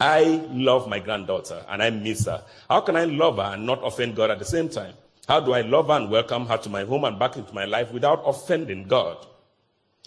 I 0.00 0.22
love 0.50 0.88
my 0.88 0.98
granddaughter 0.98 1.64
and 1.68 1.82
I 1.82 1.90
miss 1.90 2.24
her. 2.24 2.42
How 2.68 2.80
can 2.80 2.96
I 2.96 3.04
love 3.04 3.36
her 3.36 3.54
and 3.54 3.66
not 3.66 3.84
offend 3.84 4.16
God 4.16 4.30
at 4.30 4.40
the 4.40 4.44
same 4.44 4.68
time? 4.68 4.94
How 5.28 5.38
do 5.38 5.52
I 5.52 5.60
love 5.60 5.86
her 5.86 5.94
and 5.94 6.10
welcome 6.10 6.46
her 6.46 6.56
to 6.56 6.68
my 6.68 6.82
home 6.82 7.04
and 7.04 7.16
back 7.16 7.36
into 7.36 7.54
my 7.54 7.64
life 7.64 7.92
without 7.92 8.22
offending 8.26 8.88
God? 8.88 9.24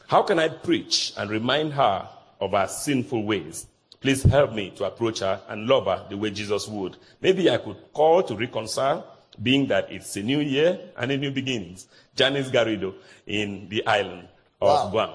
How 0.07 0.23
can 0.23 0.39
I 0.39 0.49
preach 0.49 1.13
and 1.15 1.29
remind 1.29 1.71
her 1.73 2.09
of 2.41 2.51
her 2.51 2.67
sinful 2.67 3.23
ways? 3.23 3.67
Please 4.03 4.23
help 4.23 4.51
me 4.51 4.69
to 4.71 4.83
approach 4.83 5.19
her 5.19 5.39
and 5.47 5.65
love 5.65 5.85
her 5.85 6.05
the 6.09 6.17
way 6.17 6.29
Jesus 6.29 6.67
would. 6.67 6.97
Maybe 7.21 7.49
I 7.49 7.55
could 7.55 7.77
call 7.93 8.21
to 8.23 8.35
reconcile, 8.35 9.07
being 9.41 9.65
that 9.67 9.89
it's 9.89 10.17
a 10.17 10.21
new 10.21 10.41
year 10.41 10.77
and 10.97 11.09
a 11.09 11.17
new 11.17 11.31
beginnings. 11.31 11.87
Janice 12.13 12.49
Garrido 12.49 12.95
in 13.25 13.69
the 13.69 13.87
island 13.87 14.27
of 14.61 14.67
wow. 14.67 14.89
Guam. 14.91 15.09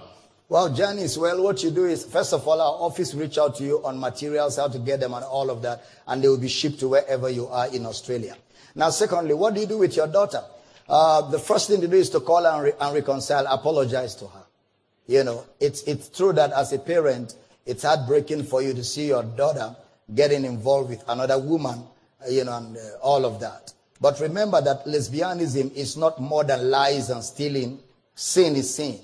Well, 0.48 0.72
Janice, 0.72 1.18
well, 1.18 1.42
what 1.42 1.62
you 1.62 1.70
do 1.70 1.84
is, 1.84 2.06
first 2.06 2.32
of 2.32 2.48
all, 2.48 2.58
our 2.62 2.88
office 2.88 3.12
reach 3.12 3.36
out 3.36 3.56
to 3.56 3.64
you 3.64 3.84
on 3.84 4.00
materials, 4.00 4.56
how 4.56 4.68
to 4.68 4.78
get 4.78 5.00
them 5.00 5.12
and 5.12 5.22
all 5.22 5.50
of 5.50 5.60
that, 5.60 5.84
and 6.06 6.24
they 6.24 6.28
will 6.28 6.40
be 6.40 6.48
shipped 6.48 6.80
to 6.80 6.88
wherever 6.88 7.28
you 7.28 7.46
are 7.48 7.68
in 7.68 7.84
Australia. 7.84 8.38
Now, 8.74 8.88
secondly, 8.88 9.34
what 9.34 9.52
do 9.52 9.60
you 9.60 9.66
do 9.66 9.76
with 9.76 9.94
your 9.96 10.06
daughter? 10.06 10.42
Uh, 10.88 11.28
the 11.30 11.38
first 11.38 11.68
thing 11.68 11.82
to 11.82 11.88
do 11.88 11.96
is 11.96 12.08
to 12.08 12.20
call 12.20 12.42
her 12.44 12.48
and, 12.48 12.64
re- 12.64 12.72
and 12.80 12.94
reconcile, 12.94 13.46
apologize 13.48 14.14
to 14.14 14.28
her. 14.28 14.44
You 15.06 15.24
know, 15.24 15.44
it's, 15.60 15.82
it's 15.82 16.08
true 16.08 16.32
that 16.32 16.52
as 16.52 16.72
a 16.72 16.78
parent, 16.78 17.34
it's 17.68 17.82
heartbreaking 17.82 18.44
for 18.44 18.62
you 18.62 18.72
to 18.72 18.82
see 18.82 19.08
your 19.08 19.22
daughter 19.22 19.76
getting 20.14 20.46
involved 20.46 20.88
with 20.88 21.04
another 21.06 21.38
woman, 21.38 21.84
uh, 22.24 22.30
you 22.30 22.42
know, 22.42 22.56
and 22.56 22.78
uh, 22.78 22.80
all 23.02 23.26
of 23.26 23.40
that. 23.40 23.74
But 24.00 24.18
remember 24.20 24.62
that 24.62 24.86
lesbianism 24.86 25.74
is 25.74 25.94
not 25.94 26.18
more 26.18 26.44
than 26.44 26.70
lies 26.70 27.10
and 27.10 27.22
stealing. 27.22 27.78
Sin 28.14 28.56
is 28.56 28.74
sin. 28.74 28.98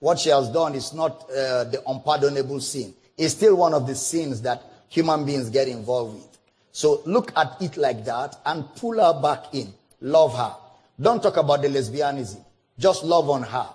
What 0.00 0.18
she 0.18 0.30
has 0.30 0.48
done 0.48 0.74
is 0.74 0.92
not 0.92 1.22
uh, 1.30 1.64
the 1.64 1.80
unpardonable 1.86 2.58
sin. 2.60 2.94
It's 3.16 3.34
still 3.34 3.54
one 3.54 3.74
of 3.74 3.86
the 3.86 3.94
sins 3.94 4.42
that 4.42 4.60
human 4.88 5.24
beings 5.24 5.48
get 5.48 5.68
involved 5.68 6.14
with. 6.14 6.38
So 6.72 7.02
look 7.06 7.32
at 7.36 7.62
it 7.62 7.76
like 7.76 8.04
that 8.06 8.34
and 8.44 8.64
pull 8.74 8.98
her 8.98 9.22
back 9.22 9.54
in. 9.54 9.72
Love 10.00 10.36
her. 10.36 10.56
Don't 11.00 11.22
talk 11.22 11.36
about 11.36 11.62
the 11.62 11.68
lesbianism. 11.68 12.44
Just 12.76 13.04
love 13.04 13.30
on 13.30 13.44
her. 13.44 13.68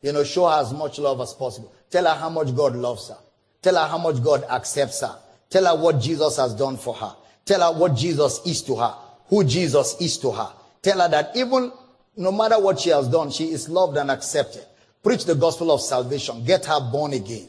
You 0.00 0.12
know, 0.12 0.24
show 0.24 0.48
her 0.48 0.60
as 0.62 0.72
much 0.72 0.98
love 0.98 1.20
as 1.20 1.34
possible. 1.34 1.74
Tell 1.90 2.06
her 2.06 2.18
how 2.18 2.30
much 2.30 2.54
God 2.56 2.74
loves 2.74 3.10
her. 3.10 3.18
Tell 3.62 3.76
her 3.76 3.86
how 3.86 3.98
much 3.98 4.22
God 4.22 4.44
accepts 4.50 5.00
her. 5.00 5.16
Tell 5.48 5.64
her 5.64 5.80
what 5.80 6.00
Jesus 6.00 6.36
has 6.36 6.54
done 6.54 6.76
for 6.76 6.94
her. 6.94 7.14
Tell 7.44 7.60
her 7.60 7.78
what 7.78 7.94
Jesus 7.94 8.44
is 8.44 8.62
to 8.62 8.76
her. 8.76 8.94
Who 9.28 9.44
Jesus 9.44 10.00
is 10.00 10.18
to 10.18 10.32
her. 10.32 10.52
Tell 10.82 11.00
her 11.00 11.08
that 11.08 11.36
even 11.36 11.72
no 12.16 12.32
matter 12.32 12.60
what 12.60 12.80
she 12.80 12.90
has 12.90 13.08
done, 13.08 13.30
she 13.30 13.50
is 13.50 13.68
loved 13.68 13.96
and 13.96 14.10
accepted. 14.10 14.66
Preach 15.02 15.24
the 15.24 15.34
gospel 15.34 15.72
of 15.72 15.80
salvation. 15.80 16.44
Get 16.44 16.66
her 16.66 16.80
born 16.90 17.12
again. 17.12 17.48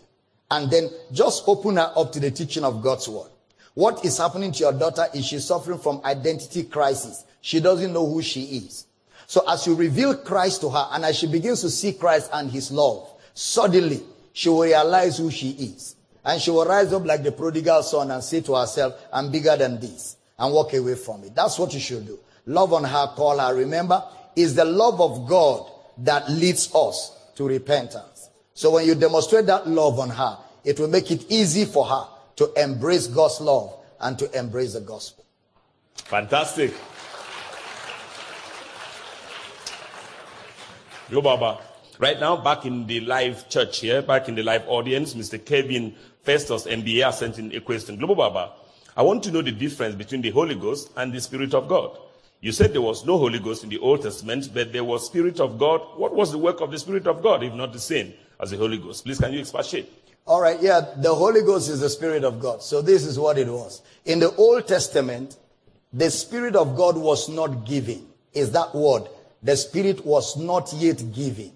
And 0.49 0.69
then 0.69 0.89
just 1.11 1.43
open 1.47 1.77
her 1.77 1.91
up 1.95 2.11
to 2.13 2.19
the 2.19 2.31
teaching 2.31 2.63
of 2.63 2.81
God's 2.81 3.09
word. 3.09 3.29
What 3.73 4.05
is 4.05 4.19
happening 4.19 4.51
to 4.51 4.59
your 4.59 4.73
daughter 4.73 5.07
is 5.13 5.25
she's 5.25 5.45
suffering 5.45 5.79
from 5.79 6.01
identity 6.05 6.63
crisis. 6.63 7.25
She 7.41 7.59
doesn't 7.59 7.91
know 7.91 8.05
who 8.05 8.21
she 8.21 8.43
is. 8.43 8.85
So 9.25 9.43
as 9.49 9.65
you 9.65 9.73
reveal 9.73 10.15
Christ 10.15 10.61
to 10.61 10.69
her 10.69 10.87
and 10.91 11.03
as 11.05 11.17
she 11.17 11.27
begins 11.27 11.61
to 11.61 11.69
see 11.69 11.93
Christ 11.93 12.29
and 12.33 12.51
his 12.51 12.71
love, 12.71 13.09
suddenly 13.33 14.03
she 14.31 14.49
will 14.49 14.61
realize 14.61 15.17
who 15.17 15.31
she 15.31 15.51
is. 15.51 15.95
And 16.25 16.41
she 16.41 16.51
will 16.51 16.65
rise 16.65 16.93
up 16.93 17.05
like 17.05 17.23
the 17.23 17.31
prodigal 17.31 17.83
son 17.83 18.11
and 18.11 18.23
say 18.23 18.41
to 18.41 18.55
herself, 18.55 18.93
I'm 19.11 19.31
bigger 19.31 19.55
than 19.57 19.79
this 19.79 20.17
and 20.39 20.53
walk 20.53 20.73
away 20.73 20.95
from 20.95 21.23
it. 21.23 21.35
That's 21.35 21.59
what 21.59 21.73
you 21.73 21.79
should 21.79 22.05
do. 22.05 22.19
Love 22.45 22.73
on 22.73 22.83
her, 22.83 23.07
call 23.15 23.39
her. 23.39 23.55
Remember, 23.55 24.03
it's 24.35 24.53
the 24.53 24.65
love 24.65 24.99
of 25.01 25.27
God 25.27 25.69
that 25.99 26.29
leads 26.29 26.73
us 26.73 27.17
to 27.35 27.47
repentance. 27.47 28.29
So 28.53 28.71
when 28.71 28.85
you 28.85 28.95
demonstrate 28.95 29.45
that 29.47 29.67
love 29.67 29.99
on 29.99 30.09
her, 30.09 30.37
it 30.63 30.79
will 30.79 30.87
make 30.87 31.11
it 31.11 31.25
easy 31.29 31.65
for 31.65 31.85
her 31.85 32.07
to 32.37 32.51
embrace 32.61 33.07
God's 33.07 33.41
love 33.41 33.75
and 33.99 34.17
to 34.19 34.37
embrace 34.37 34.73
the 34.73 34.81
gospel. 34.81 35.25
Fantastic. 35.95 36.73
Yo, 41.09 41.21
Baba. 41.21 41.59
Right 41.99 42.19
now, 42.19 42.37
back 42.37 42.65
in 42.65 42.87
the 42.87 43.01
live 43.01 43.47
church 43.49 43.79
here, 43.79 44.01
back 44.01 44.27
in 44.27 44.35
the 44.35 44.43
live 44.43 44.63
audience, 44.67 45.13
Mr. 45.13 45.43
Kevin 45.43 45.95
Festus, 46.23 46.65
MBA, 46.65 47.13
sent 47.13 47.37
in 47.37 47.53
a 47.53 47.59
question. 47.59 47.97
Global 47.97 48.15
Baba, 48.15 48.53
I 48.95 49.03
want 49.03 49.23
to 49.23 49.31
know 49.31 49.41
the 49.41 49.51
difference 49.51 49.95
between 49.95 50.21
the 50.21 50.29
Holy 50.31 50.55
Ghost 50.55 50.91
and 50.95 51.13
the 51.13 51.19
Spirit 51.19 51.53
of 51.53 51.67
God. 51.67 51.97
You 52.41 52.51
said 52.51 52.73
there 52.73 52.81
was 52.81 53.05
no 53.05 53.17
Holy 53.17 53.39
Ghost 53.39 53.63
in 53.63 53.69
the 53.69 53.79
Old 53.79 54.03
Testament, 54.03 54.49
but 54.53 54.73
there 54.73 54.83
was 54.83 55.05
Spirit 55.05 55.39
of 55.39 55.57
God. 55.57 55.81
What 55.97 56.15
was 56.15 56.31
the 56.31 56.37
work 56.37 56.61
of 56.61 56.71
the 56.71 56.79
Spirit 56.79 57.07
of 57.07 57.21
God, 57.21 57.43
if 57.43 57.53
not 57.53 57.73
the 57.73 57.79
same 57.79 58.13
as 58.39 58.51
the 58.51 58.57
Holy 58.57 58.77
Ghost? 58.77 59.05
Please, 59.05 59.19
can 59.19 59.33
you 59.33 59.39
expatiate? 59.39 59.91
All 60.25 60.41
right, 60.41 60.61
yeah, 60.61 60.81
the 60.97 61.13
Holy 61.13 61.41
Ghost 61.41 61.69
is 61.69 61.81
the 61.81 61.89
Spirit 61.89 62.23
of 62.23 62.39
God. 62.39 62.61
So 62.61 62.81
this 62.81 63.05
is 63.05 63.19
what 63.19 63.37
it 63.37 63.47
was. 63.47 63.81
In 64.05 64.19
the 64.19 64.33
Old 64.35 64.67
Testament, 64.67 65.37
the 65.91 66.09
Spirit 66.09 66.55
of 66.55 66.77
God 66.77 66.97
was 66.97 67.27
not 67.29 67.65
giving. 67.65 68.07
Is 68.33 68.51
that 68.51 68.73
word? 68.73 69.09
The 69.41 69.57
Spirit 69.57 70.05
was 70.05 70.37
not 70.37 70.71
yet 70.73 71.03
giving. 71.13 71.51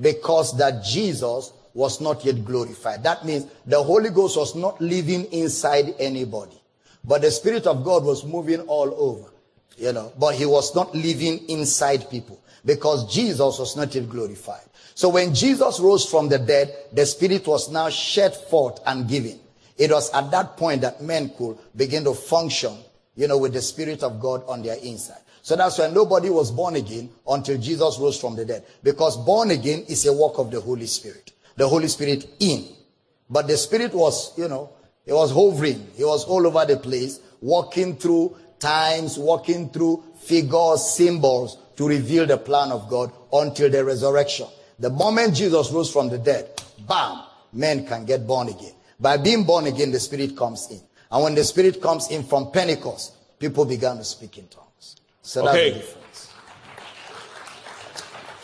because 0.00 0.56
that 0.58 0.84
Jesus 0.84 1.52
was 1.76 2.00
not 2.00 2.24
yet 2.24 2.42
glorified. 2.42 3.02
That 3.02 3.26
means 3.26 3.46
the 3.66 3.82
Holy 3.82 4.08
Ghost 4.08 4.38
was 4.38 4.56
not 4.56 4.80
living 4.80 5.26
inside 5.26 5.94
anybody, 5.98 6.58
but 7.04 7.20
the 7.20 7.30
Spirit 7.30 7.66
of 7.66 7.84
God 7.84 8.02
was 8.02 8.24
moving 8.24 8.60
all 8.62 8.94
over, 8.96 9.28
you 9.76 9.92
know, 9.92 10.10
but 10.18 10.34
he 10.34 10.46
was 10.46 10.74
not 10.74 10.94
living 10.94 11.46
inside 11.50 12.08
people 12.10 12.40
because 12.64 13.12
Jesus 13.12 13.58
was 13.58 13.76
not 13.76 13.94
yet 13.94 14.08
glorified. 14.08 14.62
So 14.94 15.10
when 15.10 15.34
Jesus 15.34 15.78
rose 15.78 16.06
from 16.06 16.30
the 16.30 16.38
dead, 16.38 16.74
the 16.94 17.04
Spirit 17.04 17.46
was 17.46 17.70
now 17.70 17.90
shed 17.90 18.34
forth 18.34 18.80
and 18.86 19.06
given. 19.06 19.38
It 19.76 19.90
was 19.90 20.10
at 20.14 20.30
that 20.30 20.56
point 20.56 20.80
that 20.80 21.02
men 21.02 21.30
could 21.36 21.58
begin 21.76 22.04
to 22.04 22.14
function, 22.14 22.74
you 23.16 23.28
know, 23.28 23.36
with 23.36 23.52
the 23.52 23.60
Spirit 23.60 24.02
of 24.02 24.18
God 24.18 24.42
on 24.48 24.62
their 24.62 24.76
inside. 24.76 25.20
So 25.42 25.54
that's 25.56 25.78
why 25.78 25.90
nobody 25.90 26.30
was 26.30 26.50
born 26.50 26.76
again 26.76 27.10
until 27.28 27.58
Jesus 27.58 27.98
rose 27.98 28.18
from 28.18 28.34
the 28.34 28.46
dead. 28.46 28.64
Because 28.82 29.18
born 29.18 29.50
again 29.50 29.84
is 29.88 30.06
a 30.06 30.12
work 30.14 30.38
of 30.38 30.50
the 30.50 30.60
Holy 30.60 30.86
Spirit. 30.86 31.32
The 31.56 31.68
Holy 31.68 31.88
Spirit 31.88 32.28
in. 32.40 32.66
But 33.28 33.48
the 33.48 33.56
Spirit 33.56 33.94
was, 33.94 34.36
you 34.38 34.48
know, 34.48 34.70
he 35.04 35.12
was 35.12 35.32
hovering. 35.32 35.86
He 35.96 36.04
was 36.04 36.24
all 36.24 36.46
over 36.46 36.64
the 36.64 36.76
place, 36.78 37.20
walking 37.40 37.96
through 37.96 38.36
times, 38.58 39.18
walking 39.18 39.70
through 39.70 40.02
figures, 40.20 40.90
symbols 40.94 41.58
to 41.76 41.86
reveal 41.86 42.26
the 42.26 42.36
plan 42.38 42.72
of 42.72 42.88
God 42.88 43.12
until 43.32 43.70
the 43.70 43.84
resurrection. 43.84 44.46
The 44.78 44.90
moment 44.90 45.34
Jesus 45.34 45.70
rose 45.70 45.90
from 45.90 46.08
the 46.08 46.18
dead, 46.18 46.62
bam, 46.86 47.22
men 47.52 47.86
can 47.86 48.04
get 48.04 48.26
born 48.26 48.48
again. 48.48 48.72
By 48.98 49.16
being 49.16 49.44
born 49.44 49.66
again, 49.66 49.90
the 49.92 50.00
Spirit 50.00 50.36
comes 50.36 50.68
in. 50.70 50.80
And 51.10 51.22
when 51.22 51.34
the 51.34 51.44
Spirit 51.44 51.80
comes 51.80 52.10
in 52.10 52.24
from 52.24 52.50
Pentecost, 52.50 53.14
people 53.38 53.64
began 53.64 53.98
to 53.98 54.04
speak 54.04 54.38
in 54.38 54.48
tongues. 54.48 54.96
So 55.22 55.44
that's 55.44 55.56
Okay. 55.56 55.84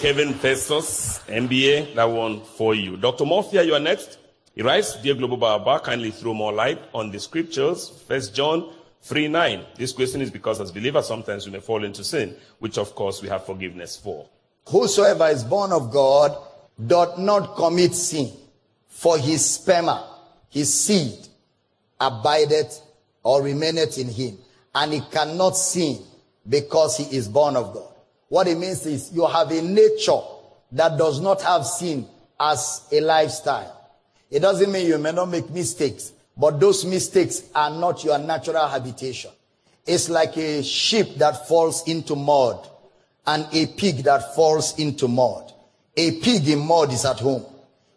Kevin 0.02 0.34
Festus, 0.34 1.20
MBA, 1.28 1.94
that 1.94 2.06
one 2.06 2.40
for 2.40 2.74
you. 2.74 2.96
Dr. 2.96 3.22
Morphia, 3.22 3.64
you 3.64 3.72
are 3.72 3.78
next. 3.78 4.18
He 4.52 4.60
writes, 4.60 5.00
Dear 5.00 5.14
Global 5.14 5.36
Baba, 5.36 5.78
kindly 5.78 6.10
throw 6.10 6.34
more 6.34 6.52
light 6.52 6.80
on 6.92 7.12
the 7.12 7.20
scriptures. 7.20 8.02
First 8.08 8.34
John 8.34 8.72
3 9.02 9.28
9. 9.28 9.64
This 9.76 9.92
question 9.92 10.20
is 10.20 10.28
because 10.28 10.60
as 10.60 10.72
believers, 10.72 11.06
sometimes 11.06 11.46
we 11.46 11.52
may 11.52 11.60
fall 11.60 11.84
into 11.84 12.02
sin, 12.02 12.34
which 12.58 12.78
of 12.78 12.96
course 12.96 13.22
we 13.22 13.28
have 13.28 13.46
forgiveness 13.46 13.96
for. 13.96 14.28
Whosoever 14.70 15.28
is 15.28 15.44
born 15.44 15.70
of 15.70 15.92
God 15.92 16.36
doth 16.84 17.16
not 17.18 17.54
commit 17.54 17.94
sin, 17.94 18.32
for 18.88 19.18
his 19.18 19.42
sperma, 19.42 20.04
his 20.50 20.74
seed, 20.74 21.28
abideth 22.00 22.80
or 23.22 23.40
remaineth 23.40 23.98
in 23.98 24.08
him, 24.08 24.36
and 24.74 24.94
he 24.94 25.00
cannot 25.12 25.56
sin 25.56 26.02
because 26.48 26.96
he 26.96 27.16
is 27.16 27.28
born 27.28 27.54
of 27.54 27.72
God. 27.72 27.91
What 28.32 28.48
it 28.48 28.56
means 28.56 28.86
is 28.86 29.12
you 29.12 29.26
have 29.26 29.50
a 29.50 29.60
nature 29.60 30.18
that 30.72 30.96
does 30.96 31.20
not 31.20 31.42
have 31.42 31.66
sin 31.66 32.06
as 32.40 32.80
a 32.90 32.98
lifestyle. 33.02 33.90
It 34.30 34.40
doesn't 34.40 34.72
mean 34.72 34.86
you 34.86 34.96
may 34.96 35.12
not 35.12 35.26
make 35.26 35.50
mistakes, 35.50 36.12
but 36.34 36.58
those 36.58 36.82
mistakes 36.86 37.42
are 37.54 37.68
not 37.68 38.02
your 38.02 38.18
natural 38.18 38.66
habitation. 38.66 39.30
It's 39.84 40.08
like 40.08 40.34
a 40.38 40.62
sheep 40.62 41.16
that 41.16 41.46
falls 41.46 41.86
into 41.86 42.16
mud 42.16 42.66
and 43.26 43.46
a 43.52 43.66
pig 43.66 43.96
that 44.04 44.34
falls 44.34 44.78
into 44.78 45.08
mud. 45.08 45.52
A 45.94 46.12
pig 46.22 46.48
in 46.48 46.60
mud 46.60 46.90
is 46.90 47.04
at 47.04 47.18
home. 47.18 47.44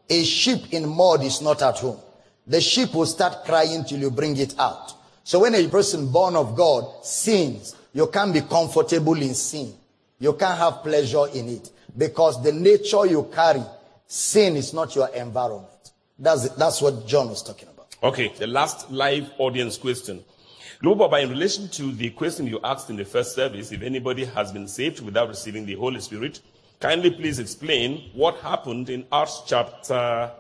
A 0.09 0.21
sheep 0.25 0.73
in 0.73 0.85
mud 0.89 1.23
is 1.23 1.41
not 1.41 1.61
at 1.61 1.77
home. 1.77 2.01
The 2.45 2.59
sheep 2.59 2.93
will 2.93 3.05
start 3.05 3.45
crying 3.45 3.85
till 3.85 3.99
you 3.99 4.11
bring 4.11 4.35
it 4.35 4.53
out. 4.59 4.95
So 5.23 5.39
when 5.39 5.55
a 5.55 5.65
person 5.69 6.11
born 6.11 6.35
of 6.35 6.57
God 6.57 7.05
sins, 7.05 7.73
you 7.93 8.07
can't 8.07 8.33
be 8.33 8.41
comfortable 8.41 9.15
in 9.15 9.33
sin. 9.33 9.73
You 10.19 10.33
can't 10.33 10.57
have 10.57 10.83
pleasure 10.83 11.27
in 11.33 11.49
it 11.49 11.71
because 11.97 12.41
the 12.43 12.51
nature 12.51 13.05
you 13.05 13.29
carry, 13.33 13.63
sin 14.07 14.55
is 14.55 14.73
not 14.73 14.95
your 14.95 15.09
environment. 15.09 15.91
That's, 16.17 16.49
that's 16.49 16.81
what 16.81 17.05
John 17.05 17.29
was 17.29 17.43
talking 17.43 17.67
about. 17.69 17.95
Okay, 18.01 18.31
the 18.37 18.47
last 18.47 18.91
live 18.91 19.29
audience 19.37 19.77
question. 19.77 20.23
Global 20.81 21.07
Baba, 21.07 21.23
in 21.23 21.29
relation 21.29 21.67
to 21.69 21.91
the 21.93 22.09
question 22.11 22.47
you 22.47 22.59
asked 22.63 22.89
in 22.89 22.95
the 22.95 23.05
first 23.05 23.33
service, 23.33 23.71
if 23.71 23.81
anybody 23.81 24.25
has 24.25 24.51
been 24.51 24.67
saved 24.67 24.99
without 24.99 25.29
receiving 25.29 25.65
the 25.65 25.75
Holy 25.75 25.99
Spirit, 25.99 26.41
kindly 26.79 27.11
please 27.11 27.39
explain 27.39 28.09
what 28.13 28.37
happened 28.37 28.89
in 28.89 29.05
Acts 29.11 29.41
chapter 29.45 30.31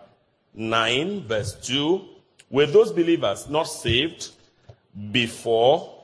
9, 0.53 1.21
verse 1.27 1.55
2. 1.61 2.01
Were 2.49 2.65
those 2.65 2.91
believers 2.91 3.49
not 3.49 3.63
saved 3.63 4.31
before 5.11 6.03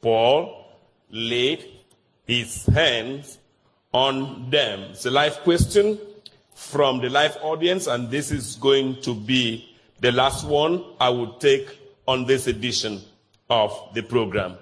Paul 0.00 0.66
laid 1.10 1.71
his 2.32 2.66
hands 2.66 3.38
on 3.92 4.50
them? 4.50 4.80
It's 4.90 5.06
a 5.06 5.10
live 5.10 5.36
question 5.40 5.98
from 6.54 7.00
the 7.00 7.10
live 7.10 7.36
audience, 7.42 7.86
and 7.86 8.10
this 8.10 8.30
is 8.30 8.56
going 8.56 9.02
to 9.02 9.14
be 9.14 9.68
the 10.00 10.12
last 10.12 10.46
one 10.46 10.84
I 10.98 11.10
would 11.10 11.40
take 11.40 11.78
on 12.08 12.26
this 12.26 12.46
edition 12.46 13.00
of 13.50 13.76
the 13.94 14.02
program. 14.02 14.56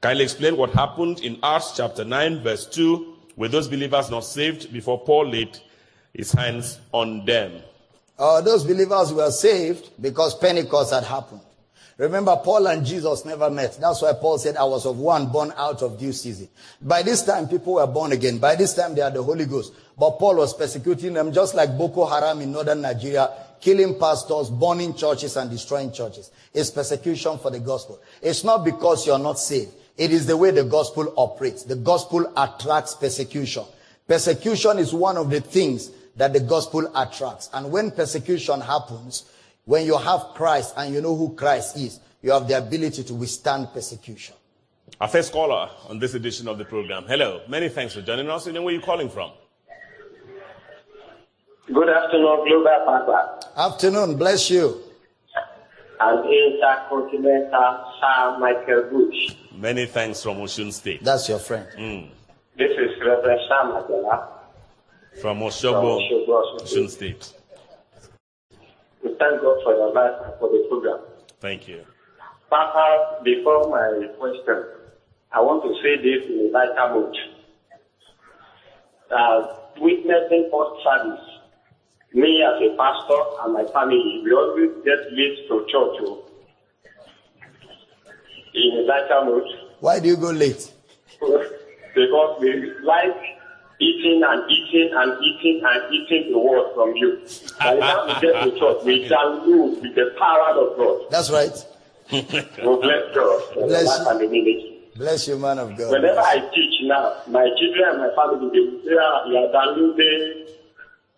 Kindly 0.00 0.24
explain 0.24 0.56
what 0.56 0.70
happened 0.70 1.20
in 1.20 1.38
Acts 1.42 1.72
chapter 1.76 2.04
9, 2.04 2.42
verse 2.42 2.66
2. 2.66 3.14
Were 3.36 3.48
those 3.48 3.68
believers 3.68 4.10
not 4.10 4.20
saved 4.20 4.72
before 4.72 5.00
Paul 5.00 5.28
laid 5.30 5.58
his 6.12 6.30
hands 6.30 6.78
on 6.92 7.24
them? 7.24 7.62
Uh, 8.18 8.40
those 8.42 8.64
believers 8.64 9.12
were 9.12 9.30
saved 9.30 9.90
because 10.00 10.36
Pentecost 10.36 10.92
had 10.92 11.04
happened. 11.04 11.40
Remember, 11.96 12.36
Paul 12.42 12.66
and 12.66 12.84
Jesus 12.84 13.24
never 13.24 13.48
met. 13.50 13.78
That's 13.80 14.02
why 14.02 14.12
Paul 14.14 14.38
said, 14.38 14.56
I 14.56 14.64
was 14.64 14.84
of 14.84 14.98
one 14.98 15.26
born 15.30 15.52
out 15.56 15.80
of 15.82 15.98
due 15.98 16.12
season. 16.12 16.48
By 16.82 17.02
this 17.02 17.22
time, 17.22 17.46
people 17.48 17.74
were 17.74 17.86
born 17.86 18.10
again. 18.10 18.38
By 18.38 18.56
this 18.56 18.74
time, 18.74 18.96
they 18.96 19.00
had 19.00 19.14
the 19.14 19.22
Holy 19.22 19.46
Ghost. 19.46 19.72
But 19.96 20.18
Paul 20.18 20.36
was 20.36 20.54
persecuting 20.54 21.12
them 21.12 21.32
just 21.32 21.54
like 21.54 21.78
Boko 21.78 22.04
Haram 22.04 22.40
in 22.40 22.50
northern 22.50 22.80
Nigeria, 22.80 23.30
killing 23.60 23.96
pastors, 23.98 24.50
burning 24.50 24.94
churches, 24.94 25.36
and 25.36 25.48
destroying 25.48 25.92
churches. 25.92 26.32
It's 26.52 26.70
persecution 26.70 27.38
for 27.38 27.50
the 27.50 27.60
gospel. 27.60 28.00
It's 28.20 28.42
not 28.42 28.64
because 28.64 29.06
you're 29.06 29.18
not 29.18 29.38
saved. 29.38 29.72
It 29.96 30.10
is 30.10 30.26
the 30.26 30.36
way 30.36 30.50
the 30.50 30.64
gospel 30.64 31.14
operates. 31.16 31.62
The 31.62 31.76
gospel 31.76 32.32
attracts 32.36 32.96
persecution. 32.96 33.64
Persecution 34.08 34.78
is 34.78 34.92
one 34.92 35.16
of 35.16 35.30
the 35.30 35.40
things 35.40 35.92
that 36.16 36.32
the 36.32 36.40
gospel 36.40 36.90
attracts. 36.96 37.48
And 37.52 37.70
when 37.70 37.92
persecution 37.92 38.60
happens, 38.60 39.24
when 39.64 39.86
you 39.86 39.96
have 39.96 40.20
Christ 40.34 40.74
and 40.76 40.94
you 40.94 41.00
know 41.00 41.14
who 41.16 41.34
Christ 41.34 41.76
is, 41.76 42.00
you 42.22 42.32
have 42.32 42.48
the 42.48 42.58
ability 42.58 43.04
to 43.04 43.14
withstand 43.14 43.68
persecution. 43.72 44.34
Our 45.00 45.08
first 45.08 45.32
caller 45.32 45.70
on 45.88 45.98
this 45.98 46.14
edition 46.14 46.48
of 46.48 46.58
the 46.58 46.64
program. 46.64 47.04
Hello. 47.06 47.42
Many 47.48 47.68
thanks 47.68 47.94
for 47.94 48.02
joining 48.02 48.28
us. 48.30 48.46
And 48.46 48.54
where 48.56 48.66
are 48.66 48.70
you 48.76 48.80
calling 48.80 49.08
from? 49.08 49.32
Good 51.66 51.88
afternoon, 51.88 52.46
Global 52.46 52.82
Papa 52.84 53.40
Afternoon, 53.56 54.18
bless 54.18 54.50
you. 54.50 54.82
and 56.00 56.24
Intercontinental 56.28 57.84
Sir 58.00 58.38
Michael 58.38 58.82
Bush. 58.90 59.34
Many 59.56 59.86
thanks 59.86 60.22
from 60.22 60.36
Osun 60.38 60.72
State. 60.72 61.02
That's 61.02 61.26
your 61.28 61.38
friend. 61.38 61.66
Mm. 61.78 62.10
This 62.58 62.70
is 62.70 62.90
Reverend 63.04 63.40
Sam 63.48 63.70
Adela 63.76 64.28
From 65.22 65.38
from 65.38 65.40
Osogbo, 65.40 66.00
Shogos. 66.10 66.62
Osun 66.62 66.90
State. 66.90 67.32
We 69.04 69.10
thank 69.18 69.42
God 69.42 69.62
for 69.62 69.74
your 69.74 69.92
life 69.92 70.16
and 70.24 70.32
for 70.40 70.48
the 70.48 70.66
program. 70.68 71.00
Thank 71.40 71.68
you. 71.68 71.84
Papa, 72.48 73.20
before 73.22 73.68
my 73.68 74.08
question, 74.18 74.64
I 75.30 75.40
want 75.40 75.62
to 75.64 75.74
say 75.82 75.96
this 76.00 76.24
in 76.30 76.48
a 76.48 76.50
lighter 76.50 76.94
mood. 76.94 77.14
Uh, 79.10 79.56
witnessing 79.78 80.48
first 80.50 80.82
service, 80.82 81.20
me 82.14 82.42
as 82.42 82.62
a 82.62 82.76
pastor 82.76 83.20
and 83.42 83.52
my 83.52 83.64
family, 83.72 84.22
we 84.24 84.32
always 84.32 84.70
get 84.84 85.12
late 85.12 85.46
to 85.48 85.66
church 85.68 86.00
oh, 86.06 86.24
in 88.54 88.78
a 88.78 88.82
lighter 88.88 89.24
mood. 89.26 89.44
Why 89.80 90.00
do 90.00 90.08
you 90.08 90.16
go 90.16 90.30
late? 90.30 90.72
because 91.94 92.40
we 92.40 92.72
like 92.82 93.33
eating 93.80 94.22
and 94.24 94.50
eating 94.50 94.90
and 94.94 95.12
eating 95.22 95.62
and 95.64 95.94
eating 95.94 96.32
the 96.32 96.38
word 96.38 96.74
from 96.74 96.94
you. 96.96 97.18
By 97.58 97.74
the 97.76 97.80
time 97.80 98.06
we 98.08 98.14
get 98.20 98.42
to 98.44 98.58
church, 98.58 98.84
we 98.84 99.08
shall 99.08 99.46
move 99.46 99.80
with 99.82 99.94
the 99.94 100.14
power 100.18 100.50
of 100.58 100.76
God. 100.76 101.10
That's 101.10 101.30
right. 101.30 101.54
We 102.12 102.20
bless 102.22 103.14
God 103.14 103.42
for 103.54 103.66
Bless 103.66 103.86
life 103.86 104.00
you. 104.04 104.10
and 104.10 104.20
the 104.20 104.28
ministry. 104.28 104.70
Bless 104.96 105.26
you, 105.28 105.38
man 105.38 105.58
of 105.58 105.76
God. 105.76 105.90
Whenever 105.90 106.20
I 106.20 106.38
teach 106.54 106.74
now, 106.82 107.14
my 107.26 107.48
children 107.58 107.88
and 107.88 107.98
my 107.98 108.10
family, 108.14 108.50
they 108.52 108.60
will 108.60 108.80
say, 108.84 108.94
"Ah, 109.00 109.26
you 109.26 109.36
are 109.38 109.50
downloading 109.52 110.46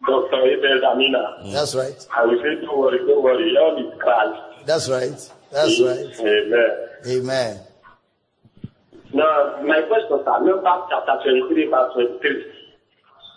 Dr. 0.07 0.43
Abel 0.47 0.81
Damina. 0.81 1.53
That's 1.53 1.74
right. 1.74 2.07
I 2.16 2.24
will 2.24 2.39
say, 2.39 2.61
don't 2.65 2.78
worry, 2.78 2.99
don't 3.07 3.23
worry, 3.23 3.57
all 3.59 3.77
is 3.93 4.01
Christ. 4.01 4.66
That's 4.66 4.89
right. 4.89 5.31
That's 5.51 5.81
right. 5.81 6.20
Amen. 6.20 6.89
Amen. 7.07 7.61
Now, 9.15 9.62
my 9.65 9.81
question, 9.83 10.19
sir, 10.24 10.45
Numbers 10.45 10.91
chapter 10.91 11.31
23, 11.31 11.70
verse 11.70 11.93
23. 11.95 12.53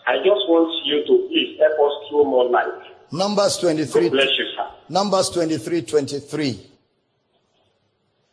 I 0.07 0.17
just 0.17 0.43
want 0.49 0.85
you 0.85 1.05
to 1.05 1.27
please 1.29 1.59
help 1.59 1.73
us 1.73 2.09
throw 2.09 2.23
more 2.25 2.49
light. 2.49 3.11
Numbers 3.11 3.57
23. 3.57 3.85
God 3.85 3.91
23. 3.91 4.09
bless 4.09 4.37
you, 4.37 4.45
sir. 4.57 4.67
Numbers 4.89 5.29
23, 5.29 5.81
23. 5.83 6.65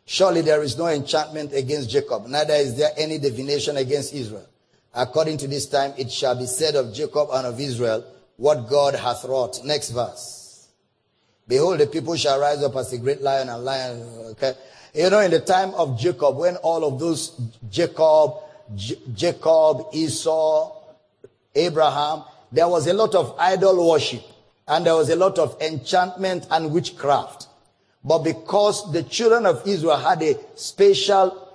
Surely 0.05 0.41
there 0.41 0.63
is 0.63 0.77
no 0.77 0.87
enchantment 0.87 1.53
against 1.53 1.89
Jacob, 1.89 2.27
neither 2.27 2.53
is 2.53 2.77
there 2.77 2.91
any 2.97 3.17
divination 3.17 3.75
against 3.75 4.13
Israel. 4.13 4.47
According 4.93 5.37
to 5.39 5.47
this 5.47 5.67
time, 5.67 5.93
it 5.97 6.09
shall 6.11 6.35
be 6.35 6.45
said 6.45 6.75
of 6.75 6.93
Jacob 6.93 7.27
and 7.33 7.45
of 7.45 7.59
Israel, 7.59 8.05
what 8.37 8.69
God 8.69 8.95
hath 8.95 9.25
wrought. 9.25 9.59
Next 9.65 9.89
verse. 9.89 10.67
Behold, 11.47 11.79
the 11.79 11.87
people 11.87 12.15
shall 12.15 12.39
rise 12.39 12.63
up 12.63 12.75
as 12.77 12.91
a 12.93 12.97
great 12.97 13.21
lion 13.21 13.49
and 13.49 13.63
lion. 13.63 14.01
Okay. 14.31 14.53
You 14.97 15.11
know, 15.11 15.19
in 15.19 15.29
the 15.29 15.39
time 15.39 15.75
of 15.75 15.99
Jacob, 15.99 16.37
when 16.37 16.55
all 16.55 16.83
of 16.83 16.99
those 16.99 17.39
Jacob, 17.69 18.31
J- 18.75 18.97
Jacob, 19.13 19.89
Esau, 19.93 20.71
Abraham, 21.53 22.23
there 22.51 22.67
was 22.67 22.87
a 22.87 22.95
lot 22.95 23.13
of 23.13 23.35
idol 23.37 23.91
worship 23.91 24.23
and 24.67 24.87
there 24.87 24.95
was 24.95 25.11
a 25.11 25.15
lot 25.15 25.37
of 25.37 25.61
enchantment 25.61 26.47
and 26.49 26.71
witchcraft. 26.71 27.45
But 28.03 28.23
because 28.23 28.91
the 28.91 29.03
children 29.03 29.45
of 29.45 29.67
Israel 29.67 29.97
had 29.97 30.23
a 30.23 30.35
special 30.55 31.47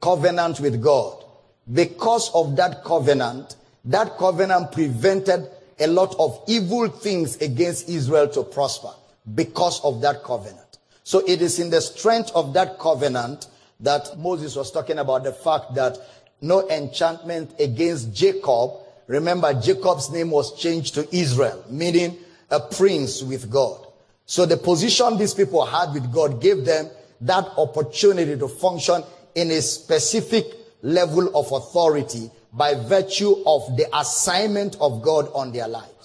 covenant 0.00 0.60
with 0.60 0.80
God, 0.80 1.24
because 1.72 2.30
of 2.34 2.54
that 2.54 2.84
covenant, 2.84 3.56
that 3.86 4.16
covenant 4.16 4.70
prevented 4.70 5.48
a 5.80 5.88
lot 5.88 6.14
of 6.20 6.40
evil 6.46 6.86
things 6.86 7.36
against 7.38 7.88
Israel 7.88 8.28
to 8.28 8.44
prosper 8.44 8.92
because 9.34 9.80
of 9.82 10.00
that 10.02 10.22
covenant. 10.22 10.65
So 11.06 11.22
it 11.24 11.40
is 11.40 11.60
in 11.60 11.70
the 11.70 11.80
strength 11.80 12.32
of 12.34 12.52
that 12.54 12.80
covenant 12.80 13.46
that 13.78 14.18
Moses 14.18 14.56
was 14.56 14.72
talking 14.72 14.98
about 14.98 15.22
the 15.22 15.32
fact 15.32 15.76
that 15.76 15.96
no 16.40 16.68
enchantment 16.68 17.54
against 17.60 18.12
Jacob. 18.12 18.72
Remember, 19.06 19.54
Jacob's 19.54 20.10
name 20.10 20.32
was 20.32 20.60
changed 20.60 20.94
to 20.94 21.06
Israel, 21.16 21.64
meaning 21.70 22.18
a 22.50 22.58
prince 22.58 23.22
with 23.22 23.48
God. 23.48 23.86
So 24.24 24.46
the 24.46 24.56
position 24.56 25.16
these 25.16 25.32
people 25.32 25.64
had 25.64 25.94
with 25.94 26.12
God 26.12 26.42
gave 26.42 26.64
them 26.64 26.90
that 27.20 27.52
opportunity 27.56 28.36
to 28.36 28.48
function 28.48 29.04
in 29.36 29.52
a 29.52 29.62
specific 29.62 30.44
level 30.82 31.30
of 31.38 31.52
authority 31.52 32.32
by 32.52 32.74
virtue 32.74 33.44
of 33.46 33.76
the 33.76 33.86
assignment 33.96 34.76
of 34.80 35.02
God 35.02 35.30
on 35.36 35.52
their 35.52 35.68
lives. 35.68 35.95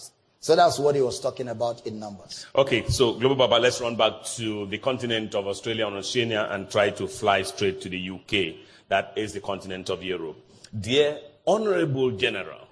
So 0.43 0.55
that's 0.55 0.79
what 0.79 0.95
he 0.95 1.01
was 1.03 1.19
talking 1.19 1.49
about 1.49 1.85
in 1.85 1.99
Numbers. 1.99 2.47
Okay, 2.55 2.83
so 2.87 3.13
Global 3.13 3.35
Baba, 3.35 3.61
let's 3.61 3.79
run 3.79 3.95
back 3.95 4.23
to 4.37 4.65
the 4.65 4.79
continent 4.79 5.35
of 5.35 5.45
Australia 5.45 5.85
and 5.85 5.97
Oceania 5.97 6.47
and 6.49 6.67
try 6.67 6.89
to 6.89 7.07
fly 7.07 7.43
straight 7.43 7.79
to 7.81 7.89
the 7.89 8.09
UK. 8.09 8.55
That 8.87 9.13
is 9.15 9.33
the 9.33 9.39
continent 9.39 9.91
of 9.91 10.03
Europe. 10.03 10.37
Dear 10.77 11.19
Honorable 11.45 12.09
General, 12.17 12.67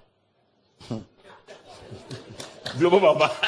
Global 2.78 2.98
Baba. 3.00 3.30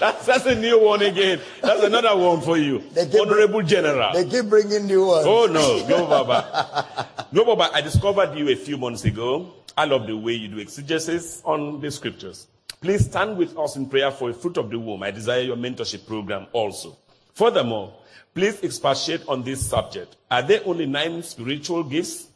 That's, 0.00 0.26
that's 0.26 0.46
a 0.46 0.54
new 0.56 0.80
one 0.82 1.00
again. 1.02 1.38
That's 1.60 1.84
another 1.84 2.16
one 2.16 2.40
for 2.40 2.58
you. 2.58 2.82
Honorable 3.20 3.62
General. 3.62 4.12
They 4.12 4.24
keep 4.28 4.46
bringing 4.46 4.88
new 4.88 5.06
ones. 5.06 5.26
Oh 5.28 5.46
no, 5.46 5.86
Global 5.86 6.08
Baba. 6.08 7.06
Global 7.32 7.54
Baba, 7.54 7.76
I 7.76 7.82
discovered 7.82 8.36
you 8.36 8.48
a 8.48 8.56
few 8.56 8.76
months 8.78 9.04
ago. 9.04 9.52
I 9.76 9.84
love 9.84 10.08
the 10.08 10.16
way 10.16 10.32
you 10.32 10.48
do 10.48 10.58
exegesis 10.58 11.40
on 11.44 11.80
the 11.80 11.88
scriptures. 11.92 12.48
Please 12.82 13.04
stand 13.04 13.36
with 13.36 13.56
us 13.56 13.76
in 13.76 13.86
prayer 13.86 14.10
for 14.10 14.30
a 14.30 14.34
fruit 14.34 14.56
of 14.56 14.68
the 14.68 14.76
womb. 14.76 15.04
I 15.04 15.12
desire 15.12 15.42
your 15.42 15.56
mentorship 15.56 16.04
program 16.04 16.48
also. 16.52 16.98
Furthermore, 17.32 17.94
please 18.34 18.60
expatiate 18.64 19.22
on 19.28 19.44
this 19.44 19.64
subject. 19.64 20.16
Are 20.28 20.42
there 20.42 20.62
only 20.64 20.86
nine 20.86 21.22
spiritual 21.22 21.84
gifts 21.84 22.26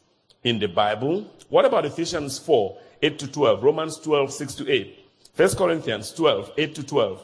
in 0.45 0.57
the 0.57 0.67
Bible? 0.67 1.29
What 1.49 1.65
about 1.65 1.85
Ephesians 1.85 2.39
4, 2.39 2.77
8 3.01 3.19
to 3.19 3.27
12, 3.27 3.61
Romans 3.61 3.97
12, 3.97 4.31
6 4.31 4.55
to 4.55 4.71
8, 4.71 5.05
1 5.35 5.49
Corinthians 5.55 6.13
12, 6.13 6.53
8 6.57 6.75
to 6.75 6.83
12? 6.83 7.23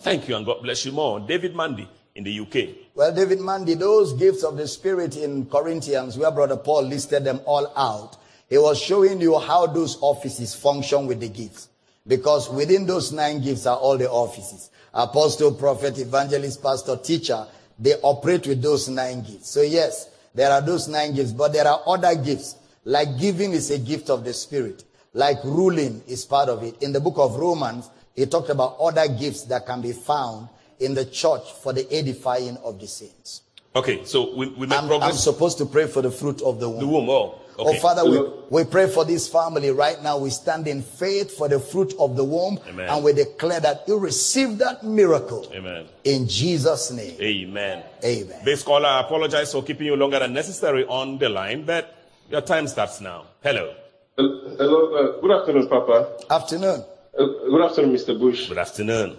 Thank 0.00 0.28
you 0.28 0.36
and 0.36 0.44
God 0.44 0.62
bless 0.62 0.84
you 0.84 0.92
more. 0.92 1.20
David 1.20 1.56
Mandy 1.56 1.88
in 2.14 2.24
the 2.24 2.40
UK. 2.40 2.76
Well, 2.94 3.14
David 3.14 3.40
Mandy, 3.40 3.72
those 3.72 4.12
gifts 4.12 4.44
of 4.44 4.58
the 4.58 4.68
Spirit 4.68 5.16
in 5.16 5.46
Corinthians, 5.46 6.18
where 6.18 6.30
Brother 6.30 6.58
Paul 6.58 6.82
listed 6.82 7.24
them 7.24 7.40
all 7.46 7.72
out, 7.74 8.18
he 8.50 8.58
was 8.58 8.78
showing 8.78 9.22
you 9.22 9.38
how 9.38 9.66
those 9.66 9.96
offices 10.02 10.54
function 10.54 11.06
with 11.06 11.20
the 11.20 11.30
gifts. 11.30 11.70
Because 12.06 12.50
within 12.50 12.86
those 12.86 13.12
nine 13.12 13.40
gifts 13.40 13.64
are 13.64 13.78
all 13.78 13.96
the 13.96 14.10
offices. 14.10 14.70
Apostle, 14.92 15.54
prophet, 15.54 15.98
evangelist, 15.98 16.62
pastor, 16.62 16.96
teacher, 16.98 17.46
they 17.78 17.94
operate 18.02 18.46
with 18.46 18.60
those 18.60 18.90
nine 18.90 19.22
gifts. 19.22 19.48
So 19.48 19.62
yes, 19.62 20.10
there 20.34 20.50
are 20.50 20.60
those 20.60 20.86
nine 20.86 21.14
gifts, 21.14 21.32
but 21.32 21.54
there 21.54 21.66
are 21.66 21.80
other 21.86 22.14
gifts. 22.14 22.56
Like 22.84 23.18
giving 23.18 23.52
is 23.52 23.70
a 23.70 23.78
gift 23.78 24.10
of 24.10 24.22
the 24.22 24.34
Spirit. 24.34 24.84
Like 25.14 25.42
ruling 25.44 26.02
is 26.06 26.26
part 26.26 26.50
of 26.50 26.62
it. 26.62 26.82
In 26.82 26.92
the 26.92 27.00
book 27.00 27.14
of 27.16 27.36
Romans, 27.36 27.88
he 28.14 28.26
talked 28.26 28.50
about 28.50 28.76
other 28.78 29.08
gifts 29.08 29.44
that 29.44 29.64
can 29.64 29.80
be 29.80 29.92
found 29.92 30.48
in 30.80 30.92
the 30.92 31.06
church 31.06 31.52
for 31.62 31.72
the 31.72 31.90
edifying 31.90 32.58
of 32.58 32.80
the 32.80 32.86
saints. 32.86 33.40
Okay, 33.74 34.04
so 34.04 34.36
we, 34.36 34.48
we 34.50 34.66
make 34.66 34.78
I'm, 34.78 35.02
I'm 35.02 35.14
supposed 35.14 35.56
to 35.58 35.64
pray 35.64 35.86
for 35.86 36.02
the 36.02 36.10
fruit 36.10 36.42
of 36.42 36.60
the 36.60 36.68
womb. 36.68 36.80
the 36.80 36.86
womb. 36.86 37.08
Oh, 37.08 37.40
okay. 37.58 37.76
Oh, 37.76 37.80
Father, 37.80 38.08
we, 38.08 38.18
we 38.50 38.64
pray 38.64 38.88
for 38.88 39.04
this 39.04 39.28
family 39.28 39.70
right 39.70 40.02
now. 40.02 40.18
We 40.18 40.30
stand 40.30 40.66
in 40.66 40.82
faith 40.82 41.36
for 41.36 41.48
the 41.48 41.60
fruit 41.60 41.94
of 41.98 42.16
the 42.16 42.24
womb. 42.24 42.58
Amen. 42.68 42.88
And 42.88 43.04
we 43.04 43.12
declare 43.12 43.60
that 43.60 43.84
you 43.86 43.98
receive 43.98 44.58
that 44.58 44.84
miracle. 44.84 45.50
Amen. 45.52 45.86
In 46.04 46.28
Jesus' 46.28 46.90
name. 46.90 47.20
Amen. 47.20 47.82
Amen. 48.04 48.44
Base 48.44 48.62
caller, 48.62 48.88
I 48.88 49.00
apologize 49.00 49.52
for 49.52 49.62
keeping 49.62 49.86
you 49.86 49.96
longer 49.96 50.18
than 50.18 50.32
necessary 50.32 50.84
on 50.86 51.18
the 51.18 51.28
line, 51.28 51.64
but 51.64 51.94
your 52.30 52.40
time 52.40 52.66
starts 52.68 53.00
now. 53.00 53.24
Hello. 53.42 53.74
Hello, 54.16 54.94
uh, 54.94 55.20
good 55.20 55.30
afternoon, 55.32 55.68
Papa. 55.68 56.18
Afternoon. 56.30 56.84
Uh, 57.18 57.26
good 57.26 57.62
afternoon, 57.62 57.94
Mr. 57.94 58.18
Bush. 58.18 58.48
Good 58.48 58.58
afternoon. 58.58 59.18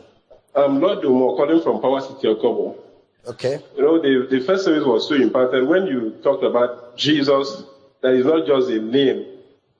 I'm 0.55 0.79
Lord 0.79 1.03
Dumo, 1.03 1.35
calling 1.35 1.61
from 1.61 1.81
Power 1.81 1.99
City, 1.99 2.27
Okobo. 2.27 2.77
Okay. 3.27 3.59
You 3.75 3.83
know, 3.83 4.01
the, 4.01 4.27
the 4.29 4.45
first 4.45 4.63
service 4.63 4.85
was 4.85 5.07
so 5.09 5.15
important 5.15 5.67
when 5.67 5.87
you 5.87 6.11
talked 6.23 6.43
about 6.43 6.95
Jesus, 6.95 7.63
that 8.05 8.13
is 8.13 8.25
not 8.25 8.45
just 8.45 8.69
a 8.69 8.79
name, 8.79 9.25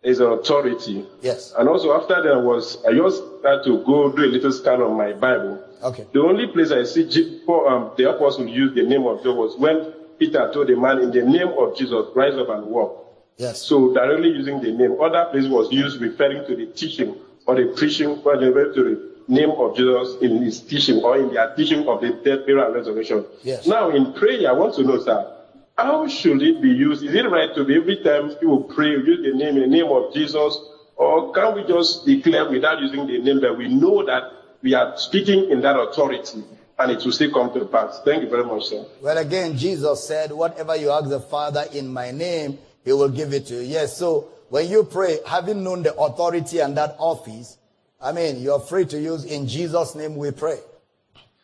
it's 0.02 0.20
an 0.20 0.28
authority. 0.28 1.06
Yes. 1.22 1.54
And 1.58 1.70
also 1.70 1.94
after 2.00 2.22
that 2.22 2.40
was, 2.42 2.84
I 2.86 2.94
just 2.94 3.22
had 3.44 3.64
to 3.66 3.84
go 3.86 4.12
do 4.12 4.24
a 4.24 4.32
little 4.32 4.52
scan 4.52 4.82
on 4.82 4.98
my 4.98 5.14
Bible. 5.14 5.64
Okay. 5.84 6.08
The 6.12 6.22
only 6.22 6.48
place 6.48 6.72
I 6.72 6.84
see 6.84 7.04
um, 7.48 7.92
the 7.98 8.10
apostle 8.10 8.48
use 8.48 8.74
the 8.74 8.84
name 8.84 9.06
of 9.06 9.20
Jesus 9.20 9.36
was 9.36 9.58
when 9.58 9.94
Peter 10.18 10.50
told 10.54 10.68
the 10.68 10.76
man 10.76 11.00
in 11.00 11.12
the 11.12 11.22
name 11.22 11.50
of 11.58 11.78
Jesus, 11.78 12.08
rise 12.16 12.34
up 12.36 12.50
and 12.50 12.66
walk. 12.66 13.04
Yes. 13.38 13.62
So 13.62 13.94
directly 13.94 14.30
using 14.30 14.62
the 14.62 14.72
name. 14.72 15.00
Other 15.00 15.26
place 15.32 15.48
was 15.48 15.72
used 15.72 16.02
referring 16.02 16.48
to 16.48 16.56
the 16.56 16.68
teaching 16.68 17.16
or 17.46 17.56
the 17.56 17.74
preaching, 17.78 18.22
or 18.24 18.38
referring 18.38 18.74
to 18.74 18.84
the 18.84 19.16
name 19.28 19.52
of 19.52 19.76
Jesus 19.76 20.22
in 20.22 20.42
his 20.42 20.62
teaching 20.62 21.04
or 21.04 21.18
in 21.18 21.34
their 21.34 21.54
teaching 21.56 21.88
of 21.88 22.02
the 22.02 22.10
death, 22.24 22.46
burial, 22.46 22.66
and 22.66 22.76
resurrection. 22.76 23.26
Yes. 23.44 23.68
Now 23.68 23.90
in 23.90 24.14
prayer, 24.14 24.50
I 24.50 24.54
want 24.54 24.76
to 24.76 24.84
know, 24.84 25.00
sir, 25.04 25.35
how 25.78 26.08
should 26.08 26.42
it 26.42 26.62
be 26.62 26.70
used? 26.70 27.04
Is 27.04 27.14
it 27.14 27.30
right 27.30 27.54
to 27.56 27.66
be 27.66 27.76
every 27.76 27.98
time 28.04 28.30
people 28.30 28.64
pray, 28.64 28.92
use 28.92 29.24
the 29.24 29.38
name, 29.38 29.58
in 29.58 29.62
the 29.62 29.68
name 29.68 29.88
of 29.88 30.14
Jesus, 30.14 30.58
or 30.96 31.34
can 31.34 31.56
we 31.56 31.64
just 31.66 32.06
declare 32.06 32.50
without 32.50 32.80
using 32.80 33.06
the 33.08 33.20
name 33.20 33.42
that 33.42 33.58
we 33.58 33.68
know 33.68 34.06
that 34.06 34.24
we 34.62 34.74
are 34.74 34.98
speaking 34.98 35.52
in 35.52 35.62
that 35.62 35.78
authority 35.78 36.44
and 36.80 36.92
it 36.92 37.04
will 37.04 37.12
still 37.12 37.32
come 37.32 37.54
to 37.54 37.66
pass? 37.66 38.00
Thank 38.06 38.24
you 38.24 38.30
very 38.30 38.46
much, 38.46 38.66
sir. 38.68 38.86
Well, 39.02 39.18
again, 39.18 39.58
Jesus 39.58 40.08
said, 40.08 40.32
whatever 40.32 40.76
you 40.78 40.92
ask 40.92 41.10
the 41.10 41.20
Father 41.20 41.66
in 41.74 41.92
my 41.92 42.12
name, 42.12 42.58
he 42.86 42.94
will 42.94 43.10
give 43.10 43.34
it 43.34 43.48
to 43.48 43.56
you. 43.56 43.62
Yes. 43.62 43.98
So 43.98 44.30
when 44.50 44.70
you 44.70 44.86
pray, 44.86 45.20
having 45.28 45.64
known 45.64 45.84
the 45.84 45.94
authority 45.96 46.60
and 46.60 46.78
that 46.78 46.96
office, 47.00 47.58
I 48.02 48.14
mean, 48.14 48.40
you're 48.40 48.60
free 48.60 48.86
to 48.86 49.00
use 49.00 49.26
in 49.26 49.48
Jesus' 49.48 49.96
name 49.96 50.16
we 50.16 50.32
pray. 50.32 50.60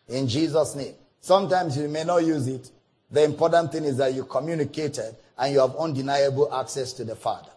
In 0.08 0.28
Jesus' 0.28 0.76
name. 0.76 0.94
Sometimes 1.20 1.78
you 1.78 1.90
may 1.90 2.04
not 2.04 2.24
use 2.24 2.48
it. 2.48 2.72
The 3.12 3.24
important 3.24 3.72
thing 3.72 3.84
is 3.84 3.98
that 3.98 4.14
you 4.14 4.24
communicated 4.24 5.16
and 5.38 5.54
you 5.54 5.60
have 5.60 5.76
undeniable 5.76 6.54
access 6.54 6.94
to 6.94 7.04
the 7.04 7.16
Father. 7.16 7.50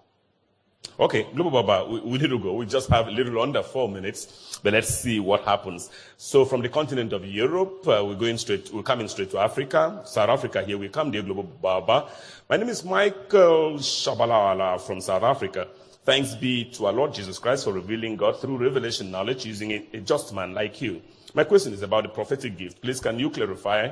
Okay, 0.99 1.27
Global 1.35 1.63
Baba, 1.63 1.91
we, 1.91 2.01
we 2.01 2.19
need 2.19 2.31
to 2.31 2.39
go. 2.39 2.55
We 2.55 2.67
just 2.67 2.89
have 2.91 3.09
a 3.09 3.11
little 3.11 3.41
under 3.41 3.63
four 3.63 3.89
minutes, 3.89 4.61
but 4.63 4.73
let's 4.73 4.89
see 4.89 5.19
what 5.19 5.43
happens. 5.43 5.91
So 6.17 6.45
from 6.45 6.61
the 6.63 6.69
continent 6.69 7.13
of 7.13 7.25
Europe, 7.25 7.87
uh, 7.89 8.05
we're 8.05 8.15
going 8.15 8.39
straight, 8.39 8.73
we're 8.73 8.83
coming 8.83 9.09
straight 9.09 9.31
to 9.33 9.39
Africa. 9.39 10.03
South 10.05 10.29
Africa, 10.29 10.63
here 10.63 10.79
we 10.79 10.89
come, 10.89 11.11
dear 11.11 11.23
Global 11.23 11.43
Baba. 11.43 12.09
My 12.49 12.57
name 12.57 12.69
is 12.69 12.85
Michael 12.85 13.75
Shabalala 13.75 14.81
from 14.81 15.01
South 15.01 15.23
Africa. 15.23 15.69
Thanks 16.05 16.35
be 16.35 16.65
to 16.73 16.87
our 16.87 16.93
Lord 16.93 17.15
Jesus 17.15 17.39
Christ 17.39 17.65
for 17.65 17.73
revealing 17.73 18.17
God 18.17 18.41
through 18.41 18.59
revelation 18.59 19.11
knowledge 19.11 19.47
using 19.47 19.73
a, 19.73 19.87
a 19.95 20.01
just 20.01 20.35
man 20.35 20.53
like 20.53 20.81
you. 20.81 21.01
My 21.33 21.45
question 21.45 21.73
is 21.73 21.83
about 21.83 22.05
the 22.05 22.11
prophetic 22.11 22.57
gift. 22.57 22.83
Please, 22.83 23.01
can 23.01 23.19
you 23.19 23.31
clarify 23.31 23.91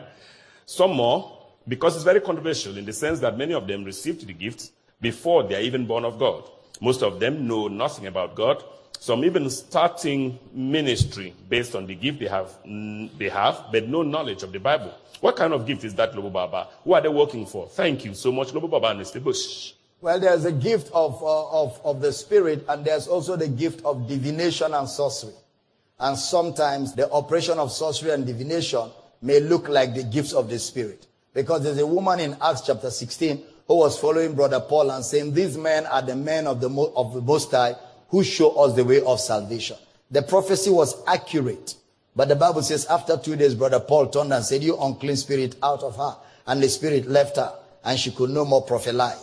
some 0.67 0.93
more? 0.95 1.42
Because 1.67 1.95
it's 1.95 2.05
very 2.05 2.21
controversial 2.21 2.77
in 2.77 2.85
the 2.85 2.93
sense 2.93 3.21
that 3.21 3.39
many 3.39 3.55
of 3.55 3.67
them 3.67 3.85
received 3.85 4.27
the 4.27 4.33
gifts 4.33 4.73
before 5.01 5.45
they 5.45 5.57
are 5.57 5.61
even 5.61 5.87
born 5.87 6.05
of 6.05 6.19
God. 6.19 6.45
Most 6.81 7.03
of 7.03 7.21
them 7.21 7.47
know 7.47 7.69
nothing 7.69 8.07
about 8.07 8.35
God. 8.35 8.63
Some 8.99 9.25
even 9.25 9.51
starting 9.51 10.39
ministry 10.53 11.35
based 11.49 11.75
on 11.75 11.87
the 11.87 11.95
gift 11.95 12.21
they 12.21 12.27
have, 12.27 12.51
they 13.19 13.29
have, 13.29 13.67
but 13.73 13.89
no 13.89 14.03
knowledge 14.03 14.43
of 14.43 14.53
the 14.53 14.61
Bible. 14.61 14.95
What 15.21 15.37
kind 15.37 15.53
of 15.53 15.67
gift 15.67 15.85
is 15.85 15.95
that, 15.95 16.13
Global 16.13 16.31
Baba? 16.31 16.69
Who 16.85 16.95
are 16.95 17.01
they 17.01 17.09
working 17.09 17.47
for? 17.47 17.69
Thank 17.69 18.05
you 18.05 18.15
so 18.15 18.33
much, 18.33 18.51
Global 18.51 18.69
Baba 18.69 18.89
and 18.89 19.01
Mr. 19.01 19.23
Bush. 19.23 19.75
Well, 20.01 20.19
there's 20.19 20.45
a 20.45 20.51
gift 20.51 20.91
of, 20.93 21.23
uh, 21.23 21.63
of, 21.63 21.81
of 21.85 22.01
the 22.01 22.13
Spirit, 22.13 22.65
and 22.69 22.85
there's 22.85 23.07
also 23.07 23.37
the 23.37 23.47
gift 23.47 23.85
of 23.85 24.09
divination 24.09 24.75
and 24.75 24.89
sorcery. 24.89 25.35
And 26.01 26.19
sometimes 26.19 26.95
the 26.95 27.09
operation 27.13 27.61
of 27.61 27.71
sorcery 27.71 28.11
and 28.11 28.27
divination 28.27 28.91
may 29.21 29.39
look 29.39 29.69
like 29.69 29.95
the 29.95 30.03
gifts 30.03 30.33
of 30.33 30.51
the 30.51 30.59
Spirit. 30.59 31.07
Because 31.35 31.63
there's 31.63 31.79
a 31.79 31.87
woman 31.87 32.21
in 32.21 32.37
Acts 32.43 32.63
chapter 32.63 32.91
16 32.91 33.43
who 33.67 33.77
was 33.77 33.99
following 33.99 34.35
Brother 34.35 34.61
Paul 34.61 34.91
and 34.91 35.05
saying, 35.05 35.33
These 35.33 35.57
men 35.57 35.87
are 35.87 36.03
the 36.03 36.17
men 36.17 36.47
of 36.47 36.61
the, 36.61 36.69
Mo- 36.69 36.93
of 36.95 37.15
the 37.15 37.21
Most 37.21 37.51
High 37.51 37.75
who 38.09 38.23
show 38.23 38.51
us 38.63 38.75
the 38.75 38.85
way 38.85 39.01
of 39.01 39.19
salvation. 39.21 39.77
The 40.11 40.23
prophecy 40.23 40.71
was 40.71 41.03
accurate. 41.07 41.77
But 42.15 42.29
the 42.29 42.37
Bible 42.37 42.63
says 42.63 42.85
after 42.87 43.17
two 43.17 43.37
days, 43.37 43.55
Brother 43.55 43.81
Paul 43.81 44.09
turned 44.09 44.33
and 44.33 44.45
said, 44.45 44.63
You 44.63 44.79
unclean 44.79 45.17
spirit 45.17 45.57
out 45.63 45.83
of 45.83 45.97
her. 45.97 46.17
And 46.47 46.63
the 46.63 46.69
spirit 46.69 47.07
left 47.07 47.37
her 47.37 47.53
and 47.85 47.99
she 47.99 48.11
could 48.11 48.31
no 48.31 48.45
more 48.45 48.63
prophesy. 48.63 49.19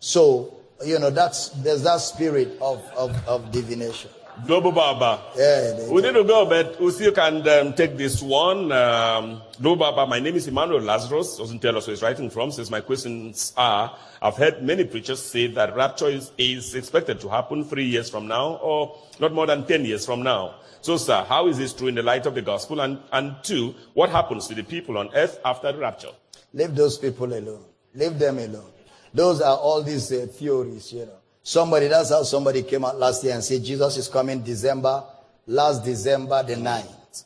So, 0.00 0.54
you 0.84 0.98
know, 0.98 1.10
that's, 1.10 1.48
there's 1.50 1.82
that 1.84 2.00
spirit 2.00 2.58
of, 2.60 2.84
of, 2.96 3.28
of 3.28 3.50
divination. 3.50 4.10
Global 4.46 4.72
Baba. 4.72 5.22
Yeah, 5.36 5.88
we 5.88 6.02
need 6.02 6.12
to 6.14 6.24
go, 6.24 6.44
but 6.44 6.76
see 6.92 7.04
you 7.04 7.12
can 7.12 7.46
um, 7.48 7.72
take 7.72 7.96
this 7.96 8.20
one. 8.20 8.72
Um, 8.72 9.42
Global 9.60 9.92
Baba, 9.92 10.06
my 10.06 10.18
name 10.18 10.34
is 10.34 10.46
Emmanuel 10.48 10.80
Lazarus. 10.80 11.38
Doesn't 11.38 11.60
tell 11.60 11.76
us 11.76 11.86
where 11.86 11.94
he's 11.94 12.02
writing 12.02 12.28
from. 12.28 12.50
Says 12.50 12.70
my 12.70 12.80
questions 12.80 13.52
are: 13.56 13.96
I've 14.20 14.36
heard 14.36 14.62
many 14.62 14.84
preachers 14.84 15.22
say 15.22 15.46
that 15.48 15.74
rapture 15.76 16.08
is, 16.08 16.32
is 16.36 16.74
expected 16.74 17.20
to 17.20 17.28
happen 17.28 17.64
three 17.64 17.86
years 17.86 18.10
from 18.10 18.26
now, 18.26 18.56
or 18.56 18.98
not 19.20 19.32
more 19.32 19.46
than 19.46 19.66
ten 19.66 19.84
years 19.84 20.04
from 20.04 20.22
now. 20.22 20.56
So, 20.82 20.96
sir, 20.96 21.24
how 21.28 21.46
is 21.46 21.56
this 21.56 21.72
true 21.72 21.88
in 21.88 21.94
the 21.94 22.02
light 22.02 22.26
of 22.26 22.34
the 22.34 22.42
gospel? 22.42 22.80
And 22.80 22.98
and 23.12 23.36
two, 23.42 23.74
what 23.94 24.10
happens 24.10 24.48
to 24.48 24.54
the 24.54 24.64
people 24.64 24.98
on 24.98 25.10
earth 25.14 25.38
after 25.44 25.72
the 25.72 25.78
rapture? 25.78 26.12
Leave 26.52 26.74
those 26.74 26.98
people 26.98 27.32
alone. 27.32 27.64
Leave 27.94 28.18
them 28.18 28.38
alone. 28.38 28.70
Those 29.14 29.40
are 29.40 29.56
all 29.56 29.82
these 29.82 30.10
uh, 30.12 30.26
theories, 30.26 30.92
you 30.92 31.06
know. 31.06 31.18
Somebody, 31.46 31.88
that's 31.88 32.08
how 32.08 32.22
somebody 32.22 32.62
came 32.62 32.86
out 32.86 32.98
last 32.98 33.22
year 33.22 33.34
and 33.34 33.44
said 33.44 33.62
Jesus 33.62 33.98
is 33.98 34.08
coming 34.08 34.40
December, 34.42 35.04
last 35.46 35.84
December 35.84 36.42
the 36.42 36.54
9th. 36.54 37.24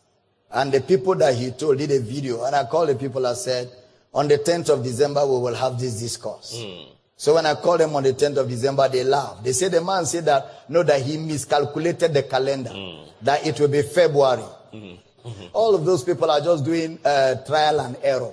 And 0.50 0.72
the 0.72 0.80
people 0.80 1.14
that 1.14 1.36
he 1.36 1.52
told 1.52 1.78
did 1.78 1.92
a 1.92 2.00
video, 2.00 2.42
and 2.42 2.56
I 2.56 2.64
called 2.64 2.88
the 2.88 2.96
people 2.96 3.24
and 3.24 3.36
said, 3.36 3.70
on 4.12 4.26
the 4.26 4.38
10th 4.38 4.70
of 4.70 4.82
December, 4.82 5.24
we 5.24 5.38
will 5.38 5.54
have 5.54 5.78
this 5.78 6.00
discourse. 6.00 6.60
Hmm. 6.60 6.90
So 7.16 7.34
when 7.36 7.46
I 7.46 7.54
called 7.54 7.78
them 7.78 7.94
on 7.94 8.02
the 8.02 8.12
10th 8.12 8.38
of 8.38 8.48
December, 8.48 8.88
they 8.88 9.04
laughed. 9.04 9.44
They 9.44 9.52
said 9.52 9.70
the 9.70 9.82
man 9.82 10.04
said 10.04 10.24
that, 10.24 10.68
no, 10.68 10.82
that 10.82 11.00
he 11.00 11.16
miscalculated 11.16 12.12
the 12.12 12.24
calendar, 12.24 12.70
hmm. 12.70 13.08
that 13.22 13.46
it 13.46 13.60
will 13.60 13.68
be 13.68 13.82
February. 13.82 14.42
Hmm. 14.72 14.94
All 15.52 15.76
of 15.76 15.84
those 15.84 16.02
people 16.02 16.28
are 16.28 16.40
just 16.40 16.64
doing 16.64 16.98
uh, 17.04 17.36
trial 17.46 17.80
and 17.82 17.96
error. 18.02 18.32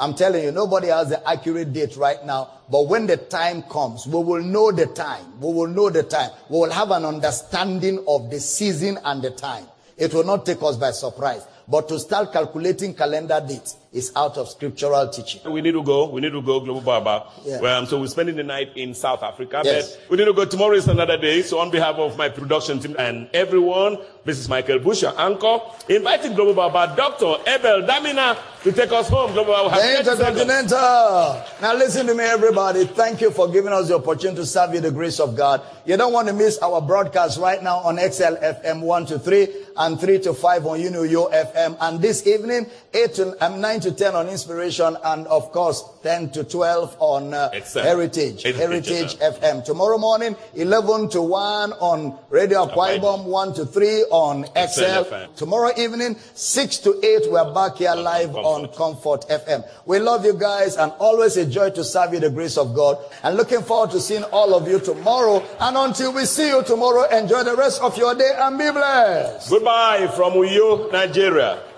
I'm 0.00 0.14
telling 0.14 0.42
you, 0.42 0.50
nobody 0.50 0.88
has 0.88 1.10
the 1.10 1.28
accurate 1.28 1.74
date 1.74 1.94
right 1.96 2.24
now. 2.24 2.48
But 2.70 2.88
when 2.88 3.06
the 3.06 3.18
time 3.18 3.62
comes, 3.64 4.06
we 4.06 4.14
will 4.14 4.42
know 4.42 4.72
the 4.72 4.86
time. 4.86 5.38
We 5.38 5.52
will 5.52 5.66
know 5.66 5.90
the 5.90 6.02
time. 6.02 6.30
We 6.48 6.58
will 6.58 6.70
have 6.70 6.90
an 6.90 7.04
understanding 7.04 8.02
of 8.08 8.30
the 8.30 8.40
season 8.40 8.98
and 9.04 9.20
the 9.20 9.30
time. 9.30 9.66
It 9.98 10.14
will 10.14 10.24
not 10.24 10.46
take 10.46 10.62
us 10.62 10.78
by 10.78 10.92
surprise. 10.92 11.46
But 11.68 11.86
to 11.90 11.98
start 12.00 12.32
calculating 12.32 12.94
calendar 12.94 13.44
dates 13.46 13.76
is 13.92 14.12
out 14.14 14.36
of 14.36 14.48
scriptural 14.48 15.08
teaching. 15.08 15.40
We 15.50 15.60
need 15.60 15.72
to 15.72 15.82
go. 15.82 16.08
We 16.08 16.20
need 16.20 16.30
to 16.32 16.42
go, 16.42 16.60
Global 16.60 16.80
Baba. 16.80 17.26
Yeah. 17.44 17.60
Well, 17.60 17.80
um, 17.80 17.86
so 17.86 18.00
we're 18.00 18.06
spending 18.06 18.36
the 18.36 18.44
night 18.44 18.76
in 18.76 18.94
South 18.94 19.22
Africa. 19.22 19.62
Yes. 19.64 19.96
But 19.96 20.10
we 20.10 20.16
need 20.18 20.26
to 20.26 20.32
go. 20.32 20.44
Tomorrow 20.44 20.74
is 20.74 20.86
another 20.86 21.16
day. 21.16 21.42
So 21.42 21.58
on 21.58 21.70
behalf 21.70 21.96
of 21.96 22.16
my 22.16 22.28
production 22.28 22.78
team 22.78 22.94
and 22.98 23.28
everyone, 23.34 23.98
this 24.24 24.38
is 24.38 24.48
Michael 24.48 24.78
Bush, 24.78 25.02
your 25.02 25.18
anchor, 25.20 25.58
inviting 25.88 26.34
Global 26.34 26.54
Baba, 26.54 26.94
Dr. 26.96 27.42
Abel 27.50 27.82
Damina, 27.82 28.38
to 28.62 28.70
take 28.70 28.92
us 28.92 29.08
home. 29.08 29.32
Global 29.32 29.54
Baba. 29.54 29.76
The 29.76 29.98
Intercontinental. 29.98 31.42
Now 31.60 31.74
listen 31.74 32.06
to 32.06 32.14
me, 32.14 32.24
everybody. 32.24 32.84
Thank 32.84 33.20
you 33.20 33.32
for 33.32 33.48
giving 33.48 33.72
us 33.72 33.88
the 33.88 33.96
opportunity 33.96 34.36
to 34.42 34.46
serve 34.46 34.72
you 34.74 34.80
the 34.80 34.92
grace 34.92 35.18
of 35.18 35.36
God. 35.36 35.62
You 35.84 35.96
don't 35.96 36.12
want 36.12 36.28
to 36.28 36.34
miss 36.34 36.58
our 36.58 36.80
broadcast 36.80 37.40
right 37.40 37.60
now 37.60 37.78
on 37.78 37.96
XL 37.96 38.36
FM 38.36 38.82
1 38.82 39.06
to 39.06 39.18
3 39.18 39.48
and 39.78 39.98
3 39.98 40.18
to 40.20 40.34
5 40.34 40.66
on 40.66 40.78
Unuyo 40.78 41.32
FM. 41.32 41.76
And 41.80 42.00
this 42.00 42.26
evening, 42.26 42.66
8 42.94 43.14
to, 43.14 43.44
um, 43.44 43.60
9 43.60 43.79
to 43.80 43.92
10 43.92 44.14
on 44.14 44.28
Inspiration 44.28 44.96
and 45.04 45.26
of 45.26 45.52
course 45.52 45.82
10 46.02 46.30
to 46.30 46.44
12 46.44 46.96
on 47.00 47.34
uh, 47.34 47.50
XL. 47.60 47.80
Heritage. 47.80 48.42
Heritage 48.42 48.90
Heritage 48.90 49.16
FM. 49.18 49.64
Tomorrow 49.64 49.98
morning, 49.98 50.36
11 50.54 51.08
to 51.10 51.22
1 51.22 51.72
on 51.74 52.18
Radio 52.30 52.66
Akwa 52.66 52.98
Ibom, 52.98 53.24
1 53.24 53.54
to 53.54 53.66
3 53.66 53.86
on 54.10 54.44
XL. 54.56 55.14
Tomorrow 55.36 55.70
evening, 55.76 56.16
6 56.34 56.78
to 56.78 56.98
8, 57.04 57.30
we're 57.30 57.52
back 57.54 57.76
here 57.76 57.94
live 57.94 58.34
on 58.36 58.68
Comfort 58.68 59.26
FM. 59.28 59.66
We 59.86 59.98
love 59.98 60.24
you 60.24 60.34
guys 60.34 60.76
and 60.76 60.92
always 60.98 61.36
a 61.36 61.46
joy 61.46 61.70
to 61.70 61.84
serve 61.84 62.14
you 62.14 62.20
the 62.20 62.30
grace 62.30 62.56
of 62.56 62.74
God. 62.74 62.98
And 63.22 63.36
looking 63.36 63.62
forward 63.62 63.90
to 63.92 64.00
seeing 64.00 64.24
all 64.24 64.54
of 64.54 64.68
you 64.68 64.80
tomorrow. 64.80 65.44
And 65.60 65.76
until 65.76 66.12
we 66.12 66.24
see 66.24 66.48
you 66.48 66.62
tomorrow, 66.62 67.04
enjoy 67.10 67.44
the 67.44 67.56
rest 67.56 67.80
of 67.82 67.96
your 67.96 68.14
day 68.14 68.30
and 68.36 68.58
be 68.58 68.70
blessed. 68.70 69.50
Goodbye 69.50 70.08
from 70.16 70.32
Uyo, 70.34 70.90
Nigeria. 70.92 71.69